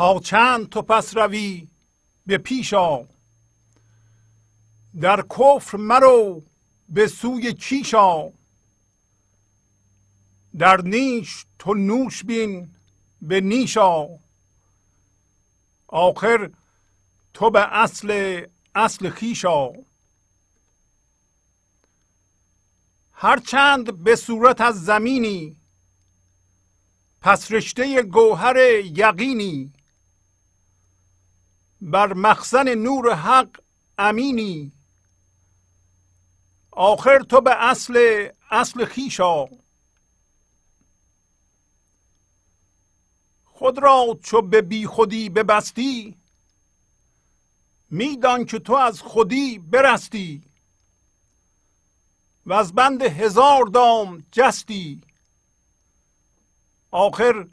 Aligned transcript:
تا 0.00 0.20
چند 0.20 0.68
تو 0.68 0.82
پس 0.82 1.16
روی 1.16 1.68
به 2.26 2.38
پیش 2.38 2.74
آ. 2.74 3.02
در 5.00 5.22
کفر 5.22 5.76
مرو 5.76 6.42
به 6.88 7.06
سوی 7.06 7.54
کیش 7.54 7.94
آ. 7.94 8.28
در 10.58 10.80
نیش 10.80 11.44
تو 11.58 11.74
نوش 11.74 12.24
بین 12.24 12.74
به 13.22 13.40
نیش 13.40 13.76
آ. 13.76 14.06
آخر 15.88 16.50
تو 17.34 17.50
به 17.50 17.60
اصل 17.60 18.40
اصل 18.74 19.10
خیش 19.10 19.44
آ. 19.44 19.70
هرچند 23.12 24.04
به 24.04 24.16
صورت 24.16 24.60
از 24.60 24.84
زمینی 24.84 25.56
پس 27.20 27.52
رشته 27.52 28.02
گوهر 28.02 28.56
یقینی. 28.84 29.72
بر 31.80 32.12
مخزن 32.12 32.68
نور 32.74 33.14
حق 33.14 33.60
امینی. 33.98 34.72
آخر 36.70 37.18
تو 37.18 37.40
به 37.40 37.64
اصل 37.64 38.28
اصل 38.50 38.84
خیشا 38.84 39.46
خود 43.44 43.78
را 43.78 44.18
چو 44.22 44.42
به 44.42 44.62
بی 44.62 44.86
خودی 44.86 45.28
ببستی 45.28 46.16
میدان 47.90 48.44
که 48.44 48.58
تو 48.58 48.72
از 48.72 49.00
خودی 49.02 49.58
برستی. 49.58 50.42
و 52.46 52.52
از 52.52 52.72
بند 52.72 53.02
هزار 53.02 53.64
دام 53.64 54.26
جستی. 54.32 55.02
آخر 56.90 57.46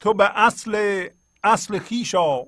تو 0.00 0.14
به 0.14 0.38
اصل 0.38 1.08
اصل 1.44 1.78
خیشا 1.78 2.42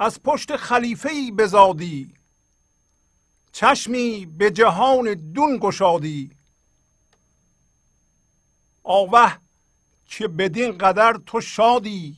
از 0.00 0.22
پشت 0.22 0.56
خلیفه 0.56 1.08
ای 1.08 1.30
بزادی. 1.30 2.14
چشمی 3.52 4.26
به 4.26 4.50
جهان 4.50 5.14
دون 5.14 5.58
گشادی. 5.60 6.30
آوه 8.84 9.38
که 10.06 10.28
بدین 10.28 10.78
قدر 10.78 11.20
تو 11.26 11.40
شادی. 11.40 12.16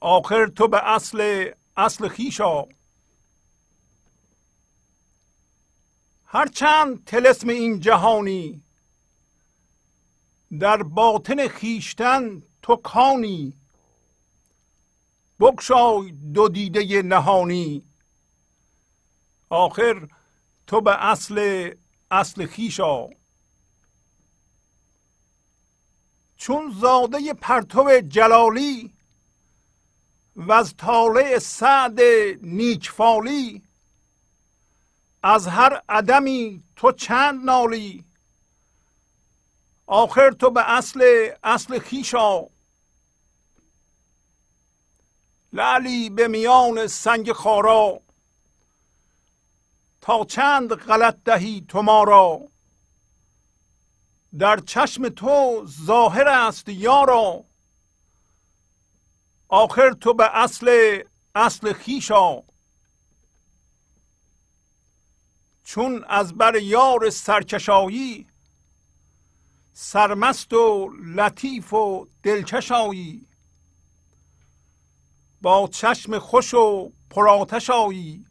آخر 0.00 0.46
تو 0.46 0.68
به 0.68 0.88
اصل 0.94 1.50
اصل 1.76 2.08
خیشا 2.08 2.64
هرچند 6.26 7.04
تلسم 7.04 7.48
این 7.48 7.80
جهانی 7.80 8.62
در 10.60 10.82
باطن 10.82 11.48
خیشتن 11.48 12.42
تو 12.62 12.76
کانی. 12.76 13.63
بگشای 15.40 16.12
دو 16.12 16.48
دیده 16.48 17.02
نهانی. 17.02 17.82
آخر 19.50 20.08
تو 20.66 20.80
به 20.80 21.04
اصل 21.04 21.70
اصل 22.10 22.46
خیشا 22.46 23.08
چون 26.36 26.74
زاده 26.80 27.34
پرتو 27.34 28.00
جلالی 28.00 28.92
و 30.36 30.52
از 30.52 30.76
طالع 30.76 31.38
سعد 31.38 32.00
نیکفالی 32.42 33.62
از 35.22 35.46
هر 35.46 35.82
عدمی 35.88 36.62
تو 36.76 36.92
چند 36.92 37.44
نالی؟ 37.44 38.04
آخر 39.86 40.30
تو 40.30 40.50
به 40.50 40.70
اصل 40.70 41.28
اصل 41.44 41.78
خیشا 41.78 42.53
لعلی 45.54 46.10
به 46.10 46.28
میان 46.28 46.86
سنگ 46.86 47.32
خارا. 47.32 48.00
تا 50.00 50.24
چند 50.24 50.74
غلط 50.74 51.16
دهی 51.24 51.64
تو 51.68 51.82
ما 51.82 52.04
را. 52.04 52.40
در 54.38 54.60
چشم 54.60 55.08
تو 55.08 55.66
ظاهر 55.86 56.28
است 56.28 56.68
یارا 56.68 57.44
آخر 59.48 59.92
تو 59.92 60.14
به 60.14 60.36
اصل 60.36 60.98
اصل 61.34 61.72
خیشا 61.72 62.42
چون 65.64 66.04
از 66.08 66.34
بر 66.34 66.56
یار 66.56 67.10
سرکشایی 67.10 68.26
سرمست 69.72 70.52
و 70.52 70.90
لطیف 71.04 71.72
و 71.72 72.08
دلکشایی 72.22 73.26
با 75.44 75.68
چشم 75.72 76.18
خوش 76.18 76.54
و 76.54 76.92
پراتش 77.10 77.70
آیی. 77.70 78.26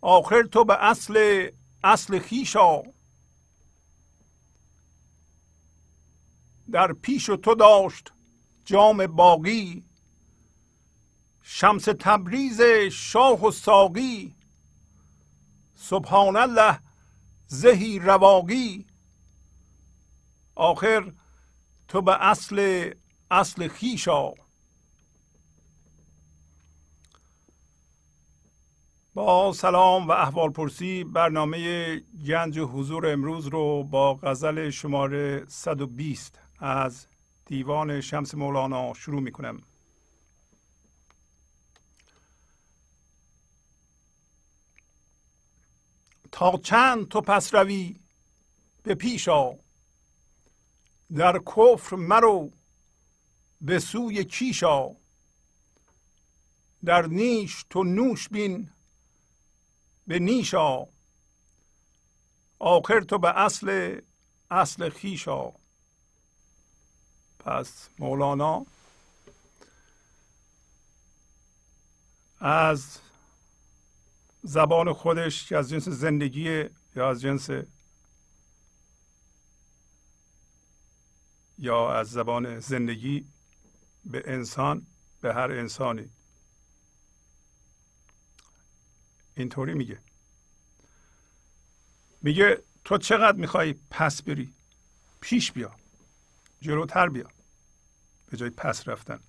آخر 0.00 0.42
تو 0.42 0.64
به 0.64 0.84
اصل 0.84 1.48
اصل 1.84 2.18
خیشا 2.18 2.82
در 6.70 6.92
پیش 6.92 7.26
تو 7.26 7.54
داشت 7.54 8.12
جام 8.64 9.06
باقی. 9.06 9.84
شمس 11.42 11.84
تبریز 11.84 12.60
شاه 12.92 13.44
و 13.44 13.50
ساقی. 13.50 14.34
سبحان 15.74 16.36
الله 16.36 16.78
زهی 17.46 17.98
رواقی. 17.98 18.86
آخر 20.54 21.12
تو 21.88 22.02
به 22.02 22.24
اصل 22.24 22.90
اصل 23.30 23.68
خیشا 23.68 24.47
با 29.18 29.52
سلام 29.52 30.08
و 30.08 30.10
احوال 30.10 30.50
پرسی 30.50 31.04
برنامه 31.04 31.96
گنج 32.26 32.58
حضور 32.58 33.12
امروز 33.12 33.46
رو 33.46 33.84
با 33.84 34.14
غزل 34.14 34.70
شماره 34.70 35.44
120 35.48 36.38
از 36.58 37.06
دیوان 37.46 38.00
شمس 38.00 38.34
مولانا 38.34 38.94
شروع 38.94 39.20
می 39.20 39.32
کنم 39.32 39.62
تا 46.32 46.56
چند 46.62 47.08
تو 47.08 47.20
پس 47.20 47.54
روی 47.54 47.96
به 48.82 48.94
پیش 48.94 49.28
آ 49.28 49.52
در 51.16 51.38
کفر 51.38 51.96
مرو 51.96 52.50
به 53.60 53.78
سوی 53.78 54.24
کیش 54.24 54.62
آ 54.62 54.88
در 56.84 57.06
نیش 57.06 57.64
تو 57.70 57.84
نوش 57.84 58.28
بین 58.28 58.70
به 60.08 60.18
نیش 60.18 60.54
آ. 60.54 60.84
آخر 62.58 63.00
تو 63.00 63.18
به 63.18 63.38
اصل 63.38 64.00
اصل 64.50 64.88
خیش 64.88 65.28
آ. 65.28 65.50
پس 67.38 67.88
مولانا 67.98 68.66
از 72.40 72.98
زبان 74.42 74.92
خودش 74.92 75.48
که 75.48 75.56
از 75.56 75.68
جنس 75.68 75.88
زندگی 75.88 76.64
یا 76.96 77.10
از 77.10 77.20
جنس 77.20 77.50
یا 81.58 81.92
از 81.92 82.10
زبان 82.10 82.60
زندگی 82.60 83.26
به 84.04 84.22
انسان 84.26 84.86
به 85.20 85.34
هر 85.34 85.52
انسانی. 85.52 86.10
اینطوری 89.38 89.74
میگه. 89.74 89.98
میگه 92.22 92.62
تو 92.84 92.98
چقدر 92.98 93.36
می‌خوای 93.36 93.74
پس 93.90 94.22
بری؟ 94.22 94.54
پیش 95.20 95.52
بیا. 95.52 95.76
جلوتر 96.60 97.08
بیا. 97.08 97.28
به 98.30 98.36
جای 98.36 98.50
پس 98.50 98.88
رفتن. 98.88 99.20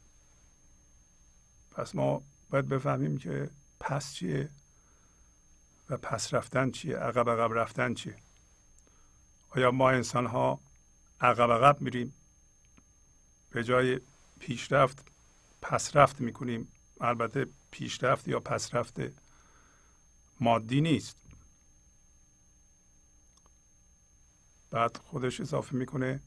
پس 1.72 1.96
ما 1.96 2.24
باید 2.50 2.68
بفهمیم 2.68 3.18
که 3.18 3.50
پس 3.80 4.14
چیه 4.14 4.50
و 5.90 5.98
پس 5.98 6.34
رفتن 6.34 6.72
چیه؟ 6.72 6.98
عقب 6.98 7.30
عقب 7.30 7.54
رفتن 7.54 7.94
چیه؟ 7.94 8.16
آیا 9.50 9.72
ما 9.72 9.90
انسان 9.90 10.26
ها 10.26 10.60
عقب 11.22 11.52
عقب 11.52 11.82
میریم؟ 11.82 12.14
به 13.50 13.64
جای 13.64 14.00
پیشرفت 14.40 15.06
پس 15.62 15.96
رفت 15.96 16.22
می‌کنیم؟ 16.22 16.68
البته 17.02 17.48
پیشرفت 17.72 18.28
یا 18.28 18.40
پس 18.40 18.76
رفت 18.76 19.00
مادی 20.40 20.82
نیست. 20.82 21.18
بعد 24.72 24.98
خودش 24.98 25.42
اضافه 25.42 25.76
می‌کنه 25.76 26.22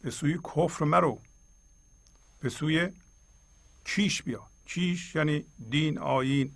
به 0.00 0.10
سوی 0.10 0.38
کفر 0.38 0.84
مرو. 0.84 1.22
به 2.40 2.48
سوی 2.48 2.92
کیش 3.84 4.22
بیا. 4.22 4.50
کیش 4.66 5.14
یعنی 5.14 5.44
دین 5.70 5.98
آین 5.98 6.54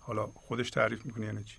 حالا 0.00 0.26
خودش 0.26 0.70
تعریف 0.70 1.06
می‌کنه 1.06 1.26
یعنی 1.26 1.44
چی؟ 1.44 1.58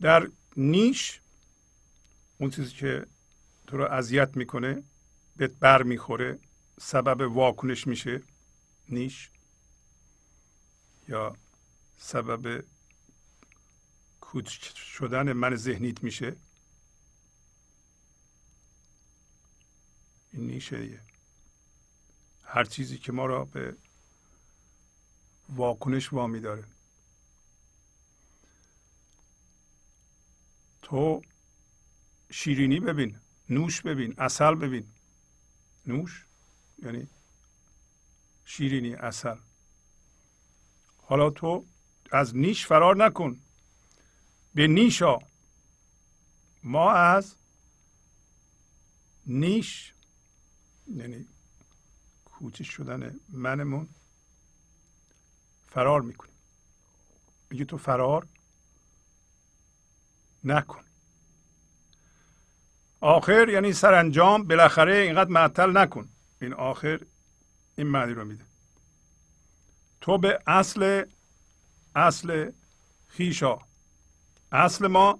در 0.00 0.30
نیش 0.56 1.20
اون 2.38 2.50
چیزی 2.50 2.70
که 2.70 3.06
تو 3.66 3.76
رو 3.76 3.84
اذیت 3.84 4.36
می‌کنه 4.36 4.82
بهت 5.36 5.50
بر 5.50 5.82
می‌خوره. 5.82 6.38
سبب 6.82 7.36
واکنش 7.36 7.86
میشه 7.86 8.22
نیش؟ 8.88 9.30
یا 11.08 11.36
سبب 11.98 12.64
کوچ 14.20 14.48
شدن 14.74 15.32
من 15.32 15.56
ذهنیت 15.56 16.02
میشه؟ 16.02 16.36
این 20.32 20.46
نیشه 20.46 21.00
هر 22.44 22.64
چیزی 22.64 22.98
که 22.98 23.12
ما 23.12 23.26
را 23.26 23.44
به 23.44 23.76
واکنش 25.48 26.12
وامی 26.12 26.40
داره 26.40 26.64
تو 30.82 31.22
شیرینی 32.30 32.80
ببین 32.80 33.18
نوش 33.48 33.82
ببین 33.82 34.14
اصل 34.18 34.54
ببین. 34.54 34.92
نوش؟ 35.86 36.29
یعنی 36.82 37.08
شیرینی 38.44 38.94
اصل 38.94 39.36
حالا 41.02 41.30
تو 41.30 41.66
از 42.10 42.36
نیش 42.36 42.66
فرار 42.66 42.96
نکن. 42.96 43.40
به 44.54 44.66
نیشا. 44.66 45.18
ما 46.62 46.92
از 46.92 47.36
نیش 49.26 49.94
یعنی 50.86 51.26
کوچک 52.24 52.62
شدن 52.62 53.20
منمون 53.28 53.88
فرار 55.68 56.00
می‌کنیم. 56.00 56.34
میگه 57.50 57.64
تو 57.64 57.78
فرار 57.78 58.26
نکن. 60.44 60.84
آخر 63.00 63.48
یعنی 63.48 63.72
سرانجام 63.72 64.42
بالاخره 64.42 64.96
اینقدر 64.96 65.30
معطل 65.30 65.76
نکن. 65.76 66.08
این 66.40 66.52
آخر 66.52 67.00
این 67.76 67.86
معنی 67.86 68.12
رو 68.14 68.24
میده. 68.24 68.44
تو 70.00 70.18
به 70.18 70.42
اصل 70.46 71.04
اصل 71.94 72.50
خیشا 73.06 73.58
اصل 74.52 74.86
ما 74.86 75.18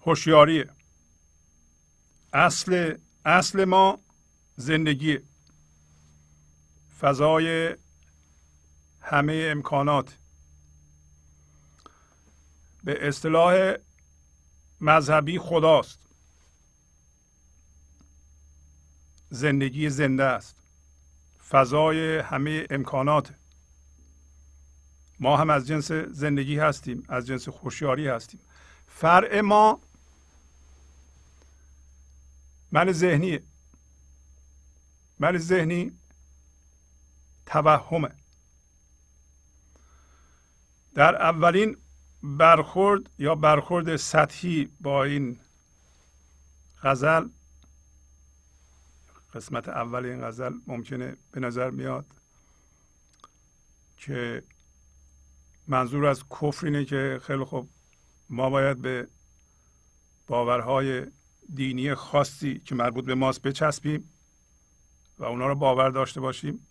هوشیاریه. 0.00 0.70
اصل 2.32 2.98
اصل 3.24 3.64
ما 3.64 3.98
زندگی 4.56 5.18
فضای 7.00 7.76
همه 9.00 9.48
امکانات. 9.52 10.18
به 12.84 13.08
اصطلاح 13.08 13.74
مذهبی 14.80 15.38
خداست. 15.38 16.05
زندگی 19.36 19.90
زنده 19.90 20.24
است. 20.24 20.56
فضای 21.48 22.18
همه 22.18 22.66
امکانات. 22.70 23.32
ما 25.20 25.36
هم 25.36 25.50
از 25.50 25.66
جنس 25.66 25.92
زندگی 25.92 26.58
هستیم 26.58 27.04
از 27.08 27.26
جنس 27.26 27.48
خوشیاری 27.48 28.08
هستیم. 28.08 28.40
فرع 28.88 29.40
ما 29.40 29.80
من 32.72 32.92
ذهنی. 32.92 33.38
من 35.18 35.38
ذهنی 35.38 35.92
توهمه. 37.46 38.10
در 40.94 41.22
اولین 41.22 41.76
برخورد 42.22 43.10
یا 43.18 43.34
برخورد 43.34 43.96
سطحی 43.96 44.68
با 44.80 45.04
این 45.04 45.38
غزل 46.82 47.28
قسمت 49.36 49.68
اول 49.68 50.04
این 50.06 50.20
غزل 50.20 50.52
ممکنه 50.66 51.16
به 51.32 51.40
نظر 51.40 51.70
میاد 51.70 52.06
که 53.96 54.42
منظور 55.66 56.06
از 56.06 56.24
کفر 56.28 56.66
اینه 56.66 56.84
که 56.84 57.20
خیلی 57.22 57.44
خوب 57.44 57.68
ما 58.30 58.50
باید 58.50 58.82
به 58.82 59.08
باورهای 60.26 61.06
دینی 61.54 61.94
خاصی 61.94 62.58
که 62.58 62.74
مربوط 62.74 63.04
به 63.04 63.14
ماست 63.14 63.42
بچسبیم 63.42 64.10
و 65.18 65.24
اونا 65.24 65.46
رو 65.46 65.54
باور 65.54 65.90
داشته 65.90 66.20
باشیم. 66.20 66.66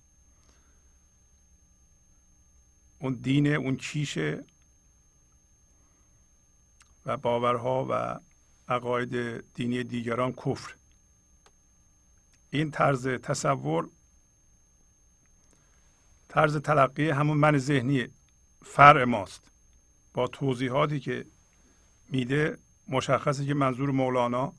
اون 2.99 3.13
دین 3.13 3.47
اون 3.47 3.75
کیشه 3.75 4.43
و 7.05 7.17
باورها 7.17 7.87
و 7.89 8.19
عقاید 8.67 9.43
دینی 9.53 9.83
دیگران 9.83 10.31
کفر. 10.31 10.75
این 12.55 12.71
طرز 12.71 13.07
تصور 13.07 13.89
طرز 16.29 16.57
تلقی 16.57 17.09
همون 17.09 17.37
من 17.37 17.57
ذهنی 17.57 18.07
فرع 18.65 19.03
ماست. 19.03 19.41
با 20.13 20.27
توضیحاتی 20.27 20.99
که 20.99 21.25
میده 22.09 22.57
مشخصه 22.87 23.45
که 23.45 23.53
منظور 23.53 23.91
مولانا 23.91 24.53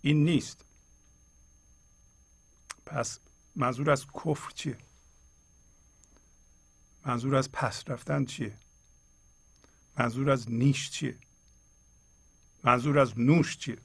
این 0.00 0.24
نیست. 0.24 0.64
پس 2.86 3.18
منظور 3.56 3.90
از 3.90 4.06
کفر 4.06 4.50
چیه؟ 4.54 4.78
منظور 7.06 7.36
از 7.36 7.52
پس 7.52 7.84
رفتن 7.86 8.24
چیه؟ 8.24 8.58
منظور 9.98 10.30
از 10.30 10.50
نیش 10.50 10.90
چیه؟ 10.90 11.18
منظور 12.64 12.98
از 12.98 13.18
نوش 13.18 13.58
چیه؟ 13.58 13.78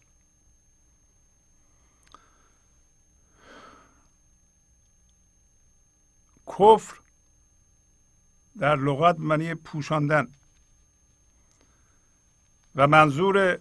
کفر 6.59 6.99
در 8.59 8.75
لغت 8.75 9.19
معنی 9.19 9.55
پوشاندن 9.55 10.27
و 12.75 12.87
منظور 12.87 13.59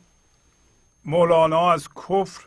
مولانا 1.04 1.72
از 1.72 1.88
کفر 1.88 2.46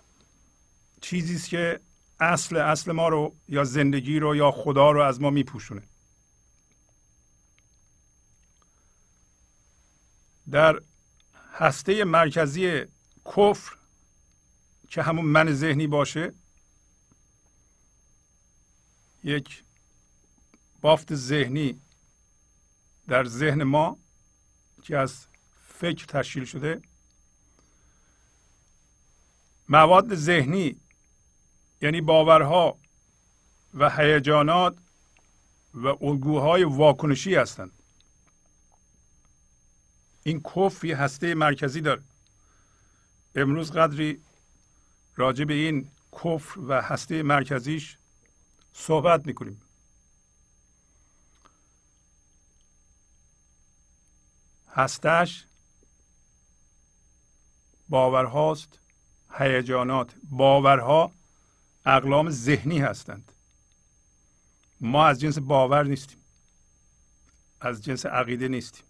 چیزی 1.02 1.36
است 1.36 1.50
که 1.50 1.80
اصل 2.20 2.58
اصل 2.58 2.92
ما 2.92 3.10
رو 3.10 3.36
یا 3.48 3.64
زندگی 3.64 4.20
رو 4.20 4.36
یا 4.36 4.52
خدا 4.52 4.92
رو 4.92 5.02
از 5.02 5.22
ما 5.22 5.30
میپوشونه. 5.30 5.84
در 10.52 10.82
هسته 11.54 12.04
مرکزی 12.04 12.86
کفر 13.26 13.78
که 14.90 15.02
همون 15.02 15.26
من 15.26 15.54
ذهنی 15.54 15.88
باشه 15.88 16.34
یک 19.24 19.64
بافت 20.88 21.16
ذهنی 21.16 21.82
در 23.08 23.26
ذهن 23.26 23.64
ما 23.64 23.98
که 24.84 24.98
از 24.98 25.28
فکر 25.68 26.06
تشکیل 26.06 26.46
شده 26.46 26.82
مواد 29.70 30.16
ذهنی 30.16 30.76
یعنی 31.82 32.02
باورها 32.02 32.78
و 33.74 33.90
هیجانات 33.90 34.78
و 35.74 35.88
الگوهای 35.88 36.64
واکنشی 36.64 37.36
هستند. 37.36 37.72
این 40.24 40.42
کفر 40.42 40.88
یه 40.88 40.98
هسته 40.98 41.36
مرکزی 41.36 41.82
داره. 41.82 42.04
امروز 43.36 43.72
قدری 43.72 44.22
راجع 45.16 45.46
به 45.46 45.54
این 45.54 45.90
کفر 46.24 46.60
و 46.60 46.82
هسته 46.82 47.24
مرکزیش 47.24 47.98
صحبت 48.74 49.26
می‌کنیم. 49.26 49.62
هستش 54.78 55.46
باورهاست 57.90 58.80
هیجانات. 59.32 60.16
باورها 60.30 61.12
اقلام 61.86 62.30
ذهنی 62.30 62.80
هستند. 62.80 63.32
ما 64.82 65.06
از 65.06 65.20
جنس 65.20 65.40
باور 65.40 65.84
نیستیم. 65.84 66.18
از 67.62 67.84
جنس 67.84 68.06
عقیده 68.06 68.48
نیستیم. 68.48 68.86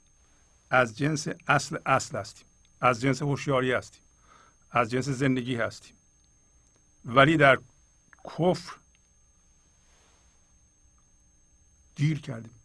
از 0.70 0.98
جنس 0.98 1.28
اصل 1.48 1.78
اصل 1.86 2.18
هستیم. 2.18 2.46
از 2.82 3.02
جنس 3.02 3.22
هوشیاری 3.22 3.72
هستیم. 3.72 4.02
از 4.72 4.90
جنس 4.90 5.10
زندگی 5.10 5.56
هستیم. 5.56 5.96
ولی 7.06 7.38
در 7.38 7.60
کفر 8.24 8.76
گیر 11.96 12.22
کردیم. 12.22 12.57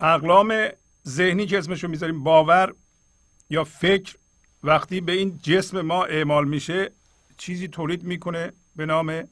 اقلام 0.00 0.68
ذهنی 1.08 1.46
که 1.46 1.58
اسمشو 1.58 1.88
می‌ذاریم 1.88 2.22
باور 2.22 2.74
یا 3.50 3.64
فکر 3.64 4.16
وقتی 4.62 5.00
به 5.00 5.12
این 5.12 5.40
جسم 5.42 5.80
ما 5.80 6.04
اعمال 6.04 6.48
میشه 6.48 6.92
چیزی 7.36 7.68
تولید 7.68 8.02
می‌کنه 8.02 8.52
به 8.76 8.86
نام 8.86 9.28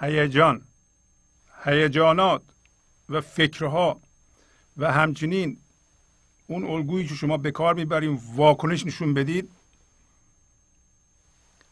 هیجان 0.00 0.62
هیجانات 1.64 2.42
و 3.08 3.20
فکرها 3.20 4.00
و 4.76 4.92
همچنین 4.92 5.58
اون 6.46 6.64
الگویی 6.64 7.06
که 7.06 7.14
شما 7.14 7.36
به 7.36 7.50
کار 7.50 7.74
می‌بریم 7.74 8.20
واکنش 8.34 8.86
نشون 8.86 9.14
بدید 9.14 9.50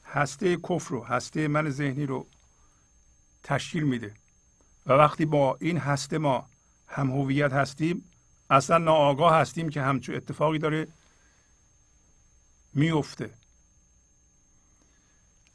هسته 0.05 0.57
کفر 0.57 0.91
رو 0.91 1.05
هسته 1.05 1.49
من 1.49 1.71
ذهنی 1.71 2.07
رو 2.07 2.27
تشکیل 3.43 3.83
میده. 3.83 4.15
و 4.87 4.93
وقتی 4.93 5.25
با 5.25 5.57
این 5.61 5.79
هسته 5.79 6.19
ما 6.19 6.49
هم 6.93 7.11
هویت 7.11 7.53
هستیم 7.53 8.11
اصلا 8.51 8.79
ناآگاه 8.79 9.35
هستیم 9.35 9.69
که 9.69 9.83
همچون 9.83 10.15
اتفاقی 10.15 10.59
داره 10.59 10.89
میفته 12.75 13.31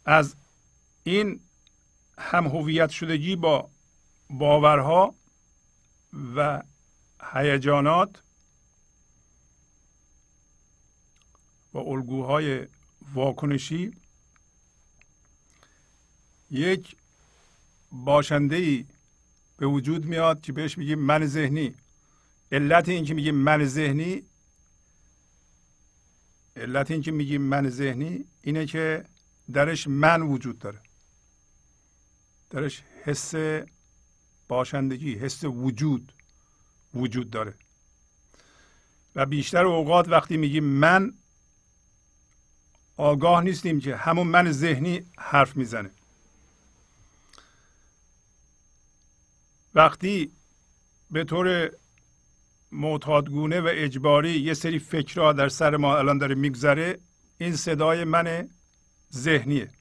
از 0.06 0.36
این 1.04 1.39
هم 2.17 2.47
هویت 2.47 2.89
شدگی 2.89 3.36
با 3.36 3.69
باورها 4.30 5.15
و 6.36 6.63
هیجانات 7.34 8.21
و 11.73 11.78
الگوهای 11.78 12.67
واکنشی 13.13 13.91
یک 16.52 16.95
باشنده 17.91 18.56
ای 18.56 18.86
به 19.58 19.65
وجود 19.65 20.06
میاد 20.06 20.41
که 20.41 20.54
بهش 20.54 20.78
میگیم 20.78 21.00
من 21.00 21.26
ذهنی. 21.26 21.76
علت 22.52 22.89
این 22.89 23.06
که 23.06 23.13
میگیم 23.13 23.36
من 23.36 23.65
ذهنی 23.65 24.24
علت 26.56 26.91
این 26.91 27.02
که 27.02 27.12
میگیم 27.12 27.41
من 27.41 27.70
ذهنی 27.70 28.26
اینه 28.41 28.65
که 28.65 29.06
درش 29.54 29.88
من 29.88 30.22
وجود 30.22 30.60
داره. 30.60 30.80
درش 32.50 32.84
حس 33.04 33.34
باشندگی 34.48 35.15
حس 35.15 35.43
وجود 35.43 36.13
وجود 36.93 37.30
داره. 37.30 37.54
و 39.15 39.26
بیشتر 39.26 39.65
اوقات 39.65 40.10
وقتی 40.10 40.38
میگیم 40.38 40.63
من 40.63 41.13
آگاه 42.98 43.41
نیستیم 43.41 43.80
که 43.80 43.96
همون 43.96 44.28
من 44.28 44.52
ذهنی 44.52 45.02
حرف 45.17 45.56
می‌زنه. 45.56 45.91
وقتی 49.75 50.32
به 51.12 51.23
طور 51.23 51.71
معتادگونه 52.71 53.62
و 53.62 53.69
اجباری 53.71 54.39
یه 54.39 54.53
سری 54.53 54.80
فکرها 54.80 55.34
در 55.34 55.49
سر 55.49 55.77
ما 55.77 55.97
الان 55.97 56.17
داره 56.17 56.36
میگذره 56.36 56.99
این 57.38 57.56
صدای 57.56 58.03
من 58.03 58.49
ذهنیه. 59.13 59.71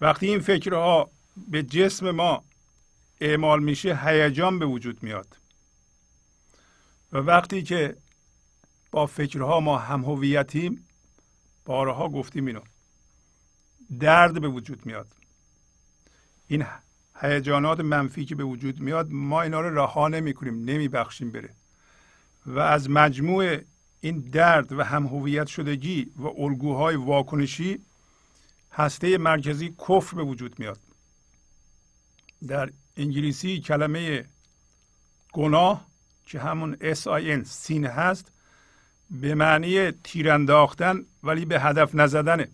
وقتی 0.00 0.26
این 0.26 0.40
فکرها 0.40 1.10
به 1.36 1.62
جسم 1.62 2.10
ما 2.10 2.44
اعمال 3.20 3.62
میشه 3.62 3.98
هیجان 4.04 4.58
به 4.58 4.66
وجود 4.66 5.02
میاد. 5.02 5.36
و 7.12 7.18
وقتی 7.18 7.62
که 7.62 7.96
با 8.90 9.06
فکرها 9.06 9.60
ما 9.60 9.78
هم 9.78 10.04
هویتیم 10.04 10.88
بارها 11.64 12.08
گفتیم 12.08 12.46
اینو. 12.46 12.60
درد 14.00 14.40
به 14.40 14.48
وجود 14.48 14.86
میاد. 14.86 15.16
این 16.46 16.66
هیجانات 17.20 17.80
منفی 17.80 18.24
که 18.24 18.34
به 18.34 18.44
وجود 18.44 18.80
میاد 18.80 19.10
ما 19.10 19.42
اینا 19.42 19.60
رو 19.60 19.78
رها 19.78 20.08
نمی 20.08 20.88
بخشیم 20.88 21.30
بره 21.30 21.50
و 22.46 22.58
از 22.58 22.90
مجموع 22.90 23.58
این 24.00 24.18
درد 24.18 24.72
و 24.72 24.82
هم 24.82 25.06
هویت 25.06 25.46
شدگی 25.46 26.12
و 26.16 26.26
الگوهای 26.26 26.96
واکنشی 26.96 27.78
هسته 28.72 29.18
مرکزی 29.18 29.74
کفر 29.88 30.16
به 30.16 30.22
وجود 30.22 30.58
میاد. 30.58 30.78
در 32.48 32.72
انگلیسی 32.96 33.60
کلمه 33.60 34.24
گناه 35.32 35.86
که 36.26 36.40
همون 36.40 36.76
S-I-N 36.94 37.44
سین 37.44 37.86
هست 37.86 38.32
به 39.10 39.34
معنی 39.34 39.90
تیر 39.90 40.30
انداختن 40.30 41.04
ولی 41.22 41.44
به 41.44 41.60
هدف 41.60 41.94
نزدنه. 41.94 42.48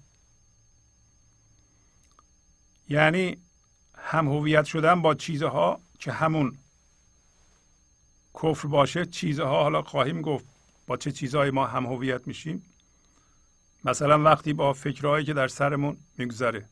یعنی 2.88 3.36
هم 4.08 4.28
هویت 4.28 4.64
شدن 4.64 5.02
با 5.02 5.14
چیزها 5.14 5.80
که 5.98 6.12
همون 6.12 6.58
کفر 8.34 8.68
باشه 8.68 9.06
چیزها 9.06 9.62
حالا 9.62 9.82
خواهیم 9.82 10.22
گفت 10.22 10.44
با 10.86 10.96
چه 10.96 11.12
چیزهایی 11.12 11.50
ما 11.50 11.66
هم 11.66 11.86
هویت 11.86 12.26
میشیم. 12.26 12.62
مثلا 13.84 14.22
وقتی 14.22 14.52
با 14.52 14.72
فکرهایی 14.72 15.24
که 15.24 15.32
در 15.32 15.48
سرمون 15.48 15.96
میگذره 16.18 16.64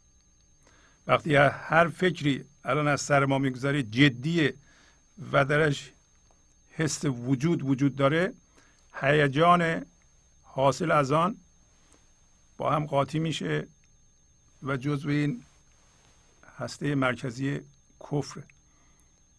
وقتی 1.06 1.36
هر 1.36 1.88
فکری 1.88 2.44
الان 2.64 2.88
از 2.88 3.00
سر 3.00 3.24
ما 3.24 3.38
میگذره 3.38 3.82
جدیه 3.82 4.54
و 5.32 5.44
درش 5.44 5.92
حس 6.70 7.04
وجود 7.04 7.62
وجود 7.62 7.96
داره 7.96 8.32
هیجان 8.94 9.86
حاصل 10.42 10.90
از 10.90 11.12
آن 11.12 11.36
با 12.56 12.70
هم 12.70 12.86
قاطی 12.86 13.18
میشه 13.18 13.66
و 14.62 14.76
جزو 14.76 15.08
این 15.08 15.42
هسته 16.56 16.94
مرکزی 16.94 17.60
کفر. 18.00 18.42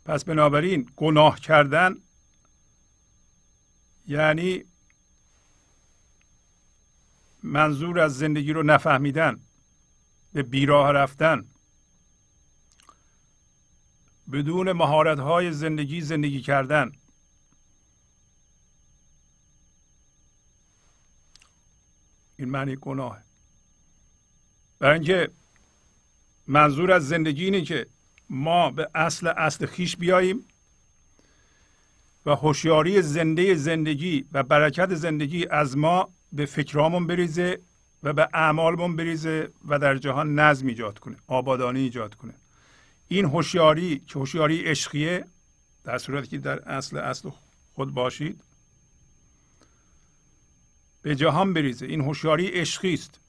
پس 0.06 0.26
بنابراین 0.26 0.90
گناه 0.96 1.40
کردن 1.40 1.96
یعنی 4.08 4.66
منظور 7.44 8.00
از 8.00 8.18
زندگی 8.18 8.54
رو 8.54 8.64
نفهمیدن 8.64 9.40
به 10.34 10.44
بیراه 10.44 10.92
رفتن. 10.92 11.46
بدون 14.32 14.72
مهارت 14.72 15.20
های 15.20 15.52
زندگی 15.52 16.02
زندگی 16.02 16.42
کردن. 16.42 16.92
این 22.38 22.50
معنی 22.50 22.76
گناه 22.76 23.22
برای 24.80 24.94
اینکه 24.94 25.32
منظور 26.48 26.92
از 26.92 27.08
زندگی 27.08 27.44
اینه 27.46 27.62
که 27.62 27.86
ما 28.30 28.72
به 28.72 28.90
اصل 28.96 29.28
اصل 29.28 29.66
خیش 29.66 29.98
بیاییم 29.98 30.46
و 32.26 32.36
هوشیاری 32.36 33.02
زنده 33.02 33.56
زندگی 33.56 34.26
و 34.32 34.44
برکت 34.44 34.96
زندگی 34.96 35.48
از 35.48 35.78
ما 35.78 36.10
به 36.34 36.46
فکرامون 36.46 37.08
بریزه 37.08 37.60
و 38.04 38.14
به 38.14 38.30
اعمالمون 38.34 38.96
بریزه 38.96 39.50
و 39.68 39.80
در 39.80 39.98
جهان 39.98 40.40
نظم 40.40 40.68
ایجاد 40.68 41.00
کنه 41.00 41.16
آبادانی 41.28 41.80
ایجاد 41.80 42.16
کنه. 42.16 42.34
این 43.08 43.26
هوشیاری 43.26 44.00
که 44.08 44.20
هوشیاری 44.20 44.64
عشقیه 44.64 45.26
در 45.84 45.98
صورتی 45.98 46.28
که 46.28 46.38
در 46.38 46.70
اصل 46.70 46.98
اصل 46.98 47.30
خود 47.74 47.94
باشید 47.94 48.42
به 51.02 51.16
جهان 51.16 51.54
بریزه. 51.54 51.86
این 51.86 52.02
هوشیاری 52.02 52.48
عشقی 52.48 52.94
است. 52.94 53.20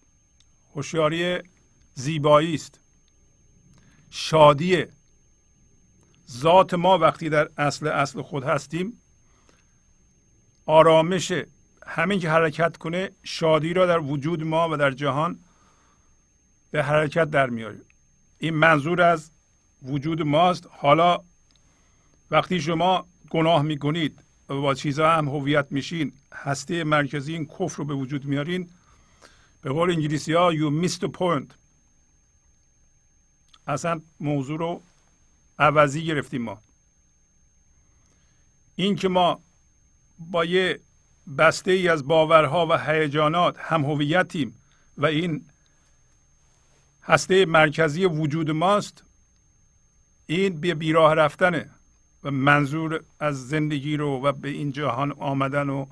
هوشیاری 0.75 1.39
زیبایی 1.95 2.55
است. 2.55 2.81
شادیه. 4.11 4.89
ذات 6.31 6.75
ما 6.75 6.99
وقتی 6.99 7.29
در 7.29 7.49
اصل 7.59 7.87
اصل 7.87 8.23
خود 8.23 8.45
هستیم 8.45 9.01
آرامش 10.67 11.33
همین 11.87 12.21
که 12.21 12.31
حرکت 12.31 12.77
کنه 12.77 13.11
شادی 13.23 13.73
را 13.73 13.87
در 13.87 13.99
وجود 13.99 14.43
ما 14.43 14.69
و 14.71 14.77
در 14.77 14.91
جهان 14.91 15.39
به 16.71 16.83
حرکت 16.83 17.31
در 17.31 17.51
میاره 17.51 17.81
این 18.39 18.55
منظور 18.55 19.03
از 19.03 19.31
وجود 19.83 20.23
ماست. 20.23 20.69
حالا 20.71 21.19
وقتی 22.31 22.61
شما 22.61 23.07
گناه 23.31 23.63
می‌کنید 23.63 24.23
و 24.49 24.61
با 24.61 24.75
چیزها 24.75 25.13
هم 25.13 25.29
هویت 25.29 25.67
میشین 25.71 26.13
هسته 26.35 26.85
مرکزی 26.85 27.33
این 27.33 27.47
کفر 27.47 27.77
رو 27.77 27.85
به 27.85 27.95
وجود 27.95 28.25
میارین. 28.25 28.71
به 29.63 29.71
قول 29.71 29.91
انگلیسی 29.91 30.33
ها 30.33 30.53
you 30.55 30.85
missed 30.85 31.01
the 31.01 31.09
point. 31.09 31.66
اصلا 33.67 34.01
موضوع 34.21 34.59
رو 34.59 34.83
عوضی 35.59 36.05
گرفتیم 36.05 36.43
ما. 36.43 36.59
این 38.77 38.97
که 38.97 39.09
ما 39.09 39.41
با 40.19 40.45
یه 40.45 40.81
بسته 41.39 41.71
ای 41.71 41.89
از 41.89 42.07
باورها 42.07 42.67
و 42.67 42.79
هیجانات 42.79 43.59
هم 43.59 43.85
هویتیم 43.85 44.55
و 44.99 45.07
این 45.07 45.45
هسته 47.03 47.47
مرکزی 47.47 48.05
وجود 48.05 48.51
ماست 48.51 49.03
این 50.27 50.61
به 50.61 50.75
بیراه 50.75 51.15
رفتنه 51.15 51.71
و 52.25 52.31
منظور 52.31 53.05
از 53.21 53.49
زندگی 53.49 53.97
رو 53.97 54.23
و 54.23 54.33
به 54.33 54.49
این 54.49 54.73
جهان 54.73 55.13
آمدن 55.13 55.69
و 55.69 55.87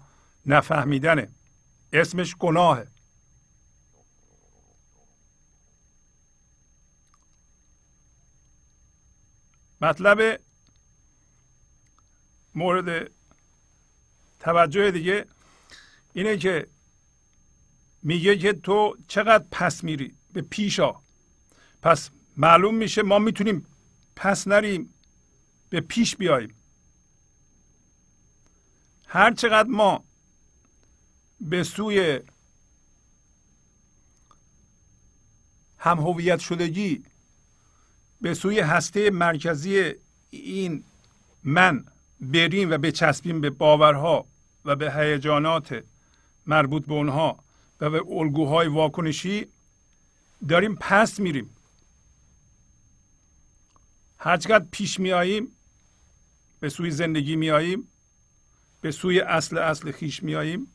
نفهمیدنه. 0.46 1.28
اسمش 1.92 2.36
گناهه. 2.36 2.86
مطلب 9.84 10.40
مورد 12.54 13.10
توجه 14.40 14.90
دیگه 14.90 15.26
اینه 16.12 16.36
که 16.36 16.66
میگه 18.02 18.38
که 18.38 18.52
تو 18.52 18.96
چقدر 19.08 19.44
پس 19.50 19.84
میری 19.84 20.14
به 20.32 20.42
پیشا. 20.42 20.94
پس 21.82 22.10
معلوم 22.36 22.74
میشه 22.74 23.02
ما 23.02 23.18
می‌تونیم 23.18 23.66
پس 24.16 24.48
نریم 24.48 24.94
به 25.70 25.80
پیش 25.80 26.16
بیاییم. 26.16 26.54
هر 29.06 29.34
چقدر 29.34 29.68
ما 29.68 30.04
به 31.40 31.62
سوی 31.62 32.20
هم 35.78 35.98
هویت 35.98 36.38
شدگی 36.38 37.04
به 38.24 38.34
سوی 38.34 38.60
هسته 38.60 39.10
مرکزی 39.10 39.92
این 40.30 40.84
من 41.42 41.84
بریم 42.20 42.70
و 42.70 42.78
بچسبیم 42.78 43.40
به 43.40 43.50
باورها 43.50 44.26
و 44.64 44.76
به 44.76 44.92
هیجانات 44.92 45.84
مربوط 46.46 46.86
به 46.86 46.94
اونها 46.94 47.44
و 47.80 47.90
به 47.90 48.02
الگوهای 48.08 48.68
واکنشی 48.68 49.46
داریم 50.48 50.76
پس 50.80 51.20
میریم. 51.20 51.50
هرچقدر 54.18 54.66
پیش 54.70 55.00
میاییم 55.00 55.56
به 56.60 56.68
سوی 56.68 56.90
زندگی 56.90 57.36
میاییم 57.36 57.88
به 58.80 58.90
سوی 58.90 59.20
اصل 59.20 59.58
اصل 59.58 59.92
خیش 59.92 60.22
میاییم. 60.22 60.66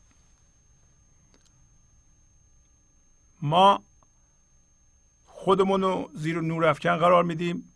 ما 3.42 3.84
خودمون 5.44 5.82
رو 5.82 6.10
زیر 6.14 6.40
نور 6.40 6.64
افکن 6.64 6.96
قرار 6.96 7.24
میدیم 7.24 7.72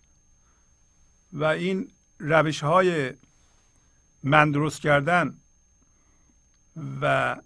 و 1.33 1.45
این 1.45 1.91
روش 2.19 2.61
های 2.61 3.13
من 4.23 4.51
درست 4.51 4.81
کردن 4.81 5.41
و 7.01 7.37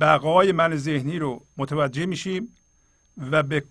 بقای 0.00 0.52
من 0.52 0.76
ذهنی 0.76 1.18
رو 1.18 1.46
متوجه 1.56 2.06
میشیم 2.06 2.56
و 3.30 3.42
به 3.42 3.64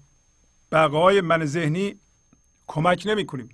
بقای 0.72 1.22
من 1.22 1.46
ذهنی 1.46 2.00
کمک 2.68 3.04
نمی 3.06 3.26
کنیم 3.26 3.50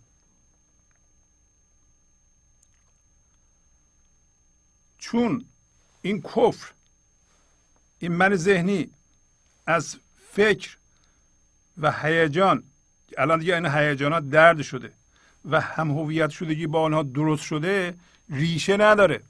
چون 4.98 5.46
این 6.02 6.22
کفر 6.22 6.72
این 8.00 8.12
من 8.12 8.36
ذهنی 8.36 8.89
از 9.65 9.98
فکر 10.32 10.79
و 11.80 11.92
هیجان. 11.92 12.63
الان 13.18 13.39
دیگه 13.39 13.56
این 13.56 13.65
هیجانات 13.65 14.30
درد 14.30 14.62
شده 14.62 14.92
و 15.46 15.62
هم 15.62 15.92
هویت 15.92 16.30
شدگی 16.30 16.68
با 16.68 16.82
آنها 16.82 17.04
درست 17.04 17.44
شده 17.44 17.96
ریشه 18.30 18.78
نداره. 18.78 19.22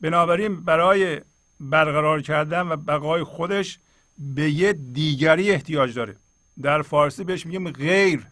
بنابراین 0.00 0.64
برای 0.64 1.20
برقرار 1.60 2.22
کردن 2.22 2.60
و 2.60 2.76
بقای 2.76 3.24
خودش 3.24 3.78
به 4.18 4.50
یه 4.50 4.72
دیگری 4.72 5.50
احتیاج 5.50 5.94
داره. 5.94 6.16
در 6.62 6.82
فارسی 6.82 7.24
بهش 7.24 7.46
میگیم 7.46 7.70
غیر. 7.70 8.26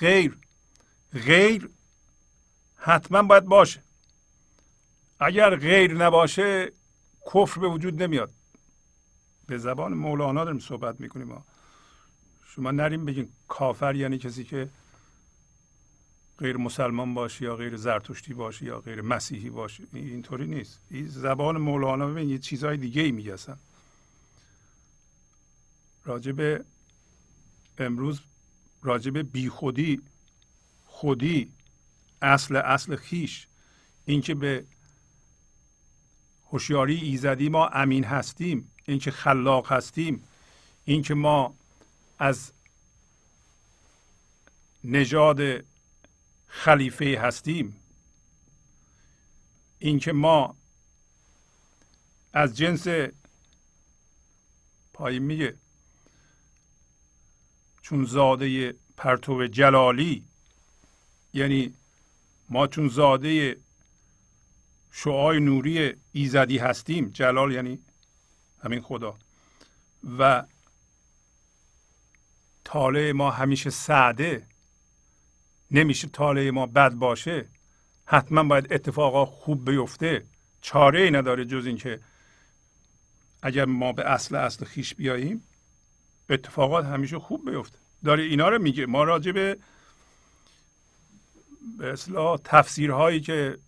غیر. 0.00 0.36
غیر 1.12 1.68
حتما 2.76 3.22
باید 3.22 3.44
باشه. 3.44 3.82
اگر 5.20 5.56
غیر 5.56 5.94
نباشه 5.94 6.72
کفر 7.34 7.60
به 7.60 7.68
وجود 7.68 8.02
نمیاد. 8.02 8.30
به 9.46 9.58
زبان 9.58 9.92
مولانا 9.92 10.44
داریم 10.44 10.60
صحبت 10.60 11.00
می‌کنیم. 11.00 11.26
ما 11.26 11.44
شما 12.54 12.70
نریم 12.70 13.04
بگین 13.04 13.28
کافر 13.48 13.96
یعنی 13.96 14.18
کسی 14.18 14.44
که 14.44 14.68
غیر 16.38 16.56
مسلمان 16.56 17.14
باشه 17.14 17.44
یا 17.44 17.56
غیر 17.56 17.76
زرتشتی 17.76 18.34
باشه 18.34 18.64
یا 18.64 18.80
غیر 18.80 19.02
مسیحی 19.02 19.50
باشه. 19.50 19.82
اینطوری 19.92 20.46
نیست. 20.46 20.80
این 20.90 21.06
زبان 21.06 21.56
مولانا 21.56 22.06
ببین 22.06 22.30
یه 22.30 22.38
چیزهای 22.38 22.76
دیگه 22.76 23.02
ای 23.02 23.30
اصلا. 23.30 23.56
راجب 26.04 26.64
امروز 27.78 28.20
راجب 28.82 29.32
بی 29.32 29.48
خودی 29.48 30.00
خودی 30.86 31.52
اصل 32.22 32.56
اصل 32.56 32.96
خیش 32.96 33.46
اینکه 34.04 34.34
به 34.34 34.64
هوشیاری 36.50 36.96
ایزدی 36.96 37.48
ما 37.48 37.66
امین 37.68 38.04
هستیم 38.04 38.70
اینکه 38.84 39.10
خلاق 39.10 39.72
هستیم 39.72 40.24
اینکه 40.84 41.14
ما 41.14 41.54
از 42.18 42.52
نژاد 44.84 45.64
خلیفه 46.46 47.20
هستیم. 47.20 47.76
اینکه 49.78 50.12
ما 50.12 50.56
از 52.32 52.56
جنس 52.56 52.86
پایین 54.92 55.22
میگه 55.22 55.58
چون 57.82 58.04
زاده 58.04 58.74
پرتو 58.96 59.46
جلالی 59.46 60.24
یعنی 61.34 61.74
ما 62.48 62.66
چون 62.66 62.88
زاده 62.88 63.56
شعای 64.90 65.40
نوری 65.40 65.94
ایزدی 66.12 66.58
هستیم. 66.58 67.08
جلال 67.08 67.52
یعنی 67.52 67.78
همین 68.62 68.80
خدا. 68.80 69.18
و 70.18 70.44
طالع 72.64 73.12
ما 73.12 73.30
همیشه 73.30 73.70
سعده. 73.70 74.46
نمیشه 75.70 76.08
طالع 76.08 76.50
ما 76.50 76.66
بد 76.66 76.92
باشه. 76.92 77.48
حتما 78.04 78.42
باید 78.44 78.72
اتفاقا 78.72 79.24
خوب 79.24 79.70
بیفته. 79.70 80.24
چاره 80.60 81.00
ای 81.00 81.10
نداره 81.10 81.44
جز 81.44 81.66
اینکه 81.66 82.00
اگر 83.42 83.64
ما 83.64 83.92
به 83.92 84.10
اصل 84.10 84.36
اصل 84.36 84.64
خیش 84.64 84.94
بیاییم 84.94 85.42
اتفاقات 86.30 86.84
همیشه 86.84 87.18
خوب 87.18 87.50
بیفته. 87.50 87.78
داره 88.04 88.22
اینا 88.22 88.48
رو 88.48 88.62
میگه. 88.62 88.86
ما 88.86 89.04
راجع 89.04 89.32
به 89.32 89.58
به 91.78 91.92
اصلاح 91.92 92.38
تفسیرهایی 92.44 93.20
که 93.20 93.58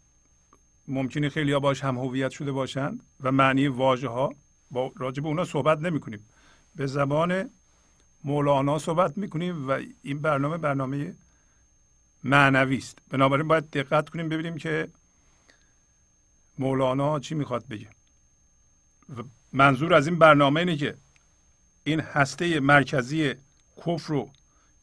ممکنه 0.88 1.28
خیلی 1.28 1.52
ها 1.52 1.60
باش 1.60 1.84
هم 1.84 1.98
هویت 1.98 2.30
شده 2.30 2.52
باشند 2.52 3.02
و 3.20 3.32
معنی 3.32 3.68
واژه 3.68 4.08
ها 4.08 4.34
با 4.70 4.92
راجع 4.96 5.22
به 5.22 5.28
اونا 5.28 5.44
صحبت 5.44 5.78
نمی 5.78 6.00
کنیم 6.00 6.26
به 6.74 6.86
زبان 6.86 7.50
مولانا 8.24 8.78
صحبت 8.78 9.18
می‌کنیم 9.18 9.68
و 9.68 9.80
این 10.02 10.18
برنامه 10.18 10.58
برنامه 10.58 11.14
معنوی 12.24 12.76
است. 12.76 12.98
بنابراین 13.10 13.48
باید 13.48 13.70
دقت 13.70 14.08
کنیم 14.08 14.28
ببینیم 14.28 14.56
که 14.56 14.88
مولانا 16.58 17.20
چی 17.20 17.34
می‌خواد 17.34 17.68
بگه. 17.68 17.88
و 19.16 19.22
منظور 19.52 19.94
از 19.94 20.06
این 20.06 20.18
برنامه 20.18 20.60
اینه 20.60 20.76
که 20.76 20.96
این 21.84 22.00
هسته 22.00 22.60
مرکزی 22.60 23.34
کفر 23.76 24.08
رو 24.08 24.30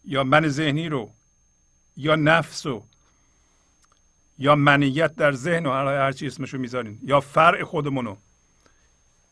یا 0.05 0.23
من 0.23 0.47
ذهنی 0.47 0.89
رو 0.89 1.11
یا 1.97 2.15
نفس 2.15 2.65
رو 2.65 2.85
یا 4.37 4.55
منیت 4.55 5.15
در 5.15 5.31
ذهن 5.31 5.65
و 5.65 5.71
هر 5.71 6.11
چی 6.11 6.27
اسمشو 6.27 6.57
می‌ذارین 6.57 6.99
یا 7.03 7.19
فرع 7.19 7.63
خودمونو 7.63 8.15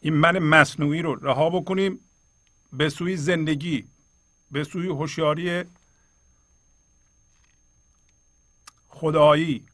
این 0.01 0.13
من 0.13 0.39
مصنوعی 0.39 1.01
رو 1.01 1.15
رها 1.15 1.49
بکنیم 1.49 1.99
به 2.73 2.89
سوی 2.89 3.17
زندگی 3.17 3.87
به 4.51 4.63
سوی 4.63 4.87
هوشیاری 4.87 5.63
خدایی 8.87 9.65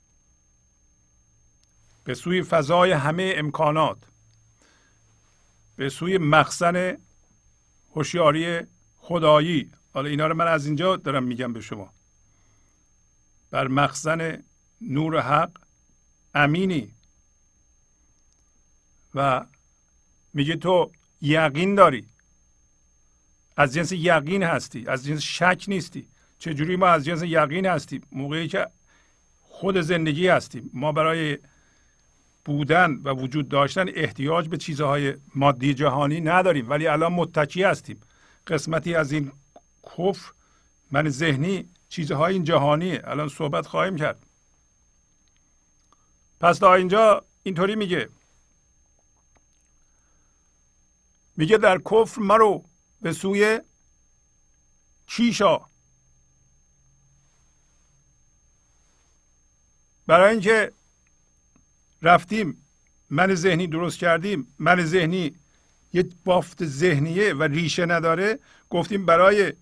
به 2.04 2.14
سوی 2.14 2.44
فضای 2.44 2.92
همه 2.92 3.34
امکانات 3.38 3.98
به 5.76 5.90
سوی 5.90 6.18
مخزن 6.18 6.98
هوشیاری 7.96 8.62
خدایی. 8.98 9.72
حالا 9.94 10.10
اینا 10.10 10.28
رو 10.28 10.36
من 10.36 10.48
از 10.48 10.66
اینجا 10.66 10.96
دارم 10.96 11.24
میگم 11.24 11.54
به 11.54 11.62
شما. 11.62 11.94
بر 13.52 13.68
مخزن 13.68 14.44
نور 14.82 15.22
حق 15.22 15.52
امینی. 16.34 16.92
و 19.16 19.46
میگه 20.34 20.56
تو 20.56 20.92
یقین 21.22 21.76
داری 21.76 22.08
از 23.58 23.74
جنس 23.74 23.92
یقین 23.92 24.44
هستی 24.44 24.88
از 24.88 25.06
جنس 25.06 25.22
شک 25.22 25.66
نیستی. 25.68 26.08
چجوری 26.40 26.76
ما 26.76 26.88
از 26.88 27.06
جنس 27.06 27.24
یقین 27.24 27.66
هستیم؟ 27.66 28.02
موقعی 28.12 28.48
که 28.48 28.68
خود 29.42 29.82
زندگی 29.82 30.28
هستیم. 30.28 30.70
ما 30.74 30.92
برای 30.92 31.38
بودن 32.46 32.92
و 33.04 33.10
وجود 33.10 33.50
داشتن 33.50 33.86
احتیاج 33.96 34.48
به 34.50 34.58
چیزهای 34.58 35.14
مادی 35.36 35.74
جهانی 35.74 36.22
نداریم 36.22 36.70
ولی 36.70 36.88
الان 36.88 37.14
متکی 37.14 37.64
هستیم. 37.64 38.02
قسمتی 38.48 38.96
از 38.96 39.12
این 39.12 39.32
کفر 39.84 40.32
من 40.92 41.10
ذهنی 41.10 41.70
چیزهای 41.90 42.34
این 42.34 42.44
جهانیه. 42.44 43.02
الان 43.04 43.30
صحبت 43.30 43.68
خواهیم 43.68 43.96
کرد. 43.96 44.26
پس 46.40 46.58
تا 46.58 46.74
اینجا 46.74 47.26
اینطوری 47.44 47.76
میگه. 47.76 48.10
میگه 51.38 51.58
در 51.58 51.78
کفر 51.78 52.22
مرو 52.22 52.64
به 53.06 53.14
سوی 53.14 53.60
چیشا 55.08 55.62
برای 60.08 60.32
اینکه 60.32 60.72
رفتیم 62.02 62.66
من 63.10 63.36
ذهنی 63.36 63.68
درست 63.68 63.98
کردیم 63.98 64.48
من 64.60 64.86
ذهنی 64.86 65.36
یه 65.94 66.10
بافت 66.24 66.66
ذهنیه 66.66 67.34
و 67.34 67.44
ریشه 67.44 67.86
نداره 67.86 68.40
گفتیم 68.70 69.06
برای 69.06 69.54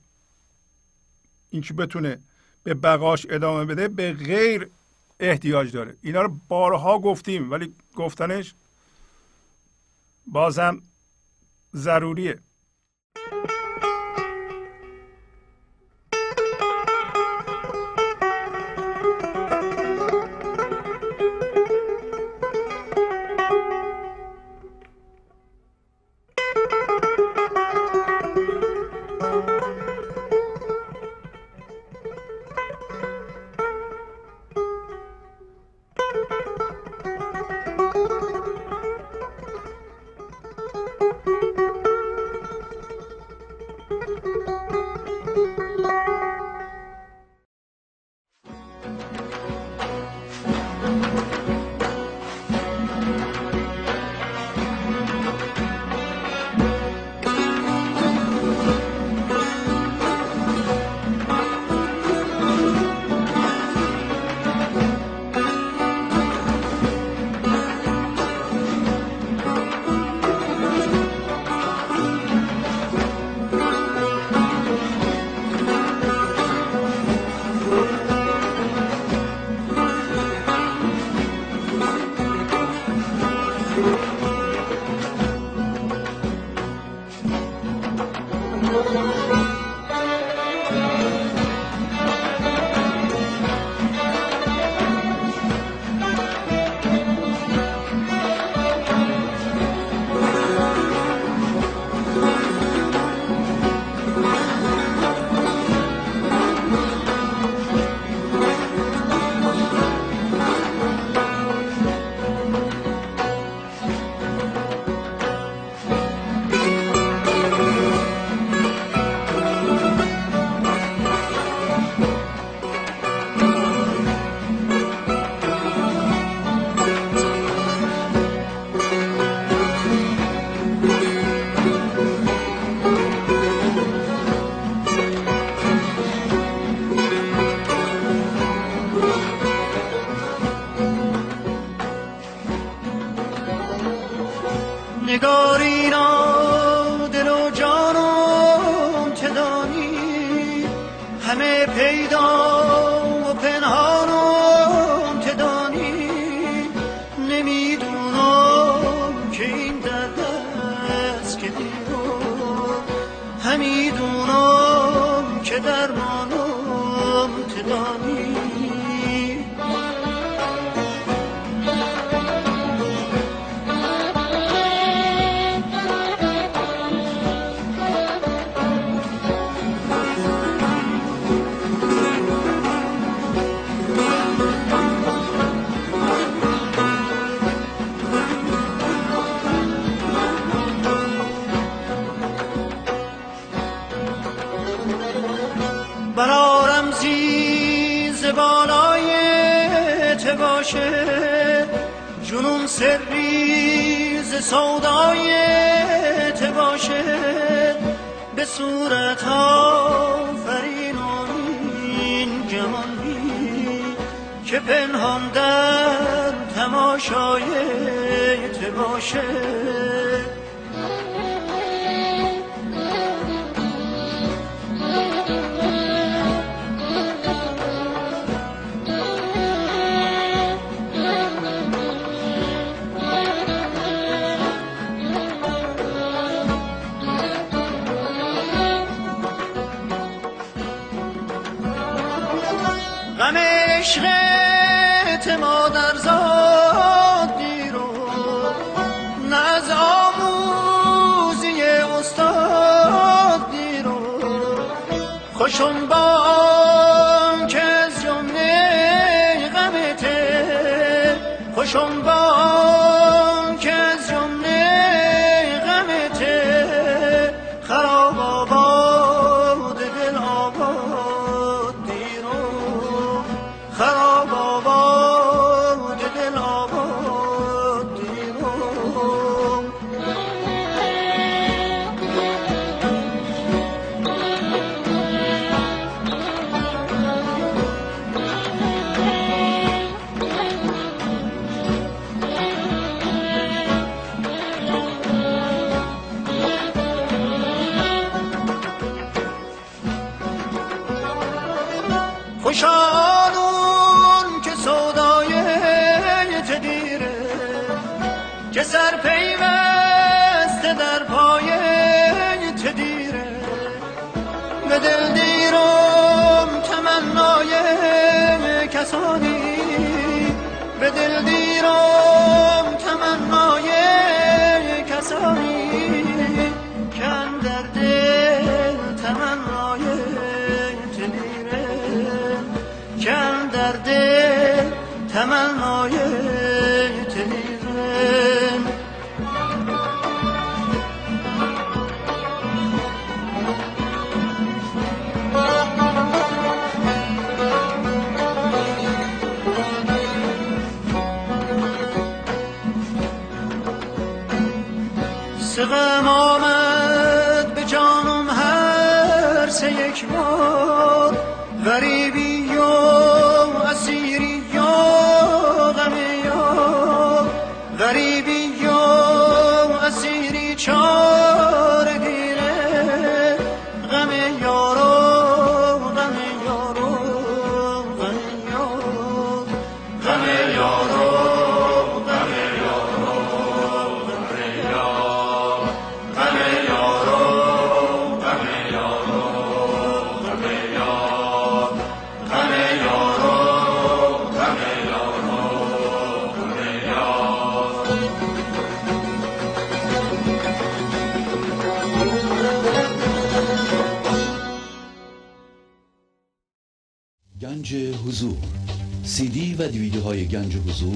اینکه 1.50 1.74
بتونه 1.74 2.20
به 2.64 2.74
بقاش 2.74 3.28
ادامه 3.30 3.66
بده 3.66 3.88
به 3.88 4.14
غیر 4.14 4.70
احتیاج 5.20 5.72
داره. 5.72 5.96
اینا 6.02 6.22
رو 6.22 6.40
بارها 6.48 7.00
گفتیم 7.00 7.52
ولی 7.52 7.76
گفتنش 7.96 8.54
بازم 10.28 10.82
ضروریه. 11.76 12.40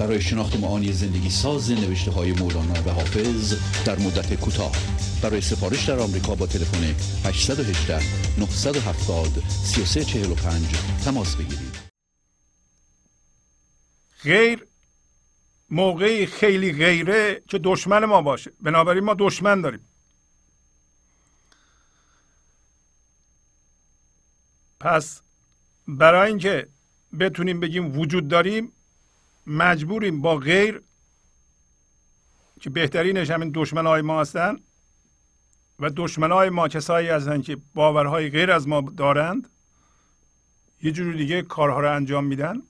برای 0.00 0.20
شناخت 0.20 0.56
معانی 0.56 0.92
زندگی 0.92 1.30
ساز 1.30 1.70
نوشته 1.70 2.10
های 2.10 2.32
مولانا 2.32 2.82
و 2.86 2.90
حافظ 2.90 3.54
در 3.84 3.98
مدت 3.98 4.34
کوتاه. 4.34 4.72
برای 5.22 5.40
سفارش 5.40 5.88
در 5.88 5.98
آمریکا 5.98 6.34
با 6.34 6.46
تلفن 6.46 6.84
818 7.24 8.00
970 8.38 9.26
3345 9.48 10.66
تماس 11.04 11.36
بگیرید. 11.36 11.76
غیر 14.22 14.66
موقعی 15.70 16.26
خیلی 16.26 16.72
غیره 16.72 17.42
که 17.48 17.58
دشمن 17.58 18.04
ما 18.04 18.22
باشه. 18.22 18.50
بنابراین 18.60 19.04
ما 19.04 19.14
دشمن 19.18 19.60
داریم. 19.60 19.80
پس 24.80 25.20
برای 25.88 26.28
اینکه 26.28 26.66
بتونیم 27.20 27.60
بگیم 27.60 27.98
وجود 27.98 28.28
داریم 28.28 28.72
مجبوریم 29.46 30.22
با 30.22 30.36
غیر 30.36 30.82
که 32.60 32.70
بهترینش 32.70 33.30
همین 33.30 33.50
دشمن 33.54 33.86
های 33.86 34.02
ما 34.02 34.20
هستن 34.20 34.56
و 35.78 35.90
دشمن 35.96 36.32
های 36.32 36.50
ما 36.50 36.68
کسایی 36.68 37.08
هستند 37.08 37.44
که 37.44 37.56
باورهای 37.74 38.30
غیر 38.30 38.50
از 38.50 38.68
ما 38.68 38.80
دارند 38.80 39.48
یه 40.82 40.92
جور 40.92 41.14
دیگه 41.14 41.42
کارها 41.42 41.80
رو 41.80 41.94
انجام 41.96 42.24
میدن. 42.24 42.62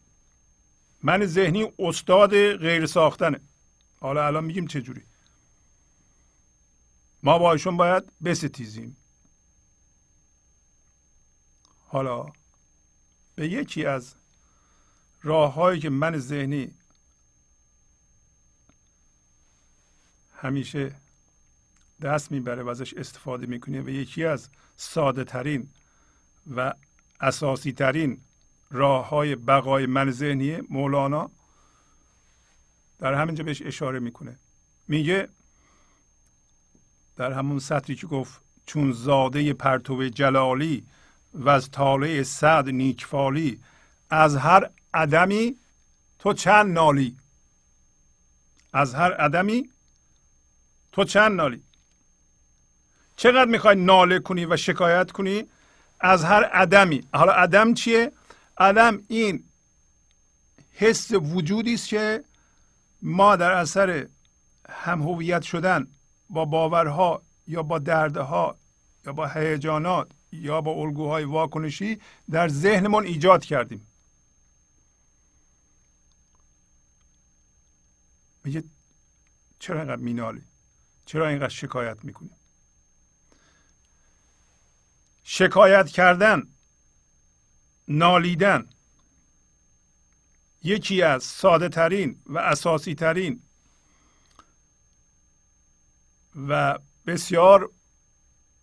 من 1.02 1.26
ذهنی 1.26 1.72
استاد 1.78 2.56
غیر 2.56 2.86
ساختنه. 2.86 3.40
حالا 4.00 4.26
الان 4.26 4.44
میگیم 4.44 4.66
چه 4.66 4.80
جوری. 4.80 5.02
ما 7.22 7.38
با 7.38 7.52
ایشون 7.52 7.76
باید 7.76 8.12
بستیزیم. 8.24 8.96
حالا 11.86 12.32
به 13.34 13.48
یکی 13.48 13.86
از 13.86 14.14
راههایی 15.22 15.80
که 15.80 15.90
من 15.90 16.18
ذهنی 16.18 16.74
همیشه 20.34 20.94
دست 22.02 22.32
می‌بره 22.32 22.62
و 22.62 22.68
ازش 22.68 22.94
استفاده 22.94 23.46
می‌کنه 23.46 23.82
و 23.82 23.88
یکی 23.88 24.24
از 24.24 24.48
ساده 24.76 25.24
ترین 25.24 25.68
و 26.56 26.74
اساسی 27.20 27.72
ترین 27.72 28.20
راه 28.70 29.08
های 29.08 29.36
بقای 29.36 29.86
من 29.86 30.10
ذهنی 30.10 30.60
مولانا 30.70 31.30
در 32.98 33.14
همینجا 33.14 33.44
بهش 33.44 33.62
اشاره 33.62 33.98
می‌کنه. 33.98 34.38
میگه 34.88 35.28
در 37.16 37.32
همون 37.32 37.58
سطری 37.58 37.96
که 37.96 38.06
گفت 38.06 38.40
چون 38.66 38.92
زاده 38.92 39.52
پرتو 39.52 40.08
جلالی 40.08 40.86
و 41.34 41.48
از 41.48 41.70
طالع 41.70 42.22
سعد 42.22 42.68
نیکفالی 42.68 43.60
از 44.10 44.36
هر 44.36 44.70
عدمی 44.94 45.56
تو 46.18 46.32
چند 46.32 46.72
نالی؟ 46.72 47.16
از 48.72 48.94
هر 48.94 49.12
عدمی 49.12 49.70
تو 50.92 51.04
چند 51.04 51.32
نالی؟ 51.32 51.62
چقدر 53.16 53.44
می‌خوای 53.44 53.76
ناله 53.76 54.18
کنی 54.18 54.44
و 54.44 54.56
شکایت 54.56 55.10
کنی؟ 55.10 55.44
از 56.00 56.24
هر 56.24 56.44
عدمی. 56.44 57.04
حالا 57.14 57.32
عدم 57.32 57.74
چیه؟ 57.74 58.12
عدم 58.58 59.02
این 59.08 59.44
حس 60.72 61.12
وجودی 61.12 61.74
است 61.74 61.88
که 61.88 62.24
ما 63.02 63.36
در 63.36 63.50
اثر 63.50 64.06
هم 64.68 65.02
هویت 65.02 65.42
شدن 65.42 65.86
با 66.30 66.44
باورها 66.44 67.22
یا 67.46 67.62
با 67.62 67.78
دردها 67.78 68.56
یا 69.06 69.12
با 69.12 69.26
هیجانات 69.26 70.08
یا 70.32 70.60
با 70.60 70.70
الگوهای 70.70 71.24
واکنشی 71.24 72.00
در 72.30 72.48
ذهنمون 72.48 73.04
ایجاد 73.04 73.44
کردیم. 73.44 73.86
میگه 78.44 78.64
چرا 79.58 79.80
اینقدر 79.80 80.02
مینالی 80.02 80.42
چرا 81.06 81.28
اینقدر 81.28 81.48
شکایت 81.48 82.04
می‌کنی؟ 82.04 82.30
شکایت 85.24 85.88
کردن 85.88 86.42
نالیدن 87.88 88.68
یکی 90.62 91.02
از 91.02 91.24
ساده 91.24 91.68
ترین 91.68 92.22
و 92.26 92.38
اساسی 92.38 92.94
ترین 92.94 93.42
و 96.48 96.78
بسیار 97.06 97.70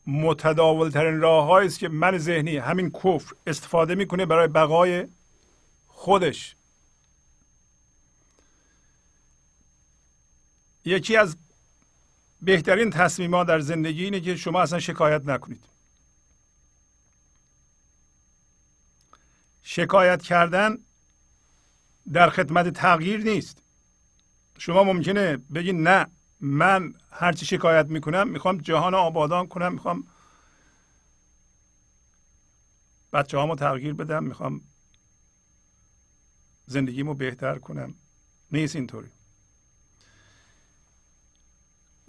متداول 0.07 0.89
ترین 0.89 1.21
راه 1.21 1.51
است 1.51 1.80
که 1.80 1.89
من 1.89 2.17
ذهنی 2.17 2.57
همین 2.57 2.89
کفر 2.89 3.36
استفاده 3.47 3.95
می‌کنه 3.95 4.25
برای 4.25 4.47
بقای 4.47 5.07
خودش. 5.88 6.57
یکی 10.88 11.17
از 11.17 11.38
بهترین 12.41 12.89
تصمیمات 12.89 13.47
در 13.47 13.59
زندگی 13.59 14.03
اینه 14.03 14.19
که 14.19 14.35
شما 14.35 14.61
اصلا 14.61 14.79
شکایت 14.79 15.25
نکنید. 15.25 15.65
شکایت 19.61 20.21
کردن 20.21 20.77
در 22.13 22.29
خدمت 22.29 22.69
تغییر 22.69 23.23
نیست. 23.23 23.63
شما 24.57 24.83
ممکنه 24.83 25.38
بگید 25.38 25.75
نه 25.75 26.07
من 26.39 26.93
هرچی 27.11 27.45
شکایت 27.45 27.85
می‌کنم 27.85 28.27
می‌خوام 28.27 28.57
جهان 28.57 28.93
آبادان 28.93 29.47
کنم 29.47 29.73
می‌خوام 29.73 30.07
بچه 33.13 33.38
هامو 33.38 33.55
تغییر 33.55 33.93
بدم 33.93 34.23
می‌خوام 34.23 34.61
زندگیمو 36.65 37.13
بهتر 37.13 37.59
کنم. 37.59 37.95
نیست 38.51 38.75
اینطوری. 38.75 39.16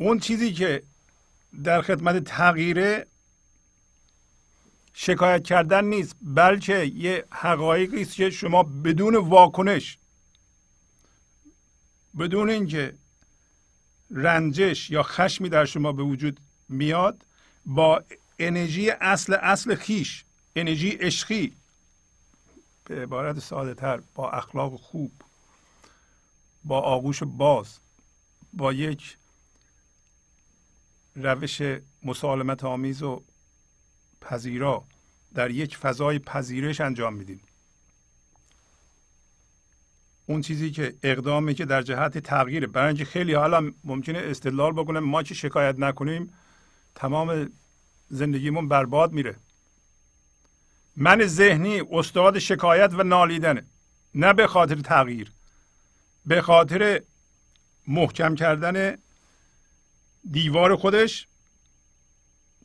اون 0.00 0.18
چیزی 0.18 0.52
که 0.52 0.82
در 1.64 1.82
خدمت 1.82 2.24
تغییره 2.24 3.06
شکایت 4.94 5.44
کردن 5.44 5.84
نیست 5.84 6.16
بلکه 6.22 6.84
یه 6.84 7.24
حقایقی 7.30 8.02
است 8.02 8.14
که 8.14 8.30
شما 8.30 8.62
بدون 8.62 9.16
واکنش 9.16 9.98
بدون 12.18 12.50
اینکه 12.50 12.94
رنجش 14.10 14.90
یا 14.90 15.02
خشمی 15.02 15.48
در 15.48 15.64
شما 15.64 15.92
به 15.92 16.02
وجود 16.02 16.40
میاد 16.68 17.24
با 17.66 18.02
انرژی 18.38 18.90
اصل 18.90 19.34
اصل 19.34 19.74
خیش 19.74 20.24
انرژی 20.56 20.90
عشقی 20.90 21.52
به 22.84 23.02
عبارت 23.02 23.38
ساده 23.38 23.74
تر 23.74 24.00
با 24.14 24.30
اخلاق 24.30 24.80
خوب 24.80 25.12
با 26.64 26.80
آغوش 26.80 27.22
باز 27.22 27.78
با 28.52 28.72
یک 28.72 29.16
روش 31.22 31.62
مسالمت 32.04 32.64
آمیز 32.64 33.02
و 33.02 33.22
پذیرا 34.20 34.84
در 35.34 35.50
یک 35.50 35.76
فضای 35.76 36.18
پذیرش 36.18 36.80
انجام 36.80 37.14
میدیم. 37.14 37.40
اون 40.26 40.40
چیزی 40.40 40.70
که 40.70 40.94
اقدامی 41.02 41.54
که 41.54 41.64
در 41.64 41.82
جهت 41.82 42.18
تغییره. 42.18 42.66
برای 42.66 43.04
خیلی 43.04 43.34
حالا 43.34 43.72
ممکنه 43.84 44.18
استدلال 44.18 44.72
بکنه 44.72 45.00
ما 45.00 45.22
که 45.22 45.34
شکایت 45.34 45.78
نکنیم 45.78 46.32
تمام 46.94 47.50
زندگیمون 48.08 48.68
برباد 48.68 49.12
میره. 49.12 49.36
من 50.96 51.26
ذهنی 51.26 51.82
استاد 51.90 52.38
شکایت 52.38 52.94
و 52.94 53.02
نالیدنه 53.02 53.62
نه 54.14 54.32
به 54.32 54.46
خاطر 54.46 54.74
تغییر. 54.74 55.32
به 56.26 56.42
خاطر 56.42 57.02
محکم 57.88 58.34
کردن 58.34 58.96
دیوار 60.30 60.76
خودش 60.76 61.26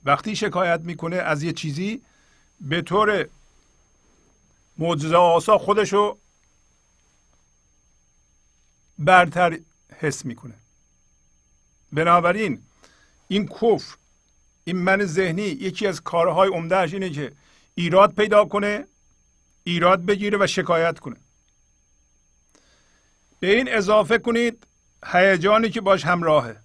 وقتی 0.06 0.36
شکایت 0.36 0.80
می‌کنه 0.80 1.16
از 1.16 1.44
یه 1.44 1.54
چیزی 1.54 2.02
به 2.62 2.82
طور 2.82 3.28
معجزه 4.78 5.16
آسا 5.16 5.58
خودشو 5.58 6.18
برتر 9.00 9.60
حس 10.00 10.26
می‌کنه. 10.26 10.54
بنابراین 11.92 12.62
این 13.28 13.48
کفر 13.48 13.96
این 14.64 14.78
من 14.78 15.06
ذهنی 15.06 15.42
یکی 15.42 15.88
از 15.88 16.02
کارهای 16.02 16.50
عمدهش 16.50 16.94
اینه 16.94 17.10
که 17.10 17.32
ایراد 17.76 18.14
پیدا 18.14 18.46
کنه 18.46 18.88
ایراد 19.64 20.06
بگیره 20.06 20.38
و 20.42 20.48
شکایت 20.48 21.00
کنه. 21.00 21.16
به 23.40 23.56
این 23.56 23.74
اضافه 23.74 24.18
کنید 24.18 24.68
هیجانی 25.06 25.70
که 25.70 25.82
باش 25.82 26.06
همراهه. 26.06 26.63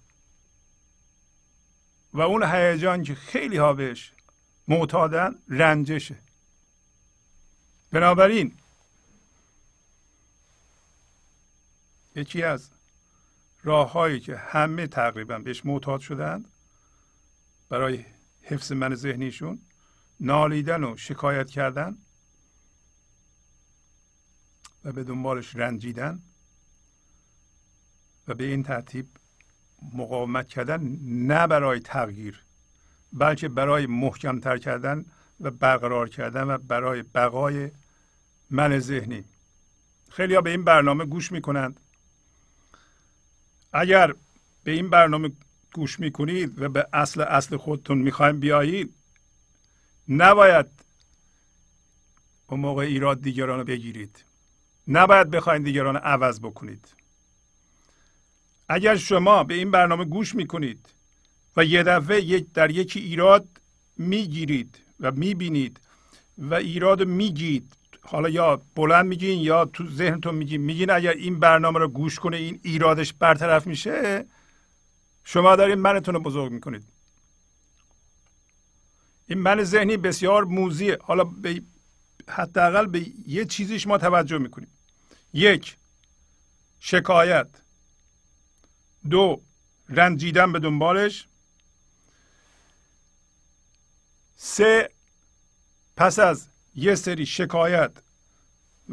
و 2.13 2.21
اون 2.21 2.43
هیجان 2.43 3.03
که 3.03 3.15
خیلی 3.15 3.57
ها 3.57 3.73
بهش 3.73 4.13
معتادن 4.67 5.35
رنجشه. 5.47 6.19
بنابراین 7.91 8.57
یکی 12.15 12.43
از 12.43 12.69
راههایی 13.63 14.19
که 14.19 14.37
همه 14.37 14.87
تقریبا 14.87 15.39
بهش 15.39 15.65
معتاد 15.65 15.99
شدند 15.99 16.51
برای 17.69 18.05
حفظ 18.41 18.71
من 18.71 18.95
ذهنیشون 18.95 19.61
نالیدن 20.19 20.83
و 20.83 20.97
شکایت 20.97 21.49
کردن 21.49 21.97
و 24.85 24.91
به 24.91 25.03
دنبالش 25.03 25.55
رنجیدن 25.55 26.23
و 28.27 28.33
به 28.33 28.43
این 28.43 28.63
ترتیب 28.63 29.07
مقاومت 29.93 30.47
کردن 30.47 30.99
نه 31.03 31.47
برای 31.47 31.79
تغییر 31.79 32.43
بلکه 33.13 33.49
برای 33.49 33.85
محکمتر 33.85 34.57
کردن 34.57 35.05
و 35.39 35.51
برقرار 35.51 36.09
کردن 36.09 36.43
و 36.43 36.57
برای 36.57 37.01
بقای 37.01 37.71
من 38.49 38.79
ذهنی. 38.79 39.23
خیلی 40.09 40.35
ها 40.35 40.41
به 40.41 40.49
این 40.49 40.63
برنامه 40.63 41.05
گوش 41.05 41.31
می‌کنند. 41.31 41.79
اگر 43.73 44.13
به 44.63 44.71
این 44.71 44.89
برنامه 44.89 45.31
گوش 45.73 45.99
می‌کنید 45.99 46.61
و 46.61 46.69
به 46.69 46.87
اصل 46.93 47.21
اصل 47.21 47.57
خودتون 47.57 47.97
می‌خوایم 47.97 48.39
بیایید 48.39 48.93
نباید 50.09 50.65
اون 52.47 52.59
موقع 52.59 52.83
ایراد 52.83 53.21
دیگران 53.21 53.59
رو 53.59 53.65
بگیرید. 53.65 54.25
نباید 54.87 55.29
بخواید 55.29 55.63
دیگران 55.63 55.95
عوض 55.95 56.39
بکنید. 56.39 56.87
اگر 58.69 58.95
شما 58.95 59.43
به 59.43 59.53
این 59.53 59.71
برنامه 59.71 60.05
گوش 60.05 60.35
می‌کنید 60.35 60.89
و 61.57 61.65
یه 61.65 61.83
دفعه 61.83 62.21
یک 62.21 62.53
در 62.53 62.71
یکی 62.71 62.99
ایراد 62.99 63.47
می‌گیرید 63.97 64.79
و 64.99 65.11
می‌بینید 65.11 65.79
و 66.37 66.53
ایراد 66.53 67.03
میگید 67.03 67.73
حالا 68.01 68.29
یا 68.29 68.61
بلند 68.75 69.05
میگین 69.05 69.39
یا 69.39 69.65
تو 69.65 69.89
ذهنتون 69.89 70.35
میگین 70.35 70.61
میگین 70.61 70.89
اگر 70.89 71.11
این 71.11 71.39
برنامه 71.39 71.79
رو 71.79 71.87
گوش 71.87 72.19
کنه 72.19 72.37
این 72.37 72.59
ایرادش 72.63 73.13
برطرف 73.13 73.67
میشه 73.67 74.25
شما 75.23 75.55
دارین 75.55 75.75
منتون 75.79 76.13
رو 76.13 76.19
بزرگ 76.19 76.51
می‌کنید. 76.51 76.83
این 79.27 79.39
من 79.39 79.63
ذهنی 79.63 79.97
بسیار 79.97 80.43
موزیه. 80.43 80.97
حالا 81.01 81.23
به 81.23 81.61
حداقل 82.27 82.85
به 82.85 83.05
یه 83.27 83.45
چیزیش 83.45 83.87
ما 83.87 83.97
توجه 83.97 84.37
می‌کنیم. 84.37 84.69
یک 85.33 85.77
شکایت. 86.79 87.47
دو 89.09 89.41
رنجیدن 89.89 90.51
به 90.51 90.59
دنبالش. 90.59 91.27
سه 94.37 94.89
پس 95.97 96.19
از 96.19 96.47
یه 96.75 96.95
سری 96.95 97.25
شکایت 97.25 97.91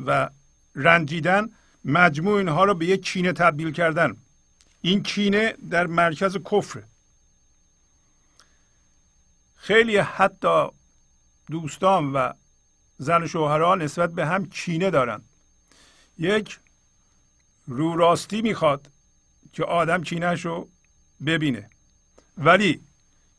و 0.07 0.31
رنجیدن 0.75 1.51
مجموع 1.85 2.39
اینها 2.39 2.65
رو 2.65 2.75
به 2.75 2.87
یک 2.87 3.03
کینه 3.05 3.33
تبدیل 3.33 3.73
کردن. 3.73 4.17
این 4.81 5.03
کینه 5.03 5.55
در 5.71 5.87
مرکز 5.87 6.37
کفره. 6.37 6.85
خیلی 9.57 9.97
حتی 9.97 10.67
دوستان 11.51 12.13
و 12.13 12.33
زن 12.99 13.23
و 13.23 13.27
شوهران 13.27 13.83
نسبت 13.83 14.11
به 14.11 14.27
هم 14.27 14.47
کینه 14.49 14.91
دارن. 14.91 15.23
یک 16.19 16.59
رو 17.67 17.97
راستی 17.97 18.43
می‌خواد 18.43 18.91
که 19.57 19.65
آدم 19.65 20.03
کینهش 20.03 20.47
رو 20.47 20.69
ببینه. 21.27 21.71
ولی 22.39 22.81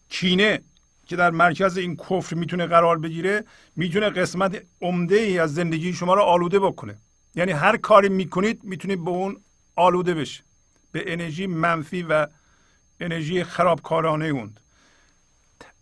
کینه 0.09 0.61
که 1.05 1.15
در 1.15 1.29
مرکز 1.29 1.77
این 1.77 1.95
کفر 1.95 2.35
می‌تونه 2.35 2.65
قرار 2.65 2.97
بگیره 2.97 3.43
می‌تونه 3.75 4.09
قسمت 4.09 4.63
عمده 4.81 5.15
ای 5.15 5.39
از 5.39 5.53
زندگی 5.53 5.93
شما 5.93 6.13
رو 6.13 6.21
آلوده 6.21 6.59
بکنه. 6.59 6.97
یعنی 7.35 7.51
هر 7.51 7.77
کاری 7.77 8.09
می‌کنید 8.09 8.63
می‌تونید 8.63 9.05
به 9.05 9.09
اون 9.09 9.37
آلوده 9.75 10.13
بشه 10.13 10.43
به 10.91 11.13
انرژی 11.13 11.47
منفی 11.47 12.01
و 12.01 12.27
انرژی 12.99 13.43
خرابکارانه 13.43 14.25
اون 14.25 14.55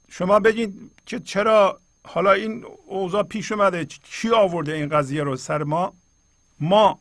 شما 0.10 0.40
بگید 0.40 0.92
که 1.06 1.20
چرا 1.20 1.80
حالا 2.04 2.32
این 2.32 2.66
اوضاع 2.86 3.24
پیش 3.24 3.52
اومده؟ 3.52 3.86
کی 3.86 4.30
آورده 4.30 4.74
این 4.74 4.90
قضیه 4.90 5.24
رو 5.24 5.36
سر 5.36 5.64
ما؟ 5.64 5.94
ما 6.60 7.00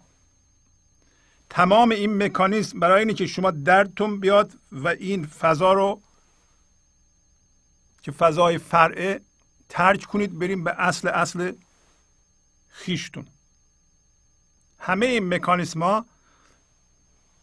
تمام 1.55 1.91
این 1.91 2.23
مکانیزم 2.23 2.81
برای 2.81 2.99
اینه 2.99 3.15
که 3.15 3.27
شما 3.27 3.51
دردتون 3.51 4.21
بیاد 4.21 4.53
و 4.73 4.89
این 4.89 5.27
فضا 5.27 5.73
رو 5.73 6.03
که 8.03 8.13
فضای 8.13 8.59
فرعه 8.59 9.21
ترک 9.69 10.05
کنید 10.05 10.39
بریم 10.39 10.65
به 10.65 10.75
اصل 10.79 11.09
اصل 11.09 11.53
خیشتون. 12.69 13.27
همه 14.79 15.07
این 15.07 15.35
مکانیسم 15.35 15.83
ها 15.83 16.07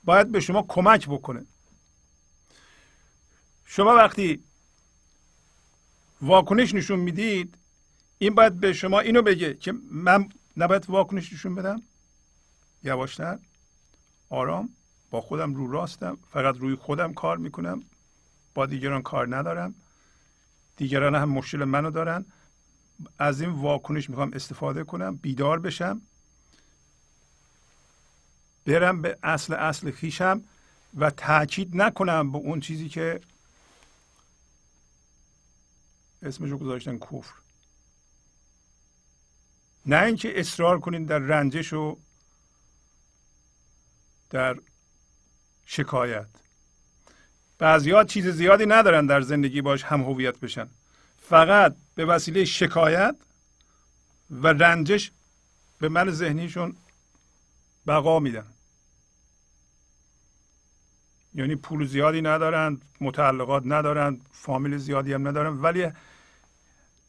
باید 0.03 0.31
به 0.31 0.39
شما 0.39 0.65
کمک 0.67 1.07
بکنه. 1.07 1.45
شما 3.65 3.95
وقتی 3.95 4.43
واکنش 6.21 6.73
نشون 6.73 6.99
می‌دید 6.99 7.55
این 8.17 8.35
باید 8.35 8.59
به 8.59 8.73
شما 8.73 8.99
اینو 8.99 9.21
بگه 9.21 9.53
که 9.53 9.73
من 9.91 10.29
نباید 10.57 10.89
واکنش 10.89 11.33
نشون 11.33 11.55
بدم؟ 11.55 11.81
یواشتر 12.83 13.39
آرام 14.31 14.69
با 15.11 15.21
خودم 15.21 15.55
رو 15.55 15.71
راستم 15.71 16.17
فقط 16.31 16.57
روی 16.57 16.75
خودم 16.75 17.13
کار 17.13 17.37
می‌کنم. 17.37 17.83
با 18.53 18.65
دیگران 18.65 19.01
کار 19.01 19.35
ندارم. 19.35 19.75
دیگران 20.77 21.15
هم 21.15 21.29
مشکل 21.29 21.63
منو 21.63 21.91
دارن. 21.91 22.25
از 23.19 23.41
این 23.41 23.49
واکنش 23.49 24.09
می‌خوام 24.09 24.31
استفاده 24.33 24.83
کنم 24.83 25.15
بیدار 25.15 25.59
بشم. 25.59 26.01
برم 28.65 29.01
به 29.01 29.17
اصل 29.23 29.53
اصل 29.53 29.91
خیشم 29.91 30.43
و 30.97 31.09
تاکید 31.09 31.81
نکنم 31.81 32.31
به 32.31 32.37
اون 32.37 32.59
چیزی 32.59 32.89
که 32.89 33.21
اسمشو 36.21 36.57
گذاشتن 36.57 36.97
کفر. 36.97 37.33
نه 39.85 40.03
اینکه 40.03 40.39
اصرار 40.39 40.79
کنین 40.79 41.05
در 41.05 41.19
رنجش 41.19 41.73
و 41.73 41.97
در 44.31 44.57
شکایت. 45.65 46.27
بعضیات 47.57 48.07
چیز 48.07 48.27
زیادی 48.27 48.65
ندارن 48.65 49.05
در 49.05 49.21
زندگی 49.21 49.61
باش 49.61 49.83
هم 49.83 50.01
هویت 50.01 50.39
بشن. 50.39 50.69
فقط 51.21 51.75
به 51.95 52.05
وسیله 52.05 52.45
شکایت 52.45 53.15
و 54.31 54.47
رنجش 54.47 55.11
به 55.79 55.89
من 55.89 56.11
ذهنیشون 56.11 56.75
بقا 57.87 58.19
میدن. 58.19 58.45
یعنی 61.33 61.55
پول 61.55 61.85
زیادی 61.85 62.21
ندارن 62.21 62.81
متعلقات 63.01 63.63
ندارن 63.65 64.21
فامیل 64.31 64.77
زیادی 64.77 65.13
هم 65.13 65.27
ندارن 65.27 65.61
ولی 65.61 65.91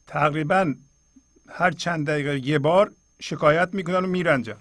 تقریبا 0.07 0.73
هر 1.49 1.71
چند 1.71 2.07
دقیقه 2.07 2.39
یه 2.39 2.59
بار 2.59 2.91
شکایت 3.19 3.69
می‌کنن 3.73 4.03
و 4.05 4.07
میرنجن. 4.07 4.57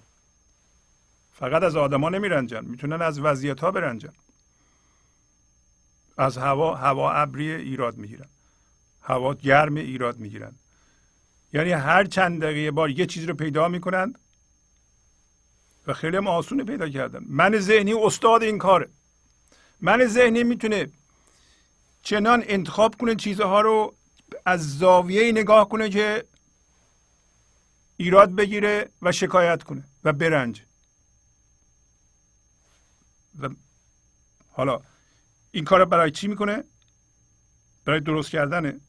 فقط 1.42 1.62
از 1.62 1.76
آدما 1.76 2.08
نمیرنجن. 2.08 2.64
می‌تونن 2.64 3.02
از 3.02 3.20
وضعیت 3.20 3.60
ها 3.60 3.70
برنجن. 3.70 4.12
از 6.18 6.38
هوا 6.38 6.74
هوا 6.74 7.12
ابری 7.12 7.52
ایراد 7.52 7.96
می‌گیرن. 7.96 8.28
هوا 9.02 9.34
گرم 9.34 9.74
ایراد 9.74 10.18
می‌گیرن. 10.18 10.52
یعنی 11.52 11.72
هر 11.72 12.04
چند 12.04 12.42
دقیقه 12.42 12.70
بار 12.70 12.90
یه 12.90 13.06
چیزی 13.06 13.26
رو 13.26 13.34
پیدا 13.34 13.68
می‌کنند 13.68 14.18
و 15.86 15.92
خیلی 15.92 16.16
هم 16.16 16.26
آسونه 16.26 16.64
پیدا 16.64 16.88
کردن. 16.88 17.24
من 17.28 17.58
ذهنی 17.58 17.92
استاد 17.92 18.42
این 18.42 18.58
کاره. 18.58 18.88
من 19.80 20.06
ذهنی 20.06 20.44
می‌تونه 20.44 20.88
چنان 22.02 22.44
انتخاب 22.46 22.96
کنه 22.96 23.14
چیزها 23.14 23.60
رو 23.60 23.94
از 24.46 24.78
زاویه 24.78 25.32
نگاه 25.32 25.68
کنه 25.68 25.90
که 25.90 26.24
ایراد 27.96 28.34
بگیره 28.34 28.88
و 29.02 29.12
شکایت 29.12 29.62
کنه 29.62 29.84
و 30.04 30.12
برنج 30.12 30.62
و 33.38 33.48
حالا 34.50 34.80
این 35.50 35.64
کار 35.64 35.84
برای 35.84 36.10
چی 36.10 36.28
می‌کنه؟ 36.28 36.64
برای 37.84 38.00
درست 38.00 38.30
کردنه. 38.30 38.80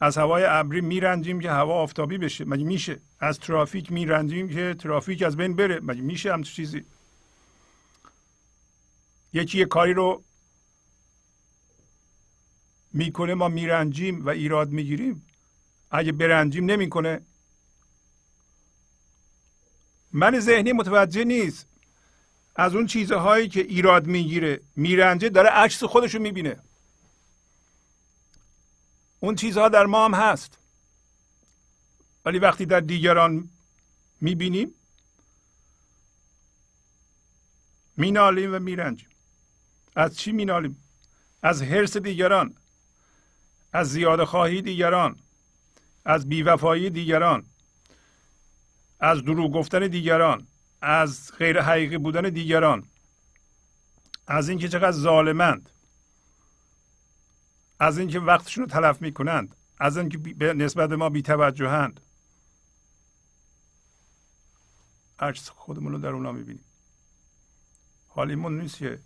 از 0.00 0.18
هوای 0.18 0.44
ابری 0.44 0.80
میرنجیم 0.80 1.40
که 1.40 1.50
هوا 1.50 1.74
آفتابی 1.74 2.18
بشه. 2.18 2.44
مگه 2.44 2.64
میشه؟ 2.64 3.00
از 3.20 3.38
ترافیک 3.38 3.92
میرنجیم 3.92 4.48
که 4.48 4.74
ترافیک 4.78 5.22
از 5.22 5.36
بین 5.36 5.56
بره. 5.56 5.80
مگه 5.80 6.00
میشه 6.00 6.32
هم 6.32 6.42
چیزی؟ 6.42 6.84
یکی 9.32 9.58
یه 9.58 9.64
کاری 9.64 9.94
رو 9.94 10.24
می‌کنه 12.92 13.34
ما 13.34 13.48
میرنجیم 13.48 14.26
و 14.26 14.28
ایراد 14.28 14.70
می‌گیریم. 14.70 15.26
اگه 15.90 16.12
برنجیم 16.12 16.64
نمی‌کنه. 16.64 17.20
من 20.12 20.40
ذهنی 20.40 20.72
متوجه 20.72 21.24
نیست. 21.24 21.66
از 22.56 22.74
اون 22.74 22.86
چیزهایی 22.86 23.48
که 23.48 23.60
ایراد 23.60 24.06
می‌گیره 24.06 24.60
میرنجه 24.76 25.28
داره 25.28 25.48
عکس 25.48 25.84
خودشو 25.84 26.18
می‌بینه. 26.18 26.56
اون 29.20 29.34
چیزها 29.34 29.68
در 29.68 29.86
ما 29.86 30.04
هم 30.04 30.14
هست. 30.14 30.58
ولی 32.24 32.38
وقتی 32.38 32.66
در 32.66 32.80
دیگران 32.80 33.48
می‌بینیم 34.20 34.74
مینالیم 37.96 38.54
و 38.54 38.58
میرنجیم. 38.58 39.08
از 39.96 40.16
چی 40.16 40.32
مینالیم؟ 40.32 40.84
از 41.42 41.62
حرس 41.62 41.96
دیگران 41.96 42.54
از 43.72 43.90
زیاده 43.90 44.24
خواهی 44.24 44.62
دیگران 44.62 45.18
از 46.04 46.28
بیوفایی 46.28 46.90
دیگران 46.90 47.46
از 49.00 49.22
دروغ 49.22 49.52
گفتن 49.52 49.86
دیگران. 49.86 50.46
از 50.84 51.32
غیر 51.38 51.60
حقیقی 51.60 51.98
بودن 51.98 52.22
دیگران. 52.22 52.86
از 54.26 54.48
اینکه 54.48 54.68
چقدر 54.68 54.92
ظالمند. 54.92 55.70
از 57.80 57.98
اینکه 57.98 58.20
وقتشون 58.20 58.64
رو 58.64 58.70
تلف 58.70 59.02
می‌کنند. 59.02 59.56
از 59.78 59.96
اینکه 59.96 60.18
نسبت 60.54 60.88
به 60.88 60.96
ما 60.96 61.08
بیتوجهند. 61.08 62.00
عکس 65.18 65.48
خودمون 65.48 65.92
رو 65.92 65.98
در 65.98 66.08
اونا 66.08 66.32
می‌بینیم. 66.32 66.64
حالیمون 68.08 68.60
نیست 68.60 68.76
که 68.76 69.00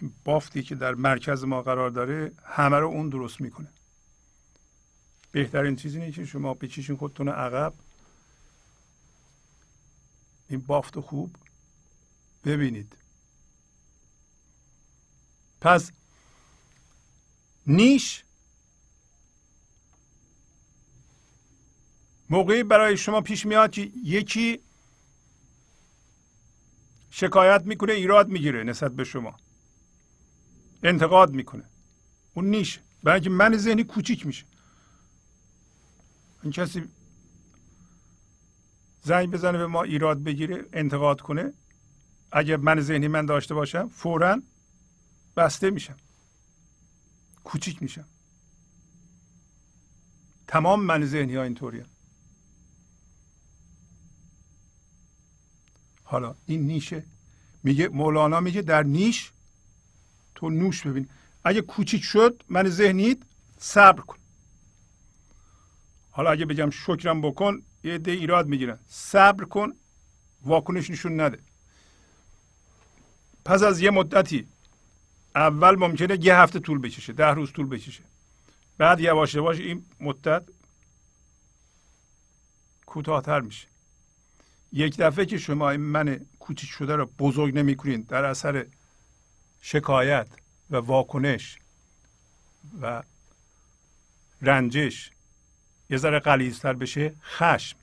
این 0.00 0.12
بافتی 0.24 0.62
که 0.62 0.74
در 0.74 0.94
مرکز 0.94 1.44
ما 1.44 1.62
قرار 1.62 1.90
داره 1.90 2.32
همه 2.44 2.78
رو 2.78 2.86
اون 2.86 3.08
درست 3.08 3.40
می‌کنه. 3.40 3.68
بهترین 5.32 5.76
چیزی 5.76 6.00
اینه 6.00 6.12
که 6.12 6.24
شما 6.24 6.54
بچیشین 6.54 6.96
خودتون 6.96 7.28
عقب 7.28 7.74
این 10.54 10.66
بافت 10.66 11.00
خوب 11.00 11.36
ببینید. 12.44 12.96
پس 15.60 15.92
نیش 17.66 18.24
موقعی 22.30 22.62
برای 22.62 22.96
شما 22.96 23.20
پیش 23.20 23.46
میاد 23.46 23.70
که 23.70 23.92
یکی 24.04 24.60
شکایت 27.10 27.62
می‌کنه 27.64 27.92
ایراد 27.92 28.28
می‌گیره 28.28 28.64
نسبت 28.64 28.92
به 28.92 29.04
شما. 29.04 29.36
انتقاد 30.82 31.30
می‌کنه. 31.30 31.64
اون 32.34 32.46
نیش. 32.46 32.80
برای 33.02 33.14
اینکه 33.14 33.30
من 33.30 33.56
ذهنی 33.56 33.84
کوچیک 33.84 34.26
میشه. 34.26 34.46
این 36.42 36.52
کسی 36.52 36.88
زنگ 39.04 39.30
بزنه 39.30 39.58
به 39.58 39.66
ما 39.66 39.82
ایراد 39.82 40.22
بگیره 40.22 40.64
انتقاد 40.72 41.20
کنه. 41.20 41.52
اگر 42.32 42.56
من 42.56 42.80
ذهنی 42.80 43.08
من 43.08 43.26
داشته 43.26 43.54
باشم 43.54 43.88
فورا 43.88 44.42
بسته 45.36 45.70
میشم. 45.70 45.96
کوچیک 47.44 47.82
میشم. 47.82 48.04
تمام 50.46 50.84
من 50.84 51.04
ذهنی 51.04 51.34
ها 51.34 51.42
اینطوری 51.42 51.84
حالا 56.02 56.34
این 56.46 56.66
نیشه. 56.66 57.04
میگه 57.62 57.88
مولانا 57.88 58.40
میگه 58.40 58.62
در 58.62 58.82
نیش 58.82 59.32
تو 60.34 60.50
نوش 60.50 60.86
ببین. 60.86 61.08
اگه 61.44 61.60
کوچیک 61.60 62.04
شد 62.04 62.42
من 62.48 62.68
ذهنیت 62.68 63.18
صبر 63.58 64.00
کن. 64.00 64.16
حالا 66.10 66.30
اگه 66.30 66.44
بگم 66.44 66.70
شکرم 66.70 67.20
بکن 67.20 67.62
یه 67.84 67.98
ده 67.98 68.10
ایراد 68.10 68.46
می‌گیرن. 68.46 68.78
صبر 68.88 69.44
کن 69.44 69.72
واکنش 70.42 70.90
نشون 70.90 71.20
نده. 71.20 71.38
پس 73.44 73.62
از 73.62 73.80
یه 73.80 73.90
مدتی 73.90 74.46
اول 75.34 75.76
ممکنه 75.76 76.24
یه 76.24 76.36
هفته 76.36 76.60
طول 76.60 76.78
بکشه 76.78 77.12
ده 77.12 77.26
روز 77.26 77.52
طول 77.52 77.66
بکشه. 77.66 78.02
بعد 78.78 79.00
یواش 79.00 79.34
یواش 79.34 79.58
این 79.58 79.84
مدت 80.00 80.42
کوتاهتر 82.86 83.40
میشه. 83.40 83.68
یک 84.72 84.96
دفعه 84.96 85.26
که 85.26 85.38
شما 85.38 85.70
این 85.70 85.80
من 85.80 86.26
کوچیک 86.38 86.70
شده 86.70 86.96
رو 86.96 87.06
بزرگ 87.06 87.58
نمی‌کنین 87.58 88.00
در 88.00 88.24
اثر 88.24 88.66
شکایت 89.60 90.28
و 90.70 90.76
واکنش 90.76 91.58
و 92.80 93.02
رنجش 94.42 95.10
یه 95.90 95.96
ذره 95.96 96.18
قلیزتر 96.20 96.72
بشه 96.72 97.14
خشم. 97.22 97.76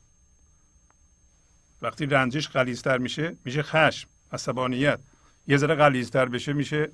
وقتی 1.81 2.05
رنجش 2.05 2.47
قلیزتر 2.47 2.97
میشه 2.97 3.37
میشه 3.45 3.63
خشم 3.63 4.09
عصبانیت. 4.31 4.99
یه 5.47 5.57
ذره 5.57 5.75
قلیزتر 5.75 6.25
بشه 6.25 6.53
میشه 6.53 6.91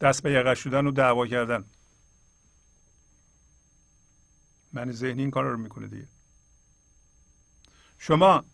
دست 0.00 0.22
به 0.22 0.32
یقه 0.32 0.54
شدن 0.54 0.86
و 0.86 0.90
دعوا 0.90 1.26
کردن. 1.26 1.64
من 4.72 4.92
ذهنی 4.92 5.22
این 5.22 5.30
کار 5.30 5.44
رو 5.44 5.58
می‌کنه 5.58 5.86
دیگه. 5.86 6.08
شما 7.98 8.44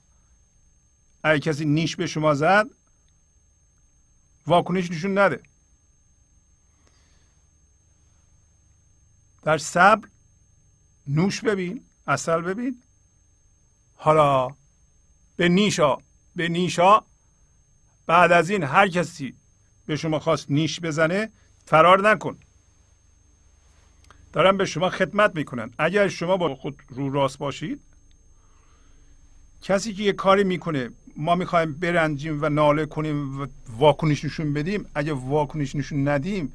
اگه 1.22 1.40
کسی 1.40 1.64
نیش 1.64 1.96
به 1.96 2.06
شما 2.06 2.34
زد 2.34 2.66
واکنش 4.46 4.90
نشون 4.90 5.18
نده. 5.18 5.42
در 9.42 9.58
صبر 9.58 10.08
نوش 11.08 11.40
ببین 11.40 11.84
اصل 12.06 12.40
ببین. 12.40 12.82
حالا 13.94 14.48
به 15.36 15.48
نیشا 15.48 15.96
به 16.36 16.48
نیشا. 16.48 17.00
بعد 18.06 18.32
از 18.32 18.50
این 18.50 18.62
هر 18.62 18.88
کسی 18.88 19.34
به 19.86 19.96
شما 19.96 20.18
خواست 20.18 20.50
نیش 20.50 20.80
بزنه 20.80 21.30
فرار 21.66 22.10
نکن. 22.10 22.38
دارن 24.32 24.56
به 24.56 24.64
شما 24.64 24.90
خدمت 24.90 25.36
می‌کنن. 25.36 25.70
اگر 25.78 26.08
شما 26.08 26.36
با 26.36 26.54
خود 26.54 26.82
رو 26.88 27.10
راست 27.10 27.38
باشید 27.38 27.80
کسی 29.62 29.94
که 29.94 30.02
یه 30.02 30.12
کاری 30.12 30.44
می‌کنه 30.44 30.90
ما 31.16 31.34
می‌خوایم 31.34 31.72
برنجیم 31.72 32.42
و 32.42 32.48
ناله 32.48 32.86
کنیم 32.86 33.40
و 33.40 33.46
واکنش 33.78 34.24
نشون 34.24 34.52
بدیم. 34.52 34.86
اگه 34.94 35.12
واکنش 35.12 35.76
نشون 35.76 36.08
ندیم 36.08 36.52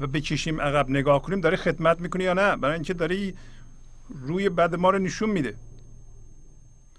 و 0.00 0.06
بکشیم 0.06 0.60
عقب 0.60 0.90
نگاه 0.90 1.22
کنیم 1.22 1.40
داری 1.40 1.56
خدمت 1.56 2.00
می‌کنی 2.00 2.24
یا 2.24 2.32
نه؟ 2.32 2.56
برای 2.56 2.74
اینکه 2.74 2.94
داری 2.94 3.34
روی 4.10 4.48
بد 4.48 4.74
ما 4.74 4.90
رو 4.90 4.98
نشون 4.98 5.30
میده. 5.30 5.56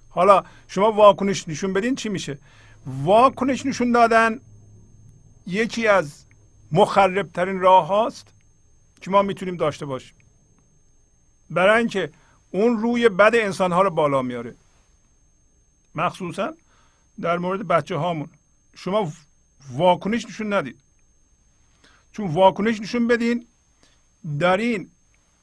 حالا 0.09 0.43
شما 0.67 0.91
واکنش 0.91 1.47
نشون 1.47 1.73
بدین 1.73 1.95
چی 1.95 2.09
میشه؟ 2.09 2.37
واکنش 2.85 3.65
نشون 3.65 3.91
دادن 3.91 4.39
یکی 5.47 5.87
از 5.87 6.25
مخرب 6.71 7.29
ترین 7.31 7.59
راه 7.59 7.87
هاست 7.87 8.27
که 9.01 9.11
ما 9.11 9.21
می‌تونیم 9.21 9.57
داشته 9.57 9.85
باشیم. 9.85 10.15
برای 11.49 11.77
اینکه 11.77 12.11
اون 12.51 12.77
روی 12.77 13.09
بد 13.09 13.31
انسان 13.35 13.71
ها 13.71 13.81
رو 13.81 13.89
بالا 13.89 14.21
میاره. 14.21 14.55
مخصوصا 15.95 16.53
در 17.21 17.37
مورد 17.37 17.67
بچه 17.67 17.95
هامون. 17.95 18.29
شما 18.75 19.11
واکنش 19.71 20.25
نشون 20.25 20.53
ندید. 20.53 20.79
چون 22.11 22.27
واکنش 22.33 22.81
نشون 22.81 23.07
بدین 23.07 23.47
دارین 24.39 24.91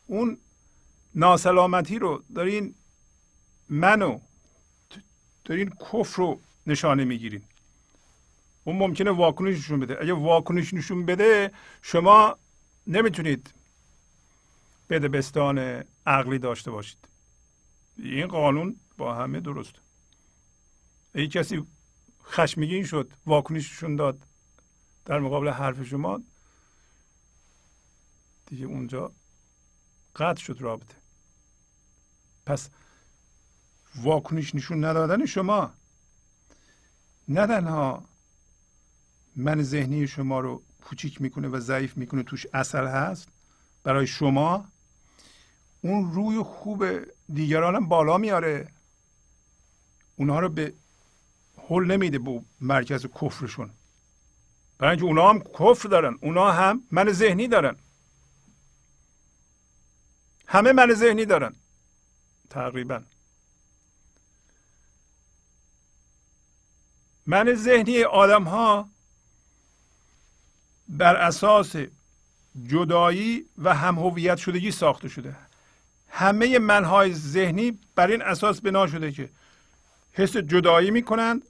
اون 0.06 0.38
ناسلامتی 1.16 1.98
رو 1.98 2.22
دارین 2.34 2.74
منو 3.68 4.20
دارین 5.44 5.70
کفر 5.70 6.16
رو 6.16 6.40
نشانه 6.66 7.04
می‌گیرین. 7.04 7.42
اون 8.64 8.76
ممکنه 8.76 9.10
واکنش 9.10 9.56
نشون 9.56 9.80
بده. 9.80 9.98
اگه 10.00 10.12
واکنش 10.12 10.74
نشون 10.74 11.06
بده 11.06 11.50
شما 11.82 12.38
نمی‌تونید 12.86 13.54
بدبستان 14.90 15.84
عقلی 16.06 16.38
داشته 16.38 16.70
باشید. 16.70 17.08
این 17.98 18.26
قانون 18.26 18.76
با 18.96 19.14
همه 19.14 19.40
درست. 19.40 19.74
ای 21.14 21.28
کسی 21.28 21.66
خشمگین 22.24 22.84
شد 22.84 23.12
واکنششون 23.26 23.96
داد 23.96 24.18
در 25.04 25.20
مقابل 25.20 25.48
حرف 25.48 25.82
شما 25.82 26.20
دیگه 28.46 28.66
اونجا 28.66 29.12
قطع 30.16 30.40
شد 30.40 30.56
رابطه. 30.60 31.05
پس 32.46 32.68
واکنش 33.96 34.54
نشون 34.54 34.84
ندادن 34.84 35.26
شما. 35.26 35.74
نه 37.28 37.46
تنها 37.46 38.04
من 39.36 39.62
ذهنی 39.62 40.08
شما 40.08 40.40
رو 40.40 40.62
کوچیک 40.84 41.20
می‌کنه 41.20 41.48
و 41.48 41.60
ضعیف 41.60 41.96
می‌کنه 41.96 42.22
توش 42.22 42.46
اثر 42.54 42.86
هست 42.86 43.28
برای 43.82 44.06
شما. 44.06 44.68
اون 45.80 46.12
روی 46.12 46.42
خوب 46.42 46.84
دیگرانم 47.34 47.88
بالا 47.88 48.18
میاره. 48.18 48.68
اونها 50.16 50.40
رو 50.40 50.48
به 50.48 50.74
حل 51.68 51.84
نمیده 51.84 52.18
به 52.18 52.42
مرکز 52.60 53.06
کفرشون. 53.06 53.70
برای 54.78 54.90
اینکه 54.90 55.06
اونا 55.06 55.30
هم 55.30 55.40
کفر 55.40 55.88
دارن 55.88 56.18
اونا 56.22 56.52
هم 56.52 56.82
من 56.90 57.12
ذهنی 57.12 57.48
دارن. 57.48 57.76
همه 60.46 60.72
من 60.72 60.94
ذهنی 60.94 61.24
دارن. 61.24 61.54
تقریبا. 62.50 63.02
من 67.26 67.54
ذهنی 67.54 68.02
آدم 68.02 68.44
ها 68.44 68.88
بر 70.88 71.16
اساس 71.16 71.76
جدایی 72.66 73.44
و 73.58 73.74
هم 73.74 73.98
هویت 73.98 74.36
شدگی 74.36 74.70
ساخته 74.70 75.08
شده. 75.08 75.36
همه 76.08 76.58
منهای 76.58 77.14
ذهنی 77.14 77.78
بر 77.94 78.06
این 78.06 78.22
اساس 78.22 78.60
بنا 78.60 78.86
شده 78.86 79.12
که 79.12 79.30
حس 80.12 80.36
جدایی 80.36 80.90
می‌کنند 80.90 81.42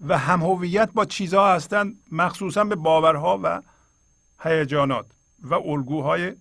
و 0.00 0.18
هم 0.18 0.42
هویت 0.42 0.90
با 0.92 1.04
چیزها 1.04 1.54
هستند 1.54 2.00
مخصوصا 2.12 2.64
به 2.64 2.74
باورها 2.74 3.40
و 3.42 3.62
هیجانات 4.40 5.06
و 5.42 5.54
الگوهای 5.54 6.32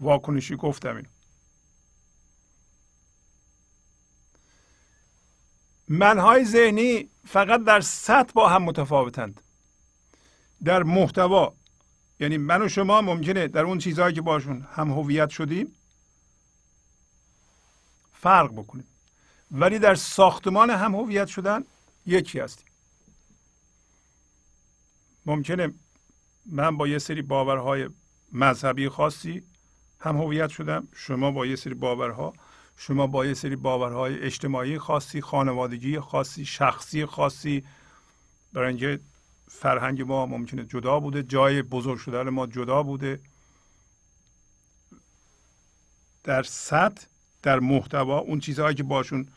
واکنشی 0.00 0.56
گفتم 0.56 0.96
این 0.96 1.06
منهای 5.88 6.44
ذهنی 6.44 7.08
فقط 7.26 7.64
در 7.64 7.80
سطح 7.80 8.32
با 8.32 8.48
هم 8.48 8.62
متفاوتند. 8.62 9.40
در 10.64 10.82
محتوا 10.82 11.54
یعنی 12.20 12.38
من 12.38 12.62
و 12.62 12.68
شما 12.68 13.00
ممکنه 13.00 13.48
در 13.48 13.64
اون 13.64 13.78
چیزهایی 13.78 14.14
که 14.14 14.20
باشون 14.20 14.66
هم 14.72 14.90
هویت 14.90 15.30
شدیم 15.30 15.74
فرق 18.12 18.52
بکنیم. 18.52 18.86
ولی 19.50 19.78
در 19.78 19.94
ساختمان 19.94 20.70
هم 20.70 20.94
هویت 20.94 21.26
شدن 21.26 21.64
یکی 22.06 22.40
هستیم. 22.40 22.66
ممکنه 25.26 25.74
من 26.46 26.76
با 26.76 26.88
یه 26.88 26.98
سری 26.98 27.22
باورهای 27.22 27.88
مذهبی 28.32 28.88
خاصی 28.88 29.42
هم 30.00 30.16
هویت 30.16 30.50
شدم 30.50 30.88
شما 30.94 31.30
با 31.30 31.46
یه 31.46 31.56
سری 31.56 31.74
باورها 31.74 32.32
شما 32.76 33.06
با 33.06 33.26
یه 33.26 33.34
سری 33.34 33.56
باورهای 33.56 34.18
اجتماعی 34.18 34.78
خاصی 34.78 35.20
خانوادگی 35.20 36.00
خاصی 36.00 36.44
شخصی 36.44 37.06
خاصی 37.06 37.64
برای 38.52 38.68
اینکه 38.68 39.00
فرهنگ 39.48 40.02
ما 40.02 40.26
ممکنه 40.26 40.64
جدا 40.64 41.00
بوده 41.00 41.22
جای 41.22 41.62
بزرگ 41.62 41.98
شدن 41.98 42.28
ما 42.28 42.46
جدا 42.46 42.82
بوده. 42.82 43.20
در 46.24 46.42
سطح 46.42 47.06
در 47.42 47.60
محتوا 47.60 48.18
اون 48.18 48.40
چیزهایی 48.40 48.74
که 48.74 48.82
باشون 48.82 49.28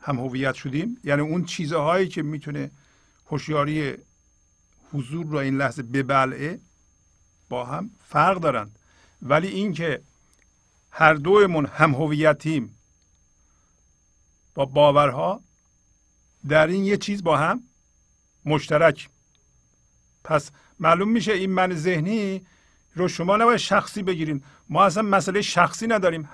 هم 0.00 0.18
هویت 0.18 0.54
شدیم. 0.54 1.00
یعنی 1.04 1.22
اون 1.22 1.44
چیزهایی 1.44 2.08
که 2.08 2.22
می‌تونه 2.22 2.70
هوشیاری 3.26 3.94
حضور 4.92 5.26
رو 5.26 5.36
این 5.36 5.56
لحظه 5.56 5.82
ببلعه 5.82 6.60
با 7.48 7.64
هم 7.64 7.90
فرق 8.04 8.40
دارند. 8.40 8.78
ولی 9.22 9.48
اینکه 9.48 10.02
هر 10.90 11.14
دومون 11.14 11.66
هم 11.66 11.94
هویتیم. 11.94 12.76
با 14.54 14.64
باورها 14.64 15.40
در 16.48 16.66
این 16.66 16.84
یه 16.84 16.96
چیز 16.96 17.22
با 17.22 17.36
هم 17.36 17.62
مشترک. 18.44 19.08
پس 20.24 20.50
معلوم 20.78 21.08
میشه 21.08 21.32
این 21.32 21.50
من 21.50 21.74
ذهنی 21.74 22.46
رو 22.94 23.08
شما 23.08 23.36
نباید 23.36 23.56
شخصی 23.56 24.02
بگیریم. 24.02 24.44
ما 24.68 24.84
اصلا 24.84 25.02
مسئله 25.02 25.42
شخصی 25.42 25.86
نداریم. 25.86 26.28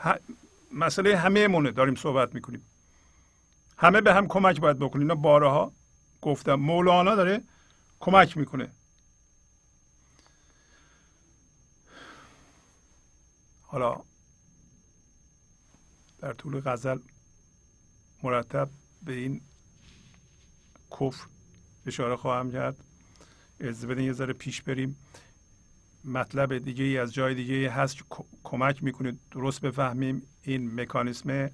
مسئله 0.73 1.17
همه 1.17 1.49
مونه 1.49 1.71
داریم 1.71 1.95
صحبت 1.95 2.35
می‌کنیم. 2.35 2.63
همه 3.77 4.01
به 4.01 4.15
هم 4.15 4.29
کمک 4.29 4.61
باید 4.61 4.79
بکنیم. 4.79 5.03
اینا 5.03 5.15
بارها 5.15 5.73
گفتم. 6.23 6.55
مولانا 6.55 7.15
داره 7.15 7.43
کمک 8.01 8.37
می‌کنه. 8.37 8.71
حالا 13.63 14.01
در 16.27 16.33
طول 16.33 16.61
غزل 16.61 16.99
مرتب 18.23 18.69
به 19.03 19.13
این 19.13 19.41
کفر 20.91 21.27
اشاره 21.87 22.17
خواهم 22.17 22.53
کرد. 22.53 22.77
از 23.61 23.87
بدین 23.87 24.05
یه 24.05 24.13
ذره 24.13 24.33
پیش 24.33 24.63
بریم. 24.63 24.97
مطلب 26.05 26.59
دیگه 26.59 26.85
ای 26.85 26.99
از 26.99 27.15
جای 27.15 27.35
دیگه 27.35 27.71
هست. 27.71 27.97
که 27.97 28.05
کمک 28.45 28.83
می‌کنه 28.83 29.17
درست 29.31 29.61
بفهمیم 29.61 30.23
این 30.43 30.81
مکانیسم 30.81 31.51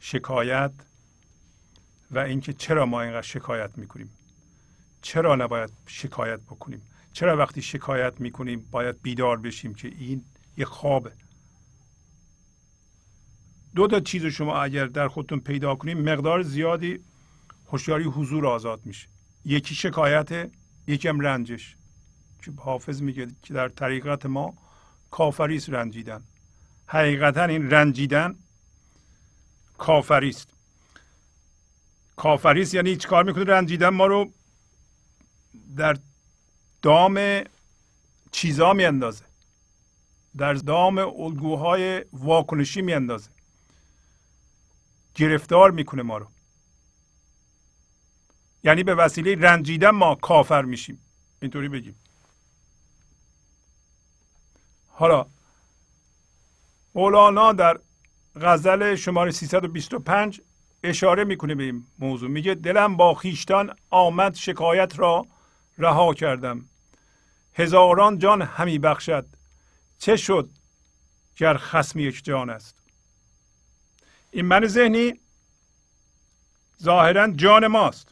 شکایت 0.00 0.72
و 2.10 2.18
اینکه 2.18 2.52
چرا 2.52 2.86
ما 2.86 3.02
اینقدر 3.02 3.22
شکایت 3.22 3.78
می‌کنیم. 3.78 4.10
چرا 5.02 5.36
نباید 5.36 5.70
شکایت 5.86 6.40
بکنیم؟ 6.40 6.82
چرا 7.12 7.36
وقتی 7.36 7.62
شکایت 7.62 8.20
می‌کنیم 8.20 8.68
باید 8.70 9.02
بیدار 9.02 9.36
بشیم 9.36 9.74
که 9.74 9.88
این 9.88 10.24
یه 10.56 10.64
خوابه؟ 10.64 11.12
دو 13.78 13.86
تا 13.86 14.00
چیز 14.00 14.26
شما 14.26 14.62
اگر 14.62 14.86
در 14.86 15.08
خودتون 15.08 15.40
پیدا 15.40 15.74
کنیم 15.74 15.98
مقدار 16.00 16.42
زیادی 16.42 17.00
هوشیاری 17.66 18.04
حضور 18.04 18.46
آزاد 18.46 18.80
میشه. 18.84 19.08
یکی 19.44 19.74
شکایت 19.74 20.50
یکی 20.86 21.08
هم 21.08 21.20
رنجش. 21.20 21.76
که 22.42 22.52
حافظ 22.56 23.02
میگه 23.02 23.26
که 23.42 23.54
در 23.54 23.68
طریقت 23.68 24.26
ما 24.26 24.54
کافریست 25.10 25.70
رنجیدن. 25.70 26.22
حقیقتا 26.86 27.44
این 27.44 27.70
رنجیدن 27.70 28.36
کافریست. 29.78 30.48
کافریست 32.16 32.74
یعنی 32.74 32.90
هیچ 32.90 33.06
کار 33.06 33.24
می‌کنه 33.24 33.44
رنجیدن 33.44 33.88
ما 33.88 34.06
رو 34.06 34.32
در 35.76 35.96
دام 36.82 37.20
چیزا 38.30 38.72
میاندازه. 38.72 39.24
در 40.36 40.54
دام 40.54 40.98
الگوهای 40.98 42.04
واکنشی 42.12 42.82
میاندازه. 42.82 43.37
گرفتار 45.18 45.70
می‌کنه 45.70 46.02
ما 46.02 46.18
رو. 46.18 46.26
یعنی 48.64 48.82
به 48.82 48.94
وسیله 48.94 49.36
رنجیدن 49.36 49.90
ما 49.90 50.14
کافر 50.14 50.62
میشیم. 50.62 51.00
اینطوری 51.42 51.68
بگیم. 51.68 51.96
حالا 54.88 55.26
مولانا 56.94 57.52
در 57.52 57.78
غزل 58.40 58.94
شماره 58.94 59.30
325 59.30 60.40
اشاره 60.82 61.24
می‌کنه 61.24 61.54
به 61.54 61.62
این 61.62 61.84
موضوع. 61.98 62.30
میگه 62.30 62.54
دلم 62.54 62.96
با 62.96 63.14
خیشتن 63.14 63.68
آمد 63.90 64.34
شکایت 64.34 64.98
را 64.98 65.26
رها 65.78 66.14
کردم. 66.14 66.64
هزاران 67.54 68.18
جان 68.18 68.42
همی 68.42 68.78
بخشد. 68.78 69.26
چه 69.98 70.16
شد 70.16 70.50
گر 71.36 71.56
خسم 71.56 71.98
یک 71.98 72.24
جان 72.24 72.50
است؟ 72.50 72.77
این 74.30 74.46
من 74.46 74.66
ذهنی 74.66 75.20
ظاهرا 76.82 77.28
جان 77.28 77.66
ماست. 77.66 78.08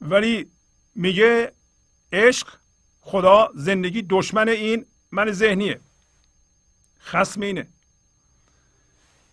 ولی 0.00 0.46
میگه 0.94 1.52
عشق 2.12 2.48
خدا 3.00 3.50
زندگی 3.54 4.02
دشمن 4.02 4.48
این 4.48 4.86
من 5.12 5.32
ذهنیه. 5.32 5.80
خسم 7.00 7.40
اینه. 7.40 7.66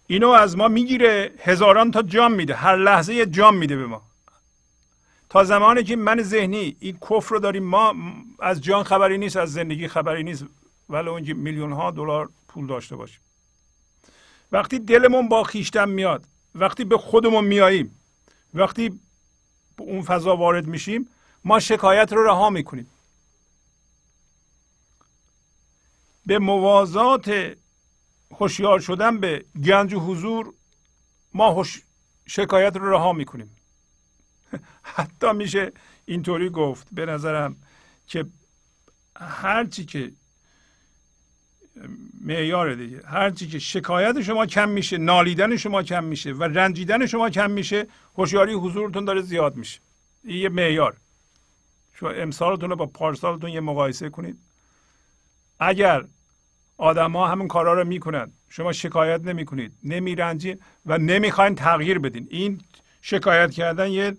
اینو 0.07 0.29
از 0.29 0.57
ما 0.57 0.67
می‌گیره 0.67 1.31
هزاران 1.39 1.91
تا 1.91 2.01
جام 2.01 2.31
میده. 2.33 2.55
هر 2.55 2.75
لحظه 2.75 3.25
جام 3.25 3.55
میده 3.55 3.75
به 3.75 3.85
ما. 3.85 4.01
تا 5.29 5.43
زمانی 5.43 5.83
که 5.83 5.95
من 5.95 6.21
ذهنی 6.21 6.75
این 6.79 6.97
کفر 6.97 7.35
رو 7.35 7.39
داریم 7.39 7.63
ما 7.63 7.95
از 8.39 8.61
جان 8.61 8.83
خبری 8.83 9.17
نیست 9.17 9.37
از 9.37 9.53
زندگی 9.53 9.87
خبری 9.87 10.23
نیست. 10.23 10.45
ولی 10.89 11.09
اونجا 11.09 11.33
میلیون 11.33 11.71
ها 11.71 11.91
دلار 11.91 12.29
پول 12.47 12.67
داشته 12.67 12.95
باشیم. 12.95 13.21
وقتی 14.51 14.79
دلمون 14.79 15.29
با 15.29 15.43
خیشتن 15.43 15.89
میاد 15.89 16.25
وقتی 16.55 16.83
به 16.83 16.97
خودمون 16.97 17.45
میاییم 17.45 17.99
وقتی 18.53 18.89
به 19.75 19.83
اون 19.83 20.01
فضا 20.01 20.35
وارد 20.35 20.67
میشیم 20.67 21.09
ما 21.43 21.59
شکایت 21.59 22.13
رو 22.13 22.23
رها 22.23 22.49
می‌کنیم. 22.49 22.87
به 26.25 26.39
موازات 26.39 27.55
هوشیار 28.31 28.79
شدن 28.79 29.17
به 29.17 29.45
گنج 29.63 29.93
و 29.93 29.99
حضور 29.99 30.53
ما 31.33 31.65
شکایت 32.25 32.75
رو 32.75 32.93
رها 32.93 33.13
می‌کنیم. 33.13 33.55
حتی 34.95 35.31
میشه 35.31 35.71
اینطوری 36.05 36.49
گفت 36.49 36.87
به 36.91 37.05
نظرم 37.05 37.55
که 38.07 38.25
هرچی 39.15 39.85
که 39.85 40.11
معیار 42.21 42.75
دیگه. 42.75 43.01
هرچی 43.05 43.47
که 43.47 43.59
شکایت 43.59 44.21
شما 44.21 44.45
کم 44.45 44.69
میشه 44.69 44.97
نالیدن 44.97 45.57
شما 45.57 45.83
کم 45.83 46.03
میشه 46.03 46.33
و 46.33 46.43
رنجیدن 46.43 47.05
شما 47.05 47.29
کم 47.29 47.51
میشه 47.51 47.87
هوشیاری 48.15 48.53
حضورتون 48.53 49.05
داره 49.05 49.21
زیاد 49.21 49.55
میشه. 49.55 49.79
این 50.23 50.37
یه 50.37 50.49
معیار. 50.49 50.97
شما 51.93 52.09
امسالتون 52.09 52.69
رو 52.69 52.75
با 52.75 52.85
پارسالتون 52.85 53.49
یه 53.49 53.59
مقایسه 53.59 54.09
کنید. 54.09 54.37
اگر 55.59 56.03
آدما 56.77 57.27
همون 57.27 57.47
کارا 57.47 57.73
رو 57.73 57.87
می‌کنن 57.87 58.31
شما 58.49 58.71
شکایت 58.73 59.21
نمی‌کنید 59.21 59.71
نمیرنجید 59.83 60.61
و 60.85 60.97
نمی‌خواین 60.97 61.55
تغییر 61.55 61.99
بدین. 61.99 62.27
این 62.29 62.61
شکایت 63.01 63.51
کردن 63.51 63.91
یه 63.91 64.17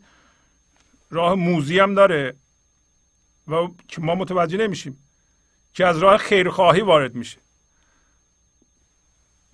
راه 1.11 1.34
موزی 1.34 1.78
هم 1.78 1.94
داره 1.94 2.34
و 3.48 3.68
که 3.88 4.00
ما 4.00 4.14
متوجه 4.14 4.58
نمیشیم 4.58 4.96
که 5.74 5.86
از 5.86 5.98
راه 5.98 6.16
خیرخواهی 6.16 6.80
وارد 6.80 7.14
میشه. 7.14 7.38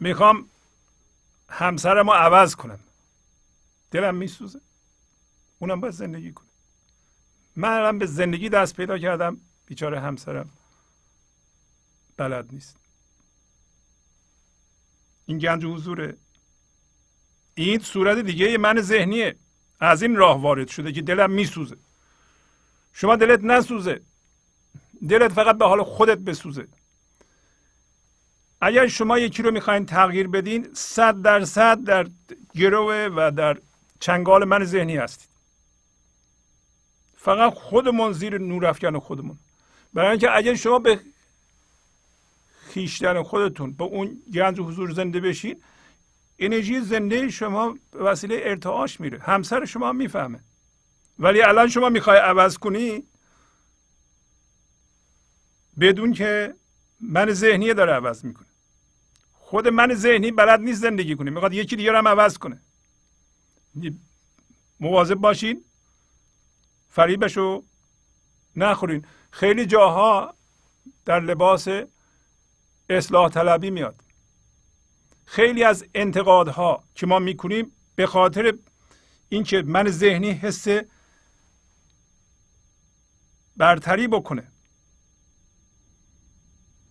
می‌خوام 0.01 0.49
همسرمو 1.49 2.13
عوض 2.13 2.55
کنم. 2.55 2.79
دلم 3.91 4.15
میسوزه. 4.15 4.61
اونم 5.59 5.81
باید 5.81 5.95
زندگی 5.95 6.33
کنه. 6.33 6.47
من 7.57 7.99
به 7.99 8.07
زندگی 8.07 8.49
دست 8.49 8.77
پیدا 8.77 8.99
کردم. 8.99 9.41
بیچاره 9.67 10.01
همسرم 10.01 10.51
بلد 12.17 12.53
نیست. 12.53 12.77
این 15.27 15.39
گنج 15.39 15.65
حضوره. 15.65 16.17
این 17.55 17.79
صورت 17.79 18.19
دیگه 18.19 18.59
من 18.59 18.81
ذهنیه. 18.81 19.37
از 19.81 20.03
این 20.03 20.17
راه 20.17 20.41
وارد 20.41 20.69
شده 20.69 20.93
که 20.93 21.03
دلم 21.03 21.31
میسوزه. 21.31 21.77
شما 22.93 23.17
دلت 23.17 23.41
نسوزه. 23.45 24.01
دلت 25.09 25.33
فقط 25.33 25.59
به 25.59 25.67
حال 25.67 25.83
خودت 25.83 26.19
بسوزه. 26.19 26.69
اگر 28.67 28.87
شما 28.87 29.19
یکی 29.19 29.43
رو 29.43 29.51
می‌خواین 29.51 29.87
تغییر 29.87 30.29
بدین 30.29 30.69
صد 30.75 31.23
درصد 31.23 31.85
در 31.85 32.07
گروه 32.55 33.09
و 33.17 33.31
در 33.37 33.59
چنگال 34.01 34.45
من 34.45 34.65
ذهنی 34.65 34.97
هستید. 34.97 35.29
فقط 37.17 37.55
خودمون 37.55 38.13
زیر 38.13 38.39
نور 38.39 38.67
افکن 38.67 38.99
خودمون. 38.99 39.39
برای 39.95 40.11
اینکه 40.11 40.37
اگر 40.37 40.55
شما 40.55 40.79
به 40.79 41.01
خیشتن 42.69 43.23
خودتون 43.23 43.73
با 43.73 43.85
اون 43.85 44.23
گنج 44.35 44.61
حضور 44.61 44.91
زنده 44.91 45.21
بشین 45.21 45.63
انرژی 46.39 46.81
زنده 46.81 47.29
شما 47.29 47.79
به 47.93 47.99
وسیله 47.99 48.41
ارتعاش 48.43 49.01
میره. 49.01 49.19
همسر 49.19 49.65
شما 49.65 49.93
می‌فهمه. 49.93 50.41
ولی 51.19 51.43
الان 51.43 51.69
شما 51.69 51.89
می‌خوای 51.89 52.19
عوض 52.19 52.59
کنی 52.59 53.03
بدون 55.81 56.13
که 56.13 56.55
من 57.01 57.33
ذهنی 57.33 57.75
داره 57.75 57.93
عوض 57.93 58.25
می‌کنه. 58.25 58.46
خود 59.47 59.69
من 59.69 59.95
ذهنی 59.95 60.31
بلد 60.31 60.61
نیست 60.61 60.81
زندگی 60.81 61.17
کنه 61.17 61.31
می‌خواد 61.31 61.55
یکی 61.55 61.77
دیگه 61.77 61.93
هم 61.93 62.09
عوض 62.09 62.39
کنه. 62.39 62.61
مواظب 64.81 65.15
باشین. 65.15 65.65
فریبشو 66.91 67.65
نخورین. 68.57 69.05
خیلی 69.31 69.67
جاها 69.67 70.35
در 71.05 71.21
لباس 71.21 71.69
اصلاح 72.91 73.29
طلبی 73.29 73.71
میاد. 73.71 74.05
خیلی 75.25 75.65
از 75.65 75.85
انتقادها 75.95 76.85
که 76.95 77.07
ما 77.07 77.19
می‌کنیم 77.19 77.73
به 77.95 78.07
خاطر 78.07 78.59
اینکه 79.29 79.63
من 79.63 79.91
ذهنی 79.91 80.31
حس 80.31 80.67
برتری 83.57 84.09
بکنه. 84.09 84.53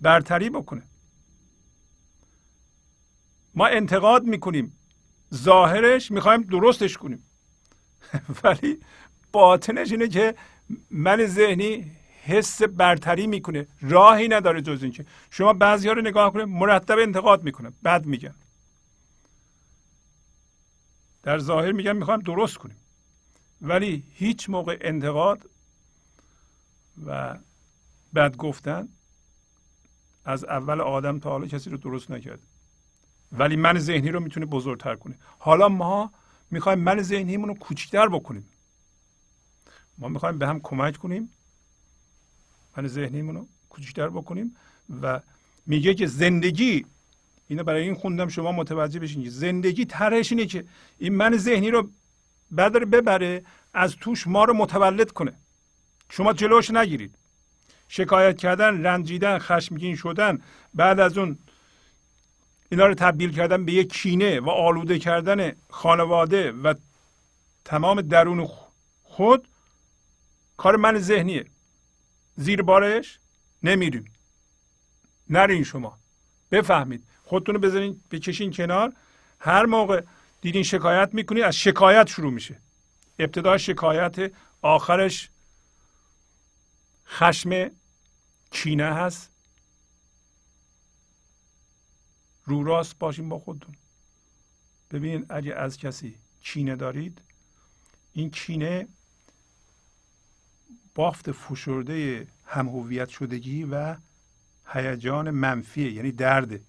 برتری 0.02 0.50
بکنه. 0.50 0.84
ما 3.56 3.68
انتقاد 3.68 4.24
می‌کنیم. 4.24 4.78
ظاهرش 5.34 6.12
می‌خوایم 6.12 6.42
درستش 6.42 6.98
کنیم. 6.98 7.24
ولی 8.44 8.80
باطنش 9.32 9.92
اینه 9.92 10.08
که 10.08 10.36
من 10.92 11.26
ذهنی 11.26 11.92
حس 12.24 12.62
برتری 12.62 13.28
می‌کنه. 13.28 13.68
راهی 13.82 14.28
نداره 14.28 14.62
جز 14.62 14.84
اینکه. 14.84 15.06
شما 15.32 15.54
بعضی 15.54 15.88
ها 15.88 15.94
رو 15.94 16.02
نگاه 16.02 16.34
کنید 16.34 16.48
مرتب 16.48 16.98
انتقاد 17.00 17.44
می‌کنه. 17.44 17.72
بد 17.84 18.06
میگن. 18.06 18.36
در 21.24 21.40
ظاهر 21.40 21.72
میگن 21.72 21.92
می‌خوایم 21.92 22.20
درست 22.20 22.58
کنیم. 22.58 22.78
ولی 23.62 24.04
هیچ 24.14 24.50
موقع 24.50 24.78
انتقاد 24.82 25.50
و 27.06 27.38
بد 28.16 28.38
گفتن 28.38 28.88
از 30.26 30.44
اول 30.44 30.82
آدم 30.82 31.20
تا 31.20 31.30
حالا 31.30 31.48
کسی 31.48 31.70
رو 31.70 31.78
درست 31.78 32.12
نکرد 32.12 32.40
ولی 33.40 33.56
من 33.56 33.80
ذهنی 33.80 34.12
رو 34.12 34.20
می‌تونه 34.20 34.46
بزرگتر 34.46 34.96
کنه. 34.96 35.16
حالا 35.40 35.70
ما 35.70 36.12
می‌خوایم 36.52 36.80
من 36.80 37.02
ذهنیمون 37.02 37.50
رو 37.50 37.56
کوچکتر 37.56 38.08
بکنیم. 38.08 38.50
ما 39.98 40.08
می‌خوایم 40.08 40.38
به 40.38 40.48
هم 40.48 40.60
کمک 40.60 40.98
کنیم. 40.98 41.30
من 42.78 42.88
ذهنیمون 42.88 43.36
رو 43.36 43.48
کوچکتر 43.70 44.10
بکنیم 44.10 44.56
و 45.02 45.20
میگه 45.66 45.94
که 45.94 46.08
زندگی 46.08 46.86
اینو 47.48 47.64
برای 47.64 47.84
این 47.84 47.96
خوندم 47.96 48.28
شما 48.28 48.52
متوجه 48.52 49.00
بشین 49.00 49.30
زندگی 49.30 49.86
طرحش 49.86 50.32
اینه 50.32 50.46
که 50.46 50.66
این 50.98 51.16
من 51.16 51.38
ذهنی 51.38 51.72
رو 51.72 51.90
برداره 52.52 52.86
ببره 52.86 53.44
از 53.74 53.96
توش 53.96 54.28
ما 54.28 54.44
رو 54.44 54.54
متولد 54.54 55.12
کنه. 55.12 55.34
شما 56.10 56.34
جلوش 56.34 56.72
نگیرید. 56.72 57.16
شکایت 57.88 58.38
کردن 58.38 58.86
رنجیدن 58.86 59.40
خشمگین 59.40 59.96
شدن 59.96 60.42
بعد 60.74 61.00
از 61.00 61.18
اون 61.18 61.38
اینا 62.72 62.86
رو 62.88 62.94
تبدیل 62.94 63.36
کردن 63.36 63.66
به 63.66 63.72
یک 63.72 63.94
کینه 63.94 64.40
و 64.40 64.50
آلوده 64.50 65.00
کردن 65.00 65.52
خانواده 65.70 66.52
و 66.52 66.74
تمام 67.66 68.02
درون 68.02 68.48
خود 69.04 69.48
کار 70.58 70.76
من 70.76 71.00
ذهنیه. 71.00 71.46
زیر 72.36 72.62
بارش 72.62 73.20
نمیریم. 73.64 74.14
نرین 75.30 75.64
شما. 75.64 76.00
بفهمید. 76.52 77.04
خودتون 77.24 77.56
رو 77.56 77.62
بذارین 77.62 78.02
بکشین 78.12 78.52
کنار. 78.52 78.94
هر 79.40 79.66
موقع 79.66 80.02
دیدین 80.42 80.64
شکایت 80.64 81.10
می‌کنید 81.14 81.44
از 81.44 81.56
شکایت 81.56 82.08
شروع 82.08 82.34
میشه. 82.34 82.60
ابتدا 83.20 83.58
شکایت 83.58 84.32
آخرش 84.62 85.30
خشم 87.08 87.72
کینه 88.52 88.94
هست. 88.94 89.35
رو 92.46 92.64
راست 92.64 93.00
باشین 93.00 93.30
با 93.30 93.40
خودتون. 93.40 93.76
ببینید 94.92 95.26
اگه 95.30 95.56
از 95.56 95.78
کسی 95.78 96.16
کینه 96.42 96.76
دارید 96.76 97.22
این 98.14 98.30
کینه 98.30 98.88
بافت 100.96 101.32
فشرده 101.32 102.28
هم 102.46 103.06
شدگی 103.06 103.64
و 103.64 103.96
هیجان 104.68 105.32
منفیه 105.32 105.92
یعنی 105.92 106.12
درده. 106.12 106.62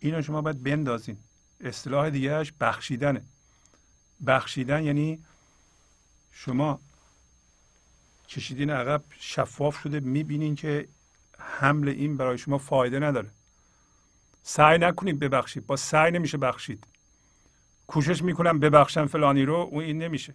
اینو 0.00 0.22
شما 0.22 0.42
باید 0.42 0.62
بندازین. 0.62 1.16
اصطلاح 1.60 2.10
دیگهش 2.10 2.52
بخشیدنه. 2.60 3.22
بخشیدن 4.26 4.84
یعنی 4.84 5.18
شما 6.32 6.80
کشیدین 8.28 8.70
عقب 8.70 9.04
شفاف 9.18 9.80
شده 9.82 10.00
می‌بینین 10.00 10.54
که 10.54 10.88
حمل 11.38 11.88
این 11.88 12.16
برای 12.16 12.38
شما 12.38 12.58
فایده 12.58 12.98
نداره. 12.98 13.30
سعی 14.46 14.78
نکنید 14.78 15.18
ببخشید. 15.18 15.66
با 15.66 15.76
سعی 15.76 16.12
نمیشه 16.12 16.38
بخشید. 16.38 16.86
کوشش 17.86 18.22
می‌کنم 18.22 18.60
ببخشم 18.60 19.06
فلانی 19.06 19.42
رو 19.44 19.54
اون 19.54 19.84
این 19.84 19.98
نمیشه. 19.98 20.34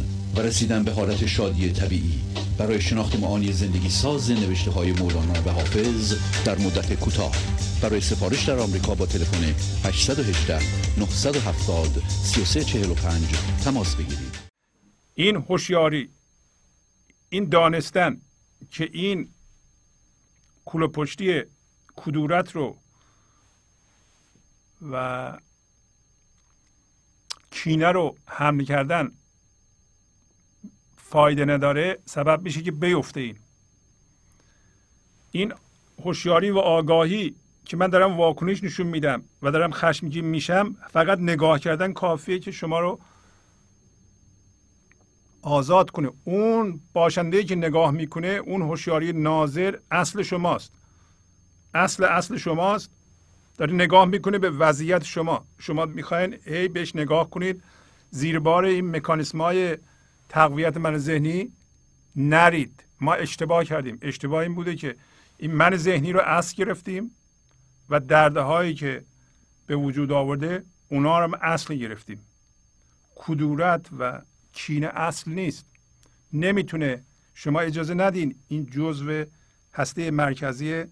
رسیدن 0.41 0.83
به 0.83 0.91
حالت 0.91 1.25
شادی 1.25 1.71
طبیعی. 1.71 2.21
برای 2.57 2.81
شناخت 2.81 3.19
معانی 3.19 3.51
زندگی 3.51 3.89
ساز 3.89 4.31
نوشته 4.31 4.71
های 4.71 4.91
مولانا 4.91 5.33
و 5.45 5.49
حافظ 5.49 6.13
در 6.45 6.57
مدت 6.57 6.93
کوتاه. 6.93 7.35
برای 7.81 8.01
سفارش 8.01 8.43
در 8.45 8.59
آمریکا 8.59 8.95
با 8.95 9.05
تلفن 9.05 9.43
818 9.85 10.59
970 10.99 12.03
3345 12.09 13.23
تماس 13.63 13.95
بگیرید. 13.95 14.39
این 15.13 15.35
هوشیاری 15.35 16.09
این 17.29 17.49
دانستن 17.49 18.21
که 18.71 18.89
این 18.93 19.29
کوله 20.65 20.87
پشتی 20.87 21.41
کدورت 21.95 22.51
رو 22.51 22.77
و 24.91 25.37
کینه 27.51 27.91
رو 27.91 28.15
حمل 28.25 28.63
کردن 28.63 29.11
فایده 31.11 31.45
نداره 31.45 31.99
سبب 32.05 32.41
میشه 32.41 32.61
که 32.61 32.71
بیفته 32.71 33.19
این. 33.19 33.37
این 35.31 35.53
هوشیاری 36.03 36.51
و 36.51 36.57
آگاهی 36.57 37.35
که 37.65 37.77
من 37.77 37.87
دارم 37.87 38.17
واکنش 38.17 38.63
نشون 38.63 38.87
میدم 38.87 39.23
و 39.41 39.51
دارم 39.51 39.71
خشمگین 39.71 40.25
میشم 40.25 40.75
فقط 40.89 41.19
نگاه 41.19 41.59
کردن 41.59 41.93
کافیه 41.93 42.39
که 42.39 42.51
شما 42.51 42.79
رو 42.79 42.99
آزاد 45.41 45.89
کنه. 45.89 46.11
اون 46.23 46.79
باشنده 46.93 47.43
که 47.43 47.55
نگاه 47.55 47.91
می‌کنه 47.91 48.27
اون 48.27 48.61
هوشیاری 48.61 49.13
ناظر 49.13 49.77
اصل 49.91 50.21
شماست. 50.21 50.71
اصل 51.73 52.03
اصل 52.03 52.37
شماست. 52.37 52.89
داره 53.57 53.73
نگاه 53.73 54.05
می‌کنه 54.05 54.37
به 54.37 54.49
وضعیت 54.49 55.03
شما. 55.03 55.45
شما 55.59 55.85
می‌خواین 55.85 56.37
هی 56.45 56.67
بهش 56.67 56.95
نگاه 56.95 57.29
کنید. 57.29 57.63
زیر 58.11 58.39
بار 58.39 58.65
این 58.65 58.95
مکانیسم 58.95 59.41
های 59.41 59.77
تقویت 60.31 60.77
من 60.77 60.97
ذهنی 60.97 61.51
نرید. 62.15 62.83
ما 63.01 63.13
اشتباه 63.13 63.63
کردیم. 63.65 63.97
اشتباه 64.01 64.43
این 64.43 64.55
بوده 64.55 64.75
که 64.75 64.95
این 65.37 65.51
من 65.51 65.75
ذهنی 65.75 66.11
رو 66.11 66.19
اصل 66.19 66.55
گرفتیم 66.55 67.11
و 67.89 67.99
دردهایی 67.99 68.73
که 68.73 69.05
به 69.67 69.75
وجود 69.75 70.11
آورده 70.11 70.63
اونا 70.89 71.25
رو 71.25 71.37
اصل 71.41 71.75
گرفتیم. 71.75 72.19
کدورت 73.15 73.85
و 73.99 74.21
کینه 74.53 74.87
اصل 74.87 75.31
نیست. 75.31 75.65
نمی‌تونه. 76.33 77.03
شما 77.33 77.59
اجازه 77.59 77.93
ندین 77.93 78.35
این 78.47 78.65
جزو 78.65 79.25
هسته 79.73 80.11
مرکزی 80.11 80.83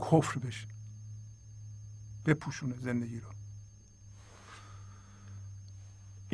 کفر 0.00 0.38
بشه. 0.38 0.66
بپوشونه 2.26 2.74
زندگی 2.82 3.20
رو. 3.20 3.33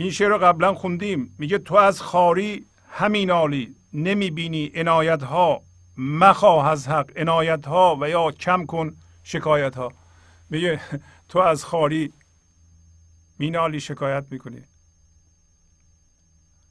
این 0.02 0.10
شعر 0.10 0.28
رو 0.28 0.38
قبلا 0.38 0.74
خوندیم. 0.74 1.34
میگه 1.38 1.58
تو 1.58 1.74
از 1.74 2.02
خاری 2.02 2.66
همین 2.88 3.30
عالی 3.30 3.76
نمی‌بینی 3.92 4.72
عنایت 4.74 5.22
ها 5.22 5.62
مخواه 5.96 6.68
از 6.68 6.88
حق 6.88 7.12
عنایت 7.16 7.66
ها 7.66 7.98
و 8.00 8.08
یا 8.08 8.30
کم 8.30 8.66
کن 8.66 8.96
شکایت 9.22 9.74
ها 9.76 9.92
میگه 10.50 10.80
تو 11.28 11.38
از 11.38 11.64
خاری 11.64 12.12
مینالی 13.38 13.80
شکایت 13.80 14.24
می‌کنی. 14.30 14.62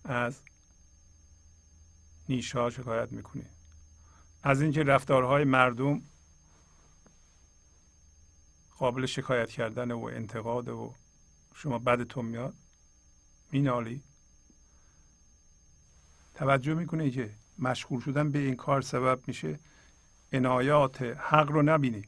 از 0.04 0.42
نیشا 2.30 2.70
شکایت 2.70 3.12
می‌کنی. 3.12 3.46
از 4.44 4.62
اینکه 4.62 4.84
رفتارهای 4.84 5.44
مردم 5.44 6.02
قابل 8.78 9.06
شکایت 9.06 9.50
کردن 9.50 9.92
و 9.92 10.04
انتقاد 10.04 10.70
و 10.70 10.94
شما 11.56 11.80
بدتون 11.80 12.26
میاد. 12.26 12.54
مینالی. 13.52 14.02
توجه 16.36 16.74
می‌کنه 16.74 17.12
که 17.12 17.30
مشغول 17.60 18.02
شدن 18.02 18.32
به 18.32 18.40
این 18.40 18.56
کار 18.56 18.82
سبب 18.82 19.20
میشه 19.28 19.60
عنایات 20.34 21.02
حق 21.02 21.52
رو 21.52 21.62
نبینی. 21.62 22.04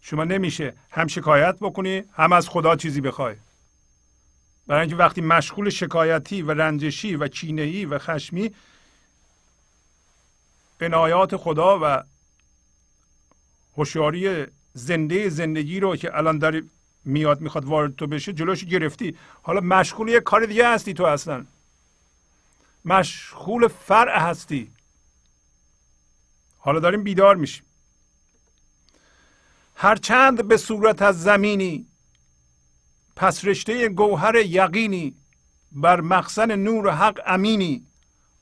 شما 0.00 0.24
نمیشه 0.24 0.74
هم 0.90 1.06
شکایت 1.06 1.56
بکنی 1.60 2.02
هم 2.12 2.32
از 2.32 2.48
خدا 2.48 2.76
چیزی 2.76 3.00
بخوای. 3.00 3.36
برای 4.66 4.80
اینکه 4.80 4.96
وقتی 4.96 5.20
مشغول 5.20 5.70
شکایتی 5.70 6.42
و 6.42 6.50
رنجشی 6.50 7.16
و 7.16 7.28
کینهی 7.28 7.84
و 7.84 7.98
خشمی 7.98 8.54
عنایات 10.80 11.36
خدا 11.36 11.78
و 11.82 12.04
هوشیاری 13.76 14.46
زنده 14.74 15.28
زندگی 15.28 15.80
رو 15.80 15.96
که 15.96 16.16
الان 16.16 16.38
داری 16.38 16.70
میاد 17.04 17.40
می‌خواد 17.40 17.64
وارد 17.64 17.96
تو 17.96 18.06
بشه 18.06 18.32
جلوش 18.32 18.64
گرفتی. 18.64 19.16
حالا 19.42 19.60
مشغول 19.60 20.08
یه 20.08 20.20
کار 20.20 20.46
دیگه 20.46 20.68
هستی 20.68 20.94
تو 20.94 21.04
اصلا. 21.04 21.46
مشغول 22.84 23.68
فرع 23.68 24.20
هستی. 24.20 24.70
حالا 26.58 26.80
داریم 26.80 27.02
بیدار 27.02 27.36
میشیم. 27.36 27.64
هرچند 29.74 30.48
به 30.48 30.56
صورت 30.56 31.02
از 31.02 31.22
زمینی 31.22 31.86
پس 33.16 33.44
رشته 33.44 33.88
گوهر 33.88 34.34
یقینی 34.34 35.14
بر 35.72 36.00
مخزن 36.00 36.56
نور 36.56 36.90
حق 36.90 37.20
امینی. 37.26 37.86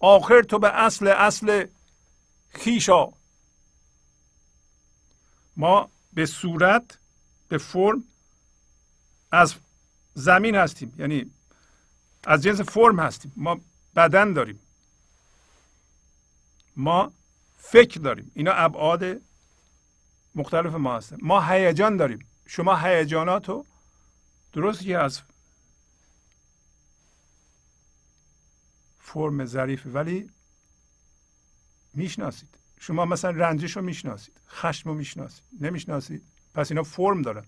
آخر 0.00 0.42
تو 0.42 0.58
به 0.58 0.68
اصل 0.68 1.06
اصل 1.06 1.66
خیشا. 2.48 3.08
ما 5.56 5.90
به 6.12 6.26
صورت 6.26 6.98
به 7.48 7.58
فرم 7.58 8.04
از 9.30 9.54
زمین 10.14 10.54
هستیم 10.54 10.94
یعنی 10.98 11.30
از 12.24 12.42
جنس 12.42 12.60
فرم 12.60 13.00
هستیم. 13.00 13.32
ما 13.36 13.60
بدن 13.96 14.32
داریم. 14.32 14.60
ما 16.76 17.12
فکر 17.56 18.00
داریم. 18.00 18.30
اینا 18.34 18.52
ابعاد 18.52 19.04
مختلف 20.34 20.74
ما 20.74 20.96
هستن. 20.96 21.16
ما 21.22 21.40
هیجان 21.40 21.96
داریم. 21.96 22.26
شما 22.46 22.76
هیجانات 22.76 23.48
رو 23.48 23.66
درست 24.52 24.82
که 24.82 24.98
از 24.98 25.20
فرم 29.00 29.44
ظریفه 29.44 29.90
ولی 29.90 30.30
می‌شناسید. 31.94 32.48
شما 32.80 33.04
مثلا 33.04 33.30
رنجش 33.30 33.76
رو 33.76 33.82
می‌شناسید. 33.82 34.40
خشم 34.48 34.88
رو 34.88 34.94
می‌شناسید. 34.94 35.44
نمی‌شناسید. 35.60 36.22
پس 36.54 36.70
اینا 36.70 36.82
فرم 36.82 37.22
دارن. 37.22 37.44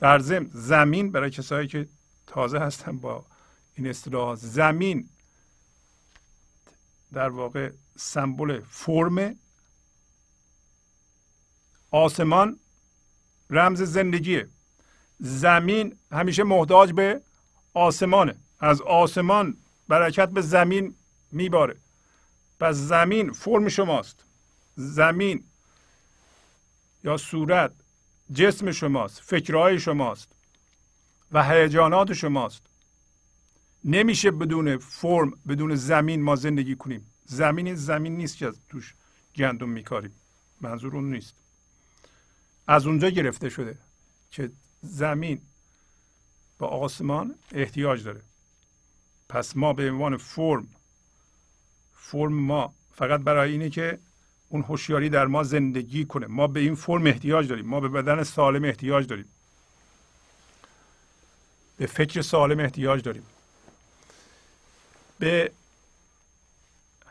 در 0.00 0.18
ضمن 0.18 0.50
زمین 0.52 1.12
برای 1.12 1.30
کسایی 1.30 1.68
که 1.68 1.88
تازه 2.26 2.58
هستن 2.58 2.98
با 2.98 3.24
این 3.74 3.86
اصطلاح 3.86 4.34
زمین 4.34 5.08
در 7.12 7.28
واقع 7.28 7.70
سمبل 7.96 8.60
فرم 8.70 9.36
آسمان 11.90 12.58
رمز 13.50 13.82
زندگیه 13.82 14.48
زمین 15.18 15.98
همیشه 16.12 16.42
محتاج 16.42 16.92
به 16.92 17.20
آسمانه. 17.74 18.36
از 18.60 18.80
آسمان 18.82 19.56
برکت 19.88 20.28
به 20.28 20.40
زمین 20.40 20.94
میباره. 21.32 21.76
پس 22.60 22.74
زمین 22.74 23.32
فرم 23.32 23.68
شماست. 23.68 24.24
زمین 24.76 25.44
یا 27.04 27.16
صورت 27.16 27.72
جسم 28.34 28.72
شماست 28.72 29.20
فکرهای 29.20 29.80
شماست 29.80 30.28
و 31.32 31.44
هیجانات 31.44 32.12
شماست. 32.12 32.62
نمیشه 33.84 34.30
بدون 34.30 34.78
فرم 34.78 35.32
بدون 35.48 35.74
زمین 35.74 36.22
ما 36.22 36.36
زندگی 36.36 36.76
کنیم. 36.76 37.06
زمین 37.24 37.74
زمین 37.74 38.16
نیست 38.16 38.36
که 38.36 38.52
توش 38.68 38.94
گندم 39.36 39.68
میکاریم. 39.68 40.12
منظور 40.60 40.96
اون 40.96 41.12
نیست. 41.12 41.34
از 42.66 42.86
اونجا 42.86 43.08
گرفته 43.08 43.48
شده 43.48 43.78
که 44.30 44.50
زمین 44.82 45.40
با 46.58 46.66
آسمان 46.66 47.34
احتیاج 47.52 48.04
داره. 48.04 48.20
پس 49.28 49.56
ما 49.56 49.72
به 49.72 49.90
عنوان 49.90 50.16
فرم 50.16 50.68
فرم 51.94 52.32
ما 52.32 52.74
فقط 52.94 53.20
برای 53.20 53.52
اینه 53.52 53.70
که 53.70 53.98
اون 54.52 54.62
هوشیاری 54.62 55.08
در 55.08 55.26
ما 55.26 55.42
زندگی 55.42 56.04
کنه. 56.04 56.26
ما 56.26 56.46
به 56.46 56.60
این 56.60 56.74
فرم 56.74 57.06
احتیاج 57.06 57.48
داریم. 57.48 57.66
ما 57.66 57.80
به 57.80 57.88
بدن 57.88 58.22
سالم 58.22 58.64
احتیاج 58.64 59.06
داریم. 59.06 59.28
به 61.76 61.86
فکر 61.86 62.22
سالم 62.22 62.60
احتیاج 62.60 63.02
داریم. 63.02 63.26
به 65.18 65.52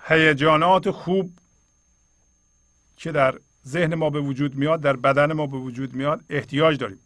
هیجانات 0.07 0.91
خوب 0.91 1.33
که 2.97 3.11
در 3.11 3.39
ذهن 3.67 3.95
ما 3.95 4.09
به 4.09 4.19
وجود 4.19 4.55
میاد 4.55 4.81
در 4.81 4.95
بدن 4.95 5.33
ما 5.33 5.47
به 5.47 5.57
وجود 5.57 5.93
میاد 5.93 6.23
احتیاج 6.29 6.77
داریم. 6.77 6.99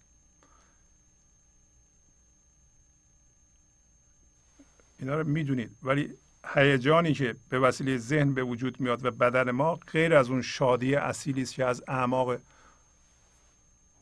اینا 4.99 5.15
رو 5.15 5.27
می‌دونید. 5.27 5.77
ولی 5.83 6.13
هیجانی 6.45 7.13
که 7.13 7.35
به 7.49 7.59
وسیله 7.59 7.97
ذهن 7.97 8.33
به 8.33 8.43
وجود 8.43 8.79
میاد 8.79 9.05
و 9.05 9.11
بدن 9.11 9.51
ما 9.51 9.75
غیر 9.75 10.15
از 10.15 10.29
اون 10.29 10.41
شادی 10.41 10.95
اصیلی 10.95 11.41
است 11.41 11.53
که 11.53 11.65
از 11.65 11.83
اعماق 11.87 12.37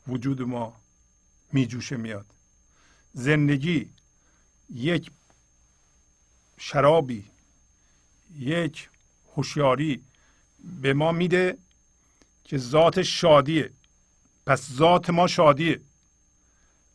وجود 0.08 0.42
ما 0.42 0.76
میجوشه 1.52 1.96
میاد. 1.96 2.26
زندگی 3.14 3.90
یک 4.74 5.10
شرابی 6.58 7.24
یک 8.38 8.88
هوشیاری 9.36 10.02
به 10.82 10.94
ما 10.94 11.12
میده 11.12 11.58
که 12.44 12.58
ذات 12.58 13.02
شادیه. 13.02 13.70
پس 14.46 14.72
ذات 14.72 15.10
ما 15.10 15.26
شادیه. 15.26 15.80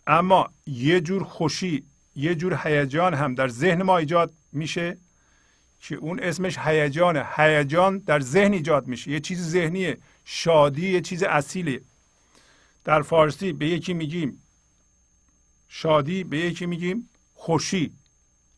اما 0.07 0.53
یه 0.65 1.01
جور 1.01 1.23
خوشی 1.23 1.83
یه 2.15 2.35
جور 2.35 2.59
هیجان 2.63 3.13
هم 3.13 3.35
در 3.35 3.47
ذهن 3.47 3.83
ما 3.83 3.97
ایجاد 3.97 4.33
میشه. 4.51 4.97
که 5.87 5.95
اون 5.95 6.19
اسمش 6.19 6.57
هیجانه. 6.57 7.25
هیجان 7.35 7.97
در 7.97 8.19
ذهن 8.19 8.53
ایجاد 8.53 8.87
میشه. 8.87 9.11
یه 9.11 9.19
چیز 9.19 9.49
ذهنیه. 9.49 9.97
شادی 10.25 10.89
یه 10.89 11.01
چیز 11.01 11.23
اصیله 11.23 11.81
در 12.83 13.01
فارسی 13.01 13.53
به 13.53 13.67
یکی 13.67 13.93
میگیم 13.93 14.43
شادی 15.67 16.23
به 16.23 16.37
یکی 16.37 16.65
میگیم 16.65 17.09
خوشی. 17.33 17.91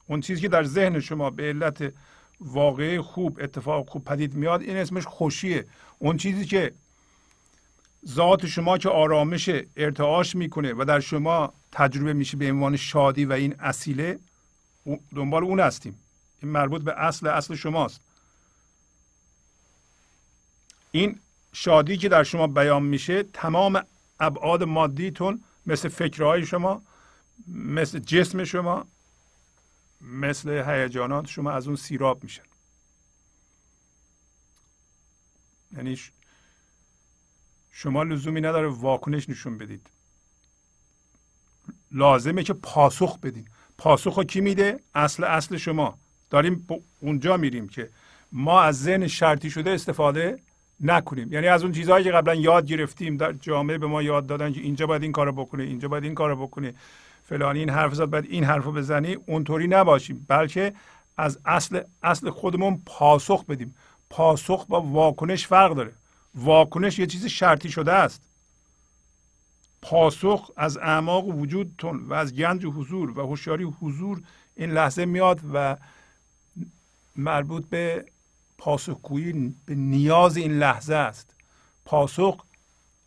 اون 0.08 0.22
چیزی 0.22 0.42
که 0.42 0.48
در 0.48 0.64
ذهن 0.64 1.00
شما 1.00 1.30
به 1.30 1.44
علت 1.44 1.94
واقعه 2.40 3.02
خوب 3.02 3.40
اتفاق 3.42 3.90
خوب 3.90 4.04
پدید 4.04 4.34
میاد 4.34 4.62
این 4.62 4.78
اسمش 4.78 5.06
خوشیه. 5.06 5.66
اون 6.00 6.18
چیزی 6.18 6.46
که 6.46 6.74
ذات 8.08 8.46
شما 8.46 8.78
که 8.78 8.90
آرامش 8.90 9.50
ارتعاش 9.78 10.36
می‌کنه 10.36 10.74
و 10.74 10.86
در 10.86 11.00
شما 11.00 11.54
تجربه 11.72 12.14
میشه 12.14 12.38
به 12.38 12.52
عنوان 12.52 12.78
شادی 12.78 13.26
و 13.26 13.34
این 13.34 13.56
اصیله 13.60 14.20
دنبال 15.16 15.44
اون 15.44 15.60
هستیم. 15.60 15.96
این 16.42 16.52
مربوط 16.52 16.82
به 16.82 17.00
اصل 17.00 17.28
اصل 17.28 17.56
شماست. 17.56 18.02
این 20.92 21.20
شادی 21.54 21.98
که 21.98 22.10
در 22.10 22.24
شما 22.24 22.48
بیان 22.48 22.84
میشه 22.84 23.24
تمام 23.24 23.84
ابعاد 24.20 24.64
مادیتون 24.64 25.44
مثل 25.66 25.90
فکرهای 25.90 26.46
شما 26.46 26.82
مثل 27.48 28.00
جسم 28.00 28.44
شما 28.44 28.88
مثل 30.02 30.50
هیجانات 30.50 31.28
شما 31.28 31.52
از 31.52 31.68
اون 31.68 31.76
سیراب 31.76 32.24
میشن 32.24 32.44
یعنی 35.72 36.00
شما 37.72 38.04
لزومی 38.04 38.42
نداره 38.42 38.68
واکنش 38.68 39.30
نشون 39.30 39.58
بدید. 39.58 39.90
لازمه 41.92 42.44
که 42.44 42.54
پاسخ 42.54 43.20
بدید. 43.20 43.48
پاسخ 43.78 44.24
کی 44.24 44.42
میده؟ 44.42 44.80
اصل 44.96 45.24
اصل 45.24 45.58
شما. 45.58 45.98
داریم 46.30 46.68
اونجا 47.02 47.38
میریم 47.38 47.70
که 47.70 47.90
ما 48.32 48.62
از 48.62 48.84
ذهن 48.84 49.08
شرطی 49.08 49.50
شده 49.50 49.72
استفاده 49.72 50.40
نکنیم. 50.82 51.34
یعنی 51.34 51.48
از 51.48 51.64
اون 51.64 51.72
چیزهایی 51.72 52.04
که 52.04 52.12
قبلا 52.12 52.36
یاد 52.36 52.66
گرفتیم 52.66 53.18
در 53.18 53.34
جامعه 53.34 53.78
به 53.78 53.88
ما 53.88 54.02
یاد 54.02 54.28
دادن 54.28 54.54
که 54.54 54.62
اینجا 54.62 54.88
باید 54.88 55.04
این 55.04 55.12
کارو 55.12 55.32
بکنه 55.32 55.64
اینجا 55.64 55.88
باید 55.88 56.04
این 56.04 56.16
کارو 56.16 56.36
بکنه 56.36 56.74
فلانی 57.24 57.60
این 57.60 57.70
حرف 57.70 57.94
زد 57.94 58.06
باید 58.06 58.26
این 58.30 58.44
حرفو 58.44 58.72
بزنی 58.72 59.14
اونطوری 59.14 59.68
نباشیم. 59.68 60.26
بلکه 60.28 60.74
از 61.18 61.40
اصل 61.46 61.82
اصل 62.04 62.30
خودمون 62.30 62.82
پاسخ 62.86 63.46
بدیم. 63.46 63.76
پاسخ 64.10 64.66
با 64.68 64.82
واکنش 64.82 65.48
فرق 65.48 65.74
داره. 65.74 65.92
واکنش 66.36 67.00
یه 67.00 67.08
چیز 67.08 67.26
شرطی 67.26 67.70
شده 67.70 67.92
است. 67.92 68.22
پاسخ 69.82 70.52
از 70.58 70.78
اعماق 70.78 71.28
وجودتون 71.28 72.06
و 72.08 72.14
از 72.14 72.36
گنج 72.36 72.66
حضور 72.66 73.20
و 73.20 73.22
هوشیاری 73.22 73.64
حضور 73.64 74.22
این 74.56 74.72
لحظه 74.72 75.06
میاد 75.06 75.40
و 75.54 75.78
مربوط 77.20 77.66
به 77.70 78.06
پاسخگویی 78.58 79.56
به 79.66 79.76
نیاز 79.76 80.38
این 80.38 80.60
لحظه 80.60 80.96
است. 80.96 81.36
پاسخ 81.86 82.44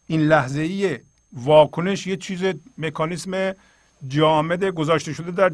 این 0.07 0.21
لحظه 0.21 0.61
ایه 0.61 1.05
واکنش 1.33 2.07
یه 2.07 2.17
چیز 2.17 2.45
مکانیسم 2.79 3.55
جامد 4.09 4.65
گذاشته 4.65 5.13
شده 5.13 5.31
در 5.31 5.53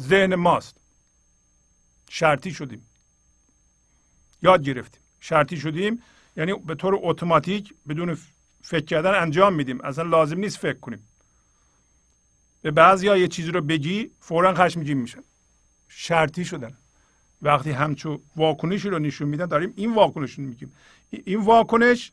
ذهن 0.00 0.34
ماست. 0.34 0.76
شرطی 2.10 2.50
شدیم. 2.50 2.86
یاد 4.42 4.62
گرفتیم. 4.62 5.00
شرطی 5.20 5.56
شدیم 5.56 6.02
یعنی 6.36 6.52
به 6.52 6.74
طور 6.74 6.98
اتوماتیک 7.02 7.74
بدون 7.88 8.18
فکر 8.62 8.84
کردن 8.84 9.14
انجام 9.14 9.54
میدیم. 9.54 9.80
اصلا 9.80 10.04
لازم 10.04 10.38
نیست 10.38 10.58
فکر 10.58 10.78
کنیم. 10.78 11.08
به 12.62 12.70
بعضی 12.70 13.06
یه 13.06 13.28
چیزی 13.28 13.50
رو 13.50 13.60
بگی 13.60 14.10
فورا 14.20 14.54
خشمگین 14.54 14.98
میشن. 14.98 15.22
شرطی 15.88 16.44
شدن. 16.44 16.76
وقتی 17.42 17.70
همچو 17.70 18.20
واکنشی 18.36 18.88
رو 18.88 18.98
نشون 18.98 19.28
میدن 19.28 19.46
داریم 19.46 19.72
این 19.76 19.94
واکنش 19.94 20.32
رو 20.32 20.44
میگیم. 20.44 20.72
این 21.10 21.40
واکنش 21.40 22.12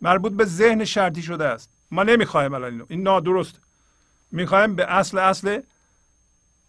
مربوط 0.00 0.32
به 0.32 0.44
ذهن 0.44 0.84
شرطی 0.84 1.22
شده 1.22 1.44
است. 1.44 1.70
ما 1.90 2.02
نمی‌خوایم 2.02 2.54
الان 2.54 2.72
اینو. 2.72 2.84
این 2.88 3.02
نادرست. 3.02 3.60
می‌خوایم 4.30 4.74
به 4.74 4.92
اصل 4.92 5.18
اصل 5.18 5.60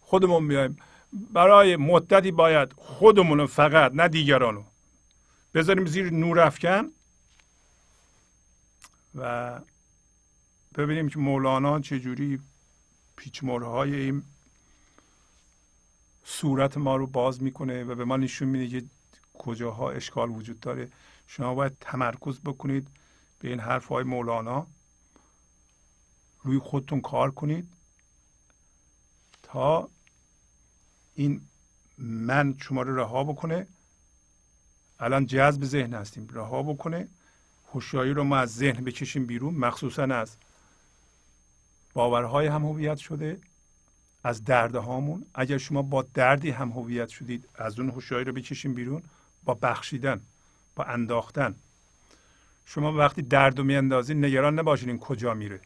خودمون 0.00 0.48
بیایم. 0.48 0.76
برای 1.32 1.76
مدتی 1.76 2.30
باید 2.30 2.72
خودمون 2.76 3.46
فقط 3.46 3.92
نه 3.94 4.08
دیگرانو. 4.08 4.62
بذاریم 5.54 5.86
زیر 5.86 6.10
نور 6.10 6.40
افکن 6.40 6.90
و 9.14 9.60
ببینیم 10.74 11.08
که 11.08 11.18
مولانا 11.18 11.80
چجوری 11.80 12.40
پیچموره 13.16 13.66
های 13.66 13.94
این 13.94 14.22
صورت 16.24 16.76
ما 16.76 16.96
رو 16.96 17.06
باز 17.06 17.42
می‌کنه 17.42 17.84
و 17.84 17.94
به 17.94 18.04
ما 18.04 18.16
نشون 18.16 18.48
میده 18.48 18.80
که 18.80 18.86
کجاها 19.34 19.90
اشکال 19.90 20.30
وجود 20.30 20.60
داره. 20.60 20.88
شما 21.26 21.54
باید 21.54 21.76
تمرکز 21.80 22.40
بکنید 22.40 22.88
به 23.38 23.48
این 23.48 23.60
حرف 23.60 23.86
های 23.86 24.04
مولانا. 24.04 24.66
روی 26.42 26.58
خودتون 26.58 27.00
کار 27.00 27.30
کنید 27.30 27.68
تا 29.42 29.88
این 31.14 31.40
من 31.98 32.54
شما 32.58 32.82
رو 32.82 32.96
رها 32.96 33.24
بکنه. 33.24 33.66
الان 35.00 35.26
جذب 35.26 35.64
ذهن 35.64 35.94
هستیم. 35.94 36.28
رها 36.32 36.62
بکنه. 36.62 37.08
هوشیاری 37.72 38.10
رو 38.10 38.24
ما 38.24 38.36
از 38.36 38.54
ذهن 38.54 38.84
بکشیم 38.84 39.26
بیرون. 39.26 39.54
مخصوصا 39.54 40.02
از 40.02 40.36
باورهای 41.94 42.46
هم 42.46 42.64
هویت 42.64 42.96
شده. 42.96 43.40
از 44.24 44.44
درد 44.44 44.74
هامون. 44.74 45.26
اگر 45.34 45.58
شما 45.58 45.82
با 45.82 46.02
دردی 46.02 46.50
هم 46.50 46.70
هویت 46.70 47.08
شدید 47.08 47.48
از 47.54 47.78
اون 47.78 47.90
هوشیاری 47.90 48.24
رو 48.24 48.32
بکشیم 48.32 48.74
بیرون 48.74 49.02
با 49.44 49.54
بخشیدن 49.54 50.20
با 50.76 50.84
انداختن. 50.84 51.54
شما 52.64 52.92
وقتی 52.92 53.22
درد 53.22 53.58
رو 53.58 53.64
میاندازین 53.64 54.24
نگران 54.24 54.58
نباشین 54.58 54.88
این 54.88 54.98
کجا 54.98 55.34
میره. 55.34 55.60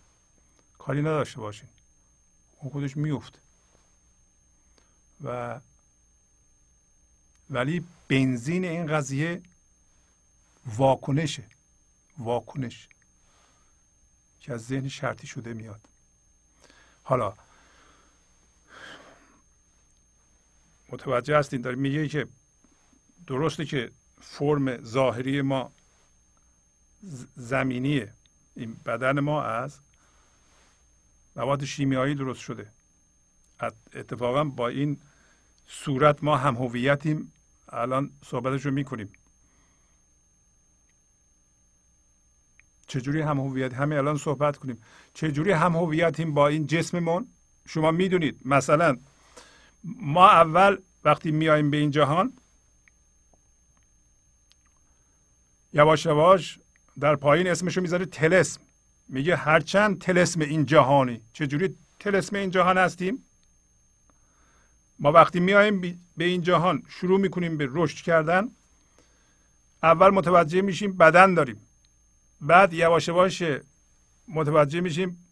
کاری 0.78 1.00
نداشته 1.00 1.40
باشین. 1.40 1.68
اون 2.60 2.72
خودش 2.72 2.96
میفت 2.96 3.40
و 5.24 5.60
ولی 7.50 7.84
بنزین 8.08 8.64
این 8.64 8.86
قضیه 8.86 9.42
واکنشه. 10.66 11.44
واکنش. 12.18 12.88
که 14.40 14.52
از 14.52 14.66
ذهن 14.66 14.88
شرطی 14.88 15.26
شده 15.26 15.52
میاد. 15.54 15.80
حالا 17.02 17.34
متوجه 20.88 21.38
هستین 21.38 21.60
داره 21.60 21.76
میگه 21.76 22.08
که 22.08 22.26
درسته 23.26 23.64
که 23.64 23.90
فرم 24.20 24.84
ظاهری 24.84 25.42
ما 25.42 25.72
زمینیه. 27.36 28.12
این 28.56 28.76
بدن 28.86 29.20
ما 29.20 29.42
از 29.42 29.78
مواد 31.36 31.64
شیمیایی 31.64 32.14
درست 32.14 32.40
شده. 32.40 32.70
اتفاقا 33.94 34.44
با 34.44 34.68
این 34.68 35.00
صورت 35.66 36.24
ما 36.24 36.36
هم 36.36 36.56
هویتیم. 36.56 37.32
الان 37.68 38.10
صحبتش 38.24 38.66
رو 38.66 38.70
می‌کنیم. 38.72 39.12
چجوری 42.86 43.20
هم 43.20 43.40
هویت 43.40 43.74
همه 43.74 43.96
الان 43.96 44.16
صحبت 44.16 44.56
کنیم. 44.56 44.82
چجوری 45.14 45.52
هم 45.52 45.76
هویتیم 45.76 46.34
با 46.34 46.48
این 46.48 46.66
جسممون؟ 46.66 47.28
شما 47.66 47.90
می‌دونید 47.90 48.40
مثلا 48.44 48.96
ما 49.84 50.28
اول 50.28 50.78
وقتی 51.04 51.30
میایم 51.30 51.70
به 51.70 51.76
این 51.76 51.90
جهان 51.90 52.32
یواش 55.72 56.06
یواش 56.06 56.58
در 57.00 57.16
پایین 57.16 57.46
اسمشو 57.46 57.80
می‌ذاره 57.80 58.06
تلسم. 58.06 58.60
میگه 59.08 59.36
هرچند 59.36 60.00
تلسم 60.00 60.40
این 60.40 60.66
جهانی 60.66 61.20
چجوری 61.32 61.76
تلسم 62.00 62.36
این 62.36 62.50
جهان 62.50 62.78
هستیم؟ 62.78 63.24
ما 64.98 65.12
وقتی 65.12 65.40
میایم 65.40 65.80
به 66.16 66.24
این 66.24 66.42
جهان 66.42 66.82
شروع 66.88 67.20
می‌کنیم 67.20 67.56
به 67.56 67.68
رشد 67.70 68.04
کردن 68.04 68.48
اول 69.82 70.10
متوجه 70.10 70.62
میشیم 70.62 70.96
بدن 70.96 71.34
داریم. 71.34 71.60
بعد 72.40 72.72
یواش 72.72 73.08
یواش 73.08 73.42
متوجه 74.28 74.80
میشیم 74.80 75.26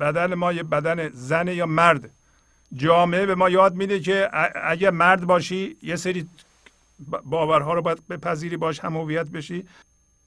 بدن 0.00 0.34
ما 0.34 0.52
یه 0.52 0.62
بدن 0.62 1.08
زن 1.08 1.48
یا 1.48 1.66
مرد. 1.66 2.10
جامعه 2.74 3.26
به 3.26 3.34
ما 3.34 3.48
یاد 3.48 3.74
میده 3.74 4.00
که 4.00 4.30
اگر 4.64 4.90
مرد 4.90 5.24
باشی 5.24 5.76
یه 5.82 5.96
سری 5.96 6.28
باورها 7.24 7.74
رو 7.74 7.82
باید 7.82 8.08
بپذیری 8.08 8.56
باش 8.56 8.80
هم 8.80 8.96
هویت 8.96 9.28
بشی. 9.30 9.66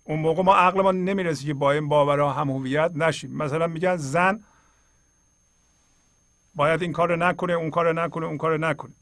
اون 0.04 0.20
موقع 0.20 0.44
ما 0.44 0.56
عقل 0.56 0.82
ما 0.82 0.92
نمی‌رسی 0.92 1.46
که 1.46 1.54
با 1.54 1.72
این 1.72 1.90
باورها 1.90 2.34
هم 2.34 2.50
هویت 2.50 2.92
نشیم. 2.96 3.38
مثلا 3.38 3.68
میگن 3.68 3.98
زن 3.98 4.40
باید 6.56 6.82
این 6.82 6.94
کار 6.94 7.16
نکنه 7.16 7.54
اون 7.54 7.70
کار 7.70 8.04
نکنه 8.04 8.26
اون 8.26 8.38
کار 8.38 8.58
نکنه. 8.58 8.94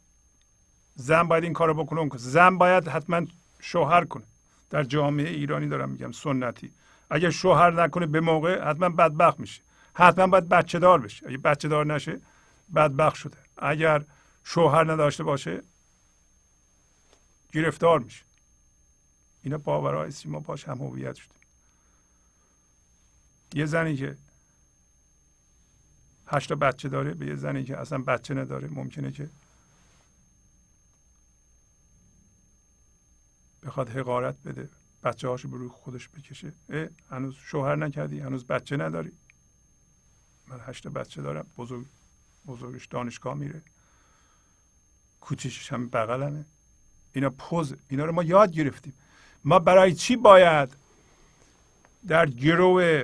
زن 0.96 1.24
باید 1.24 1.44
این 1.44 1.54
کار 1.54 1.74
بکنه 1.74 2.00
اون 2.00 2.12
زن 2.16 2.58
باید 2.58 2.88
حتما 2.88 3.22
شوهر 3.60 4.06
کنه. 4.06 4.24
در 4.70 4.84
جامعه 4.84 5.30
ایرانی 5.30 5.68
دارم 5.68 5.90
میگم 5.90 6.12
سنتی. 6.12 6.72
اگر 7.10 7.30
شوهر 7.30 7.84
نکنه 7.84 8.06
به 8.06 8.20
موقع 8.20 8.70
حتما 8.70 8.90
بدبخت 8.90 9.40
میشه. 9.40 9.62
حتما 9.94 10.28
باید 10.28 10.50
بچه 10.50 10.80
دار 10.80 11.00
بشه. 11.00 11.28
اگه 11.28 11.38
بچه 11.38 11.68
دار 11.68 11.86
نشه 11.86 12.20
بدبخت 12.76 13.16
شده. 13.16 13.38
اگر 13.58 14.06
شوهر 14.44 14.92
نداشته 14.92 15.24
باشه 15.24 15.64
گرفتار 17.52 18.00
میشه. 18.00 18.24
اینا 19.44 19.58
باورهای 19.58 20.08
است 20.08 20.26
ما 20.26 20.40
باش 20.40 20.68
هم 20.68 20.78
هویت 20.78 21.16
شدیم 21.16 21.38
یه 23.54 23.66
زنی 23.66 23.96
که 23.96 24.18
هشتا 26.28 26.56
بچه 26.56 26.90
داره 26.90 27.14
به 27.14 27.26
یه 27.26 27.36
زنی 27.36 27.64
که 27.64 27.78
اصلا 27.78 27.98
بچه 27.98 28.34
نداره 28.34 28.68
ممکنه 28.68 29.12
که 29.12 29.30
بخواد 33.64 33.90
حقارت 33.90 34.44
بده 34.46 34.70
بچه 35.04 35.28
هاشو 35.28 35.50
به 35.50 35.58
روی 35.58 35.70
خودش 35.70 36.10
بکشه. 36.10 36.54
هنوز 37.10 37.36
شوهر 37.36 37.76
نکردی 37.76 38.20
هنوز 38.20 38.46
بچه 38.46 38.78
نداری. 38.78 39.12
من 40.48 40.60
هشتا 40.66 40.90
بچه 40.90 41.22
دارم 41.22 41.48
بزرگ. 41.58 41.86
بزرگش 42.48 42.86
دانشگاه 42.86 43.34
میره. 43.34 43.62
کوچیشش 45.22 45.74
هم 45.74 45.90
بغلمه. 45.90 46.46
اینا 47.14 47.30
پوز 47.30 47.76
اینا 47.90 48.06
رو 48.06 48.12
ما 48.12 48.24
یاد 48.24 48.52
گرفتیم. 48.52 48.94
ما 49.44 49.60
برای 49.60 49.94
چی 49.94 50.16
باید 50.16 50.76
در 52.08 52.26
گروه 52.26 53.04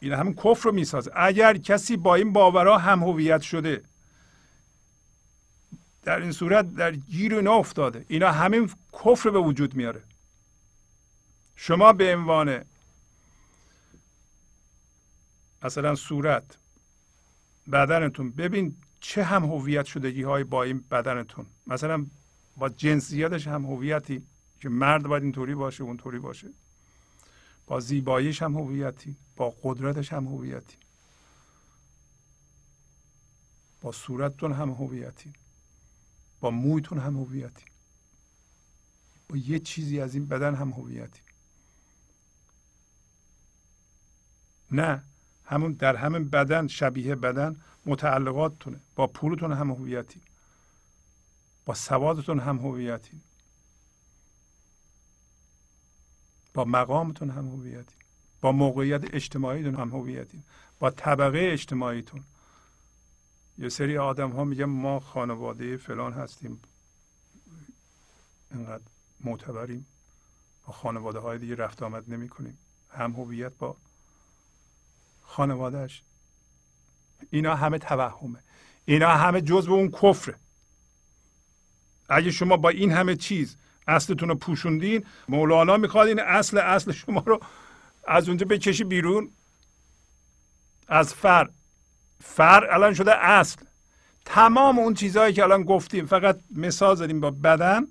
این 0.00 0.12
همین 0.12 0.34
کفر 0.34 0.64
رو 0.64 0.72
می‌سازه؟ 0.72 1.10
اگر 1.14 1.56
کسی 1.56 1.96
با 1.96 2.14
این 2.14 2.32
باورها 2.32 2.78
هم 2.78 3.02
هویت 3.02 3.42
شده 3.42 3.84
در 6.02 6.20
این 6.20 6.32
صورت 6.32 6.74
در 6.74 6.92
گیر 6.96 7.34
اینا 7.34 7.52
افتاده. 7.52 8.04
اینا 8.08 8.32
همین 8.32 8.70
کفر 8.92 9.30
به 9.30 9.38
وجود 9.38 9.74
میاره. 9.74 10.02
شما 11.56 11.92
به 11.92 12.16
عنوان 12.16 12.64
مثلا 15.62 15.94
صورت 15.94 16.44
بدنتون. 17.72 18.30
ببین 18.30 18.76
چه 19.00 19.24
هم 19.24 19.44
هویت 19.44 19.84
شدگی 19.84 20.22
های 20.22 20.44
با 20.44 20.62
این 20.62 20.84
بدنتون. 20.90 21.46
مثلا 21.66 22.06
با 22.56 22.68
جنسیتش 22.68 23.46
هم 23.46 23.64
هویتی 23.64 24.22
که 24.60 24.68
مرد 24.68 25.02
باید 25.02 25.22
اینطوری 25.22 25.54
باشه 25.54 25.84
اونطوری 25.84 26.18
باشه. 26.18 26.48
با 27.66 27.80
زیباییش 27.80 28.42
هم 28.42 28.54
هویتی 28.54 29.16
با 29.36 29.54
قدرتش 29.62 30.12
هم 30.12 30.26
هویتی. 30.26 30.76
با 33.80 33.92
صورتتون 33.92 34.52
هم 34.52 34.70
هویتی. 34.70 35.32
با 36.40 36.50
مویتون 36.50 36.98
هم 36.98 37.16
هویتی. 37.16 37.64
با 39.28 39.36
یه 39.36 39.58
چیزی 39.58 40.00
از 40.00 40.14
این 40.14 40.26
بدن 40.26 40.54
هم 40.54 40.70
هویتی. 40.70 41.20
نه. 44.70 45.02
همون 45.44 45.72
در 45.72 45.96
همین 45.96 46.28
بدن 46.28 46.66
شبیه 46.66 47.14
بدن 47.14 47.60
متعلقاتتونه. 47.86 48.80
با 48.96 49.06
پولتون 49.06 49.52
هم 49.52 49.70
هویتی 49.70 50.20
با 51.64 51.74
سوادتون 51.74 52.40
هم 52.40 52.58
هویتی 52.58 53.20
با 56.54 56.64
مقامتون 56.64 57.30
هم 57.30 57.48
هویتی 57.48 57.94
با 58.40 58.52
موقعیت 58.52 59.14
اجتماعیتون 59.14 59.74
هم 59.74 59.88
هویتی 59.88 60.42
با 60.78 60.90
طبقه 60.90 61.48
اجتماعیتون. 61.52 62.24
یه 63.58 63.68
سری 63.68 63.98
آدم 63.98 64.30
ها 64.30 64.44
میگن 64.44 64.64
ما 64.64 65.00
خانواده 65.00 65.76
فلان 65.76 66.12
هستیم. 66.12 66.60
انقدر 68.50 68.84
معتبریم. 69.20 69.86
با 70.66 70.72
خانواده 70.72 71.18
های 71.18 71.38
دیگه 71.38 71.54
رفت 71.54 71.82
آمد 71.82 72.10
نمی 72.12 72.28
کنیم 72.28 72.58
هم 72.90 73.12
هویت 73.12 73.52
با 73.58 73.76
خانوادهش 75.34 76.02
اینا 77.30 77.54
همه 77.54 77.78
توهمه. 77.78 78.38
اینا 78.84 79.08
همه 79.08 79.40
جزء 79.40 79.70
اون 79.70 79.90
کفره. 79.90 80.34
اگه 82.08 82.30
شما 82.30 82.56
با 82.56 82.68
این 82.68 82.92
همه 82.92 83.16
چیز 83.16 83.56
اصلتون 83.88 84.28
رو 84.28 84.34
پوشوندین 84.34 85.06
مولانا 85.28 85.76
می‌خواد 85.76 86.08
این 86.08 86.20
اصل 86.20 86.58
اصل 86.58 86.92
شما 86.92 87.22
رو 87.26 87.40
از 88.06 88.28
اونجا 88.28 88.46
بکشی 88.46 88.84
بیرون. 88.84 89.30
از 90.88 91.14
فر. 91.14 91.48
فر 92.22 92.64
الان 92.70 92.94
شده 92.94 93.14
اصل. 93.14 93.64
تمام 94.24 94.78
اون 94.78 94.94
چیزهایی 94.94 95.32
که 95.34 95.42
الان 95.42 95.62
گفتیم 95.62 96.06
فقط 96.06 96.40
مثال 96.50 96.96
زدیم 96.96 97.20
با 97.20 97.30
بدن 97.30 97.86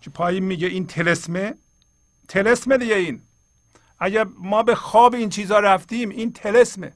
که 0.00 0.10
پایین 0.10 0.44
میگه 0.44 0.66
این 0.66 0.86
تلسمه. 0.86 1.54
تلسمه 2.28 2.78
دیگه 2.78 2.94
این. 2.94 3.25
اگر 3.98 4.26
ما 4.38 4.62
به 4.62 4.74
خواب 4.74 5.14
این 5.14 5.28
چیزها 5.28 5.58
رفتیم 5.58 6.08
این 6.08 6.32
تلسمه. 6.32 6.92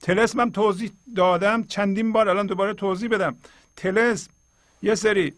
تلسم 0.00 0.40
هم 0.40 0.50
توضیح 0.50 0.92
دادم 1.16 1.64
چندین 1.64 2.12
بار 2.12 2.28
الان 2.28 2.46
دوباره 2.46 2.74
توضیح 2.74 3.08
بدم. 3.08 3.36
تلسم 3.76 4.30
یه 4.82 4.94
سری 4.94 5.34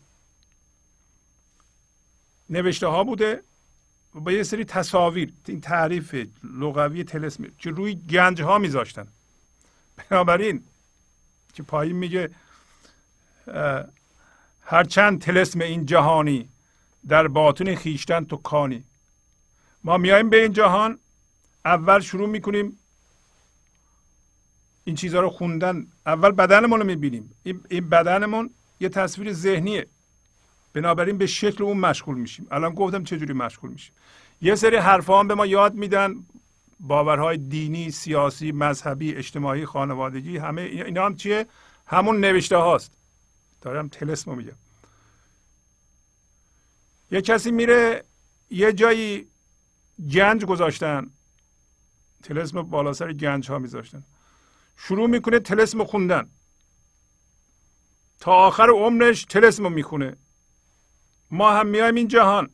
نوشته 2.51 2.87
ها 2.87 3.05
بوده 3.05 3.43
با 4.15 4.33
یه 4.33 4.43
سری 4.43 4.65
تصاویر. 4.65 5.33
این 5.47 5.61
تعریف 5.61 6.27
لغوی 6.45 7.05
تلسم 7.05 7.45
که 7.59 7.71
روی 7.71 7.95
گنج 7.95 8.43
ها 8.43 8.59
میذاشتن. 8.59 9.07
بنابراین 9.97 10.65
که 11.55 11.63
پایین 11.63 11.97
میگه 11.97 12.31
هرچند 14.65 15.21
تلسم 15.21 15.61
این 15.61 15.87
جهانی 15.87 16.49
در 17.09 17.29
باطن 17.29 17.75
خیشتن 17.75 18.25
تو 18.25 18.37
کانی. 18.37 18.85
ما 19.85 19.97
میایم 19.97 20.31
به 20.31 20.43
این 20.43 20.53
جهان 20.53 20.99
اول 21.65 22.01
شروع 22.01 22.29
می‌کنیم 22.29 22.79
این 24.85 24.97
چیزها 24.97 25.21
رو 25.21 25.31
خوندن. 25.31 25.87
اول 26.07 26.31
بدنمون 26.31 26.81
رو 26.81 26.87
می‌بینیم. 26.87 27.35
این 27.69 27.89
بدنمون 27.89 28.51
یه 28.81 28.89
تصویر 28.89 29.33
ذهنیه. 29.33 29.87
بنابراین 30.73 31.19
به 31.19 31.27
شکل 31.27 31.65
اون 31.65 31.77
مشغول 31.77 32.19
میشیم. 32.19 32.47
الان 32.51 32.75
گفتم 32.75 33.05
چجوری 33.05 33.33
مشغول 33.33 33.71
میشیم. 33.71 33.95
یه 34.41 34.55
سری 34.55 34.77
حرفا 34.77 35.21
هم 35.21 35.29
به 35.29 35.35
ما 35.35 35.47
یاد 35.47 35.75
میدن. 35.75 36.15
باورهای 36.81 37.37
دینی 37.37 37.91
سیاسی 37.91 38.53
مذهبی 38.53 39.15
اجتماعی 39.15 39.67
خانوادگی 39.67 40.37
همه 40.37 40.63
اینا 40.63 41.07
هم 41.07 41.17
چیه؟ 41.17 41.47
همون 41.87 42.21
نوشته 42.21 42.57
هاست. 42.57 42.93
دارم 43.61 43.89
تلسمو 43.89 44.35
میگم. 44.35 44.53
یه 47.11 47.21
کسی 47.21 47.51
میره 47.51 48.05
یه 48.51 48.73
جایی 48.73 49.27
گنج 50.13 50.45
گذاشتن. 50.45 51.11
تلسم 52.23 52.63
بالا 52.63 52.93
سر 52.93 53.13
گنج 53.13 53.51
ها 53.51 53.59
میذاشتن. 53.59 54.03
شروع 54.77 55.09
می‌کنه 55.09 55.39
تلسم 55.39 55.85
خوندن. 55.85 56.31
تا 58.21 58.33
آخر 58.33 58.71
عمرش 58.71 59.25
تلسم 59.25 59.73
می‌خونه. 59.73 60.17
ما 61.31 61.53
هم 61.53 61.67
میایم 61.67 61.95
این 61.95 62.09
جهان. 62.09 62.51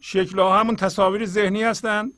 شکل 0.00 0.38
ها 0.38 0.60
همون 0.60 0.76
تصاویر 0.76 1.26
ذهنی 1.26 1.62
هستند 1.62 2.12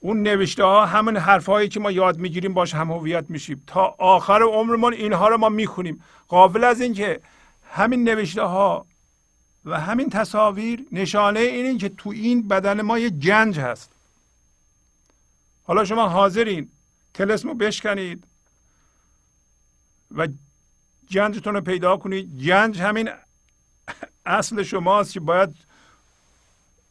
اون 0.00 0.22
نوشته 0.22 0.64
ها 0.64 0.86
همون 0.86 1.16
حرف 1.16 1.46
هایی 1.46 1.68
که 1.68 1.80
ما 1.80 1.90
یاد 1.90 2.18
می‌گیریم 2.18 2.54
باش 2.54 2.74
هم 2.74 2.90
هویت 2.90 3.30
میشیم. 3.30 3.62
تا 3.66 3.96
آخر 3.98 4.42
عمرمون 4.42 4.92
اینها 4.92 5.28
رو 5.28 5.38
ما 5.38 5.48
می‌خونیم. 5.48 6.04
قابل 6.28 6.64
از 6.64 6.80
اینکه 6.80 7.20
همین 7.62 8.08
نوشته 8.08 8.42
ها 8.42 8.86
و 9.64 9.80
همین 9.80 10.10
تصاویر 10.10 10.86
نشانه 10.92 11.40
این 11.40 11.78
که 11.78 11.88
تو 11.88 12.10
این 12.10 12.48
بدن 12.48 12.82
ما 12.82 12.98
یه 12.98 13.10
گنج 13.10 13.58
هست. 13.58 13.92
حالا 15.64 15.84
شما 15.84 16.08
حاضرین 16.08 16.68
تلسم 17.14 17.58
بشکنید 17.58 18.24
و 20.10 20.28
گنجتون 21.10 21.54
رو 21.54 21.60
پیدا 21.60 21.96
کنید. 21.96 22.42
گنج 22.42 22.80
همین 22.80 23.10
اصل 24.26 24.62
شماست 24.62 25.12
که 25.12 25.20
باید 25.20 25.56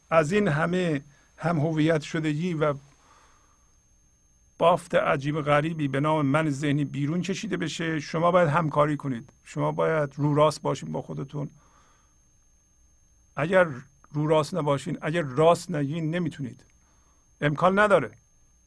از 0.10 0.32
این 0.32 0.48
همه 0.48 1.02
هم 1.38 1.60
هویت 1.60 2.02
شدگی 2.02 2.54
و 2.54 2.74
بافت 4.58 4.96
عجیب 4.96 5.42
غریبی 5.42 5.88
به 5.88 6.00
نام 6.00 6.26
من 6.26 6.50
ذهنی 6.50 6.86
بیرون 6.86 7.22
کشیده 7.22 7.58
بشه. 7.58 8.00
شما 8.00 8.32
باید 8.32 8.50
همکاری 8.50 8.98
کنید. 8.98 9.30
شما 9.44 9.72
باید 9.72 10.14
رو 10.16 10.36
راست 10.36 10.62
باشین 10.62 10.92
با 10.92 11.02
خودتون. 11.02 11.50
اگر 13.36 13.68
رو 14.12 14.28
راست 14.28 14.54
نباشین 14.54 14.98
اگر 15.02 15.22
راست 15.22 15.72
نگین 15.72 16.16
نمی‌تونید. 16.16 16.66
امکان 17.42 17.80
نداره. 17.80 18.12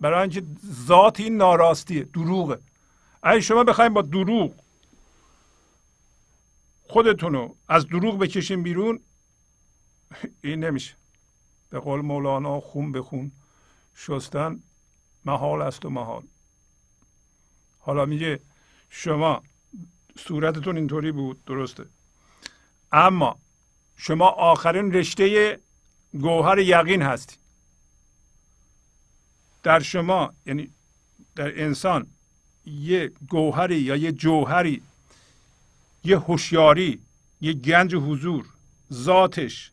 برای 0.01 0.20
اینکه 0.20 0.43
ذات 0.86 1.20
این 1.20 1.36
ناراستیه 1.36 2.03
دروغه. 2.03 2.59
اگه 3.23 3.41
شما 3.41 3.65
بخواید 3.65 3.93
با 3.93 4.03
دروغ 4.03 4.55
خودتون 6.82 7.32
رو 7.32 7.57
از 7.69 7.86
دروغ 7.86 8.19
بکشین 8.19 8.62
بیرون 8.62 9.01
این 10.43 10.65
نمیشه. 10.65 10.95
به 11.70 11.81
قول 11.81 12.01
مولانا 12.01 12.61
خون 12.61 12.93
به 12.93 13.03
خون 13.03 13.32
شستن 13.95 14.62
محال 15.24 15.62
است 15.62 15.85
و 15.85 15.91
محال. 15.91 16.23
حالا 17.78 18.07
میگه 18.07 18.41
شما 18.89 19.43
صورتتون 20.19 20.77
اینطوری 20.77 21.12
بود 21.12 21.45
درسته. 21.45 21.86
اما 22.93 23.39
شما 23.96 24.28
آخرین 24.28 24.92
رشته 24.92 25.58
گوهر 26.12 26.58
یقین 26.58 27.02
هستی 27.02 27.36
در 29.62 29.80
شما 29.80 30.32
یعنی 30.46 30.70
در 31.36 31.62
انسان 31.62 32.06
یه 32.66 33.12
گوهری 33.28 33.76
یا 33.76 33.96
یه 33.96 34.12
جوهری 34.12 34.82
یه 36.04 36.18
هوشیاری 36.18 37.00
یه 37.40 37.52
گنج 37.52 37.94
حضور 37.94 38.46
ذاتش. 38.92 39.70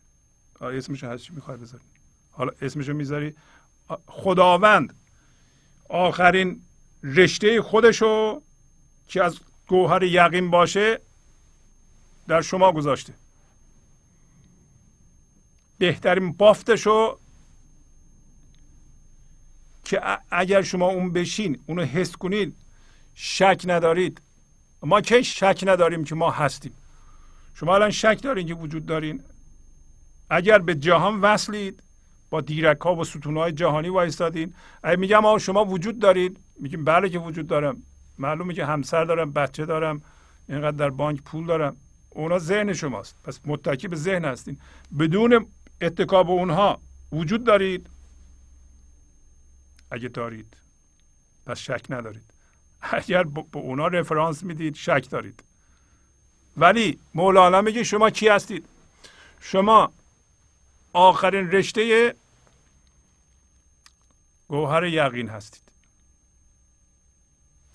اسمش 0.62 1.04
هست 1.04 1.24
چی 1.24 1.34
می‌خوای 1.34 1.58
بذاری. 1.58 1.84
حالا 2.32 2.52
اسمشو 2.62 2.94
می‌ذاری. 2.94 3.36
خداوند 4.08 4.94
آخرین 5.90 6.62
رشته 7.04 7.62
خودشو 7.62 8.42
که 9.08 9.24
از 9.24 9.40
گوهر 9.68 10.04
یقین 10.04 10.52
باشه 10.52 11.02
در 12.28 12.42
شما 12.42 12.72
گذاشته. 12.72 13.14
بهترین 15.82 16.34
بافتشو 16.34 17.18
که 19.84 20.02
اگر 20.32 20.62
شما 20.62 20.88
اون 20.88 21.14
بشین 21.14 21.60
اونو 21.66 21.82
حس 21.82 22.16
کنید 22.16 22.56
شک 23.16 23.62
ندارید. 23.66 24.22
ما 24.84 25.02
کی 25.02 25.24
شک 25.24 25.64
نداریم 25.68 26.04
که 26.04 26.16
ما 26.16 26.32
هستیم؟ 26.32 26.72
شما 27.54 27.76
الان 27.76 27.92
شک 27.92 28.20
دارین 28.24 28.48
که 28.48 28.54
وجود 28.54 28.86
دارین. 28.86 29.24
اگر 30.30 30.60
به 30.60 30.76
جهان 30.76 31.22
وصلید 31.22 31.84
با 32.30 32.42
دیرک 32.42 32.82
ها 32.82 32.96
و 32.96 33.04
ستون 33.04 33.38
های 33.38 33.52
جهانی 33.52 33.90
وایستادین. 33.90 34.54
اگه 34.84 35.00
میگم 35.00 35.26
آقا 35.26 35.38
شما 35.38 35.66
وجود 35.66 36.00
دارید. 36.00 36.40
میگیم 36.60 36.84
بله 36.86 37.10
که 37.10 37.20
وجود 37.20 37.48
دارم. 37.48 37.84
معلومه 38.18 38.54
که 38.54 38.66
همسر 38.66 39.06
دارم 39.06 39.32
بچه 39.32 39.66
دارم 39.66 40.02
اینقدر 40.50 40.78
در 40.78 40.90
بانک 40.90 41.22
پول 41.22 41.46
دارم. 41.46 41.76
اونا 42.10 42.40
ذهن 42.40 42.74
شماست. 42.74 43.16
پس 43.24 43.40
متکی 43.46 43.88
به 43.88 43.96
ذهن 43.96 44.26
هستین. 44.26 44.58
بدون 45.00 45.46
اتکاب 45.82 46.30
اونها 46.32 46.82
وجود 47.12 47.44
دارید؟ 47.44 47.90
اگه 49.92 50.08
دارید 50.08 50.58
پس 51.46 51.60
شک 51.60 51.86
ندارید. 51.90 52.24
اگر 52.82 53.24
به 53.24 53.46
اونا 53.54 53.88
رفرانس 53.88 54.44
می‌دید 54.44 54.76
شک 54.76 55.08
دارید. 55.10 55.44
ولی 56.58 57.00
مولانا 57.14 57.62
میگه 57.62 57.84
شما 57.84 58.10
کی 58.10 58.28
هستید؟ 58.28 58.66
شما 59.40 59.92
آخرین 60.94 61.52
رشته 61.52 62.16
گوهر 64.48 64.84
یقین 64.84 65.30
هستید. 65.30 65.62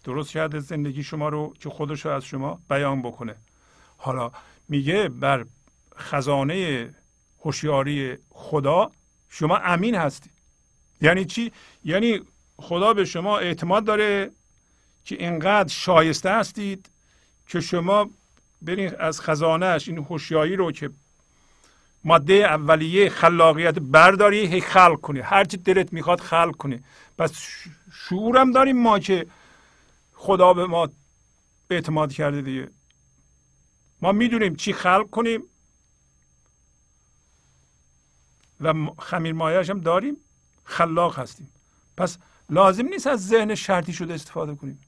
درست 0.04 0.30
کرده 0.30 0.60
زندگی 0.60 1.02
شما 1.02 1.28
رو 1.28 1.54
که 1.60 1.70
خودش 1.70 2.04
رو 2.04 2.10
از 2.10 2.24
شما 2.24 2.60
بیان 2.68 3.02
بکنه. 3.02 3.36
حالا 3.96 4.32
میگه 4.68 5.08
بر 5.08 5.46
خزانه 5.96 6.94
هوشیاری 7.46 8.16
خدا 8.30 8.90
شما 9.28 9.56
امین 9.56 9.94
هستید 9.94 10.32
یعنی 11.00 11.24
چی؟ 11.24 11.52
یعنی 11.84 12.20
خدا 12.58 12.94
به 12.94 13.04
شما 13.04 13.38
اعتماد 13.38 13.84
داره 13.84 14.30
که 15.04 15.14
اینقدر 15.14 15.68
شایسته 15.68 16.30
هستید 16.30 16.90
که 17.48 17.60
شما 17.60 18.10
برین 18.62 18.94
از 18.98 19.20
خزانهش 19.20 19.88
این 19.88 19.98
هوشیاری 19.98 20.56
رو 20.56 20.72
که 20.72 20.90
ماده 22.04 22.34
اولیه 22.34 23.08
خلاقیت 23.08 23.78
برداری 23.78 24.46
هی 24.46 24.60
خلق 24.60 25.00
کنی. 25.00 25.20
هرچی 25.20 25.56
دلت 25.56 25.92
می‌خواد 25.92 26.20
خلق 26.20 26.56
کنی. 26.56 26.80
پس 27.18 27.32
شعورم 27.92 28.52
داریم 28.52 28.76
ما 28.76 28.98
که 28.98 29.26
خدا 30.14 30.54
به 30.54 30.66
ما 30.66 30.88
اعتماد 31.70 32.12
کرده 32.12 32.42
دیگه. 32.42 32.68
ما 34.02 34.12
می‌دونیم 34.12 34.54
چی 34.54 34.72
خلق 34.72 35.10
کنیم. 35.10 35.42
و 38.60 38.74
خمیر 38.98 39.32
مایش 39.32 39.70
هم 39.70 39.80
داریم. 39.80 40.16
خلاق 40.64 41.18
هستیم. 41.18 41.52
پس 41.96 42.18
لازم 42.50 42.86
نیست 42.86 43.06
از 43.06 43.28
ذهن 43.28 43.54
شرطی 43.54 43.92
شده 43.92 44.14
استفاده 44.14 44.54
کنیم. 44.54 44.80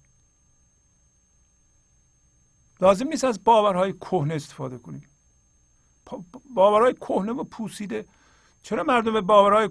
لازم 2.81 3.09
نیست 3.09 3.25
از 3.25 3.45
باورهای 3.45 3.93
کهنه 3.93 4.35
استفاده 4.35 4.79
کنیم. 4.79 5.03
باورهای 6.55 6.95
کهنه 6.95 7.33
و 7.33 7.45
پوسیده. 7.45 8.07
چرا 8.63 8.83
مردم 8.83 9.13
به 9.13 9.21
باورهای 9.21 9.71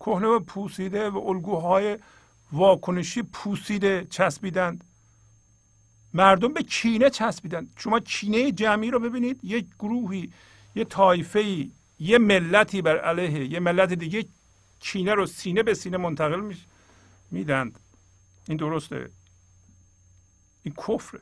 کهنه 0.00 0.26
و 0.26 0.40
پوسیده 0.40 1.10
و 1.10 1.18
الگوهای 1.18 1.98
واکنشی 2.52 3.22
پوسیده 3.22 4.06
چسبیدند؟ 4.10 4.84
مردم 6.14 6.52
به 6.52 6.62
کینه 6.62 7.10
چسبیدند. 7.10 7.72
شما 7.76 8.00
کینه 8.00 8.52
جمعی 8.52 8.90
رو 8.90 9.00
ببینید. 9.00 9.40
یک 9.42 9.66
گروهی 9.78 10.32
یه 10.74 10.84
طایفه 10.84 11.68
یه 12.02 12.18
ملتی 12.18 12.82
بر 12.82 12.98
علیه 12.98 13.52
یه 13.52 13.60
ملت 13.60 13.92
دیگه 13.92 14.24
کینه 14.80 15.14
رو 15.14 15.26
سینه 15.26 15.62
به 15.62 15.74
سینه 15.74 15.96
منتقل 15.96 16.54
میدند. 17.30 17.78
این 18.48 18.56
درسته. 18.56 19.10
این 20.62 20.74
کفره. 20.74 21.20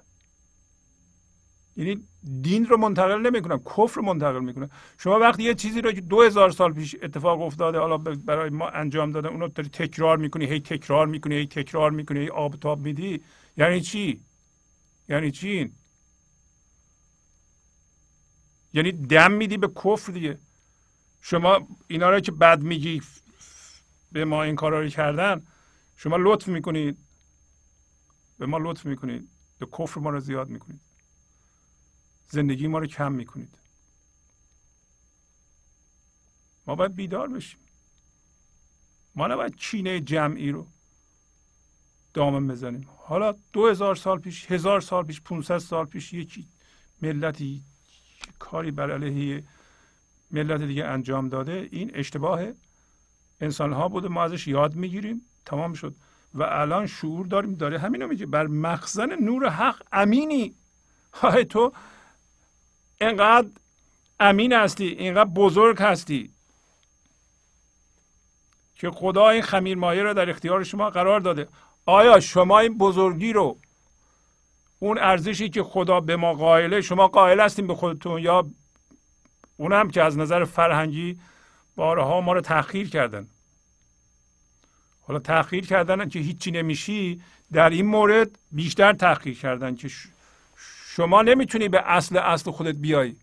یعنی 1.77 2.03
دین 2.43 2.67
رو 2.67 2.77
منتقل 2.77 3.21
نمی‌کنن 3.21 3.59
کفر 3.59 3.95
رو 3.95 4.03
منتقل 4.03 4.41
می‌کنن. 4.41 4.71
شما 4.99 5.19
وقتی 5.19 5.43
یه 5.43 5.55
چیزی 5.55 5.81
رو 5.81 5.93
که 5.93 6.01
دو 6.01 6.23
هزار 6.23 6.51
سال 6.51 6.73
پیش 6.73 6.97
اتفاق 7.03 7.41
افتاده 7.41 7.79
حالا 7.79 7.97
برای 7.99 8.51
ما 8.51 8.69
انجام 8.69 9.11
داده 9.11 9.29
اونو 9.29 9.49
داری 9.49 9.69
تکرار 9.69 10.17
می‌کنی 10.17 10.47
هی 10.47 10.61
تکرار 10.61 11.07
می‌کنی 11.07 11.35
هی 11.35 11.47
تکرار 11.47 11.91
می‌کنی 11.91 12.19
هی 12.19 12.29
آب 12.29 12.57
تاب 12.57 12.81
میدی 12.81 13.23
یعنی 13.57 13.81
چی؟ 13.81 14.21
یعنی 15.09 15.31
چی 15.31 15.73
یعنی 18.73 18.93
دم 18.93 19.33
میدی 19.33 19.57
به 19.57 19.69
کفر 19.69 20.13
دیگه. 20.13 20.39
شما 21.21 21.69
اینا 21.89 22.11
رو 22.11 22.21
که 22.21 22.33
بد 22.33 22.63
میگی 22.63 23.03
به 24.13 24.25
ما 24.25 24.43
این 24.43 24.57
کارا 24.57 24.81
رو 24.81 24.89
کردن 24.89 25.47
شما 25.97 26.17
لطف 26.21 26.49
می‌کنید. 26.49 26.99
به 28.39 28.47
ما 28.47 28.59
لطف 28.59 28.87
می‌کنید. 28.87 29.29
به 29.59 29.67
کفر 29.67 30.01
ما 30.01 30.11
رو 30.11 30.21
زیاد 30.21 30.49
می‌کنید. 30.49 30.81
زندگی 32.29 32.67
ما 32.67 32.79
رو 32.79 32.87
کم 32.87 33.13
می‌کنید. 33.13 33.59
ما 36.67 36.75
باید 36.75 36.95
بیدار 36.95 37.29
بشیم. 37.29 37.61
ما 39.15 39.27
نباید 39.27 39.55
چینه 39.57 40.01
جمعی 40.01 40.51
رو 40.51 40.67
دامن 42.15 42.49
بزنیم. 42.49 42.89
حالا 42.97 43.35
دو 43.53 43.69
هزار 43.69 43.97
سال 43.97 44.19
پیش 44.19 44.51
هزار 44.51 44.81
سال 44.81 45.05
پیش 45.05 45.21
500 45.21 45.59
سال 45.59 45.87
پیش 45.87 46.13
یکی 46.13 46.49
ملتی 47.03 47.65
کاری 48.39 48.71
بر 48.71 48.91
علیه 48.91 49.45
ملت 50.31 50.63
دیگه 50.63 50.85
انجام 50.85 51.29
داده 51.29 51.69
این 51.73 51.91
اشتباه 51.95 52.41
انسان 53.41 53.73
ها 53.73 53.89
بوده 53.89 54.09
ما 54.09 54.25
ازش 54.25 54.49
یاد 54.49 54.75
می‌گیریم 54.75 55.23
تمام 55.47 55.73
شد. 55.73 55.95
و 56.35 56.43
الان 56.43 56.87
شعور 56.87 57.27
داریم 57.27 57.55
داره 57.55 57.79
همینو 57.79 58.07
میگه. 58.07 58.27
بر 58.27 58.47
مخزن 58.47 59.23
نور 59.23 59.49
حق 59.49 59.83
امینی. 59.93 60.55
های 61.15 61.45
تو 61.45 61.73
اینقدر 63.01 63.49
امین 64.21 64.53
هستی 64.53 64.85
اینقدر 64.85 65.31
بزرگ 65.31 65.79
هستی 65.79 66.31
که 68.75 68.91
خدا 68.91 69.29
این 69.29 69.43
خمیر 69.43 69.77
مایه 69.77 70.03
رو 70.03 70.15
در 70.15 70.31
اختیار 70.31 70.65
شما 70.65 70.91
قرار 70.91 71.21
داده. 71.21 71.49
آیا 71.87 72.21
شما 72.21 72.59
این 72.59 72.79
بزرگی 72.79 73.33
رو 73.33 73.59
اون 74.79 74.99
ارزشی 74.99 75.51
که 75.51 75.63
خدا 75.63 76.01
به 76.01 76.17
ما 76.17 76.35
قائله 76.35 76.81
شما 76.81 77.09
قائل 77.09 77.41
هستیم 77.41 77.67
به 77.67 77.75
خودتون 77.75 78.23
یا 78.23 78.51
اون 79.61 79.73
هم 79.73 79.91
که 79.91 80.03
از 80.03 80.19
نظر 80.19 80.45
فرهنگی 80.45 81.19
بارها 81.77 82.21
ما 82.21 82.33
رو 82.33 82.41
تأخیر 82.41 82.91
کردن. 82.91 83.27
حالا 85.03 85.19
تأخیر 85.19 85.67
کردن 85.67 86.09
که 86.09 86.19
هیچی 86.19 86.51
نمیشی 86.51 87.21
در 87.53 87.71
این 87.71 87.87
مورد 87.87 88.39
بیشتر 88.53 88.93
تأخیر 88.93 89.39
کردن 89.39 89.75
که 89.77 89.91
شما 90.97 91.23
نمی‌تونی 91.23 91.69
به 91.69 91.83
اصل 91.91 92.17
اصل 92.17 92.51
خودت 92.51 92.75
بیای. 92.75 93.17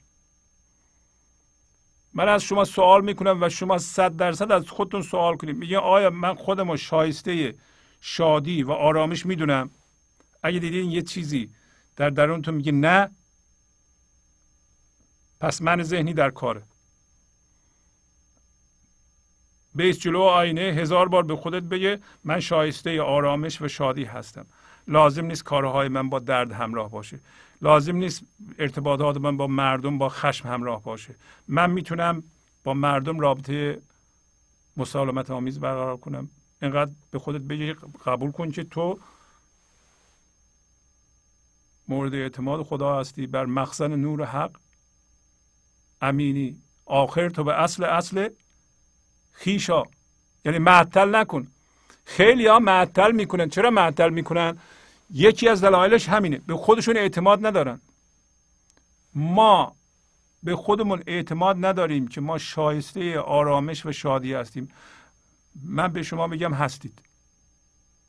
من 2.13 2.29
از 2.29 2.43
شما 2.43 2.65
سوال 2.65 3.03
می‌کنم 3.03 3.43
و 3.43 3.49
شما 3.49 3.77
صد 3.77 4.15
درصد 4.15 4.51
از 4.51 4.69
خودتون 4.69 5.01
سوال 5.01 5.37
کنید. 5.37 5.57
میگه 5.57 5.77
آیا 5.77 6.09
من 6.09 6.35
خودم 6.35 6.75
شایسته 6.75 7.55
شادی 8.01 8.63
و 8.63 8.71
آرامش 8.71 9.25
می‌دونم؟ 9.25 9.69
اگه 10.43 10.59
دیدین 10.59 10.91
یه 10.91 11.01
چیزی 11.01 11.49
در 11.95 12.09
درونتون 12.09 12.53
میگه 12.53 12.71
نه 12.71 13.09
پس 15.39 15.61
من 15.61 15.83
ذهنی 15.83 16.13
در 16.13 16.29
کاره. 16.29 16.63
بیس 19.75 19.99
جلو 19.99 20.21
آینه 20.21 20.61
هزار 20.61 21.07
بار 21.07 21.23
به 21.23 21.35
خودت 21.35 21.63
بگه 21.63 21.99
من 22.23 22.39
شایسته 22.39 23.01
آرامش 23.01 23.61
و 23.61 23.67
شادی 23.67 24.03
هستم. 24.03 24.45
لازم 24.87 25.25
نیست 25.25 25.43
کارهای 25.43 25.87
من 25.87 26.09
با 26.09 26.19
درد 26.19 26.51
همراه 26.51 26.91
باشه. 26.91 27.19
لازم 27.61 27.95
نیست 27.95 28.21
ارتباطات 28.59 29.17
من 29.17 29.37
با 29.37 29.47
مردم 29.47 29.97
با 29.97 30.09
خشم 30.09 30.49
همراه 30.49 30.83
باشه. 30.83 31.15
من 31.47 31.69
می‌تونم 31.69 32.23
با 32.63 32.73
مردم 32.73 33.19
رابطه 33.19 33.81
مسالمت 34.77 35.31
آمیز 35.31 35.59
برقرار 35.59 35.97
کنم. 35.97 36.29
اینقدر 36.61 36.91
به 37.11 37.19
خودت 37.19 37.41
بگی 37.41 37.73
قبول 38.05 38.31
کن 38.31 38.51
که 38.51 38.63
تو 38.63 38.99
مورد 41.87 42.13
اعتماد 42.13 42.63
خدا 42.63 42.99
هستی. 42.99 43.27
بر 43.27 43.45
مخزن 43.45 43.95
نور 43.95 44.23
حق 44.23 44.51
امینی. 46.01 46.61
آخر 46.85 47.29
تو 47.29 47.43
به 47.43 47.53
اصل 47.53 47.83
اصل 47.83 48.29
خیشا. 49.31 49.83
یعنی 50.45 50.57
معطل 50.57 51.15
نکن. 51.15 51.47
خیلی 52.05 52.47
ها 52.47 52.59
معطل 52.59 53.11
می‌کنن. 53.11 53.49
چرا 53.49 53.69
معطل 53.69 54.09
می‌کنن؟ 54.09 54.57
یکی 55.13 55.49
از 55.49 55.63
دلایلش 55.63 56.09
همینه. 56.09 56.37
به 56.37 56.55
خودشون 56.55 56.97
اعتماد 56.97 57.45
ندارن. 57.45 57.81
ما 59.15 59.75
به 60.43 60.55
خودمون 60.55 61.03
اعتماد 61.07 61.65
نداریم 61.65 62.07
که 62.07 62.21
ما 62.21 62.37
شایسته 62.37 63.19
آرامش 63.19 63.85
و 63.85 63.91
شادی 63.91 64.33
هستیم. 64.33 64.71
من 65.63 65.87
به 65.87 66.03
شما 66.03 66.27
میگم 66.27 66.53
هستید. 66.53 66.99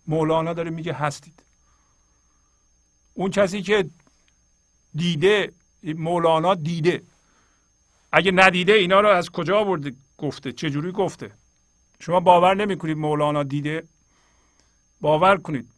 مولانا 0.07 0.53
داره 0.53 0.71
میگه 0.71 0.93
هستید. 0.93 1.43
اون 3.15 3.31
کسی 3.31 3.63
که 3.63 3.91
دیده 4.95 5.53
مولانا 5.83 6.55
دیده. 6.55 7.03
اگه 8.13 8.33
ندیده 8.33 8.73
اینا 8.73 9.01
رو 9.01 9.09
از 9.09 9.31
کجا 9.31 9.65
برده 9.65 9.93
گفته. 10.19 10.53
چجوری 10.53 10.93
گفته؟ 10.93 11.31
شما 12.01 12.21
باور 12.21 12.55
نمی‌کنید 12.55 12.97
مولانا 12.97 13.43
دیده؟ 13.43 13.89
باور 15.01 15.37
کنید. 15.37 15.71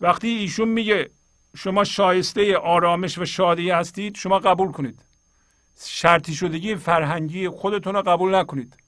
وقتی 0.00 0.28
ایشون 0.28 0.68
میگه 0.68 1.10
شما 1.56 1.84
شایسته 1.84 2.56
آرامش 2.56 3.18
و 3.18 3.24
شادی 3.24 3.70
هستید 3.70 4.16
شما 4.16 4.38
قبول 4.38 4.72
کنید. 4.72 5.04
شرطی 5.84 6.34
شدگی 6.34 6.74
فرهنگی 6.74 7.48
خودتون 7.48 7.94
رو 7.94 8.02
قبول 8.02 8.34
نکنید. 8.34 8.81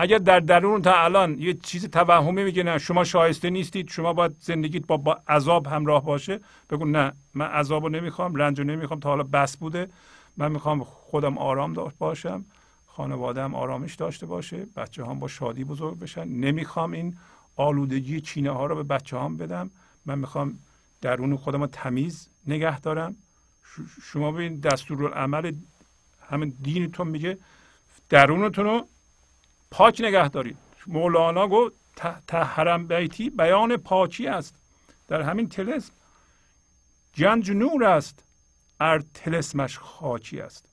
اگر 0.00 0.18
در 0.18 0.40
درون 0.40 0.82
تا 0.82 1.04
الان 1.04 1.38
یه 1.38 1.54
چیز 1.54 1.90
توهمی 1.90 2.44
میگه 2.44 2.62
نه 2.62 2.78
شما 2.78 3.04
شایسته 3.04 3.50
نیستید 3.50 3.90
شما 3.90 4.12
باید 4.12 4.36
زندگیت 4.40 4.86
با, 4.86 4.96
با 4.96 5.20
عذاب 5.28 5.66
همراه 5.66 6.04
باشه. 6.04 6.40
بگو 6.70 6.84
نه 6.84 7.12
من 7.34 7.46
عذاب 7.46 7.82
رو 7.82 7.88
نمی‌خوام 7.88 8.34
رنج 8.34 8.58
رو 8.58 8.64
نمی‌خوام 8.64 9.00
تا 9.00 9.08
حالا 9.08 9.22
بس 9.22 9.56
بوده. 9.56 9.88
من 10.36 10.52
می‌خوام 10.52 10.84
خودم 10.84 11.38
آرام 11.38 11.72
داشت 11.72 11.98
باشم 11.98 12.44
خانواده 12.86 13.42
هم 13.42 13.54
آرامش 13.54 13.94
داشته 13.94 14.26
باشه 14.26 14.66
بچه 14.76 15.06
هم 15.06 15.18
با 15.18 15.28
شادی 15.28 15.64
بزرگ 15.64 15.98
بشن. 15.98 16.28
نمی‌خوام 16.28 16.92
این 16.92 17.16
آلودگی 17.56 18.20
چینه 18.20 18.50
ها 18.50 18.66
رو 18.66 18.74
به 18.74 18.82
بچه 18.82 19.18
هم 19.18 19.36
بدم. 19.36 19.70
من 20.06 20.18
می‌خوام 20.18 20.58
درون 21.00 21.36
خودم 21.36 21.60
رو 21.60 21.66
تمیز 21.66 22.28
نگه 22.46 22.80
دارم. 22.80 23.16
شما 24.02 24.32
ببین 24.32 24.60
دستورالعمل 24.60 25.52
همین 26.28 26.52
دینتون 26.62 27.08
میگه 27.08 27.38
درونتون 28.08 28.64
رو 28.64 28.86
پاک 29.70 30.00
نگه 30.00 30.28
دارید. 30.28 30.56
مولانا 30.86 31.48
گفت 31.48 31.72
تحرم 32.26 32.86
بیتی 32.86 33.30
بیان 33.30 33.76
پاکی 33.76 34.26
است. 34.26 34.54
در 35.08 35.22
همین 35.22 35.48
تلسم 35.48 35.92
جنج 37.12 37.50
نور 37.50 37.84
است. 37.84 38.24
ار 38.80 39.04
تلسمش 39.14 39.78
خاکی 39.78 40.40
است. 40.40 40.64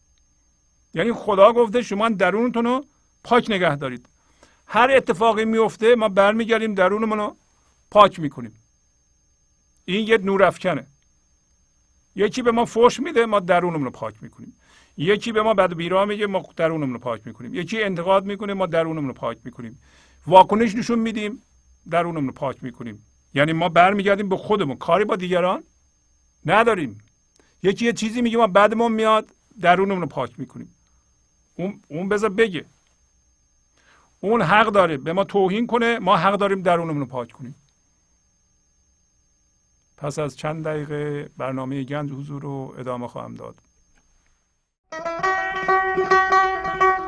یعنی 0.93 1.13
خدا 1.13 1.53
گفته 1.53 1.81
شما 1.81 2.09
درونتون 2.09 2.65
رو 2.65 2.85
پاک 3.23 3.49
نگه 3.49 3.76
دارید. 3.76 4.09
هر 4.67 4.91
اتفاقی 4.91 5.45
میفته 5.45 5.95
ما 5.95 6.09
برمیگردیم 6.09 6.76
درونمون 6.76 7.17
رو 7.17 7.35
پاک 7.91 8.19
می‌کنیم. 8.19 8.59
این 9.85 10.07
یه 10.07 10.17
نور 10.17 10.43
افکنه 10.43 10.88
یکی 12.15 12.41
به 12.41 12.51
ما 12.51 12.65
فوش 12.65 12.99
میده 12.99 13.26
ما 13.26 13.39
درونمون 13.39 13.85
رو 13.85 13.91
پاک 13.91 14.23
می‌کنیم. 14.23 14.53
یکی 14.97 15.31
به 15.31 15.41
ما 15.41 15.53
بد 15.53 15.73
بیرا 15.73 16.05
میگه 16.05 16.27
ما 16.27 16.43
درونمون 16.55 16.93
رو 16.93 16.99
پاک 16.99 17.27
می‌کنیم. 17.27 17.53
یکی 17.53 17.84
انتقاد 17.84 18.26
می‌کنه 18.26 18.53
ما 18.53 18.65
درونمون 18.65 19.07
رو 19.07 19.13
پاک 19.13 19.38
می‌کنیم. 19.43 19.81
واکنش 20.27 20.76
نشون 20.76 20.99
میدیم 20.99 21.41
درونمون 21.89 22.27
رو 22.27 22.34
پاک 22.34 22.63
می‌کنیم. 22.63 23.05
یعنی 23.34 23.53
ما 23.53 23.69
برمیگردیم 23.69 24.30
به 24.30 24.38
خودمون. 24.38 24.77
کاری 24.77 25.05
با 25.05 25.15
دیگران 25.15 25.63
نداریم. 26.45 27.01
یکی 27.63 27.85
یه 27.85 27.93
چیزی 27.93 28.22
میگه 28.22 28.38
ما 28.38 28.47
بعدمون 28.47 28.91
میاد 28.91 29.30
درونمون 29.61 30.01
رو 30.01 30.07
پاک 30.07 30.39
می‌کنیم. 30.39 30.76
اون 31.55 31.81
اون 31.88 32.09
بذار 32.09 32.30
بگه. 32.30 32.65
اون 34.19 34.41
حق 34.41 34.67
داره. 34.67 34.97
به 34.97 35.13
ما 35.13 35.23
توهین 35.23 35.67
کنه 35.67 35.99
ما 35.99 36.17
حق 36.17 36.35
داریم 36.35 36.61
درونمون 36.61 36.99
رو 36.99 37.05
پاک 37.05 37.31
کنیم. 37.31 37.55
پس 39.97 40.19
از 40.19 40.38
چند 40.38 40.63
دقیقه 40.63 41.30
برنامه 41.38 41.84
گنج 41.84 42.11
حضور 42.11 42.41
رو 42.41 42.76
ادامه 42.77 43.07
خواهم 43.07 43.35
داد. 43.35 43.55
Thank 44.91 45.98
you. 46.99 47.05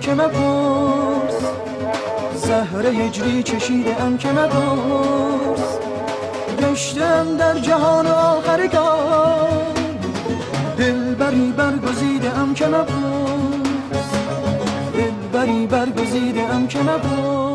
که 0.00 0.14
مپرس. 0.14 1.34
زهر 2.34 2.86
هجری 2.86 3.42
چشیده 3.42 4.02
ام 4.02 4.18
که 4.18 4.28
مپرس. 4.28 5.78
گشتم 6.62 7.36
در 7.36 7.58
جهان 7.58 8.06
آخرگاه 8.06 9.48
دل 10.78 11.14
بری 11.14 11.52
برگزیده 11.56 12.38
ام 12.38 12.54
که 12.54 12.66
مپرس. 12.66 14.10
دل 14.94 15.28
بری 15.32 15.66
برگزیده 15.66 16.54
ام 16.54 16.66
که 16.66 16.78
مپرس. 16.78 17.47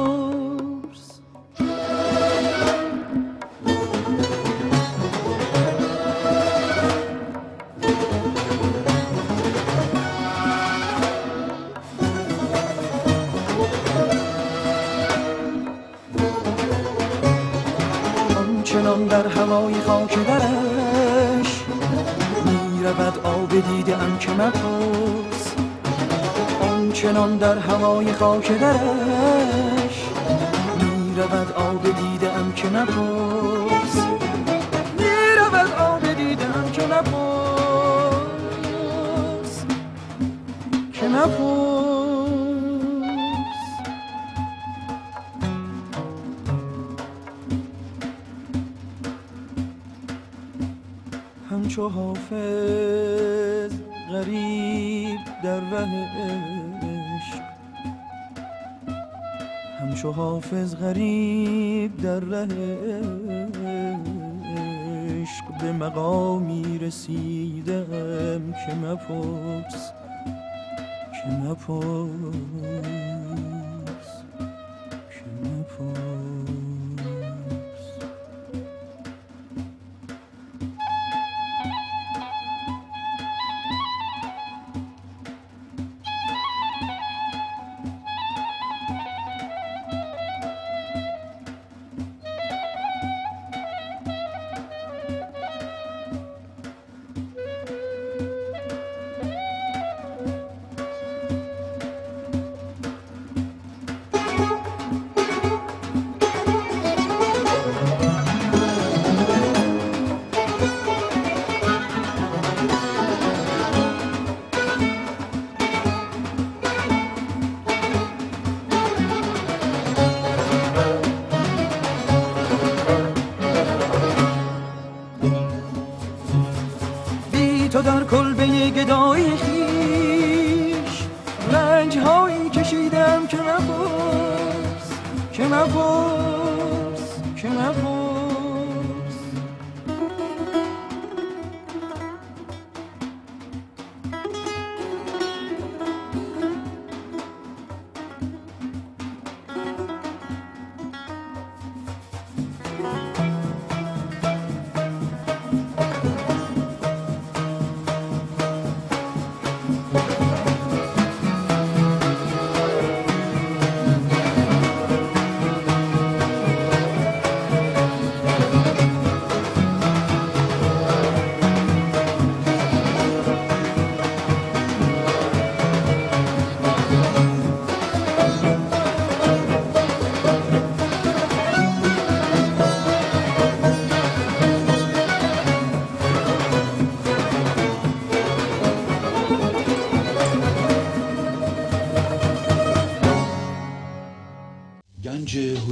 حافظ 60.43 60.75
غریب 60.75 61.97
در 62.01 62.19
ره 62.19 62.47
عشق 65.21 65.61
به 65.61 65.71
مقامی 65.71 66.77
رسیدم 66.77 68.53
که 68.65 68.75
مپرس. 68.75 69.42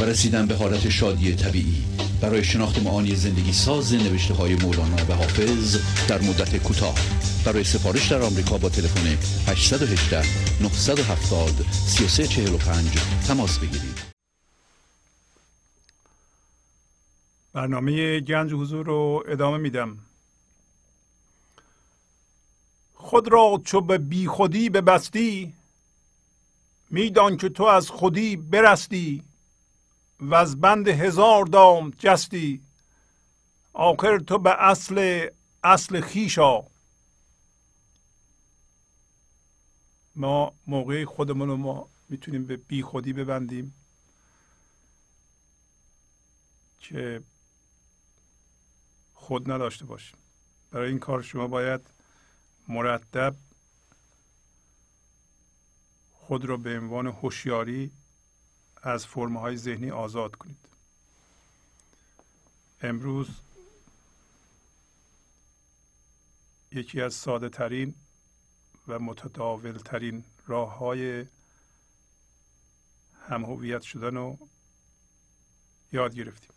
و 0.00 0.04
رسیدن 0.04 0.46
به 0.46 0.54
حالت 0.54 0.88
شادی 0.88 1.34
طبیعی. 1.34 1.84
برای 2.20 2.44
شناخت 2.44 2.82
معانی 2.82 3.14
زندگی 3.14 3.52
ساز 3.52 3.94
نوشته 3.94 4.34
های 4.34 4.54
مولانا 4.54 4.96
و 5.08 5.12
حافظ 5.12 5.78
در 6.08 6.22
مدت 6.22 6.56
کوتاه. 6.56 6.94
برای 7.44 7.64
سفارش 7.64 8.12
در 8.12 8.22
آمریکا 8.22 8.58
با 8.58 8.68
تلفن 8.68 9.06
818 9.46 10.22
970 10.62 11.66
3345 11.72 12.88
تماس 13.28 13.58
بگیرید. 13.58 14.10
برنامه 17.52 18.20
گنج 18.20 18.52
حضور 18.52 18.86
رو 18.86 19.24
ادامه 19.28 19.58
میدم. 19.58 19.98
خود 22.94 23.32
را 23.32 23.60
چو 23.64 23.80
به 23.80 23.98
بی 23.98 24.26
خودی 24.26 24.70
ببستی 24.70 25.52
میدان 26.90 27.36
که 27.36 27.48
تو 27.48 27.64
از 27.64 27.90
خودی 27.90 28.36
برستی. 28.36 29.29
و 30.20 30.34
از 30.34 30.60
بند 30.60 30.88
هزار 30.88 31.44
دام 31.44 31.90
جستی 31.90 32.62
آخر 33.72 34.18
تو 34.18 34.38
به 34.38 34.62
اصل 34.62 35.28
اصل 35.64 36.00
خیشا 36.00 36.62
ما 40.16 40.54
موقع 40.66 41.04
خودمون 41.04 41.48
رو 41.48 41.56
ما 41.56 41.88
می‌تونیم 42.08 42.46
به 42.46 42.56
بی 42.56 42.82
خودی 42.82 43.12
ببندیم. 43.12 43.74
که 46.80 47.22
خود 49.14 49.50
نداشته 49.50 49.84
باشیم. 49.84 50.18
برای 50.70 50.88
این 50.88 50.98
کار 50.98 51.22
شما 51.22 51.46
باید 51.46 51.80
مرتب 52.68 53.36
خود 56.12 56.44
را 56.44 56.56
به 56.56 56.78
عنوان 56.78 57.06
هوشیاری 57.06 57.90
از 58.82 59.06
فرمه 59.06 59.40
های 59.40 59.56
ذهنی 59.56 59.90
آزاد 59.90 60.36
کنید. 60.36 60.68
امروز 62.82 63.28
یکی 66.72 67.00
از 67.00 67.14
ساده 67.14 67.48
ترین 67.48 67.94
و 68.88 68.98
متداول 68.98 69.72
ترین 69.72 70.24
راه 70.46 70.78
های 70.78 71.26
هم 73.28 73.44
هویت 73.44 73.82
شدن 73.82 74.16
رو 74.16 74.38
یاد 75.92 76.14
گرفتیم. 76.14 76.50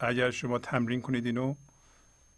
اگر 0.00 0.30
شما 0.30 0.58
تمرین 0.58 1.00
کنید 1.00 1.26
اینو 1.26 1.54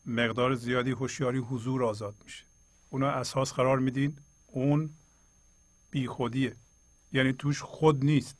مقدار 0.06 0.54
زیادی 0.54 0.90
هوشیاری 0.90 1.38
حضور 1.38 1.84
آزاد 1.84 2.14
میشه. 2.24 2.44
اونو 2.90 3.06
اساس 3.06 3.52
قرار 3.52 3.78
میدین 3.78 4.18
اون 4.46 4.90
بیخودیه. 5.90 6.56
یعنی 7.12 7.32
توش 7.32 7.62
خود 7.62 8.04
نیست. 8.04 8.38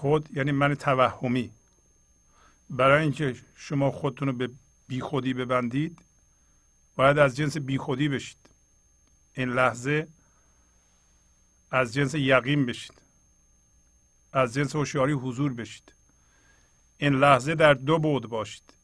خود 0.00 0.36
یعنی 0.36 0.52
من 0.52 0.74
توهمی. 0.74 1.50
برای 2.70 3.02
اینکه 3.02 3.36
شما 3.54 3.90
خودتون 3.90 4.28
رو 4.28 4.34
به 4.34 4.50
بیخودی 4.88 5.34
ببندید 5.34 5.98
باید 6.96 7.18
از 7.18 7.36
جنس 7.36 7.56
بیخودی 7.56 8.08
بشید. 8.08 8.38
این 9.34 9.48
لحظه 9.48 10.08
از 11.70 11.94
جنس 11.94 12.14
یقین 12.14 12.66
بشید. 12.66 13.02
از 14.32 14.54
جنس 14.54 14.76
هوشیاری 14.76 15.12
حضور 15.12 15.54
بشید. 15.54 15.92
این 16.98 17.14
لحظه 17.14 17.54
در 17.54 17.74
دو 17.74 17.98
بود 17.98 18.26
باشید. 18.26 18.74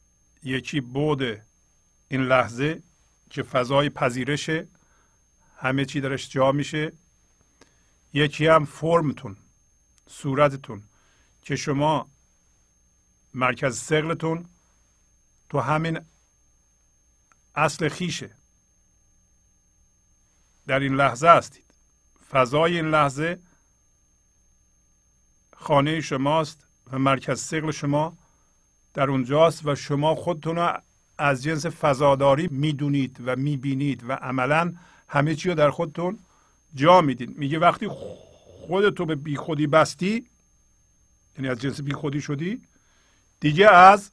یکی 0.43 0.81
بود 0.81 1.23
این 2.09 2.23
لحظه 2.23 2.83
که 3.31 3.43
فضای 3.43 3.91
پذیرشه 3.91 4.69
همه 5.57 5.85
چی 5.85 6.01
درش 6.01 6.29
جا 6.31 6.53
میشه. 6.53 6.93
یکی 8.13 8.47
هم 8.47 8.65
فرمتون 8.65 9.37
صورتتون. 10.09 10.83
که 11.47 11.57
شما 11.57 12.09
مرکز 13.35 13.79
سقلتون 13.79 14.45
تو 15.51 15.61
همین 15.61 16.01
اصل 17.55 17.89
خیشه. 17.89 18.31
در 20.67 20.81
این 20.81 20.95
لحظه 20.95 21.29
هستید. 21.29 21.65
فضای 22.31 22.77
این 22.77 22.91
لحظه 22.91 23.39
خانه 25.57 26.01
شماست 26.01 26.67
و 26.93 26.99
مرکز 26.99 27.41
سقل 27.41 27.71
شما 27.71 28.17
در 28.95 29.11
اونجاست 29.11 29.67
و 29.67 29.75
شما 29.75 30.15
خودتون 30.15 30.57
رو 30.57 30.83
از 31.19 31.43
جنس 31.43 31.67
فضاداری 31.67 32.49
می‌دونید 32.49 33.17
و 33.25 33.37
می‌بینید 33.37 34.05
و 34.05 34.13
عملا 34.13 34.75
همه 35.09 35.35
چی 35.35 35.49
رو 35.49 35.55
در 35.55 35.71
خودتون 35.71 36.19
جا 36.75 37.01
میدین 37.01 37.35
میگه 37.37 37.59
وقتی 37.59 37.89
خودتو 38.67 39.07
به 39.07 39.15
بیخودی 39.15 39.67
بستی 39.67 40.27
یعنی 41.39 41.49
از 41.49 41.59
جنس 41.59 41.81
بیخودی 41.81 42.21
شدی. 42.21 42.63
دیگه 43.41 43.71
از 43.71 44.11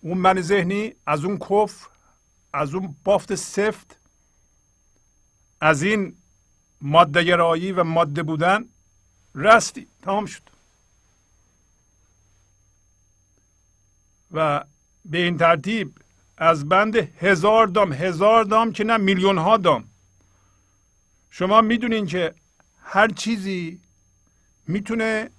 اون 0.00 0.18
من 0.18 0.40
ذهنی 0.40 0.94
از 1.06 1.24
اون 1.24 1.38
کفر 1.38 1.88
از 2.52 2.74
اون 2.74 2.96
بافت 3.04 3.34
سفت 3.34 3.98
از 5.60 5.82
این 5.82 6.16
ماده 6.80 7.24
گرایی 7.24 7.72
و 7.72 7.84
ماده 7.84 8.22
بودن 8.22 8.64
رستی. 9.34 9.86
تمام 10.02 10.26
شد. 10.26 10.42
و 14.32 14.64
به 15.04 15.18
این 15.18 15.38
ترتیب 15.38 15.98
از 16.36 16.68
بند 16.68 16.96
هزار 16.96 17.66
دام 17.66 17.92
هزار 17.92 18.44
دام 18.44 18.72
که 18.72 18.84
نه 18.84 18.96
میلیون 18.96 19.38
ها 19.38 19.56
دام. 19.56 19.88
شما 21.30 21.60
می‌دونین 21.60 22.06
که 22.06 22.34
هر 22.82 23.08
چیزی 23.08 23.80
می‌تونه 24.68 25.30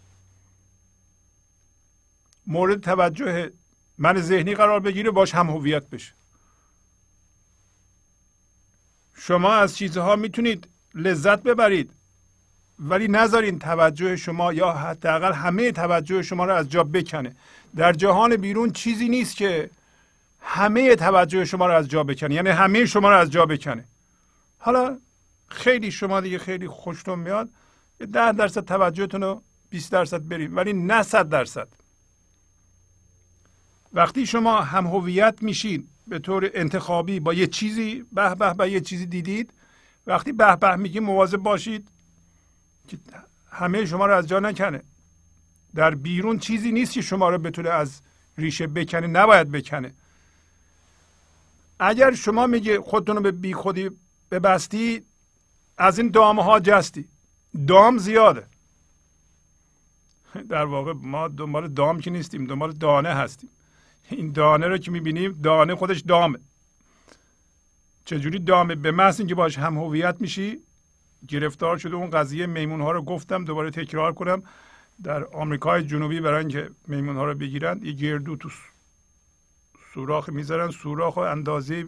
مورد 2.47 2.81
توجه 2.81 3.51
من 3.97 4.21
ذهنی 4.21 4.55
قرار 4.55 4.79
بگیره 4.79 5.11
باش 5.11 5.35
هم 5.35 5.49
هویت 5.49 5.89
بشه. 5.89 6.13
شما 9.15 9.53
از 9.53 9.77
چیزها 9.77 10.15
می‌تونید 10.15 10.67
لذت 10.95 11.43
ببرید 11.43 11.91
ولی 12.79 13.07
نذارین 13.07 13.59
توجه 13.59 14.15
شما 14.15 14.53
یا 14.53 14.71
حداقل 14.71 15.33
همه 15.33 15.71
توجه 15.71 16.21
شما 16.21 16.45
رو 16.45 16.53
از 16.53 16.69
جا 16.69 16.83
بکنه. 16.83 17.35
در 17.75 17.93
جهان 17.93 18.35
بیرون 18.35 18.71
چیزی 18.71 19.09
نیست 19.09 19.35
که 19.35 19.69
همه 20.41 20.95
توجه 20.95 21.45
شما 21.45 21.65
رو 21.67 21.73
از 21.73 21.87
جا 21.87 22.03
بکنه 22.03 22.35
یعنی 22.35 22.49
همه 22.49 22.85
شما 22.85 23.09
رو 23.09 23.17
از 23.17 23.31
جا 23.31 23.45
بکنه. 23.45 23.83
حالا 24.59 24.97
خیلی 25.47 25.91
شما 25.91 26.21
دیگه 26.21 26.37
خیلی 26.37 26.67
خوشتون 26.67 27.19
میاد. 27.19 27.49
ده 28.05 28.31
درصد 28.31 28.65
توجهتون 28.65 29.21
رو 29.21 29.41
20 29.69 29.91
درصد 29.91 30.27
بریم 30.27 30.55
ولی 30.55 30.73
نه 30.73 31.03
صد 31.03 31.29
درصد. 31.29 31.67
وقتی 33.93 34.25
شما 34.25 34.61
هم 34.61 34.87
هویت 34.87 35.37
میشین 35.41 35.87
به 36.07 36.19
طور 36.19 36.51
انتخابی 36.53 37.19
با 37.19 37.33
یه 37.33 37.47
چیزی 37.47 38.05
به 38.11 38.35
به 38.35 38.53
به 38.53 38.71
یه 38.71 38.81
چیزی 38.81 39.05
دیدید 39.05 39.53
وقتی 40.07 40.31
به 40.31 40.55
به 40.55 40.75
میگی 40.75 40.99
مواظب 40.99 41.37
باشید 41.37 41.87
که 42.87 42.97
همه 43.51 43.85
شما 43.85 44.05
رو 44.05 44.15
از 44.15 44.27
جا 44.27 44.39
نکنه. 44.39 44.81
در 45.75 45.95
بیرون 45.95 46.39
چیزی 46.39 46.71
نیست 46.71 46.93
که 46.93 47.01
شما 47.01 47.29
رو 47.29 47.37
بتونه 47.37 47.69
از 47.69 48.01
ریشه 48.37 48.67
بکنه 48.67 49.07
نباید 49.07 49.51
بکنه. 49.51 49.93
اگر 51.79 52.15
شما 52.15 52.47
میگه 52.47 52.81
خودتون 52.81 53.15
رو 53.15 53.21
به 53.21 53.31
بی 53.31 53.53
خودی 53.53 53.89
ببستی 54.31 55.01
از 55.77 55.99
این 55.99 56.09
دامه 56.09 56.43
ها 56.43 56.59
جستی. 56.59 57.07
دام 57.67 57.97
زیاده. 57.97 58.47
در 60.49 60.65
واقع 60.65 60.93
ما 60.93 61.27
دنبال 61.27 61.67
دام 61.67 61.99
که 61.99 62.11
نیستیم 62.11 62.45
دنبال 62.45 62.71
دانه 62.71 63.09
هستیم. 63.09 63.49
این 64.09 64.31
دانه 64.31 64.67
رو 64.67 64.77
که 64.77 64.91
می‌بینیم 64.91 65.39
دانه 65.43 65.75
خودش 65.75 65.99
دامه. 65.99 66.39
چجوری 68.05 68.39
دامه؟ 68.39 68.75
به 68.75 68.91
محض 68.91 69.19
اینکه 69.19 69.35
باش 69.35 69.57
هم 69.57 69.77
هویت 69.77 70.15
میشی 70.19 70.59
گرفتار 71.27 71.77
شده 71.77 71.95
اون 71.95 72.09
قضیه 72.09 72.45
میمون 72.45 72.81
ها 72.81 72.91
رو 72.91 73.01
گفتم 73.01 73.45
دوباره 73.45 73.71
تکرار 73.71 74.13
کنم. 74.13 74.43
در 75.03 75.23
آمریکای 75.23 75.83
جنوبی 75.83 76.19
برای 76.19 76.39
اینکه 76.39 76.69
میمون 76.87 77.15
ها 77.15 77.25
رو 77.25 77.35
بگیرن 77.35 77.79
یه 77.83 77.91
گردو 77.91 78.35
تو 78.35 78.49
سوراخ 79.93 80.29
می‌ذارن 80.29 80.71
سوراخ 80.71 81.17
و 81.17 81.19
اندازه 81.19 81.85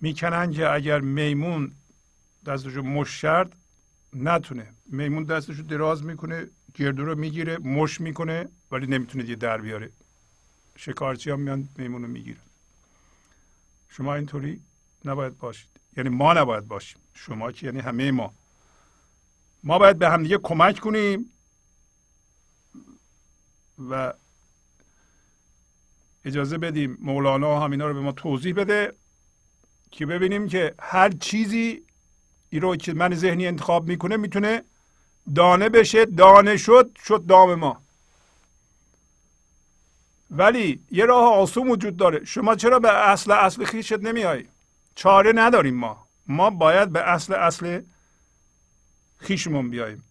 می‌کنن 0.00 0.52
که 0.52 0.70
اگر 0.70 1.00
میمون 1.00 1.72
دستشو 2.46 2.82
مش 2.82 3.20
نتونه. 4.12 4.74
میمون 4.86 5.24
دستشو 5.24 5.62
دراز 5.62 6.04
می‌کنه 6.04 6.46
گردو 6.74 7.04
رو 7.04 7.14
می‌گیره 7.14 7.58
مش 7.58 8.00
می‌کنه 8.00 8.48
ولی 8.70 8.86
نمی‌تونه 8.86 9.28
یه 9.28 9.36
در 9.36 9.60
بیاره. 9.60 9.90
شکارچی 10.76 11.30
هم 11.30 11.40
میان 11.40 11.68
میمون 11.76 12.02
رو 12.02 12.08
می‌گیرن. 12.08 12.40
شما 13.88 14.14
اینطوری 14.14 14.60
نباید 15.04 15.38
باشید. 15.38 15.70
یعنی 15.96 16.08
ما 16.08 16.32
نباید 16.32 16.68
باشیم. 16.68 17.00
شما 17.14 17.52
که 17.52 17.66
یعنی 17.66 17.80
همه 17.80 18.10
ما. 18.10 18.34
ما 19.64 19.78
باید 19.78 19.98
به 19.98 20.10
همدیگه 20.10 20.38
کمک 20.38 20.78
کنیم 20.78 21.32
و 23.90 24.12
اجازه 26.24 26.58
بدیم 26.58 26.98
مولانا 27.00 27.60
هم 27.60 27.70
اینا 27.70 27.86
رو 27.86 27.94
به 27.94 28.00
ما 28.00 28.12
توضیح 28.12 28.54
بده 28.54 28.92
که 29.90 30.06
ببینیم 30.06 30.48
که 30.48 30.74
هر 30.80 31.10
چیزی 31.10 31.82
ای 32.50 32.60
رو 32.60 32.76
که 32.76 32.94
من 32.94 33.14
ذهنی 33.14 33.46
انتخاب 33.46 33.88
می‌کنه 33.88 34.16
می‌تونه 34.16 34.62
دانه 35.34 35.68
بشه 35.68 36.04
دانه 36.04 36.56
شد 36.56 36.90
شد 37.04 37.26
دام 37.26 37.54
ما. 37.54 37.82
ولی 40.30 40.80
یه 40.90 41.04
راه 41.04 41.34
آسون 41.34 41.68
وجود 41.68 41.96
داره. 41.96 42.24
شما 42.24 42.54
چرا 42.54 42.78
به 42.78 43.08
اصل 43.08 43.32
اصل 43.32 43.64
خیشت 43.64 43.92
نمیایی 43.92 44.48
چاره 44.94 45.32
نداریم 45.34 45.74
ما. 45.74 46.06
ما 46.26 46.50
باید 46.50 46.92
به 46.92 47.00
اصل 47.00 47.34
اصل 47.34 47.80
خیشمون 49.18 49.70
بیاییم. 49.70 50.04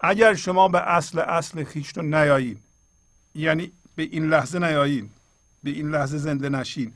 اگر 0.00 0.34
شما 0.34 0.68
به 0.68 0.80
اصل 0.80 1.18
اصل 1.18 1.64
خیشتون 1.64 2.14
نیایین 2.14 2.58
یعنی 3.34 3.72
به 3.96 4.02
این 4.02 4.28
لحظه 4.28 4.58
نیایین 4.58 5.10
به 5.64 5.70
این 5.70 5.90
لحظه 5.90 6.18
زنده 6.18 6.48
نشین 6.48 6.92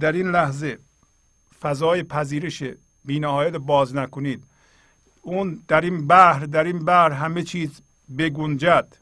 در 0.00 0.12
این 0.12 0.30
لحظه 0.30 0.78
فضای 1.60 2.02
پذیرش 2.02 2.62
بینهایت 3.04 3.52
باز 3.52 3.94
نکنید. 3.94 4.42
اون 5.22 5.62
در 5.68 5.80
این 5.80 6.06
بحر 6.06 6.46
در 6.46 6.64
این 6.64 6.84
بحر 6.84 7.12
همه 7.12 7.42
چیز 7.42 7.80
بگنجد. 8.18 8.96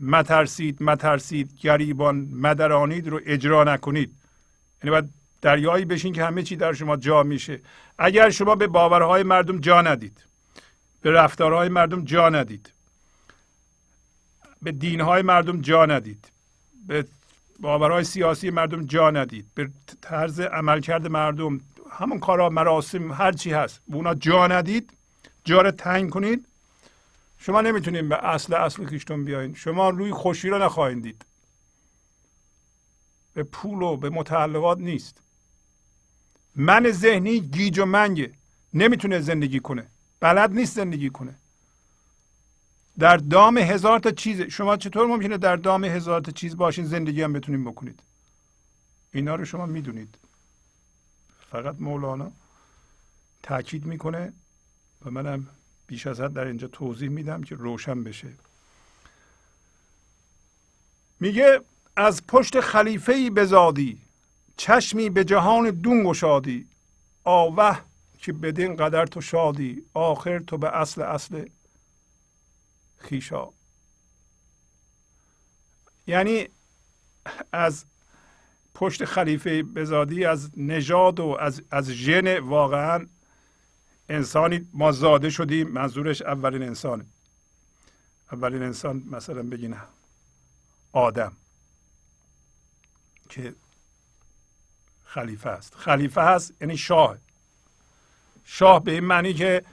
مترسید 0.00 0.82
مترسید. 0.82 1.50
گریبان 1.60 2.16
مدرانید 2.32 3.08
رو 3.08 3.20
اجرا 3.26 3.64
نکنید. 3.64 4.10
یعنی 4.82 4.90
باید 4.90 5.10
دریایی 5.42 5.84
بشین 5.84 6.12
که 6.12 6.24
همه 6.24 6.42
چی 6.42 6.56
در 6.56 6.72
شما 6.72 6.96
جا 6.96 7.22
میشه. 7.22 7.60
اگر 7.98 8.30
شما 8.30 8.54
به 8.54 8.66
باورهای 8.66 9.22
مردم 9.22 9.58
جا 9.58 9.82
ندید 9.82 10.24
به 11.02 11.10
رفتارهای 11.10 11.68
مردم 11.68 12.04
جا 12.04 12.28
ندید 12.28 12.72
به 14.62 14.72
دینهای 14.72 15.22
مردم 15.22 15.60
جا 15.60 15.86
ندید 15.86 16.28
به 16.86 17.04
باورهای 17.60 18.04
سیاسی 18.04 18.50
مردم 18.50 18.86
جا 18.86 19.10
ندید 19.10 19.46
به 19.54 19.70
طرز 20.02 20.40
عملکرد 20.40 21.06
مردم 21.06 21.60
همون 21.98 22.20
کارا 22.20 22.48
مراسم 22.48 23.12
هر 23.12 23.32
چی 23.32 23.52
هست. 23.52 23.80
اونا 23.86 24.14
جا 24.14 24.46
ندید 24.46 24.92
جا 25.44 25.62
رو 25.62 25.70
تنگ 25.70 26.10
کنید. 26.10 26.46
شما 27.38 27.60
نمی‌تونید 27.60 28.08
به 28.08 28.24
اصل 28.24 28.54
اصل 28.54 28.86
خیشتون 28.86 29.24
بیاین. 29.24 29.54
شما 29.54 29.90
روی 29.90 30.12
خوشی 30.12 30.48
رو 30.48 30.58
نخواهید 30.58 31.02
دید. 31.02 31.24
به 33.34 33.42
پول 33.42 33.82
و 33.82 33.96
به 33.96 34.10
متعلقات 34.10 34.78
نیست. 34.78 35.20
من 36.56 36.90
ذهنی 36.90 37.40
گیج 37.40 37.78
و 37.78 37.84
منگه. 37.84 38.32
نمی‌تونه 38.74 39.20
زندگی 39.20 39.60
کنه. 39.60 39.86
بلد 40.20 40.52
نیست 40.52 40.76
زندگی 40.76 41.10
کنه. 41.10 41.34
در 42.98 43.16
دام 43.16 43.58
هزار 43.58 43.98
تا 43.98 44.10
چیز. 44.10 44.40
شما 44.40 44.76
چطور 44.76 45.06
ممکنه 45.06 45.38
در 45.38 45.56
دام 45.56 45.84
هزار 45.84 46.20
تا 46.20 46.32
چیز 46.32 46.56
باشین 46.56 46.84
زندگی 46.84 47.22
هم 47.22 47.32
بتونید 47.32 47.64
بکنید؟ 47.64 48.00
اینا 49.12 49.34
رو 49.34 49.44
شما 49.44 49.66
می‌دونید. 49.66 50.18
فقط 51.54 51.76
مولانا 51.80 52.32
تاکید 53.42 53.84
می‌کنه 53.84 54.32
و 55.04 55.10
منم 55.10 55.46
بیش 55.86 56.06
از 56.06 56.20
حد 56.20 56.32
در 56.32 56.44
اینجا 56.44 56.68
توضیح 56.68 57.08
میدم 57.08 57.42
که 57.42 57.54
روشن 57.54 58.04
بشه. 58.04 58.32
میگه 61.20 61.60
از 61.96 62.26
پشت 62.26 62.60
خلیفه 62.60 63.12
ای 63.12 63.30
بزادی 63.30 64.00
چشمی 64.56 65.10
به 65.10 65.24
جهان 65.24 65.70
دون 65.70 66.04
گشادی. 66.04 66.68
آوه 67.24 67.80
که 68.18 68.32
بدین 68.32 68.76
قدر 68.76 69.06
تو 69.06 69.20
شادی 69.20 69.82
آخر 69.94 70.38
تو 70.38 70.58
به 70.58 70.76
اصل 70.76 71.02
اصل 71.02 71.48
خیشا. 72.98 73.48
یعنی 76.06 76.48
از 77.52 77.84
پشت 78.74 79.04
خلیفه 79.04 79.62
بزادی 79.62 80.24
از 80.24 80.50
نژاد 80.56 81.20
و 81.20 81.36
از 81.40 81.62
از 81.70 81.90
ژن 81.90 82.38
واقعا 82.38 83.06
انسانی 84.08 84.68
ما 84.72 84.92
زاده 84.92 85.30
شدیم 85.30 85.68
منظورش 85.68 86.22
اولین 86.22 86.62
انسانه 86.62 87.04
اولین 88.32 88.62
انسان 88.62 89.02
مثلا 89.10 89.42
بگین 89.42 89.76
آدم 90.92 91.32
که 93.28 93.54
خلیفه 95.04 95.50
است. 95.50 95.74
خلیفه 95.74 96.22
هست 96.22 96.54
یعنی 96.60 96.76
شاه. 96.76 97.18
شاه 98.44 98.84
به 98.84 98.92
این 98.92 99.04
معنی 99.04 99.34
که 99.34 99.64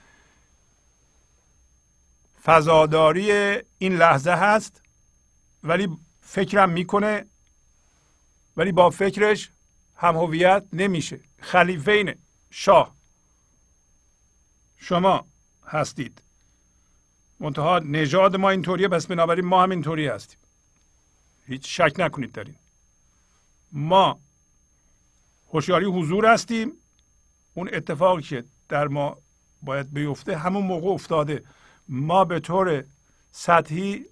فضاداری 2.44 3.32
این 3.78 3.96
لحظه 3.96 4.30
هست 4.30 4.82
ولی 5.62 5.88
فکرم 6.20 6.70
می‌کنه 6.70 7.26
ولی 8.56 8.72
با 8.72 8.90
فکرش 8.90 9.50
هم 9.96 10.16
هویت 10.16 10.64
نمیشه. 10.72 11.20
خلیفه 11.40 11.92
اینه 11.92 12.18
شاه. 12.50 12.94
شما 14.76 15.26
هستید. 15.66 16.22
منتها 17.40 17.78
نژاد 17.78 18.36
ما 18.36 18.50
اینطوریه 18.50 18.88
پس 18.88 19.06
بنابراین 19.06 19.44
ما 19.44 19.62
هم 19.62 19.70
اینطوری 19.70 20.06
هستیم. 20.06 20.38
هیچ 21.46 21.80
شک 21.80 21.94
نکنید 21.98 22.32
در 22.32 22.44
این. 22.44 22.56
ما 23.72 24.20
هوشیاری 25.52 25.86
حضور 25.86 26.26
هستیم. 26.26 26.72
اون 27.54 27.70
اتفاقی 27.72 28.22
که 28.22 28.44
در 28.68 28.88
ما 28.88 29.16
باید 29.62 29.92
بیفته 29.92 30.36
همون 30.36 30.66
موقع 30.66 30.88
افتاده. 30.88 31.44
ما 31.88 32.24
به 32.24 32.40
طور 32.40 32.84
سطحی 33.32 34.04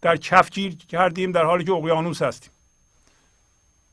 در 0.00 0.16
کف 0.16 0.50
گیر 0.50 0.76
کردیم 0.76 1.32
در 1.32 1.44
حالی 1.44 1.64
که 1.64 1.72
اقیانوس 1.72 2.22
هستیم. 2.22 2.51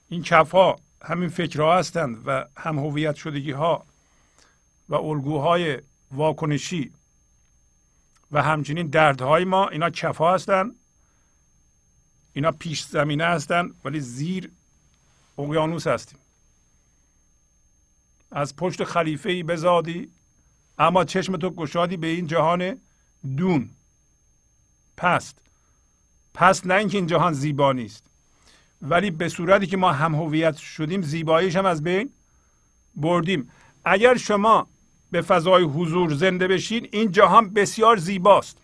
این 0.10 0.24
کف 0.24 0.52
ها 0.52 0.80
همین 1.02 1.30
فکرها 1.30 1.78
هستند 1.78 2.24
و 2.26 2.46
هم 2.58 2.80
هویت 2.80 3.16
شدگی 3.16 3.52
ها 3.52 3.86
و 4.90 4.96
الگوهای 4.96 5.82
واکنشی 6.12 6.92
و 8.32 8.44
همچنین 8.44 8.88
دردهای 8.88 9.46
ما 9.46 9.68
اینا 9.68 9.90
کف 9.90 10.18
ها 10.18 10.34
هستند. 10.34 10.76
اینا 12.34 12.52
پیش 12.52 12.86
زمینه 12.86 13.26
هستند 13.26 13.76
ولی 13.86 14.00
زیر 14.00 14.52
اقیانوس 15.38 15.88
هستیم. 15.88 16.20
از 18.32 18.56
پشت 18.56 18.84
خلیفه 18.84 19.30
ای 19.30 19.44
بزادی 19.44 20.12
اما 20.78 21.06
چشم 21.06 21.38
تو 21.38 21.50
گشادی 21.50 21.98
به 21.98 22.08
این 22.08 22.28
جهان 22.28 22.82
دون 23.38 23.70
پست. 24.98 25.38
پس 26.34 26.66
نه 26.66 26.74
اینکه 26.74 26.98
این 26.98 27.08
جهان 27.08 27.34
زیبا 27.34 27.74
نیست. 27.74 28.09
ولی 28.82 29.12
به 29.12 29.30
صورتی 29.30 29.68
که 29.68 29.78
ما 29.78 29.92
هم 29.92 30.16
هویت 30.16 30.58
شدیم 30.58 31.02
زیباییش 31.02 31.56
هم 31.56 31.66
از 31.66 31.84
بین 31.84 32.10
بردیم. 32.96 33.50
اگر 33.86 34.18
شما 34.18 34.68
به 35.12 35.22
فضای 35.22 35.64
حضور 35.64 36.14
زنده 36.14 36.48
بشین 36.48 36.88
این 36.92 37.12
جهان 37.12 37.50
بسیار 37.54 37.98
زیباست. 37.98 38.58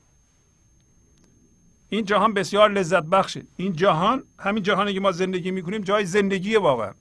این 1.90 2.06
جهان 2.06 2.34
بسیار 2.34 2.72
لذت 2.72 3.04
بخشه. 3.04 3.44
این 3.58 3.74
جهان 3.74 4.24
همین 4.40 4.64
جهانی 4.64 4.94
که 4.94 5.00
ما 5.00 5.12
زندگی 5.12 5.52
می‌کنیم 5.52 5.82
جای 5.82 6.06
زندگی 6.06 6.56
واقعا. 6.56 6.94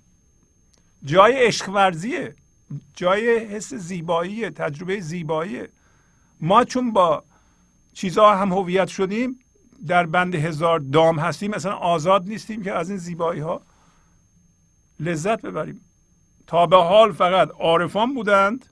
جای 1.05 1.47
عشق 1.47 1.69
ورزیه 1.69 2.35
جای 2.97 3.39
حس 3.39 3.75
زیبایی 3.75 4.51
تجربه 4.51 5.01
زیبایی 5.01 5.63
ما 6.41 6.65
چون 6.65 6.93
با 6.93 7.25
چیزها 7.95 8.37
هم 8.37 8.53
هویت 8.53 8.89
شدیم 8.89 9.39
در 9.87 10.07
بند 10.07 10.35
هزار 10.35 10.79
دام 10.79 11.19
هستیم 11.19 11.51
مثلا 11.51 11.75
آزاد 11.75 12.29
نیستیم 12.29 12.63
که 12.63 12.73
از 12.73 12.89
این 12.89 12.99
زیبایی 12.99 13.41
ها 13.41 13.63
لذت 15.01 15.43
ببریم. 15.43 15.81
تا 16.47 16.67
به 16.67 16.77
حال 16.77 17.13
فقط 17.13 17.51
عارفان 17.51 18.15
بودند. 18.15 18.67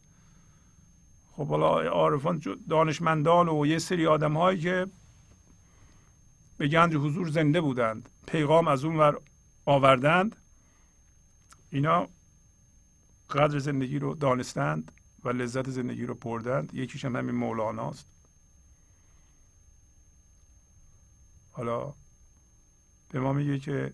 خب 1.32 1.46
حالا 1.46 1.90
عارفان 1.90 2.42
دانشمندان 2.68 3.48
و 3.48 3.66
یه 3.66 3.78
سری 3.78 4.06
آدم 4.06 4.36
هایی 4.36 4.60
که 4.60 4.86
به 6.58 6.68
گنج 6.68 6.94
حضور 6.94 7.28
زنده 7.28 7.60
بودند 7.60 8.08
پیغام 8.26 8.68
از 8.68 8.84
اون 8.84 8.96
ور 8.96 9.20
آوردند. 9.66 10.36
اینا 11.70 12.08
قدر 13.30 13.58
زندگی 13.58 13.98
رو 13.98 14.14
دانستند 14.14 14.92
و 15.24 15.28
لذت 15.28 15.70
زندگی 15.70 16.06
رو 16.06 16.14
بردند. 16.14 16.74
یکیش 16.74 17.04
هم 17.04 17.16
همین 17.16 17.34
مولاناست. 17.34 18.06
حالا 21.52 21.92
به 23.10 23.20
ما 23.20 23.32
میگه 23.32 23.58
که 23.58 23.92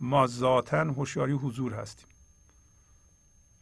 ما 0.00 0.26
ذاتا 0.26 0.84
هوشیاری 0.84 1.32
حضور 1.32 1.74
هستیم. 1.74 2.06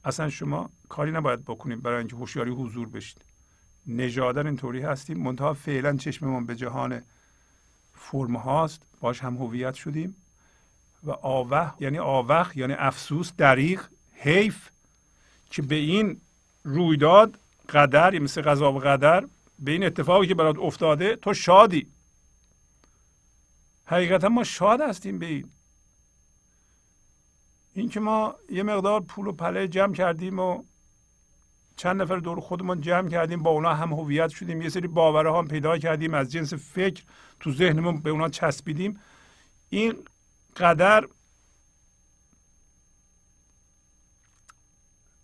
اصلا 0.04 0.30
شما 0.30 0.70
کاری 0.88 1.10
نباید 1.10 1.44
بکنیم 1.44 1.80
برای 1.80 1.98
اینکه 1.98 2.16
هوشیاری 2.16 2.50
حضور 2.50 2.88
بشید. 2.88 3.24
نژادن 3.86 4.46
اینطوری 4.46 4.82
هستیم. 4.82 5.18
منتها 5.18 5.54
فعلا 5.54 5.96
چشممون 5.96 6.46
به 6.46 6.56
جهان 6.56 7.02
فرم 7.94 8.36
هاست. 8.36 8.82
باش 9.00 9.20
هم 9.20 9.36
هویت 9.36 9.74
شدیم. 9.74 10.16
و 11.04 11.10
آوه 11.10 11.74
یعنی 11.80 11.98
آوخ 11.98 12.56
یعنی 12.56 12.72
افسوس 12.72 13.32
دریغ 13.36 13.80
حیف 14.12 14.70
که 15.50 15.62
به 15.62 15.74
این 15.74 16.20
رویداد 16.64 17.38
قدر 17.68 18.18
مثل 18.18 18.42
قضا 18.42 18.72
و 18.72 18.78
قدر 18.78 19.26
به 19.58 19.70
این 19.70 19.84
اتفاقی 19.84 20.26
که 20.26 20.34
برات 20.34 20.58
افتاده 20.58 21.16
تو 21.16 21.34
شادی. 21.34 21.86
حقیقتا 23.86 24.28
ما 24.28 24.44
شاد 24.44 24.80
هستیم 24.80 25.18
به 25.18 25.26
این. 25.26 25.50
اینکه 27.74 28.00
ما 28.00 28.34
یه 28.50 28.62
مقدار 28.62 29.00
پول 29.00 29.26
و 29.26 29.32
پله 29.32 29.68
جمع 29.68 29.94
کردیم 29.94 30.38
و 30.38 30.62
چند 31.76 32.02
نفر 32.02 32.16
دور 32.16 32.40
خودمون 32.40 32.80
جمع 32.80 33.08
کردیم 33.08 33.42
با 33.42 33.50
اونا 33.50 33.74
هم 33.74 33.92
هویت 33.92 34.28
شدیم 34.28 34.62
یه 34.62 34.68
سری 34.68 34.88
باورها 34.88 35.38
هم 35.38 35.48
پیدا 35.48 35.78
کردیم 35.78 36.14
از 36.14 36.32
جنس 36.32 36.54
فکر 36.54 37.04
تو 37.40 37.52
ذهنمون 37.52 38.00
به 38.00 38.10
اونا 38.10 38.28
چسبیدیم. 38.28 39.00
این 39.68 40.04
قدر 40.56 41.08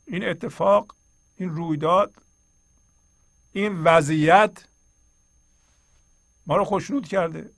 این 0.06 0.28
اتفاق 0.28 0.94
این 1.36 1.50
رویداد 1.50 2.14
این 3.52 3.82
وضعیت 3.82 4.64
ما 6.46 6.56
رو 6.56 6.64
خوشنود 6.64 7.08
کرده. 7.08 7.50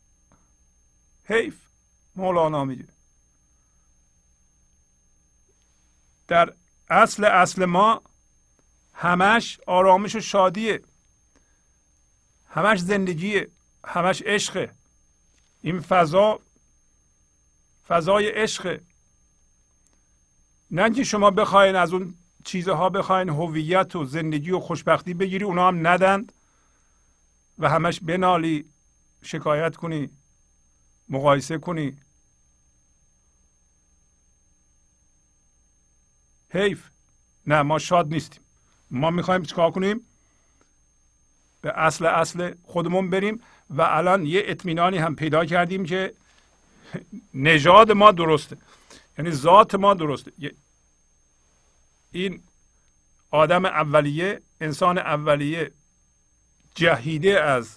حیف 1.33 1.57
مولانا 2.17 2.65
میگه. 2.65 2.89
در 6.29 6.53
اصل 6.89 7.25
اصل 7.25 7.65
ما 7.65 8.03
همش 8.95 9.61
آرامش 9.67 10.17
و 10.17 10.21
شادیه. 10.21 10.83
همش 12.49 12.79
زندگیه. 12.79 13.51
همش 13.85 14.23
عشقه. 14.23 14.73
این 15.63 15.81
فضا 15.81 16.41
فضای 17.89 18.29
عشقه. 18.29 18.81
نه 20.71 20.91
که 20.91 21.05
شما 21.05 21.31
بخواین 21.31 21.77
از 21.77 21.93
اون 21.93 22.15
چیزها 22.45 22.89
بخواین 22.89 23.29
هویت 23.29 23.97
و 23.97 24.05
زندگی 24.05 24.51
و 24.51 24.61
خوشبختی 24.61 25.15
بگیری 25.15 25.45
اونا 25.45 25.69
هم 25.69 25.87
ندند. 25.87 26.33
و 27.59 27.69
همش 27.69 28.01
بنالی 28.01 28.65
شکایت 29.23 29.77
کنی. 29.77 30.11
مقایسه 31.09 31.59
کنی. 31.59 31.97
حیف. 36.51 36.91
نه 37.47 37.63
ما 37.63 37.79
شاد 37.79 38.09
نیستیم. 38.09 38.43
ما 38.91 39.11
می‌خوایم 39.11 39.43
چیکار 39.43 39.71
کنیم؟ 39.71 40.01
به 41.61 41.73
اصل 41.79 42.07
اصل 42.07 42.55
خودمون 42.65 43.11
بریم 43.11 43.41
و 43.71 43.83
الان 43.83 44.27
یه 44.27 44.43
اطمینانی 44.47 44.99
هم 44.99 45.17
پیدا 45.17 45.45
کردیم 45.45 45.85
که 45.85 46.15
نژاد 47.35 47.93
ما 47.93 48.13
درسته. 48.13 48.57
یعنی 49.19 49.31
ذات 49.31 49.75
ما 49.75 49.95
درسته. 49.95 50.33
این 52.13 52.43
آدم 53.31 53.65
اولیه 53.65 54.43
انسان 54.61 54.99
اولیه 54.99 55.73
جهیده 56.75 57.41
از 57.41 57.77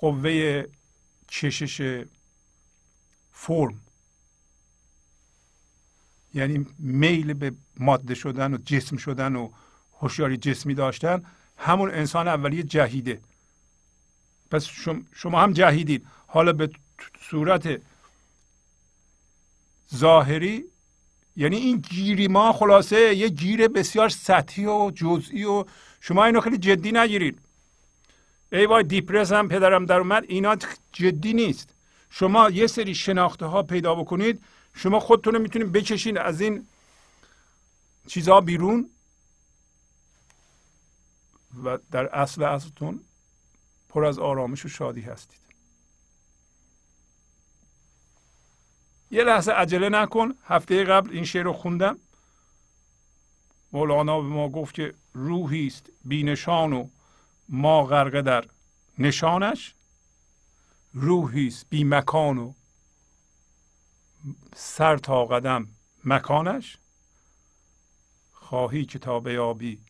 قوه 0.00 0.64
کشش 1.32 2.04
فرم. 3.32 3.80
یعنی 6.34 6.66
میل 6.78 7.32
به 7.32 7.52
ماده 7.76 8.14
شدن 8.14 8.54
و 8.54 8.58
جسم 8.58 8.96
شدن 8.96 9.36
و 9.36 9.50
هوشیاری 10.00 10.36
جسمی 10.36 10.74
داشتن. 10.74 11.22
همون 11.56 11.90
انسان 11.90 12.28
اولیه 12.28 12.62
جهیده. 12.62 13.20
پس 14.50 14.68
شما 15.14 15.42
هم 15.42 15.52
جهیدید. 15.52 16.06
حالا 16.26 16.52
به 16.52 16.70
صورت 17.20 17.82
ظاهری 19.94 20.64
یعنی 21.36 21.56
این 21.56 21.76
گیری 21.76 22.28
ما 22.28 22.52
خلاصه 22.52 23.14
یه 23.14 23.28
گیر 23.28 23.68
بسیار 23.68 24.08
سطحی 24.08 24.66
و 24.66 24.90
جزئی 24.94 25.44
و 25.44 25.64
شما 26.00 26.24
اینو 26.24 26.40
خیلی 26.40 26.58
جدی 26.58 26.92
نگیرید. 26.92 27.38
ای 28.52 28.66
وای 28.66 28.84
دیپرس 28.84 29.32
هم 29.32 29.48
پدرم 29.48 29.86
در 29.86 29.98
اومد. 29.98 30.24
اینا 30.28 30.56
جدی 30.92 31.32
نیست. 31.32 31.74
شما 32.10 32.50
یه 32.50 32.66
سری 32.66 32.94
شناخته 32.94 33.46
ها 33.46 33.62
پیدا 33.62 33.94
بکنید. 33.94 34.42
شما 34.74 35.00
خودتون 35.00 35.38
می‌تونید 35.38 35.72
بکشین 35.72 36.18
از 36.18 36.40
این 36.40 36.66
چیزها 38.06 38.40
بیرون. 38.40 38.90
و 41.64 41.78
در 41.90 42.06
اصل 42.06 42.42
اصلتون 42.42 43.00
پر 43.88 44.04
از 44.04 44.18
آرامش 44.18 44.64
و 44.64 44.68
شادی 44.68 45.00
هستید. 45.00 45.40
یه 49.10 49.24
لحظه 49.24 49.52
عجله 49.52 49.88
نکن. 49.88 50.34
هفته 50.44 50.84
قبل 50.84 51.10
این 51.10 51.24
شعر 51.24 51.42
رو 51.44 51.52
خوندم. 51.52 51.98
مولانا 53.72 54.20
به 54.20 54.26
ما 54.26 54.48
گفت 54.48 54.74
که 54.74 54.94
روحی 55.12 55.66
است 55.66 55.90
بینشان 56.04 56.72
و 56.72 56.88
ما 57.54 57.84
غرقه 57.84 58.22
در 58.22 58.44
نشانش. 58.98 59.74
روحی 60.94 61.46
است 61.46 61.66
بی 61.70 61.84
مکان 61.84 62.38
و 62.38 62.52
سر 64.54 64.96
تا 64.96 65.24
قدم 65.24 65.68
مکانش. 66.04 66.78
خواهی 68.32 68.84
که 68.84 68.98
تا 68.98 69.20
بیابی 69.20 69.80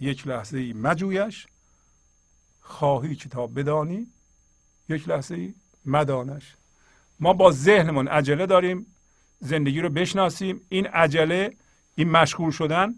یک 0.00 0.26
لحظه 0.26 0.72
مجویش. 0.72 1.46
خواهی 2.60 3.16
که 3.16 3.28
تا 3.28 3.46
بدانی 3.46 4.06
یک 4.88 5.08
لحظه 5.08 5.54
مدانش. 5.84 6.56
ما 7.20 7.32
با 7.32 7.50
ذهنمون 7.50 8.08
عجله 8.08 8.46
داریم 8.46 8.86
زندگی 9.40 9.80
رو 9.80 9.88
بشناسیم. 9.88 10.60
این 10.68 10.86
عجله 10.86 11.56
این 11.94 12.10
مشغول 12.10 12.50
شدن 12.50 12.94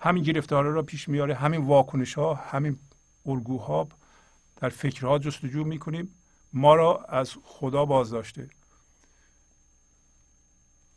همین 0.00 0.22
گرفتاره 0.22 0.70
را 0.70 0.82
پیش 0.82 1.08
میاره 1.08 1.34
همین 1.34 1.66
واکنش 1.66 2.14
ها 2.14 2.34
همین 2.34 2.78
الگوها 3.26 3.88
در 4.56 4.68
فکرها 4.68 5.18
جستجو 5.18 5.64
می‌کنیم. 5.64 6.14
ما 6.52 6.74
را 6.74 7.04
از 7.04 7.34
خدا 7.44 7.84
باز 7.84 8.10
داشته 8.10 8.50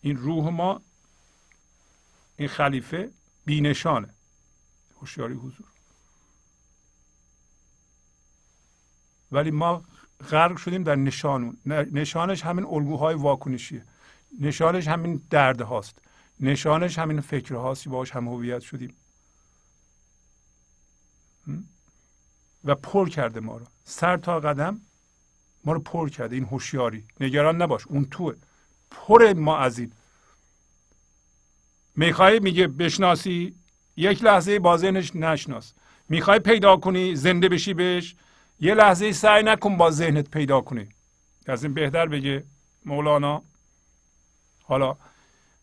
این 0.01 0.17
روح 0.17 0.49
ما 0.49 0.81
این 2.37 2.47
خلیفه 2.47 3.11
بینشانه. 3.45 4.13
هوشیاری 5.01 5.33
حضور. 5.33 5.67
ولی 9.31 9.51
ما 9.51 9.83
غرق 10.29 10.57
شدیم 10.57 10.83
در 10.83 10.95
نشانون. 10.95 11.57
نشانش 11.65 12.41
همین 12.41 12.65
الگوهای 12.65 13.15
واکنشیه. 13.15 13.85
نشانش 14.39 14.87
همین 14.87 15.21
درد 15.29 15.61
هاست. 15.61 15.99
نشانش 16.39 16.99
همین 16.99 17.21
فکر 17.21 17.55
هاست 17.55 17.87
باش 17.87 18.11
هم 18.11 18.27
هویت 18.27 18.59
شدیم. 18.59 18.95
و 22.65 22.75
پر 22.75 23.09
کرده 23.09 23.39
ما 23.39 23.57
رو. 23.57 23.65
سر 23.83 24.17
تا 24.17 24.39
قدم 24.39 24.81
ما 25.63 25.73
رو 25.73 25.79
پر 25.79 26.09
کرده. 26.09 26.35
این 26.35 26.45
هوشیاری. 26.45 27.03
نگران 27.19 27.61
نباش. 27.61 27.87
اون 27.87 28.05
توه. 28.05 28.35
پر 28.91 29.33
ما 29.33 29.57
از 29.57 29.79
این. 29.79 29.91
می‌خوای 31.95 32.39
میگه 32.39 32.67
بشناسی. 32.67 33.55
یک 33.97 34.23
لحظه 34.23 34.59
با 34.59 34.77
ذهنش 34.77 35.15
نشناس. 35.15 35.73
می‌خوای 36.09 36.39
پیدا 36.39 36.77
کنی 36.77 37.15
زنده 37.15 37.49
بشی 37.49 37.73
بهش. 37.73 38.15
یه 38.59 38.73
لحظه 38.73 39.11
سعی 39.11 39.43
نکن 39.43 39.77
با 39.77 39.91
ذهنت 39.91 40.29
پیدا 40.29 40.61
کنی. 40.61 40.87
از 41.47 41.63
این 41.63 41.73
بهتر 41.73 42.05
بگه 42.05 42.43
مولانا. 42.85 43.43
حالا 44.63 44.95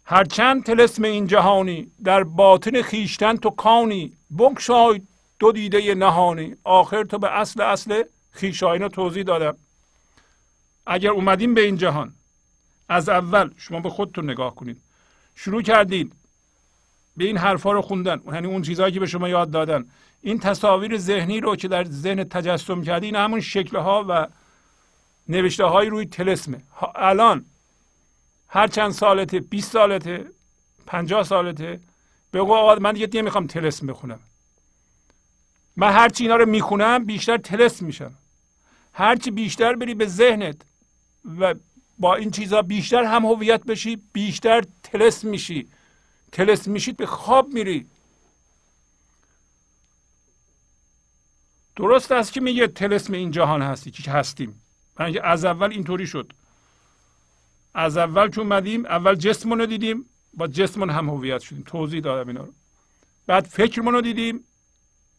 هرچند 0.04 0.64
تلسم 0.64 1.04
این 1.04 1.26
جهانی 1.26 1.92
در 2.04 2.24
باطن 2.24 2.82
خیشتن 2.82 3.36
تو 3.36 3.50
کانی. 3.50 4.16
بگشای 4.38 5.02
دو 5.42 5.52
دیده 5.52 5.94
نهانی. 5.94 6.56
آخر 6.64 7.04
تو 7.04 7.18
به 7.18 7.40
اصل 7.40 7.60
اصل 7.60 8.02
خیشاینا 8.30 8.88
توضیح 8.88 9.22
دادم. 9.22 9.56
اگر 10.86 11.10
اومدیم 11.10 11.54
به 11.54 11.60
این 11.60 11.76
جهان 11.76 12.12
از 12.88 13.08
اول 13.08 13.50
شما 13.56 13.80
به 13.80 13.90
خودتون 13.90 14.30
نگاه 14.30 14.54
کنید. 14.54 14.80
شروع 15.34 15.62
کردید 15.62 16.12
به 17.16 17.24
این 17.24 17.36
حرفا 17.36 17.72
رو 17.72 17.82
خوندن. 17.82 18.22
یعنی 18.26 18.46
اون 18.46 18.62
چیزهایی 18.62 18.92
که 18.92 19.00
به 19.00 19.06
شما 19.06 19.28
یاد 19.28 19.50
دادن. 19.50 19.84
این 20.20 20.38
تصاویر 20.38 20.98
ذهنی 20.98 21.40
رو 21.40 21.56
که 21.56 21.68
در 21.68 21.84
ذهن 21.84 22.24
تجسم 22.24 22.82
کردی 22.82 23.10
همون 23.10 23.40
شکل 23.40 23.76
ها 23.76 24.04
و 24.08 24.26
نوشته 25.28 25.64
های 25.64 25.88
روی 25.88 26.06
تلسمه. 26.06 26.62
الان 26.94 27.44
هر 28.48 28.66
چند 28.66 28.90
سالته 28.90 29.40
20 29.40 29.72
سالته 29.72 30.24
50 30.86 31.22
سالته 31.22 31.80
بگو 32.32 32.54
آقا 32.54 32.74
من 32.74 32.92
دیگه 32.92 33.08
نمی‌خوام 33.14 33.46
تلسم 33.46 33.86
بخونم. 33.86 34.20
من 35.76 35.92
هرچی 35.92 36.24
اینا 36.24 36.36
رو 36.36 36.46
می‌خونم 36.46 37.04
بیشتر 37.04 37.36
تلسم 37.36 37.86
میشم. 37.86 38.14
هرچی 38.92 39.30
بیشتر 39.30 39.74
بری 39.74 39.94
به 39.94 40.06
ذهنت 40.06 40.56
و 41.40 41.54
با 41.98 42.14
این 42.14 42.30
چیزها 42.30 42.62
بیشتر 42.62 43.04
هم 43.04 43.26
هویت 43.26 43.64
بشی 43.64 44.02
بیشتر 44.12 44.64
تلسم 44.82 45.28
میشی. 45.28 45.68
تلسم 46.32 46.70
میشید 46.70 46.96
به 46.96 47.06
خواب 47.06 47.48
میری. 47.48 47.86
درست 51.76 52.12
است 52.12 52.32
که 52.32 52.40
میگه 52.40 52.66
تلسم 52.66 53.12
این 53.12 53.30
جهان 53.30 53.62
هستی 53.62 53.90
که 53.90 54.10
هستیم. 54.10 54.62
من 55.00 55.18
از 55.22 55.44
اول 55.44 55.70
اینطوری 55.70 56.06
شد. 56.06 56.32
از 57.74 57.96
اول 57.96 58.30
که 58.30 58.40
اومدیم 58.40 58.86
اول 58.86 59.14
جسممون 59.14 59.58
رو 59.58 59.66
دیدیم 59.66 60.04
با 60.34 60.46
جسممون 60.46 60.90
هم 60.90 61.10
هویت 61.10 61.40
شدیم. 61.40 61.62
توضیح 61.66 62.00
دادم 62.00 62.28
اینا 62.28 62.44
رو. 62.44 62.52
بعد 63.26 63.44
فکرمون 63.44 64.00
دیدیم. 64.00 64.44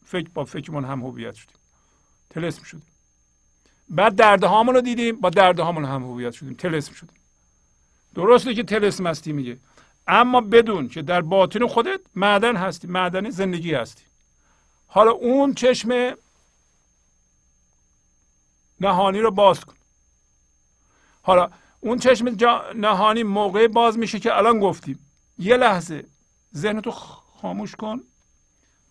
فکر 0.04 0.28
با 0.34 0.44
فکرمون 0.44 0.84
هم 0.84 1.02
هویت 1.02 1.34
شدیم. 1.34 1.56
تلسم 2.30 2.62
شدیم. 2.62 2.86
بعد 3.88 4.16
درده 4.16 4.46
هامون 4.46 4.74
رو 4.74 4.80
دیدیم 4.80 5.20
با 5.20 5.30
درده 5.30 5.62
هامون 5.62 5.84
هم 5.84 6.02
هویت 6.02 6.32
شدیم. 6.32 6.54
تلسم 6.54 6.92
شدیم. 6.92 7.16
درسته 8.14 8.54
که 8.54 8.62
تلسم 8.62 9.06
هستی 9.06 9.32
میگه. 9.32 9.58
اما 10.06 10.40
بدون 10.40 10.88
که 10.88 11.02
در 11.02 11.20
باطن 11.20 11.66
خودت 11.66 12.00
معدن 12.14 12.56
هستی 12.56 12.88
معدن 12.88 13.30
زندگی 13.30 13.74
هستی. 13.74 14.02
حالا 14.86 15.10
اون 15.10 15.54
چشم 15.54 16.16
نهانی 18.80 19.20
رو 19.20 19.30
باز 19.30 19.64
کن. 19.64 19.74
حالا 21.22 21.50
اون 21.80 21.98
چشم 21.98 22.36
نهانی 22.74 23.22
موقع 23.22 23.68
باز 23.68 23.98
میشه 23.98 24.20
که 24.20 24.36
الان 24.36 24.60
گفتیم. 24.60 24.98
یه 25.38 25.56
لحظه 25.56 26.04
ذهنتو 26.56 26.90
خاموش 27.40 27.74
کن. 27.76 28.00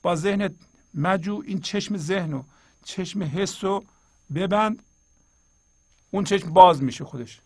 با 0.01 0.15
ذهنت 0.15 0.53
مجو 0.93 1.43
این 1.45 1.61
چشم 1.61 1.97
ذهن 1.97 2.33
و 2.33 2.43
چشم 2.85 3.23
حس 3.23 3.63
رو 3.63 3.85
ببند. 4.35 4.83
اون 6.11 6.23
چشم 6.23 6.53
باز 6.53 6.83
میشه 6.83 7.05
خودش. 7.05 7.41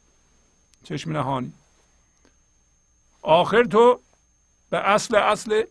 چشم 0.84 1.12
نهانی. 1.12 1.54
آخر 3.22 3.64
تو 3.64 4.02
به 4.70 4.78
اصل 4.78 5.16
اصل 5.16 5.64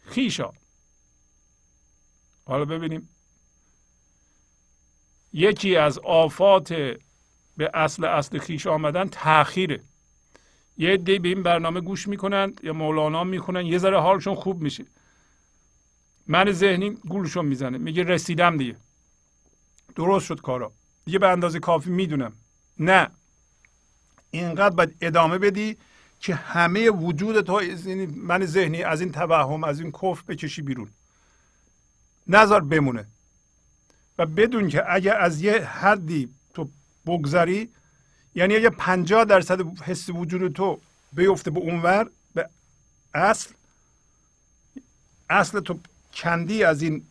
خیشا. 0.00 0.52
حالا 2.44 2.64
ببینیم. 2.64 3.08
یکی 5.32 5.76
از 5.76 5.98
آفات 5.98 6.72
به 7.56 7.70
اصل 7.74 8.04
اصل 8.04 8.38
خیش 8.38 8.66
آمدن 8.66 9.08
تاخیره 9.08 9.80
یه 10.76 10.96
دی 10.96 11.18
به 11.18 11.28
این 11.28 11.42
برنامه 11.42 11.80
گوش 11.80 12.08
می‌کنند 12.08 12.60
یا 12.64 12.72
مولانا 12.72 13.24
می‌کنن 13.24 13.66
یه 13.66 13.78
ذره 13.78 14.00
حالشون 14.00 14.34
خوب 14.34 14.60
میشه. 14.62 14.86
من 16.26 16.52
ذهنی 16.52 16.90
گولشون 16.90 17.46
می‌زنه. 17.46 17.78
میگه 17.78 18.04
رسیدم 18.04 18.56
دیگه. 18.56 18.76
درست 19.94 20.26
شد 20.26 20.40
کارا. 20.40 20.72
دیگه 21.04 21.18
به 21.18 21.28
اندازه 21.28 21.58
کافی 21.58 21.90
می‌دونم. 21.90 22.32
نه. 22.78 23.10
اینقدر 24.30 24.74
باید 24.74 24.96
ادامه 25.00 25.38
بدی 25.38 25.76
که 26.20 26.34
همه 26.34 26.90
وجود 26.90 27.40
تو 27.40 27.60
من 28.16 28.46
ذهنی 28.46 28.82
از 28.82 29.00
این 29.00 29.12
توهم 29.12 29.64
از 29.64 29.80
این 29.80 29.92
کف 29.92 30.22
بکشی 30.22 30.62
بیرون. 30.62 30.90
نظر 32.26 32.60
بمونه. 32.60 33.06
و 34.18 34.26
بدون 34.26 34.68
که 34.68 34.92
اگر 34.92 35.20
از 35.20 35.42
یه 35.42 35.64
حدی 35.64 36.34
تو 36.54 36.68
بگذری 37.06 37.68
یعنی 38.34 38.56
اگه 38.56 38.70
پنجاه 38.70 39.24
درصد 39.24 39.78
حس 39.78 40.10
وجود 40.10 40.52
تو 40.52 40.80
بیفته 41.12 41.50
به 41.50 41.60
اونور 41.60 42.10
به 42.34 42.48
اصل 43.14 43.54
اصل 45.30 45.60
تو 45.60 45.78
کندی 46.14 46.64
از 46.64 46.82
این 46.82 47.06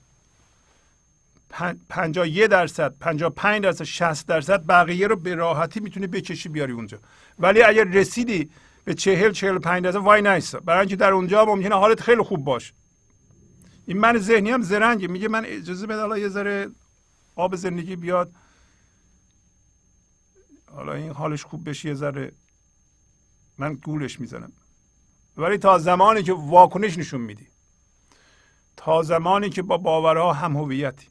پنجاه 1.89 2.27
یه 2.27 2.47
درصد 2.47 2.93
پنجاه 2.99 3.29
پنج 3.29 3.63
درصد 3.63 3.83
شست 3.83 4.27
درصد 4.27 4.65
بقیه 4.65 5.07
رو 5.07 5.15
به 5.15 5.35
راحتی 5.35 5.79
می‌تونی 5.79 6.07
بکشی 6.07 6.49
بیاری 6.49 6.73
اونجا. 6.73 6.99
ولی 7.39 7.61
اگر 7.61 7.83
رسیدی 7.83 8.49
به 8.85 8.93
چهل 8.93 9.31
چهل 9.31 9.59
پنج 9.59 9.83
درصد 9.83 9.97
وای 9.97 10.21
نیستا 10.21 10.59
برای 10.59 10.79
اینکه 10.79 10.95
در 10.95 11.11
اونجا 11.11 11.45
ممکنه 11.45 11.75
حالت 11.75 12.01
خیلی 12.01 12.21
خوب 12.21 12.43
باش. 12.43 12.73
این 13.85 13.97
من 13.97 14.17
ذهنی 14.17 14.51
هم 14.51 14.61
زرنگه. 14.61 15.07
میگه 15.07 15.27
من 15.27 15.45
اجازه 15.45 15.87
بده 15.87 16.01
حالا 16.01 16.17
یه 16.17 16.29
ذره 16.29 16.69
آب 17.35 17.55
زندگی 17.55 17.95
بیاد. 17.95 18.31
حالا 20.71 20.93
این 20.93 21.11
حالش 21.11 21.43
خوب 21.45 21.69
بشه 21.69 21.89
یه 21.89 21.95
ذره 21.95 22.31
من 23.57 23.73
گولش 23.73 24.19
می‌زنم. 24.19 24.51
ولی 25.37 25.57
تا 25.57 25.77
زمانی 25.77 26.23
که 26.23 26.33
واکنش 26.33 26.97
نشون 26.97 27.21
میدی. 27.21 27.50
تا 28.83 29.03
زمانی 29.03 29.49
که 29.49 29.61
با 29.61 29.77
باورها 29.77 30.33
هم 30.33 30.57
هویتی. 30.57 31.07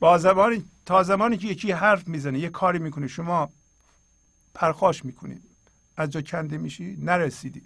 با 0.00 0.18
زمانی 0.18 0.64
تا 0.86 1.02
زمانی 1.02 1.36
که 1.36 1.48
یکی 1.48 1.72
حرف 1.72 2.08
می‌زنه 2.08 2.38
یه 2.38 2.48
کاری 2.48 2.78
می‌کنه 2.78 3.06
شما 3.06 3.50
پرخاش 4.54 5.04
می‌کنید. 5.04 5.42
از 5.96 6.10
جا 6.10 6.22
کنده 6.22 6.58
میشی 6.58 6.96
نرسیدی. 7.00 7.62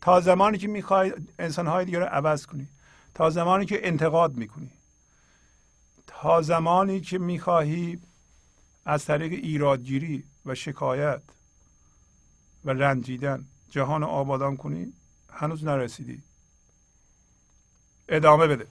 تا 0.00 0.20
زمانی 0.20 0.58
که 0.58 0.68
می‌خوای 0.68 1.12
انسانهای 1.38 1.84
دیگه 1.84 1.98
رو 1.98 2.04
عوض 2.04 2.46
کنی. 2.46 2.68
تا 3.14 3.30
زمانی 3.30 3.66
که 3.66 3.88
انتقاد 3.88 4.36
می‌کنی. 4.36 4.70
تا 6.06 6.42
زمانی 6.42 7.00
که 7.00 7.18
می‌خواهی 7.18 7.98
از 8.84 9.04
طریق 9.04 9.32
ایرادگیری 9.32 10.24
و 10.46 10.54
شکایت 10.54 11.22
و 12.64 12.70
رنجیدن 12.70 13.44
جهان 13.70 14.04
آبادان 14.04 14.56
کنی 14.56 14.92
هنوز 15.30 15.64
نرسیدی. 15.64 16.22
ادامه 18.08 18.46
بده. 18.46 18.66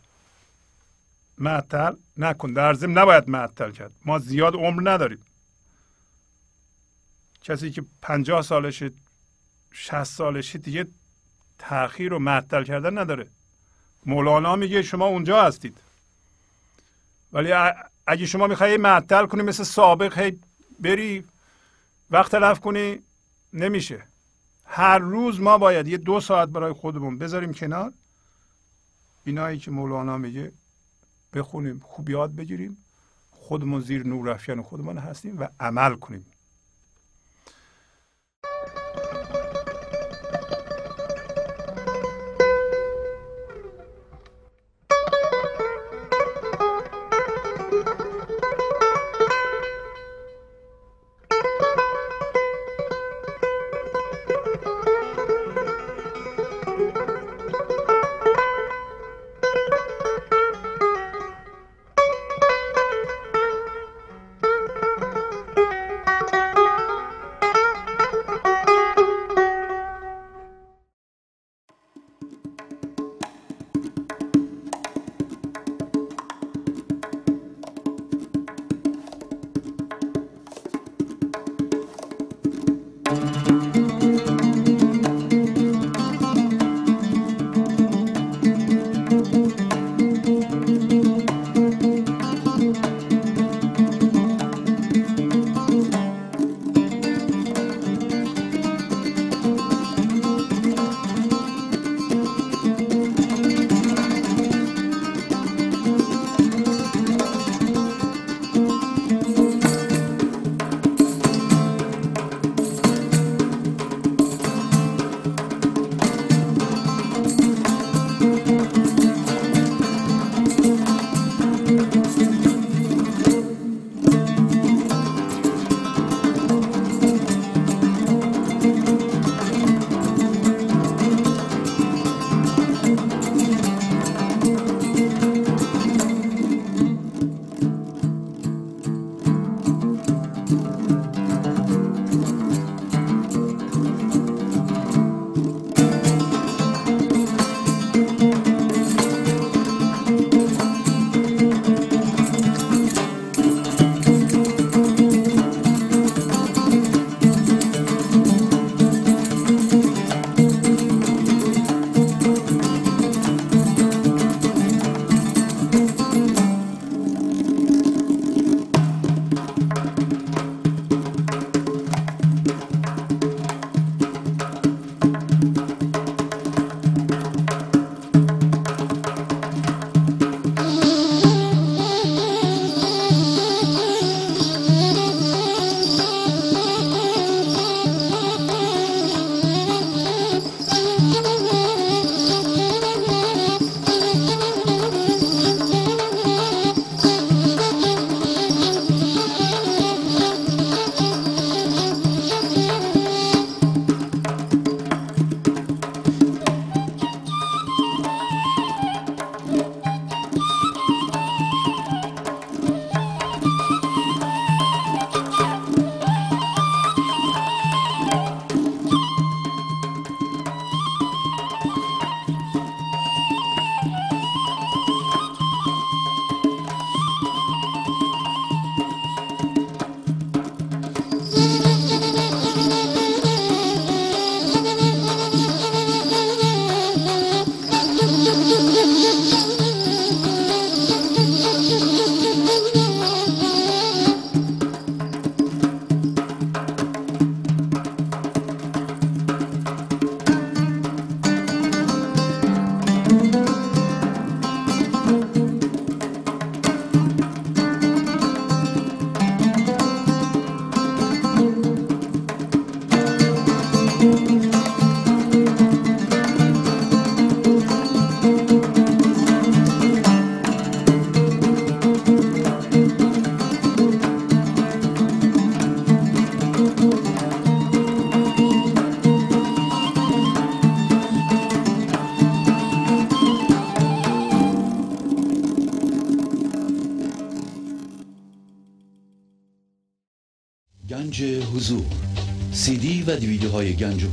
معطل 1.37 1.95
نکن. 2.17 2.53
در 2.53 2.73
ضمن 2.73 2.97
نباید 2.97 3.29
معطل 3.29 3.71
کرد. 3.71 3.91
ما 4.05 4.19
زیاد 4.19 4.55
عمر 4.55 4.91
نداریم. 4.91 5.25
کسی 7.43 7.71
که 7.71 7.83
پنجاه 8.01 8.41
سالشه 8.41 8.91
شست 9.71 10.15
سالشه 10.15 10.59
دیگه 10.59 10.87
تاخیر 11.59 12.13
و 12.13 12.19
معطل 12.19 12.63
کردن 12.63 12.97
نداره. 12.97 13.27
مولانا 14.05 14.55
میگه 14.55 14.81
شما 14.81 15.05
اونجا 15.05 15.43
هستید. 15.43 15.77
ولی 17.33 17.53
اگه 18.07 18.25
شما 18.25 18.47
می‌خوای 18.47 18.77
معطل 18.77 19.25
کنی 19.25 19.41
مثل 19.41 19.63
سابق 19.63 20.19
هی 20.19 20.39
بری 20.79 21.25
وقت 22.11 22.31
تلف 22.31 22.59
کنی 22.59 22.99
نمیشه. 23.53 24.03
هر 24.65 24.97
روز 24.97 25.39
ما 25.39 25.57
باید 25.57 25.87
یه 25.87 25.97
دو 25.97 26.19
ساعت 26.19 26.49
برای 26.49 26.73
خودمون 26.73 27.17
بذاریم 27.17 27.53
کنار. 27.53 27.93
اینایی 29.25 29.59
که 29.59 29.71
مولانا 29.71 30.17
میگه 30.17 30.51
بخونیم 31.33 31.79
خوب 31.79 32.09
یاد 32.09 32.35
بگیریم. 32.35 32.77
خودمون 33.31 33.81
زیر 33.81 34.07
نور 34.07 34.29
افکن 34.29 34.61
خودمون 34.61 34.97
هستیم 34.97 35.39
و 35.39 35.47
عمل 35.59 35.95
کنیم. 35.95 36.25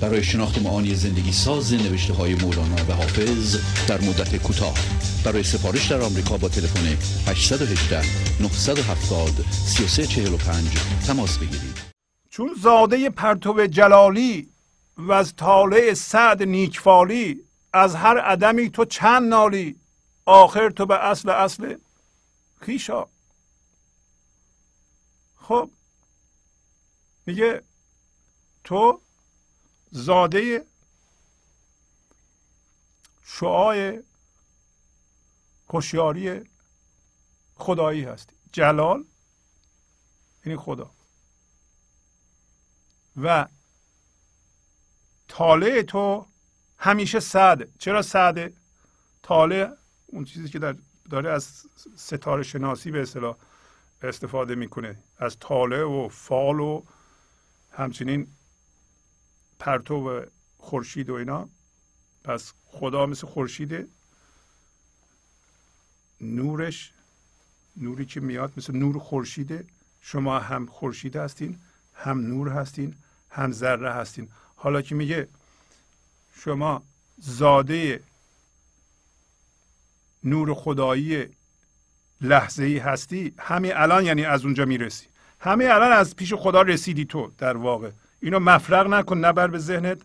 برای 0.00 0.22
شناخت 0.22 0.62
معانی 0.62 0.94
زندگی 0.94 1.32
ساز 1.32 1.72
نوشته 1.72 2.14
های 2.14 2.34
مولانا 2.34 2.84
و 2.88 2.92
حافظ 2.92 3.56
در 3.88 4.00
مدت 4.00 4.36
کوتاه. 4.36 4.74
برای 5.24 5.42
سفارش 5.42 5.90
در 5.90 6.00
آمریکا 6.00 6.36
با 6.36 6.48
تلفن 6.48 6.86
818 7.30 8.02
970 8.40 9.30
3345 9.52 10.68
تماس 11.06 11.38
بگیرید. 11.38 11.78
چون 12.30 12.50
زاده 12.62 13.10
پرتو 13.10 13.66
جلالی 13.66 14.48
و 14.96 15.12
از 15.12 15.36
طالع 15.36 15.94
سعد 15.94 16.42
نیکفالی 16.42 17.40
از 17.72 17.94
هر 17.94 18.18
عدمی 18.18 18.70
تو 18.70 18.84
چند 18.84 19.28
نالی؟ 19.28 19.76
آخر 20.24 20.70
تو 20.70 20.86
به 20.86 21.04
اصل 21.04 21.30
اصل 21.30 21.74
خیشا. 22.60 23.06
خب 25.36 25.70
میگه 27.26 27.62
تو 28.64 29.00
زاده 29.96 30.66
شعاع 33.24 33.98
هوشیاری 35.68 36.44
خدایی 37.56 38.04
هستی 38.04 38.34
جلال 38.52 39.04
یعنی 40.46 40.58
خدا. 40.58 40.90
و 43.22 43.48
طالع 45.28 45.82
تو 45.82 46.26
همیشه 46.78 47.20
سعده. 47.20 47.68
چرا 47.78 48.02
سعده؟ 48.02 48.52
طالع 49.22 49.76
اون 50.06 50.24
چیزی 50.24 50.48
که 50.48 50.58
در 50.58 50.76
داره 51.10 51.30
از 51.30 51.66
ستاره 51.96 52.42
شناسی 52.42 52.90
به 52.90 53.02
اصطلاح 53.02 53.36
استفاده 54.02 54.54
می‌کنه. 54.54 55.02
از 55.18 55.38
طالع 55.38 55.82
و 55.82 56.08
فال 56.08 56.60
و 56.60 56.82
همچنین 57.72 58.33
پرتو 59.64 60.22
خورشید 60.58 61.10
و 61.10 61.14
اینا. 61.14 61.48
پس 62.24 62.52
خدا 62.66 63.06
مثل 63.06 63.26
خورشیده 63.26 63.86
نورش 66.20 66.92
نوری 67.76 68.06
که 68.06 68.20
میاد 68.20 68.52
مثل 68.56 68.76
نور 68.76 68.98
خورشیده 68.98 69.64
شما 70.00 70.38
هم 70.38 70.66
خورشید 70.66 71.16
هستین 71.16 71.58
هم 71.94 72.18
نور 72.18 72.48
هستین 72.48 72.94
هم 73.30 73.52
ذره 73.52 73.92
هستین. 73.92 74.28
حالا 74.56 74.82
که 74.82 74.94
میگه 74.94 75.28
شما 76.36 76.82
زاده 77.18 78.02
نور 80.24 80.54
خدایی 80.54 81.26
لحظه 82.20 82.64
ای 82.64 82.78
هستی 82.78 83.34
همین 83.38 83.72
الان 83.74 84.04
یعنی 84.04 84.24
از 84.24 84.44
اونجا 84.44 84.64
می‌رسی. 84.64 85.06
همین 85.40 85.70
الان 85.70 85.92
از 85.92 86.16
پیش 86.16 86.34
خدا 86.34 86.62
رسیدی 86.62 87.04
تو 87.04 87.32
در 87.38 87.56
واقع. 87.56 87.90
اینو 88.24 88.38
مفرق 88.38 88.86
نکن 88.86 89.18
نبر 89.18 89.46
به 89.46 89.58
ذهنت. 89.58 90.02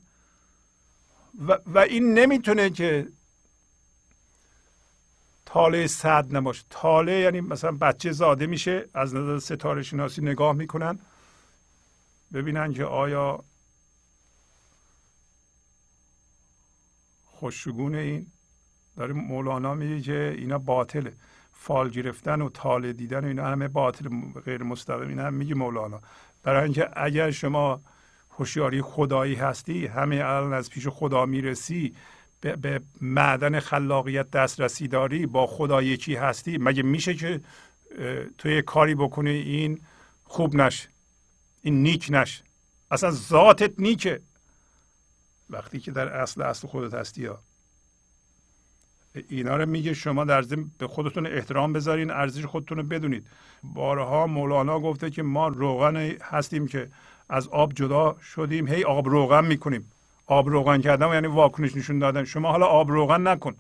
و, 1.48 1.58
و 1.66 1.78
این 1.78 2.14
نمی‌تونه 2.14 2.70
که 2.70 3.08
تاله 5.46 5.88
صد 5.88 6.36
نباشه. 6.36 6.64
تاله 6.70 7.12
یعنی 7.12 7.42
مثلا 7.42 7.72
بچه 7.72 8.12
زاده 8.12 8.48
میشه 8.48 8.90
از 8.94 9.16
نظر 9.16 9.40
ستاره 9.40 9.84
شناسی 9.84 10.22
نگاه 10.22 10.54
می‌کنن. 10.54 11.00
ببینن 12.34 12.74
که 12.74 12.86
آیا 12.86 13.44
خوشگونه 17.26 17.98
این. 17.98 18.28
داره 18.98 19.14
مولانا 19.14 19.74
میگه 19.74 20.02
که 20.02 20.36
اینا 20.38 20.58
باطله. 20.58 21.14
فال 21.54 21.90
گرفتن 21.90 22.42
و 22.42 22.50
تاله 22.50 22.94
دیدن 22.94 23.24
و 23.24 23.28
اینا 23.28 23.48
همه 23.48 23.68
باطل 23.68 24.10
غیر 24.46 24.64
مستقیم. 24.64 25.08
اینا 25.08 25.26
هم 25.26 25.34
میگه 25.34 25.56
مولانا. 25.56 26.02
برای 26.44 26.64
اینکه 26.64 26.90
اگر 26.94 27.32
شما 27.32 27.82
هوشیاری 28.40 28.82
خدایی 28.82 29.36
هستی 29.36 29.88
همه 29.88 30.16
الان 30.16 30.54
از 30.54 30.70
پیش 30.70 30.88
خدا 30.88 31.26
می‌رسی 31.26 31.96
به, 32.42 32.56
به 32.56 32.82
معدن 33.02 33.60
خلاقیت 33.60 34.32
دسترسی 34.32 34.88
داری 34.88 35.26
با 35.26 35.48
خدا 35.48 35.82
یکی 35.82 36.16
هستی. 36.16 36.58
مگه 36.58 36.84
میشه 36.84 37.14
که 37.14 37.42
تو 38.38 38.50
یه 38.50 38.62
کاری 38.62 38.96
بکنی 38.96 39.30
این 39.30 39.82
خوب 40.24 40.56
نشه 40.56 40.90
این 41.62 41.84
نیک 41.84 42.08
نشه 42.10 42.44
اصلا 42.92 43.12
ذاتت 43.12 43.80
نیکه. 43.80 44.22
وقتی 45.50 45.80
که 45.80 45.92
در 45.92 46.08
اصل 46.08 46.42
اصل 46.42 46.68
خودت 46.68 46.94
هستی 46.94 47.26
ها. 47.26 47.40
اینا 49.30 49.58
رو 49.58 49.66
میگه 49.66 49.94
شما 49.94 50.26
در 50.26 50.42
ضمن 50.42 50.72
به 50.78 50.88
خودتون 50.88 51.28
احترام 51.28 51.74
بذارین 51.74 52.12
ارزش 52.12 52.46
خودتون 52.46 52.78
رو 52.78 52.84
بدونید. 52.84 53.28
بارها 53.64 54.28
مولانا 54.28 54.80
گفته 54.80 55.10
که 55.10 55.24
ما 55.24 55.48
روغن 55.48 55.96
هستیم 56.22 56.68
که 56.68 56.90
از 57.30 57.48
آب 57.48 57.74
جدا 57.74 58.18
شدیم. 58.22 58.68
هی 58.68 58.84
آب 58.84 59.10
روغن 59.10 59.46
می‌کنیم. 59.46 59.92
آب 60.26 60.50
روغن 60.50 60.82
کردن 60.82 61.14
یعنی 61.14 61.28
واکنش 61.28 61.76
نشون 61.76 62.00
دادن. 62.00 62.24
شما 62.26 62.52
حالا 62.52 62.66
آب 62.66 62.92
روغن 62.92 63.28
نکن. 63.28 63.56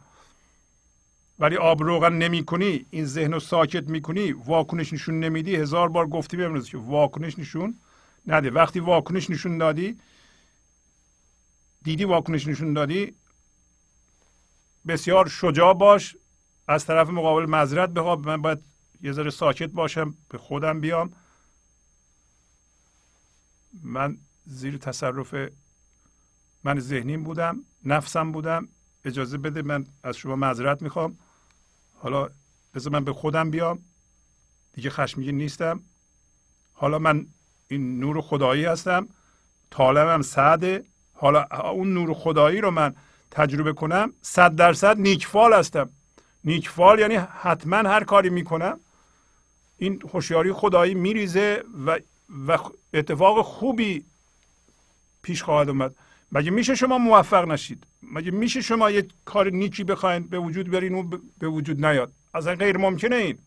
ولی 1.40 1.58
آب 1.58 1.84
روغن 1.84 2.14
نمی 2.14 2.46
کنی 2.46 2.86
این 2.90 3.06
ذهن 3.06 3.34
رو 3.34 3.40
ساکت 3.40 3.90
می‌کنی 3.90 4.32
واکنش 4.32 4.94
نشون 4.94 5.20
نمیدی. 5.20 5.56
هزار 5.56 5.90
بار 5.90 6.08
گفتی 6.08 6.44
امروز 6.44 6.70
که 6.70 6.78
واکنش 6.78 7.40
نشون 7.40 7.76
نده. 8.28 8.50
وقتی 8.50 8.80
واکنش 8.80 9.30
نشون 9.30 9.58
دادی 9.58 9.98
دیدی 11.84 12.06
واکنش 12.06 12.48
نشون 12.48 12.74
دادی 12.74 13.14
بسیار 14.88 15.28
شجاع 15.28 15.74
باش. 15.74 16.16
از 16.68 16.86
طرف 16.86 17.10
مقابل 17.10 17.46
مذرت 17.46 17.90
بخوا 17.90 18.16
من 18.16 18.42
باید 18.42 18.60
یه 19.02 19.12
ذره 19.12 19.30
ساکت 19.30 19.72
باشم 19.72 20.16
به 20.30 20.38
خودم 20.38 20.82
بیام. 20.82 21.14
من 23.84 24.18
زیر 24.46 24.78
تصرف 24.78 25.36
من 26.64 26.80
ذهنیم 26.80 27.24
بودم 27.24 27.64
نفسم 27.86 28.32
بودم. 28.32 28.68
اجازه 29.06 29.38
بده 29.38 29.62
من 29.62 29.86
از 30.04 30.18
شما 30.18 30.36
معذرت 30.36 30.82
می‌خوام. 30.82 31.18
حالا 31.94 32.30
بذار 32.76 32.94
من 32.94 33.04
به 33.04 33.14
خودم 33.14 33.52
بیام. 33.52 33.80
دیگه 34.74 34.90
خشمگین 34.90 35.38
نیستم. 35.38 35.80
حالا 36.74 37.00
من 37.00 37.26
این 37.68 38.00
نور 38.00 38.22
خدایی 38.22 38.66
هستم. 38.66 39.08
طالبم 39.70 40.22
سعده. 40.22 40.86
حالا 41.14 41.44
اون 41.72 41.94
نور 41.94 42.14
خدایی 42.14 42.62
رو 42.62 42.72
من 42.72 42.96
تجربه 43.32 43.74
کنم 43.74 44.14
صد 44.22 44.56
درصد 44.56 45.00
نیکفال 45.00 45.54
هستم. 45.54 45.90
نیکفال 46.44 47.00
یعنی 47.00 47.16
حتما 47.16 47.78
هر 47.78 48.04
کاری 48.04 48.30
می‌کنم. 48.30 48.80
این 49.78 50.02
هوشیاری 50.14 50.54
خدایی 50.54 50.94
میریزه 50.94 51.64
و 51.86 52.00
و 52.48 52.58
اتفاق 52.94 53.46
خوبی 53.46 54.06
پیش 55.22 55.44
خواهد 55.44 55.70
اومد. 55.70 55.96
مگه 56.32 56.52
میشه 56.52 56.76
شما 56.76 56.98
موفق 56.98 57.48
نشید؟ 57.48 57.88
مگه 58.04 58.32
میشه 58.32 58.62
شما 58.62 58.92
یه 58.92 59.08
کار 59.26 59.50
نیکی 59.50 59.84
بخواین 59.84 60.24
به 60.24 60.40
وجود 60.40 60.72
برین 60.72 60.96
و 60.96 61.18
به 61.40 61.48
وجود 61.48 61.86
نیاد؟ 61.86 62.12
اصلا 62.34 62.56
غیر 62.56 62.78
ممکنه 62.78 63.16
این. 63.16 63.40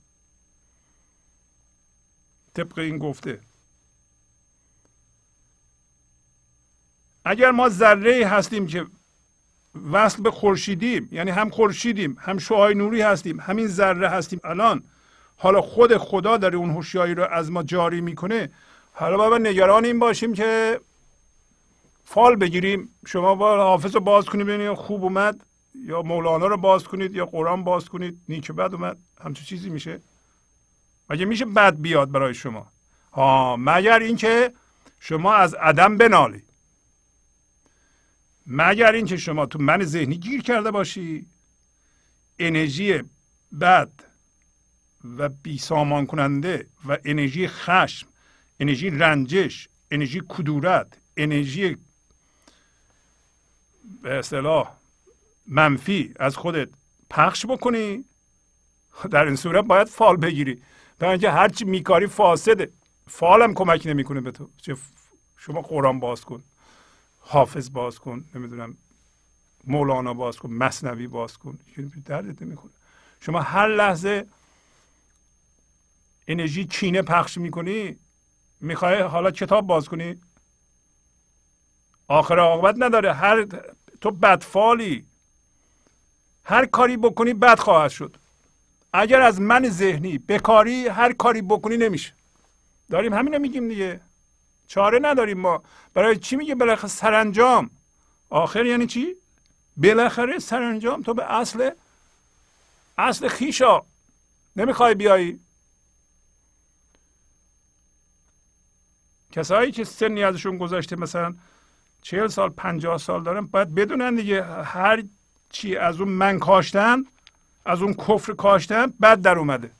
طبق 2.54 2.78
این 2.78 2.98
گفته. 2.98 3.40
اگر 7.24 7.50
ما 7.50 7.68
ذره 7.68 8.26
هستیم 8.26 8.66
که 8.66 8.86
وصل 9.92 10.22
به 10.22 10.30
خورشیدیم 10.30 11.09
یعنی 11.12 11.30
هم 11.30 11.50
خورشیدیم 11.50 12.16
هم 12.20 12.38
شعای 12.38 12.74
نوری 12.74 13.00
هستیم 13.00 13.40
همین 13.40 13.66
ذره 13.66 14.09
هستیم 14.09 14.40
الان 14.44 14.82
حالا 15.36 15.60
خود 15.60 15.96
خدا 15.96 16.36
داره 16.36 16.56
اون 16.56 16.70
هوشیاری 16.70 17.14
رو 17.14 17.24
از 17.24 17.50
ما 17.50 17.62
جاری 17.62 18.00
می‌کنه 18.00 18.50
حالا 18.93 19.16
باید 19.16 19.47
نگران 19.47 19.85
این 19.85 19.98
باشیم 19.98 20.35
که 20.35 20.81
فال 22.05 22.36
بگیریم. 22.36 22.89
شما 23.06 23.35
با 23.35 23.56
حافظ 23.56 23.94
رو 23.94 24.01
باز 24.01 24.24
کنید 24.24 24.47
ببینید 24.47 24.74
خوب 24.74 25.05
اومد 25.05 25.40
یا 25.74 26.02
مولانا 26.02 26.47
رو 26.47 26.56
باز 26.56 26.85
کنید 26.85 27.14
یا 27.14 27.27
قرآن 27.27 27.64
باز 27.64 27.89
کنید. 27.89 28.20
نیک 28.28 28.52
بد 28.52 28.74
اومد. 28.74 28.98
همچون 29.24 29.44
چیزی 29.44 29.70
میشه. 29.70 30.01
مگه 31.10 31.24
میشه 31.24 31.44
بد 31.44 31.77
بیاد 31.77 32.10
برای 32.10 32.35
شما؟ 32.35 32.73
ها 33.12 33.56
مگر 33.56 33.98
اینکه 33.98 34.52
شما 35.01 35.35
از 35.35 35.55
عدم 35.55 35.97
بنالید 35.97 36.44
مگر 38.47 38.93
اینکه 38.93 39.16
شما 39.16 39.47
تو 39.47 39.59
من 39.59 39.85
ذهنی 39.85 40.16
گیر 40.16 40.43
کرده 40.43 40.70
باشی. 40.70 41.27
انرژی 42.39 43.02
بد 43.60 43.90
و 45.19 45.28
بی 45.28 45.59
سامان 45.59 46.06
کننده 46.06 46.66
و 46.89 46.98
انرژی 47.05 47.48
خشم 47.48 48.06
انرژی 48.60 48.90
رنجش 48.90 49.68
انرژی 49.90 50.22
کدورت 50.28 50.98
انرژی 51.16 51.76
به 54.02 54.18
اصطلاح 54.18 54.72
منفی 55.46 56.14
از 56.18 56.36
خودت 56.36 56.68
پخش 57.10 57.46
بکنی. 57.46 58.04
در 59.10 59.24
این 59.24 59.36
صورت 59.36 59.64
باید 59.64 59.88
فال 59.88 60.16
بگیری. 60.16 60.62
برای 60.98 61.12
اینکه 61.12 61.30
هرچی 61.30 61.64
میکاری 61.64 62.06
فاسده 62.06 62.72
فال 63.08 63.42
هم 63.42 63.54
کمک 63.54 63.82
نمی‌کنه 63.86 64.20
به 64.20 64.30
تو. 64.30 64.50
شما 65.36 65.62
قرآن 65.62 66.00
باز 66.00 66.24
کن 66.24 66.42
حافظ 67.20 67.70
باز 67.70 67.98
کن 67.98 68.24
نمی‌دونم 68.34 68.76
مولانا 69.64 70.14
باز 70.14 70.36
کن 70.36 70.50
مصنوی 70.50 71.06
باز 71.06 71.36
کن. 71.38 71.58
دردت 72.04 72.42
نمی‌کنه. 72.42 72.70
شما 73.20 73.40
هر 73.40 73.68
لحظه 73.68 74.26
انرژی 76.28 76.64
چینه 76.64 77.02
پخش 77.02 77.38
می‌کنی 77.38 77.96
می‌خوای 78.62 79.01
حالا 79.01 79.30
کتاب 79.30 79.66
باز 79.66 79.89
کنی؟ 79.89 80.20
آخر 82.09 82.39
عاقبت 82.39 82.74
نداره. 82.78 83.12
هر 83.12 83.47
تو 84.01 84.10
بدفالی. 84.10 85.06
هر 86.44 86.66
کاری 86.66 86.97
بکنی 86.97 87.34
بد 87.34 87.59
خواهد 87.59 87.90
شد. 87.90 88.16
اگر 88.93 89.20
از 89.20 89.40
من 89.40 89.68
ذهنی 89.68 90.18
بکاری 90.18 90.89
هر 90.89 91.12
کاری 91.12 91.43
بکنی 91.43 91.76
نمیشه. 91.76 92.12
داریم 92.90 93.14
همینو 93.14 93.39
میگیم 93.39 93.68
دیگه. 93.68 94.01
چاره 94.68 94.98
نداریم 95.02 95.39
ما. 95.39 95.62
برای 95.94 96.16
چی 96.16 96.36
میگه 96.36 96.55
بالاخره 96.55 96.89
سرانجام؟ 96.89 97.70
آخر 98.30 98.66
یعنی 98.66 98.86
چی؟ 98.86 99.16
بالاخره 99.76 100.39
سرانجام 100.39 101.02
تو 101.02 101.14
به 101.14 101.32
اصل 101.34 101.70
اصل 102.98 103.28
خیشا 103.28 103.82
نمی‌خوای 104.56 104.94
بیایی. 104.94 105.40
کسایی 109.32 109.72
که 109.72 109.84
سنی 109.84 110.24
ازشون 110.24 110.59
گذاشته 110.59 110.96
مثلا 110.96 111.34
چهل 112.02 112.28
سال 112.28 112.48
پنجاه 112.48 112.98
سال 112.98 113.22
دارن 113.22 113.46
باید 113.46 113.74
بدونن 113.74 114.14
دیگه 114.14 114.44
هر 114.44 115.02
چی 115.50 115.76
از 115.76 116.00
اون 116.00 116.09
من 116.09 116.38
کاشتن 116.38 117.04
از 117.64 117.82
اون 117.82 117.94
کفر 117.94 118.32
کاشتن 118.32 118.86
بد 118.86 119.20
در 119.20 119.38
اومده. 119.38 119.70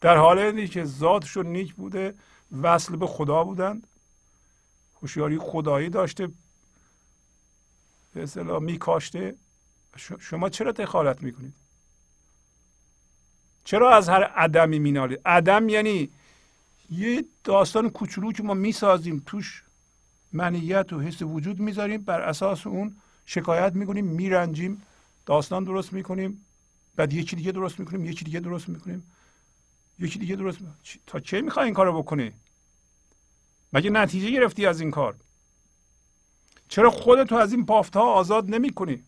در 0.00 0.16
حالی 0.16 0.68
که 0.68 0.84
ذاتشون 0.84 1.46
نیک 1.46 1.74
بوده 1.74 2.14
وصل 2.62 2.96
به 2.96 3.06
خدا 3.06 3.44
بودند 3.44 3.86
هوشیاری 5.02 5.38
خدایی 5.38 5.88
داشته 5.88 6.28
به 8.14 8.22
اصطلاح 8.22 8.62
میکاشته. 8.62 9.34
شما 10.20 10.48
چرا 10.48 10.72
دخالت 10.72 11.22
می‌کنید؟ 11.22 11.54
چرا 13.64 13.96
از 13.96 14.08
هر 14.08 14.24
عدمی 14.24 14.78
مینالید؟ 14.78 15.20
عدم 15.24 15.68
یعنی 15.68 16.10
یه 16.90 17.24
داستان 17.44 17.90
کوچولو 17.90 18.32
که 18.32 18.42
ما 18.42 18.54
می‌سازیم 18.54 19.22
توش 19.26 19.64
منیت 20.32 20.92
و 20.92 21.00
حس 21.00 21.22
وجود 21.22 21.60
می‌ذاریم. 21.60 22.02
بر 22.02 22.20
اساس 22.20 22.66
اون 22.66 22.96
شکایت 23.26 23.72
می‌کنیم 23.72 24.04
میرنجیم. 24.04 24.82
داستان 25.26 25.64
درست 25.64 25.92
می‌کنیم. 25.92 26.44
بعد 26.96 27.12
یکی 27.12 27.36
دیگه 27.36 27.52
درست 27.52 27.80
می‌کنیم 27.80 28.04
یکی 28.04 28.24
دیگه 28.24 28.40
درست 28.40 28.68
می‌کنیم. 28.68 29.02
یکی 29.98 30.18
دیگه 30.18 30.36
درست 30.36 30.60
می‌کنیم. 30.60 30.78
تا 31.06 31.20
چه 31.20 31.40
می‌خوای 31.40 31.64
این 31.64 31.74
کارو 31.74 32.02
بکنی؟ 32.02 32.32
مگه 33.72 33.90
نتیجه 33.90 34.30
گرفتی 34.30 34.66
از 34.66 34.80
این 34.80 34.90
کار؟ 34.90 35.14
چرا 36.68 36.90
خودتو 36.90 37.34
از 37.34 37.52
این 37.52 37.64
بافتها 37.64 38.12
آزاد 38.12 38.50
نمی 38.50 38.72
کنی 38.72 39.02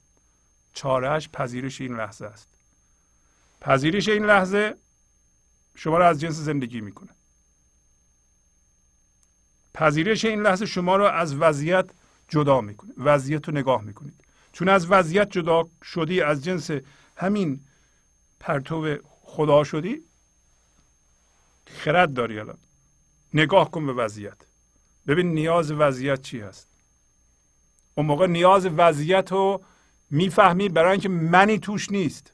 چارهش 0.75 1.29
پذیرش 1.29 1.81
این 1.81 1.97
لحظه 1.97 2.27
است. 2.27 2.49
پذیرش 3.61 4.09
این 4.09 4.25
لحظه 4.25 4.77
شما 5.75 5.99
رو 5.99 6.05
از 6.05 6.21
جنس 6.21 6.35
زندگی 6.35 6.81
می‌کنه. 6.81 7.11
پذیرش 9.75 10.25
این 10.25 10.43
لحظه 10.43 10.67
شما 10.67 10.97
رو 10.97 11.05
از 11.05 11.35
وضعیت 11.35 11.91
جدا 12.29 12.61
می‌کنه. 12.61 12.91
وضعیت 12.97 13.49
رو 13.49 13.55
نگاه 13.55 13.83
می‌کنید. 13.83 14.15
چون 14.53 14.69
از 14.69 14.87
وضعیت 14.91 15.31
جدا 15.31 15.65
شدی 15.85 16.21
از 16.21 16.45
جنس 16.45 16.71
همین 17.17 17.61
پرتو 18.41 18.97
خدا 19.23 19.65
شدی 19.65 20.03
خرد 21.67 22.15
داری 22.15 22.41
الان. 22.41 22.59
نگاه 23.35 23.71
کن 23.71 23.87
به 23.87 23.93
وضعیت. 23.93 24.37
ببین 25.07 25.35
نیاز 25.35 25.71
وضعیت 25.73 26.23
چی 26.23 26.41
هست. 26.41 26.69
اون 27.95 28.07
موقع 28.07 28.27
نیاز 28.27 28.67
وضعیت 28.67 29.33
رو 29.33 29.63
می‌فهمی 30.11 30.69
برای 30.69 30.91
اینکه 30.91 31.09
منی 31.09 31.59
توش 31.59 31.91
نیست. 31.91 32.33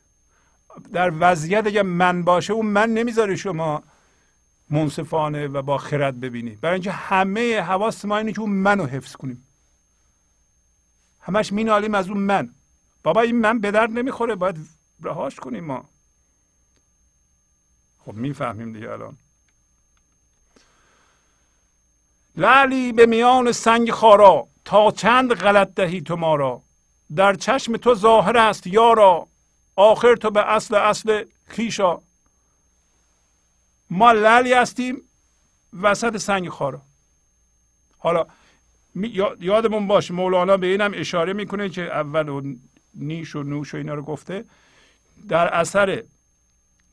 در 0.93 1.12
وضعیت 1.20 1.66
اگر 1.66 1.82
من 1.82 2.23
باشه 2.24 2.52
اون 2.52 2.66
من 2.66 2.90
نمی‌ذاره 2.90 3.36
شما 3.36 3.82
منصفانه 4.70 5.49
و 5.49 5.62
با 5.62 5.78
خرد 5.78 6.20
ببینی. 6.20 6.51
برای 6.51 6.74
اینکه 6.74 6.93
همه 6.93 7.61
حواس 7.61 8.05
ما 8.05 8.19
اینه 8.19 8.32
که 8.32 8.40
اون 8.40 8.51
منو 8.51 8.86
حفظ 8.86 9.16
کنیم. 9.16 9.47
همش 11.20 11.53
مینالیم 11.53 11.95
از 11.95 12.09
اون 12.09 12.19
من. 12.19 12.55
بابا 13.03 13.20
این 13.20 13.40
من 13.40 13.59
به 13.59 13.70
درد 13.70 13.90
نمی‌خوره 13.90 14.35
باید 14.35 14.57
رهاش 15.03 15.36
کنیم 15.36 15.65
ما. 15.65 15.85
خب 17.99 18.12
می‌فهمیم 18.15 18.73
دیگه 18.73 18.90
الان. 18.90 19.16
لعلی 22.36 22.93
به 22.93 23.07
میان 23.07 23.53
سنگ 23.53 23.90
خارا 23.90 24.49
تا 24.65 24.90
چند 24.90 25.35
غلط 25.35 25.74
دهی 25.74 26.01
تو 26.01 26.16
ما 26.16 26.35
را. 26.35 26.62
در 27.16 27.35
چشم 27.35 27.77
تو 27.77 27.95
ظاهر 27.95 28.36
است 28.36 28.66
یارا. 28.66 29.28
آخر 29.77 30.15
تو 30.16 30.31
به 30.31 30.53
اصل 30.53 30.74
اصل 30.74 31.24
خیشا. 31.47 31.99
ما 33.90 34.12
لعلی 34.12 34.52
هستیم 34.52 35.02
وسط 35.82 36.16
سنگ 36.16 36.48
خارا 36.48 36.82
حالا 37.98 38.27
یادمون 39.40 39.86
باشه 39.86 40.15
مولانا 40.15 40.56
به 40.56 40.66
اینم 40.66 40.90
اشاره 40.94 41.32
می‌کنه 41.32 41.69
که 41.69 41.82
اول 41.82 42.56
نیش 42.94 43.36
و 43.36 43.43
نوش 43.43 43.74
و 43.74 43.77
اینا 43.77 43.94
رو 43.94 44.02
گفته 44.02 44.44
در 45.28 45.55
اثر 45.55 46.02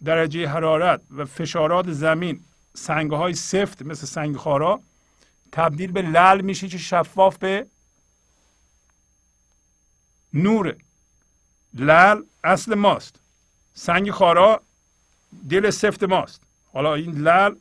درجه 0.04 0.48
حرارت 0.48 1.02
و 1.18 1.26
فشارات 1.26 1.92
زمین 1.92 2.40
سنگ 2.74 3.12
های 3.12 3.34
سفت 3.34 3.82
مثل 3.82 4.06
سنگ 4.06 4.38
خارا 4.38 4.82
تبدیل 5.52 5.92
به 5.92 6.02
لل 6.02 6.42
میشه 6.42 6.68
که 6.68 6.78
شفاف 6.78 7.38
به 7.38 7.68
نور. 10.34 10.76
لل 11.74 12.24
اصل 12.44 12.76
ماست. 12.76 13.20
سنگ 13.74 14.12
خارا 14.12 14.62
دل 15.50 15.70
سفت 15.70 16.04
ماست. 16.04 16.42
حالا 16.76 16.96
این 16.96 17.12
لل 17.12 17.56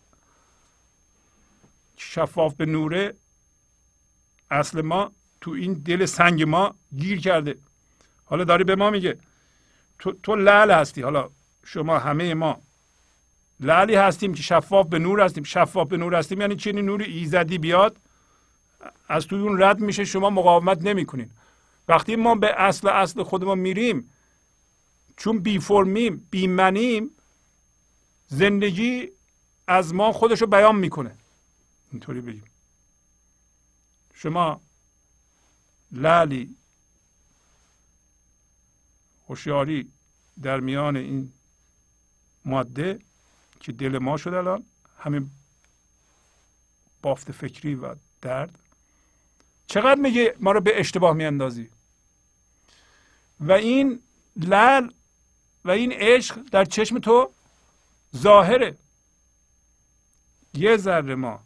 شفاف 1.96 2.54
به 2.54 2.66
نوره 2.66 3.14
اصل 4.50 4.80
ما 4.80 5.12
تو 5.40 5.50
این 5.50 5.72
دل 5.72 6.06
سنگ 6.06 6.42
ما 6.42 6.74
گیر 6.96 7.20
کرده. 7.20 7.58
حالا 8.24 8.44
داری 8.44 8.64
به 8.64 8.76
ما 8.76 8.90
میگه. 8.90 9.18
تو, 9.98 10.12
تو 10.12 10.36
لعل 10.36 10.70
هستی. 10.70 11.02
حالا 11.02 11.30
شما 11.64 11.98
همه 11.98 12.34
ما 12.34 12.60
لعلی 13.60 13.94
هستیم 13.94 14.34
که 14.34 14.42
شفاف 14.42 14.86
به 14.86 14.98
نور 14.98 15.20
هستیم. 15.20 15.44
شفاف 15.44 15.88
به 15.88 15.96
نور 15.96 16.14
هستیم 16.14 16.40
یعنی 16.40 16.56
چنین 16.56 16.84
نور 16.84 17.02
ایزدی 17.02 17.58
بیاد 17.58 17.96
از 19.08 19.26
توی 19.26 19.40
اون 19.40 19.62
رد 19.62 19.80
میشه. 19.80 20.04
شما 20.04 20.30
مقاومت 20.30 20.82
نمی‌کنین. 20.82 21.30
وقتی 21.88 22.16
ما 22.16 22.34
به 22.34 22.62
اصل 22.62 22.88
اصل 22.88 23.22
خودمون 23.22 23.58
میریم 23.58 24.10
چون 25.16 25.38
بی 25.38 25.58
فرمیم 25.58 26.28
بی 26.30 26.46
منیم 26.46 27.10
زندگی 28.34 29.08
از 29.66 29.94
ما 29.94 30.12
خودش 30.12 30.40
رو 30.40 30.46
بیان 30.46 30.76
می‌کنه. 30.76 31.14
اینطوری 31.92 32.20
بگیم. 32.20 32.44
شما 34.14 34.60
لعلی 35.92 36.56
هوشیاری 39.28 39.92
در 40.42 40.60
میان 40.60 40.96
این 40.96 41.32
ماده 42.44 42.98
که 43.60 43.72
دل 43.72 43.98
ما 43.98 44.16
شد 44.16 44.34
الان 44.34 44.64
همین 44.98 45.30
بافت 47.02 47.32
فکری 47.32 47.74
و 47.74 47.94
درد 48.22 48.58
چقدر 49.66 50.00
میگه 50.00 50.36
ما 50.40 50.52
رو 50.52 50.60
به 50.60 50.80
اشتباه 50.80 51.14
میاندازی؟ 51.14 51.70
و 53.40 53.52
این 53.52 54.00
لل 54.36 54.90
و 55.64 55.70
این 55.70 55.92
عشق 55.92 56.42
در 56.52 56.64
چشم 56.64 56.98
تو 56.98 57.30
ظاهره. 58.16 58.76
یه 60.54 60.76
ذره 60.76 61.14
ما 61.14 61.42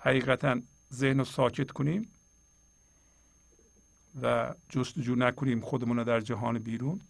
حقیقتا 0.00 0.60
ذهن 0.92 1.18
رو 1.18 1.24
ساکت 1.24 1.70
کنیم 1.70 2.08
و 4.22 4.54
جستجو 4.68 5.14
نکنیم 5.14 5.60
خودمون 5.60 5.96
رو 5.96 6.04
در 6.04 6.20
جهان 6.20 6.58
بیرون. 6.58 7.00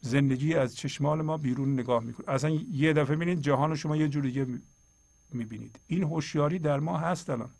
زندگی 0.00 0.54
از 0.54 0.76
چشمان 0.76 1.22
ما 1.22 1.36
بیرون 1.36 1.72
نگاه 1.72 2.02
می‌کنه. 2.02 2.30
اصلا 2.30 2.50
یه 2.72 2.92
دفعه 2.92 3.16
ببینید 3.16 3.40
جهان 3.40 3.70
رو 3.70 3.76
شما 3.76 3.96
یه 3.96 4.08
جور 4.08 4.22
دیگه 4.22 4.46
می‌بینید. 5.30 5.80
این 5.86 6.02
هوشیاری 6.02 6.58
در 6.58 6.80
ما 6.80 6.98
هست 6.98 7.30
الان. 7.30 7.50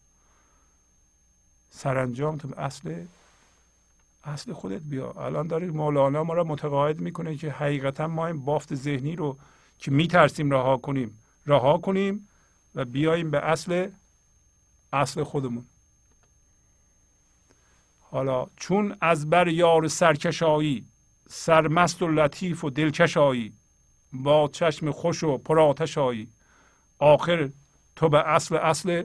سرانجام 1.71 2.37
تو 2.37 2.55
اصل 2.57 3.05
اصل 4.29 4.53
خودت 4.53 4.83
بیا. 4.83 5.11
الان 5.11 5.47
دارید 5.47 5.71
مولانا 5.75 6.25
ما 6.25 6.35
را 6.35 6.45
متقاعد 6.45 7.01
می‌کنه 7.01 7.37
که 7.37 7.51
حقیقتا 7.51 8.07
ما 8.07 8.27
این 8.27 8.45
بافت 8.45 8.75
ذهنی 8.75 9.17
رو 9.17 9.37
که 9.79 9.91
میترسیم 9.91 10.51
رها 10.51 10.77
کنیم 10.77 11.19
رها 11.47 11.79
کنیم 11.79 12.29
و 12.75 12.85
بیاییم 12.85 13.31
به 13.31 13.39
اصل 13.39 13.91
اصل 14.93 15.23
خودمون. 15.23 15.65
حالا 18.01 18.47
چون 18.57 18.97
از 19.01 19.31
بر 19.31 19.49
یار 19.49 19.89
سرکشایی 19.89 20.87
سرمست 21.29 22.03
و 22.03 22.09
لطیف 22.09 22.65
و 22.65 22.71
دلکشایی 22.71 23.53
با 24.13 24.49
چشم 24.53 24.91
خوش 24.91 25.25
و 25.25 25.39
پرآتشایی 25.39 26.29
آخر 26.99 27.51
تو 27.97 28.09
به 28.09 28.29
اصل 28.29 28.57
اصل 28.57 29.05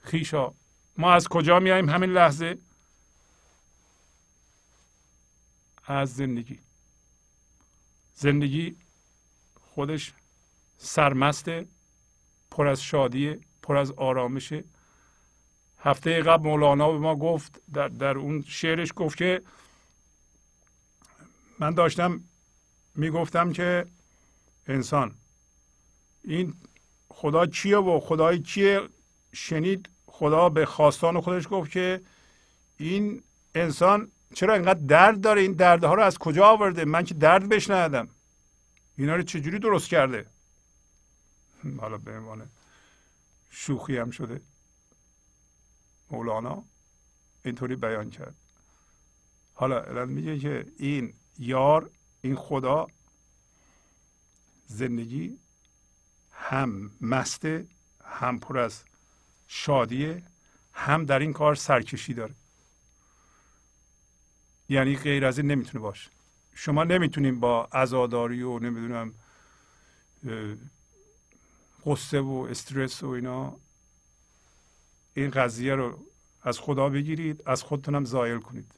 خیشا. 0.00 0.52
ما 0.98 1.12
از 1.12 1.28
کجا 1.28 1.60
میاییم 1.60 1.88
همین 1.88 2.10
لحظه؟ 2.10 2.58
از 5.86 6.14
زندگی. 6.14 6.58
زندگی 8.14 8.76
خودش 9.74 10.12
سرمسته 10.78 11.66
پر 12.50 12.66
از 12.66 12.82
شادی 12.82 13.36
پر 13.62 13.76
از 13.76 13.90
آرامشه 13.90 14.64
هفته 15.78 16.22
قبل 16.22 16.48
مولانا 16.48 16.92
به 16.92 16.98
ما 16.98 17.16
گفت 17.16 17.60
در, 17.72 17.88
در 17.88 18.18
اون 18.18 18.44
شعرش 18.48 18.92
گفت 18.96 19.16
که 19.16 19.42
من 21.58 21.70
داشتم 21.70 22.20
می‌گفتم 22.94 23.52
که 23.52 23.86
انسان 24.66 25.14
این 26.24 26.54
خدا 27.08 27.46
چیه 27.46 27.76
و 27.76 28.00
خدای 28.00 28.38
چیه 28.38 28.80
شنید 29.32 29.88
خدا 30.06 30.48
به 30.48 30.66
خواستان 30.66 31.20
خودش 31.20 31.46
گفت 31.50 31.70
که 31.70 32.00
این 32.76 33.22
انسان 33.54 34.10
چرا 34.34 34.54
اینقدر 34.54 34.80
درد 34.80 35.20
داره؟ 35.20 35.40
این 35.40 35.52
دردها 35.52 35.94
رو 35.94 36.02
از 36.02 36.18
کجا 36.18 36.46
آورده؟ 36.46 36.84
من 36.84 37.04
که 37.04 37.14
درد 37.14 37.48
بهش 37.48 37.70
ندادم. 37.70 38.08
اینا 38.96 39.16
رو 39.16 39.22
چجوری 39.22 39.58
درست 39.58 39.88
کرده؟ 39.88 40.26
حالا 41.78 41.98
به 41.98 42.16
عنوان 42.16 42.50
شوخی 43.50 43.98
هم 43.98 44.10
شده. 44.10 44.40
مولانا 46.10 46.64
اینطوری 47.44 47.76
بیان 47.76 48.10
کرد. 48.10 48.34
حالا 49.54 49.82
الان 49.82 50.08
میگه 50.08 50.38
که 50.38 50.66
این 50.76 51.14
یار 51.38 51.90
این 52.20 52.36
خدا 52.36 52.86
زندگی 54.66 55.38
هم 56.32 56.90
مسته 57.00 57.66
هم 58.04 58.40
پر 58.40 58.58
از 58.58 58.82
شادیه 59.46 60.22
هم 60.72 61.04
در 61.04 61.18
این 61.18 61.32
کار 61.32 61.54
سرکشی 61.54 62.14
داره. 62.14 62.34
یعنی 64.74 64.96
غیر 64.96 65.24
از 65.24 65.38
این 65.38 65.50
نمی‌تونه 65.50 65.82
باشه. 65.82 66.10
شما 66.54 66.84
نمی‌تونیم 66.84 67.40
با 67.40 67.68
عزاداری 67.72 68.42
و 68.42 68.58
نمی‌دونم 68.58 69.14
قصه 71.86 72.20
و 72.20 72.46
استرس 72.50 73.02
و 73.02 73.08
اینا 73.08 73.56
این 75.14 75.30
قضیه 75.30 75.74
رو 75.74 75.98
از 76.42 76.58
خدا 76.60 76.88
بگیرید 76.88 77.42
از 77.46 77.62
خودتونم 77.62 78.04
زایل 78.04 78.38
کنید. 78.38 78.72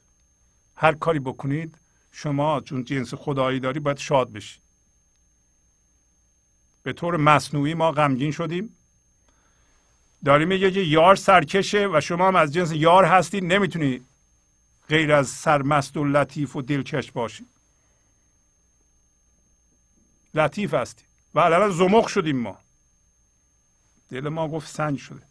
هر 0.75 0.93
کاری 0.93 1.19
بکنید 1.19 1.77
شما 2.11 2.61
چون 2.61 2.83
جنس 2.83 3.13
خدایی 3.13 3.59
داری 3.59 3.79
باید 3.79 3.97
شاد 3.97 4.31
بشید 4.31 4.61
به 6.83 6.93
طور 6.93 7.17
مصنوعی 7.17 7.73
ما 7.73 7.91
غمگین 7.91 8.31
شدیم. 8.31 8.77
داریم 10.25 10.47
میگه 10.47 10.71
که 10.71 10.79
یار 10.79 11.15
سرکشه 11.15 11.87
و 11.87 12.01
شما 12.01 12.27
هم 12.27 12.35
از 12.35 12.53
جنس 12.53 12.71
یار 12.71 13.05
هستید 13.05 13.43
نمی‌تونی 13.43 14.01
غیر 14.89 15.13
از 15.13 15.27
سرمست 15.27 15.97
و 15.97 16.03
لطیف 16.03 16.55
و 16.55 16.61
دلکش 16.61 17.11
باشی. 17.11 17.45
لطیف 20.33 20.73
هستی. 20.73 21.03
و 21.33 21.39
الان 21.39 21.71
زمخ 21.71 22.07
شدیم 22.07 22.37
ما. 22.37 22.57
دل 24.09 24.29
ما 24.29 24.47
گفت 24.47 24.67
سنگ 24.67 24.97
شده. 24.97 25.21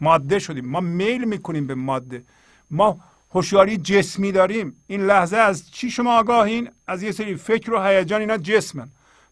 ماده 0.00 0.38
شدیم. 0.38 0.66
ما 0.66 0.80
میل 0.80 1.24
می‌کنیم 1.24 1.66
به 1.66 1.74
ماده. 1.74 2.24
ما 2.70 3.00
هوشیاری 3.30 3.76
جسمی 3.76 4.32
داریم. 4.32 4.76
این 4.86 5.06
لحظه 5.06 5.36
از 5.36 5.70
چی 5.70 5.90
شما 5.90 6.18
آگاهین؟ 6.18 6.70
از 6.86 7.02
یه 7.02 7.12
سری 7.12 7.36
فکر 7.36 7.72
و 7.72 7.82
هیجان 7.82 8.20
اینا 8.20 8.36
جسمن. 8.36 8.88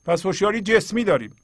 پس 0.06 0.26
هوشیاری 0.26 0.60
جسمی 0.60 1.04
داریم. 1.04 1.36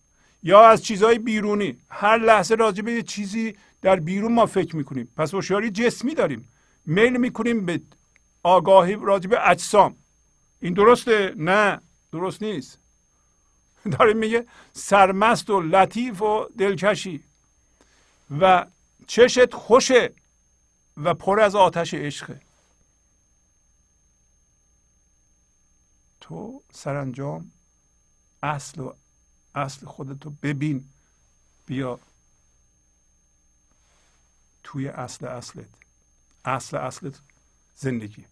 یا 0.43 0.69
از 0.69 0.85
چیزهای 0.85 1.19
بیرونی. 1.19 1.77
هر 1.91 2.19
لحظه 2.19 2.55
راجع 2.55 2.83
به 2.83 3.03
چیزی 3.03 3.57
در 3.83 3.97
بیرون 3.97 4.33
ما 4.33 4.47
فکر 4.47 4.77
می‌کنیم. 4.77 5.09
پس 5.17 5.35
هوشیاری 5.35 5.71
جسمی 5.71 6.15
داریم. 6.15 6.49
میل 6.87 7.17
می‌کنیم 7.17 7.67
به 7.67 7.81
آگاهی 8.43 8.97
راجع 8.97 9.31
به 9.31 9.51
اجسام. 9.51 9.97
این 10.61 10.75
درسته؟ 10.75 11.35
نه 11.37 11.81
درست 12.12 12.43
نیست. 12.43 12.79
داره 13.99 14.12
میگه 14.12 14.47
سرمست 14.73 15.51
و 15.51 15.61
لطیف 15.61 16.23
و 16.23 16.49
دلکشی 16.59 17.25
و 18.41 18.67
چشت 19.07 19.55
خوشه 19.55 20.15
و 20.97 21.15
پر 21.15 21.41
از 21.41 21.55
آتش 21.55 21.95
عشقه. 21.95 22.41
تو 26.21 26.62
سرانجام 26.73 27.53
اصل 28.43 28.81
و 28.81 28.93
اصل 29.55 29.87
خودتو 29.87 30.31
ببین. 30.31 30.89
بیا. 31.67 32.01
توی 34.62 34.89
اصل 34.89 35.27
اصلت. 35.27 35.69
اصل 36.45 36.77
اصلت 36.77 37.21
زندگی. 37.77 38.25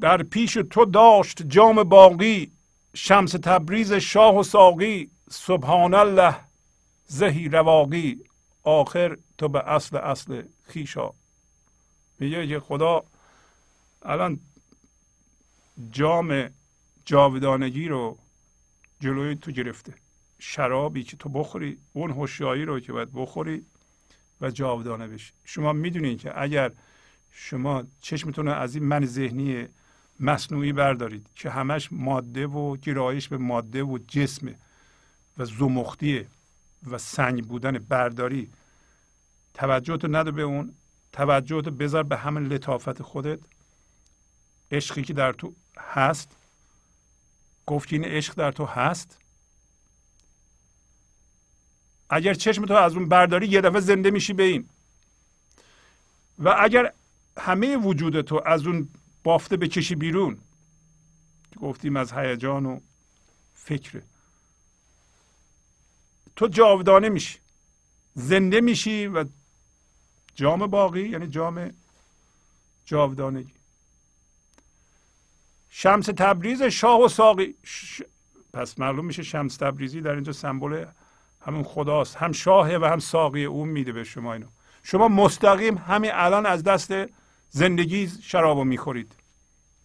در 0.00 0.22
پیش 0.22 0.54
تو 0.70 0.84
داشت 0.84 1.42
جام 1.42 1.82
باقی 1.82 2.52
شمس 2.94 3.32
تبریز 3.32 3.92
شاه 3.92 4.38
و 4.38 4.42
ساقی 4.42 5.10
سبحان 5.30 5.94
الله 5.94 6.36
زهی 7.06 7.48
رواقی 7.48 8.24
آخر 8.62 9.16
تو 9.38 9.48
به 9.48 9.68
اصل 9.68 9.96
اصل 9.96 10.42
خیشا. 10.62 11.10
میگه 12.18 12.46
که 12.46 12.60
خدا 12.60 13.04
الان 14.02 14.40
جام 15.90 16.50
جاودانگی 17.04 17.88
رو 17.88 18.18
جلوی 19.00 19.34
تو 19.34 19.50
گرفته 19.50 19.94
شرابی 20.38 21.04
که 21.04 21.16
تو 21.16 21.28
بخوری 21.28 21.78
اون 21.92 22.10
هوشیاری 22.10 22.64
رو 22.64 22.80
که 22.80 22.92
باید 22.92 23.08
بخوری 23.14 23.66
و 24.40 24.50
جاودانه 24.50 25.08
بشی. 25.08 25.32
شما 25.44 25.72
می‌دونید 25.72 26.20
که 26.20 26.42
اگر 26.42 26.72
شما 27.30 27.84
چشمتون 28.00 28.48
از 28.48 28.74
این 28.74 28.84
من 28.84 29.06
ذهنی 29.06 29.68
مصنوعی 30.20 30.72
بردارید 30.72 31.26
که 31.34 31.50
همش 31.50 31.88
ماده 31.92 32.46
و 32.46 32.76
گرایش 32.76 33.28
به 33.28 33.36
ماده 33.36 33.82
و 33.82 33.98
جسمه 34.08 34.54
و 35.38 35.44
زمختیه 35.44 36.26
و 36.90 36.98
سنگ 36.98 37.44
بودن 37.44 37.78
برداری 37.78 38.50
توجهت 39.54 40.04
نده 40.04 40.30
به 40.30 40.42
اون 40.42 40.74
توجهت 41.12 41.64
بذار 41.68 42.02
به 42.02 42.16
همین 42.16 42.46
لطافت 42.46 43.02
خودت. 43.02 43.38
عشقی 44.72 45.02
که 45.02 45.12
در 45.12 45.32
تو 45.32 45.54
هست 45.78 46.36
گفتی 47.66 47.96
این 47.96 48.04
عشق 48.04 48.34
در 48.34 48.52
تو 48.52 48.64
هست. 48.64 49.18
اگر 52.10 52.34
چشم 52.34 52.66
تو 52.66 52.74
از 52.74 52.94
اون 52.94 53.08
برداری 53.08 53.46
یه 53.46 53.60
دفعه 53.60 53.80
زنده 53.80 54.10
میشی 54.10 54.32
به 54.32 54.42
این. 54.42 54.68
و 56.38 56.54
اگر 56.58 56.92
همه 57.38 57.76
وجود 57.76 58.20
تو 58.20 58.42
از 58.46 58.66
اون 58.66 58.88
بافته 59.26 59.56
بکشی 59.56 59.94
بیرون. 59.94 60.38
گفتیم 61.60 61.96
از 61.96 62.12
هیجان 62.12 62.66
و 62.66 62.80
فکره 63.54 64.02
تو 66.36 66.48
جاودانه 66.48 67.08
میشی. 67.08 67.38
زنده 68.14 68.60
میشی 68.60 69.06
و 69.06 69.24
جام 70.34 70.66
باقی 70.66 71.08
یعنی 71.08 71.26
جام 71.26 71.70
جاودانگی. 72.84 73.52
شمس 75.68 76.06
تبریز 76.06 76.62
شاه 76.62 77.00
و 77.00 77.08
ساقی. 77.08 77.54
پس 78.52 78.78
معلوم 78.78 79.04
میشه 79.04 79.22
شمس 79.22 79.56
تبریزی 79.56 80.00
در 80.00 80.14
اینجا 80.14 80.32
سمبل 80.32 80.84
همون 81.40 81.62
خداست. 81.62 82.16
هم 82.16 82.32
شاهه 82.32 82.78
و 82.78 82.84
هم 82.84 82.98
ساقی. 82.98 83.44
اون 83.44 83.68
میده 83.68 83.92
به 83.92 84.04
شما 84.04 84.32
اینو. 84.32 84.46
شما 84.82 85.08
مستقیم 85.08 85.78
همین 85.78 86.10
الان 86.14 86.46
از 86.46 86.62
دست 86.62 86.92
زندگی 87.50 88.08
شرابو 88.22 88.64
می‌خورید. 88.64 89.12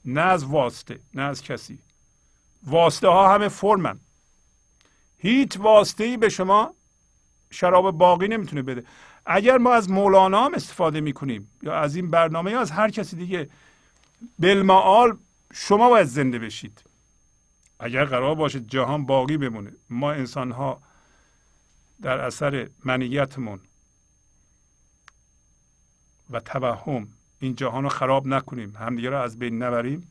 نه 0.06 0.22
از 0.22 0.44
واسطه 0.44 1.00
نه 1.14 1.22
از 1.22 1.42
کسی. 1.42 1.80
واسطه 2.64 3.08
ها 3.08 3.34
همه 3.34 3.48
فرمن. 3.48 4.00
هیچ 5.18 5.58
واسطه 5.58 6.04
ای 6.04 6.18
به 6.18 6.30
شما 6.30 6.74
شراب 7.50 7.92
باقی 7.92 8.28
نمی‌تونه 8.28 8.62
بده. 8.62 8.84
اگر 9.26 9.58
ما 9.58 9.74
از 9.74 9.90
مولانا 9.90 10.46
هم 10.46 10.54
استفاده 10.54 11.02
می‌کنیم 11.02 11.52
یا 11.64 11.80
از 11.80 11.96
این 11.96 12.12
برنامه 12.12 12.52
یا 12.52 12.62
از 12.62 12.72
هر 12.72 12.90
کسی 12.90 13.16
دیگه 13.16 13.50
بالمعال 14.40 15.18
شما 15.54 15.90
باید 15.90 16.08
زنده 16.08 16.40
بشید. 16.40 16.84
اگر 17.80 18.06
قرار 18.06 18.36
باشه 18.36 18.60
جهان 18.60 19.06
باقی 19.06 19.38
بمونه 19.38 19.72
ما 19.90 20.12
انسان 20.12 20.52
ها 20.52 20.82
در 22.02 22.20
اثر 22.20 22.70
منیتمون 22.86 23.60
و 26.30 26.40
توهم 26.40 27.08
این 27.42 27.56
جهان 27.56 27.84
رو 27.84 27.90
خراب 27.90 28.28
نکنیم. 28.28 28.76
همدیگه 28.76 29.10
رو 29.10 29.18
از 29.18 29.40
بین 29.40 29.64
نبریم. 29.64 30.08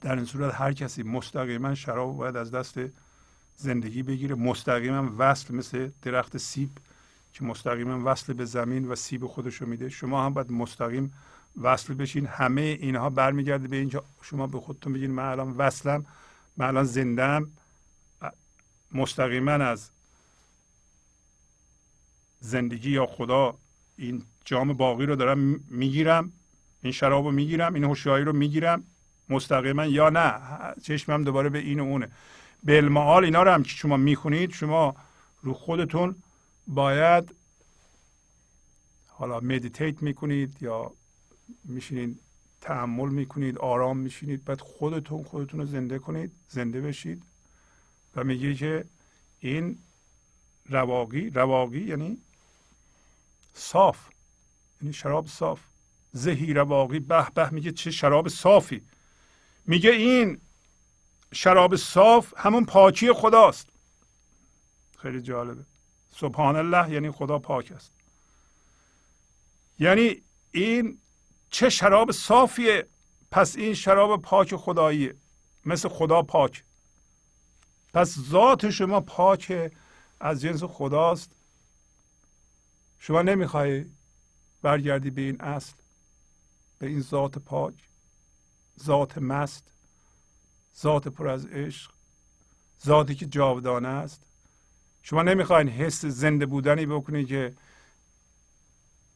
در 0.00 0.16
این 0.16 0.24
صورت 0.24 0.54
هر 0.54 0.72
کسی 0.72 1.02
مستقیما 1.02 1.74
شراب 1.74 2.16
باید 2.16 2.36
از 2.36 2.50
دست 2.50 2.80
زندگی 3.56 4.02
بگیره. 4.02 4.34
مستقیما 4.34 5.10
وصل 5.18 5.54
مثل 5.54 5.90
درخت 6.02 6.36
سیب 6.36 6.70
که 7.32 7.44
مستقیما 7.44 8.00
وصل 8.04 8.32
به 8.32 8.44
زمین 8.44 8.88
و 8.88 8.94
سیب 8.94 9.26
خودشو 9.26 9.66
میده. 9.66 9.88
شما 9.88 10.24
هم 10.24 10.34
باید 10.34 10.52
مستقیم 10.52 11.12
وصل 11.60 11.94
بشین. 11.94 12.26
همه 12.26 12.60
اینها 12.60 13.10
برمیگرده 13.10 13.68
به 13.68 13.76
اینجا. 13.76 14.04
شما 14.22 14.46
به 14.46 14.60
خودتون 14.60 14.92
بگین 14.92 15.10
من 15.10 15.24
الان 15.24 15.54
وصلم 15.56 16.06
من 16.56 16.66
الان 16.66 16.84
زندم 16.84 17.50
مستقیما 18.92 19.52
از 19.52 19.90
زندگی 22.40 22.90
یا 22.90 23.06
خدا 23.06 23.54
این 23.96 24.24
جام 24.44 24.72
باقی 24.72 25.06
رو 25.06 25.16
دارم 25.16 25.38
می‌گیرم 25.68 26.32
این 26.82 26.92
شراب 26.92 27.24
رو 27.24 27.30
می‌گیرم 27.30 27.74
این 27.74 27.84
هوشیاری 27.84 28.24
رو 28.24 28.32
می‌گیرم. 28.32 28.84
مستقیما 29.28 29.86
یا 29.86 30.10
نه 30.10 30.34
چشمم 30.82 31.24
دوباره 31.24 31.48
به 31.48 31.58
این 31.58 31.80
و 31.80 31.82
اونه. 31.82 32.08
به 32.64 32.76
المعال 32.76 33.24
اینا 33.24 33.42
رو 33.42 33.50
هم 33.50 33.62
که 33.62 33.70
شما 33.70 33.96
می‌خونید 33.96 34.52
شما 34.52 34.96
رو 35.42 35.54
خودتون 35.54 36.14
باید 36.66 37.34
حالا 39.08 39.40
مدیتیت 39.40 40.02
می‌کنید 40.02 40.56
یا 40.60 40.92
میشینید 41.64 42.20
تحمل 42.60 43.08
می‌کنید 43.08 43.58
آرام 43.58 43.96
میشینید. 43.96 44.44
بعد 44.44 44.60
خودتون 44.60 45.22
خودتون 45.22 45.60
رو 45.60 45.66
زنده 45.66 45.98
کنید 45.98 46.32
زنده 46.48 46.80
بشید 46.80 47.22
و 48.16 48.24
میگه 48.24 48.54
که 48.54 48.84
این 49.40 49.78
رواقی 50.68 51.30
رواقی 51.30 51.80
یعنی 51.80 52.18
صاف. 53.54 53.98
یعنی 54.82 54.92
شراب 54.92 55.26
صاف. 55.26 55.60
زهی 56.12 56.52
رواقی 56.52 57.00
به 57.00 57.30
به 57.30 57.50
میگه 57.50 57.72
چه 57.72 57.90
شراب 57.90 58.28
صافی. 58.28 58.82
میگه 59.66 59.90
این 59.90 60.40
شراب 61.32 61.76
صاف 61.76 62.34
همون 62.36 62.64
پاکی 62.64 63.12
خداست. 63.12 63.68
خیلی 64.98 65.22
جالبه. 65.22 65.64
سبحان 66.16 66.56
الله 66.56 66.90
یعنی 66.90 67.10
خدا 67.10 67.38
پاک 67.38 67.72
است. 67.72 67.92
یعنی 69.78 70.22
این 70.50 70.98
چه 71.50 71.70
شراب 71.70 72.12
صافیه 72.12 72.86
پس 73.30 73.56
این 73.56 73.74
شراب 73.74 74.22
پاک 74.22 74.56
خداییه. 74.56 75.14
مثل 75.64 75.88
خدا 75.88 76.22
پاک. 76.22 76.64
پس 77.94 78.18
ذات 78.18 78.70
شما 78.70 79.00
پاک 79.00 79.72
از 80.20 80.40
جنس 80.40 80.64
خداست. 80.64 81.32
شما 82.98 83.22
نمی‌خوای 83.22 83.84
برگردی 84.62 85.10
به 85.10 85.22
این 85.22 85.40
اصل 85.40 85.74
به 86.78 86.86
این 86.86 87.00
ذات 87.00 87.38
پاک 87.38 87.74
ذات 88.82 89.18
مست 89.18 89.72
ذات 90.80 91.08
پر 91.08 91.28
از 91.28 91.46
عشق 91.46 91.92
ذاتی 92.86 93.14
که 93.14 93.26
جاودانه 93.26 93.88
است. 93.88 94.22
شما 95.02 95.22
نمی‌خواین 95.22 95.68
حس 95.68 96.04
زنده 96.04 96.46
بودنی 96.46 96.86
بکنید 96.86 97.28
که 97.28 97.54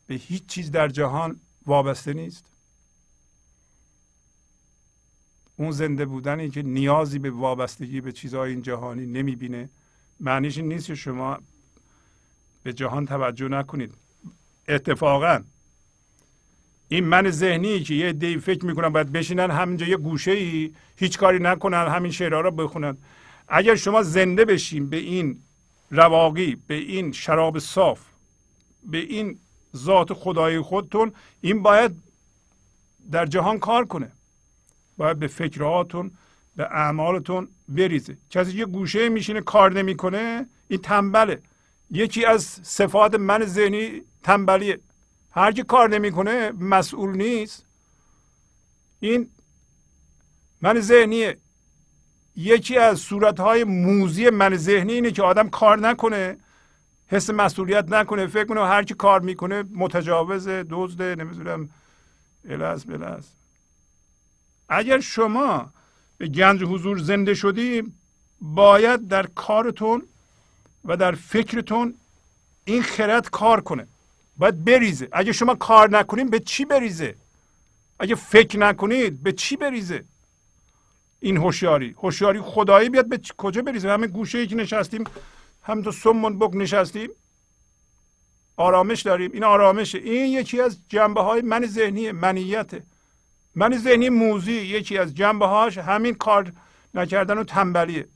به 0.06 0.14
هیچ 0.14 0.46
چیز 0.46 0.70
در 0.70 0.88
جهان 0.88 1.40
وابسته 1.66 2.12
نیست. 2.12 2.44
اون 5.56 5.70
زنده 5.70 6.06
بودنی 6.06 6.50
که 6.50 6.62
نیازی 6.62 7.18
به 7.18 7.30
وابستگی 7.30 8.00
به 8.00 8.12
چیزهای 8.12 8.50
این 8.50 8.62
جهانی 8.62 9.06
نمی‌بینه 9.06 9.68
معنیش 10.20 10.58
این 10.58 10.68
نیست 10.68 10.86
که 10.86 10.94
شما 10.94 11.38
به 12.62 12.72
جهان 12.72 13.06
توجه 13.06 13.48
نکنید. 13.48 13.94
اتفاقا. 14.68 15.40
این 16.88 17.04
من 17.04 17.30
ذهنی 17.30 17.80
که 17.80 17.94
یه 17.94 18.12
دی 18.12 18.38
فکر 18.38 18.66
می‌کنن 18.66 18.88
باید 18.88 19.12
بشینن 19.12 19.50
همینجا 19.50 19.86
یه 19.86 19.96
گوشه 19.96 20.30
ای 20.30 20.72
هیچ 20.96 21.18
کاری 21.18 21.38
نکنن 21.38 21.88
همین 21.88 22.12
شعرها 22.12 22.40
رو 22.40 22.50
بخونن. 22.50 22.96
اگر 23.48 23.74
شما 23.74 24.02
زنده 24.02 24.44
بشین 24.44 24.90
به 24.90 24.96
این 24.96 25.38
رواقی 25.90 26.56
به 26.66 26.74
این 26.74 27.12
شراب 27.12 27.58
صاف 27.58 28.00
به 28.86 28.98
این 28.98 29.38
ذات 29.76 30.12
خدای 30.12 30.60
خودتون 30.60 31.12
این 31.40 31.62
باید 31.62 31.92
در 33.10 33.26
جهان 33.26 33.58
کار 33.58 33.84
کنه. 33.84 34.12
باید 34.96 35.18
به 35.18 35.26
فکرهاتون 35.26 36.10
به 36.56 36.64
اعمالتون 36.64 37.48
بریزه. 37.68 38.16
کسی 38.30 38.58
یه 38.58 38.64
گوشه 38.64 39.08
میشینه 39.08 39.40
کار 39.40 39.72
نمی‌کنه 39.72 40.46
این 40.68 40.80
تنبله. 40.80 41.42
یکی 41.90 42.24
از 42.24 42.44
صفات 42.62 43.14
من 43.14 43.44
ذهنی 43.44 44.02
تنبلیه 44.24 44.80
هر 45.30 45.52
کی 45.52 45.62
کار 45.62 45.88
نمی‌کنه 45.88 46.52
مسئول 46.52 47.16
نیست. 47.16 47.64
این 49.00 49.30
من 50.60 50.80
ذهنیه. 50.80 51.38
یکی 52.36 52.78
از 52.78 52.98
صورتهای 52.98 53.64
موزی 53.64 54.30
من 54.30 54.56
ذهنی 54.56 54.92
اینه 54.92 55.10
که 55.10 55.22
آدم 55.22 55.48
کار 55.48 55.78
نکنه 55.78 56.36
حس 57.06 57.30
مسئولیت 57.30 57.92
نکنه 57.92 58.26
فکر 58.26 58.44
کنه 58.44 58.66
هر 58.66 58.82
کی 58.82 58.94
کار 58.94 59.20
می‌کنه 59.20 59.64
متجاوز 59.74 60.48
دزده 60.48 61.14
نمی‌دونم 61.14 61.68
الهز 62.48 62.84
بلز 62.84 63.26
اگر 64.68 65.00
شما 65.00 65.70
به 66.18 66.28
گنج 66.28 66.62
حضور 66.62 66.98
زنده 66.98 67.34
شدیم 67.34 67.98
باید 68.40 69.08
در 69.08 69.26
کارتون 69.26 70.02
و 70.84 70.96
در 70.96 71.12
فکرتون 71.12 71.94
این 72.64 72.82
خرد 72.82 73.30
کار 73.30 73.60
کنه. 73.60 73.86
باید 74.36 74.64
بریزه. 74.64 75.08
اگه 75.12 75.32
شما 75.32 75.54
کار 75.54 75.90
نکنید 75.90 76.30
به 76.30 76.40
چی 76.40 76.64
بریزه؟ 76.64 77.14
اگه 77.98 78.14
فکر 78.14 78.58
نکنید 78.58 79.22
به 79.22 79.32
چی 79.32 79.56
بریزه؟ 79.56 80.04
این 81.20 81.36
هوشیاری. 81.36 81.94
هوشیاری 82.02 82.40
خدایی 82.40 82.88
بیاد 82.88 83.08
به 83.08 83.20
کجا 83.36 83.62
بریزه؟ 83.62 83.90
همه 83.90 84.06
گوشه 84.06 84.38
ای 84.38 84.46
که 84.46 84.54
نشستیم 84.54 85.04
هم 85.62 85.82
تو 85.82 85.92
سمون 85.92 86.38
بک 86.38 86.50
نشستیم. 86.54 87.10
آرامش 88.56 89.02
داریم. 89.02 89.30
این 89.32 89.44
آرامشه 89.44 89.98
این 89.98 90.32
یکی 90.32 90.60
از 90.60 90.78
جنبه 90.88 91.22
های 91.22 91.42
من 91.42 91.66
ذهنی 91.66 92.12
منیته 92.12 92.82
من 93.54 93.78
ذهنی 93.78 94.08
موزی 94.08 94.52
یکی 94.52 94.98
از 94.98 95.14
جنبه 95.14 95.46
هاش 95.46 95.78
همین 95.78 96.14
کار 96.14 96.52
نکردن 96.94 97.38
و 97.38 97.44
تنبلیه. 97.44 98.08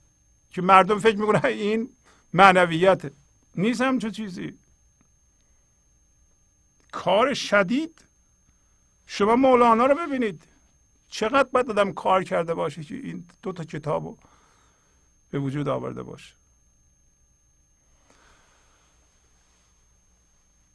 که 0.50 0.62
مردم 0.62 0.98
فکر 0.98 1.16
می‌کنن 1.16 1.40
این 1.44 1.88
معنویته 2.32 3.10
نیست 3.56 3.80
هم 3.80 3.98
چه 3.98 4.10
چیزی. 4.10 4.54
کار 6.98 7.34
شدید؟ 7.34 8.04
شما 9.06 9.36
مولانا 9.36 9.86
رو 9.86 9.94
ببینید. 9.94 10.42
چقدر 11.08 11.48
باید 11.48 11.70
آدم 11.70 11.92
کار 11.92 12.24
کرده 12.24 12.54
باشه 12.54 12.84
که 12.84 12.94
این 12.94 13.24
دو 13.42 13.52
تا 13.52 13.64
کتاب 13.64 14.04
رو 14.04 14.18
به 15.30 15.38
وجود 15.38 15.68
آورده 15.68 16.02
باشه. 16.02 16.34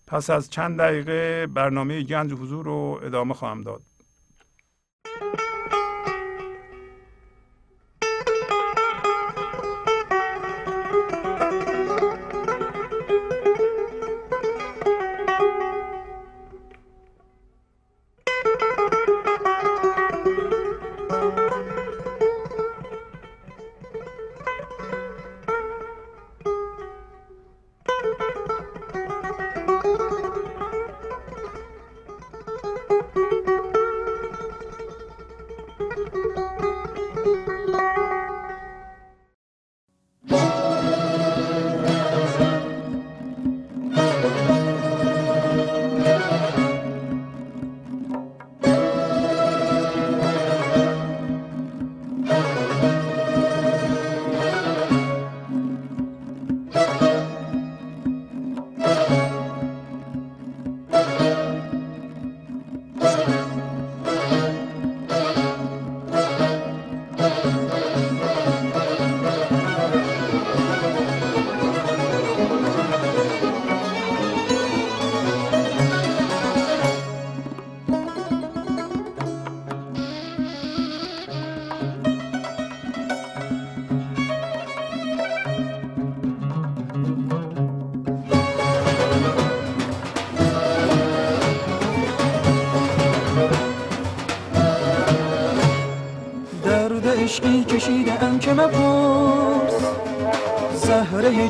پس 0.07 0.29
از 0.29 0.49
چند 0.49 0.79
دقیقه 0.79 1.47
برنامه 1.47 2.03
گنج 2.03 2.33
حضور 2.33 2.65
رو 2.65 2.99
ادامه 3.03 3.33
خواهم 3.33 3.63
داد. 3.63 3.81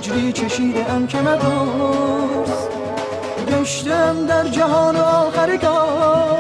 هجری 0.04 0.34
چشیده 0.34 0.92
ام 0.92 1.08
که 1.08 1.18
مپرس 1.18 2.68
گشتم 3.52 4.26
در 4.26 4.48
جهان 4.48 4.96
آخرگاه 4.96 6.38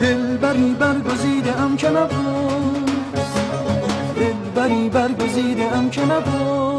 دل 0.00 0.36
بری 0.36 0.74
برگزیده 0.74 1.60
ام 1.60 1.76
که 1.76 1.88
مپرس 1.88 3.32
دل 4.16 4.50
بری 4.54 4.88
برگزیده 4.88 5.76
ام 5.76 5.90
که 5.90 6.00
مپرس 6.00 6.75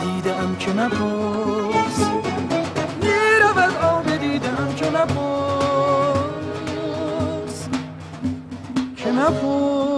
ام 0.00 0.56
که 0.56 0.70
مپرس 0.70 1.98
می‌رود 3.02 3.76
آب 3.82 4.16
دیده 4.16 4.60
ام 4.60 4.74
که 4.74 4.90
مپرس 4.90 6.08
که 8.96 9.12
مپرس 9.12 9.92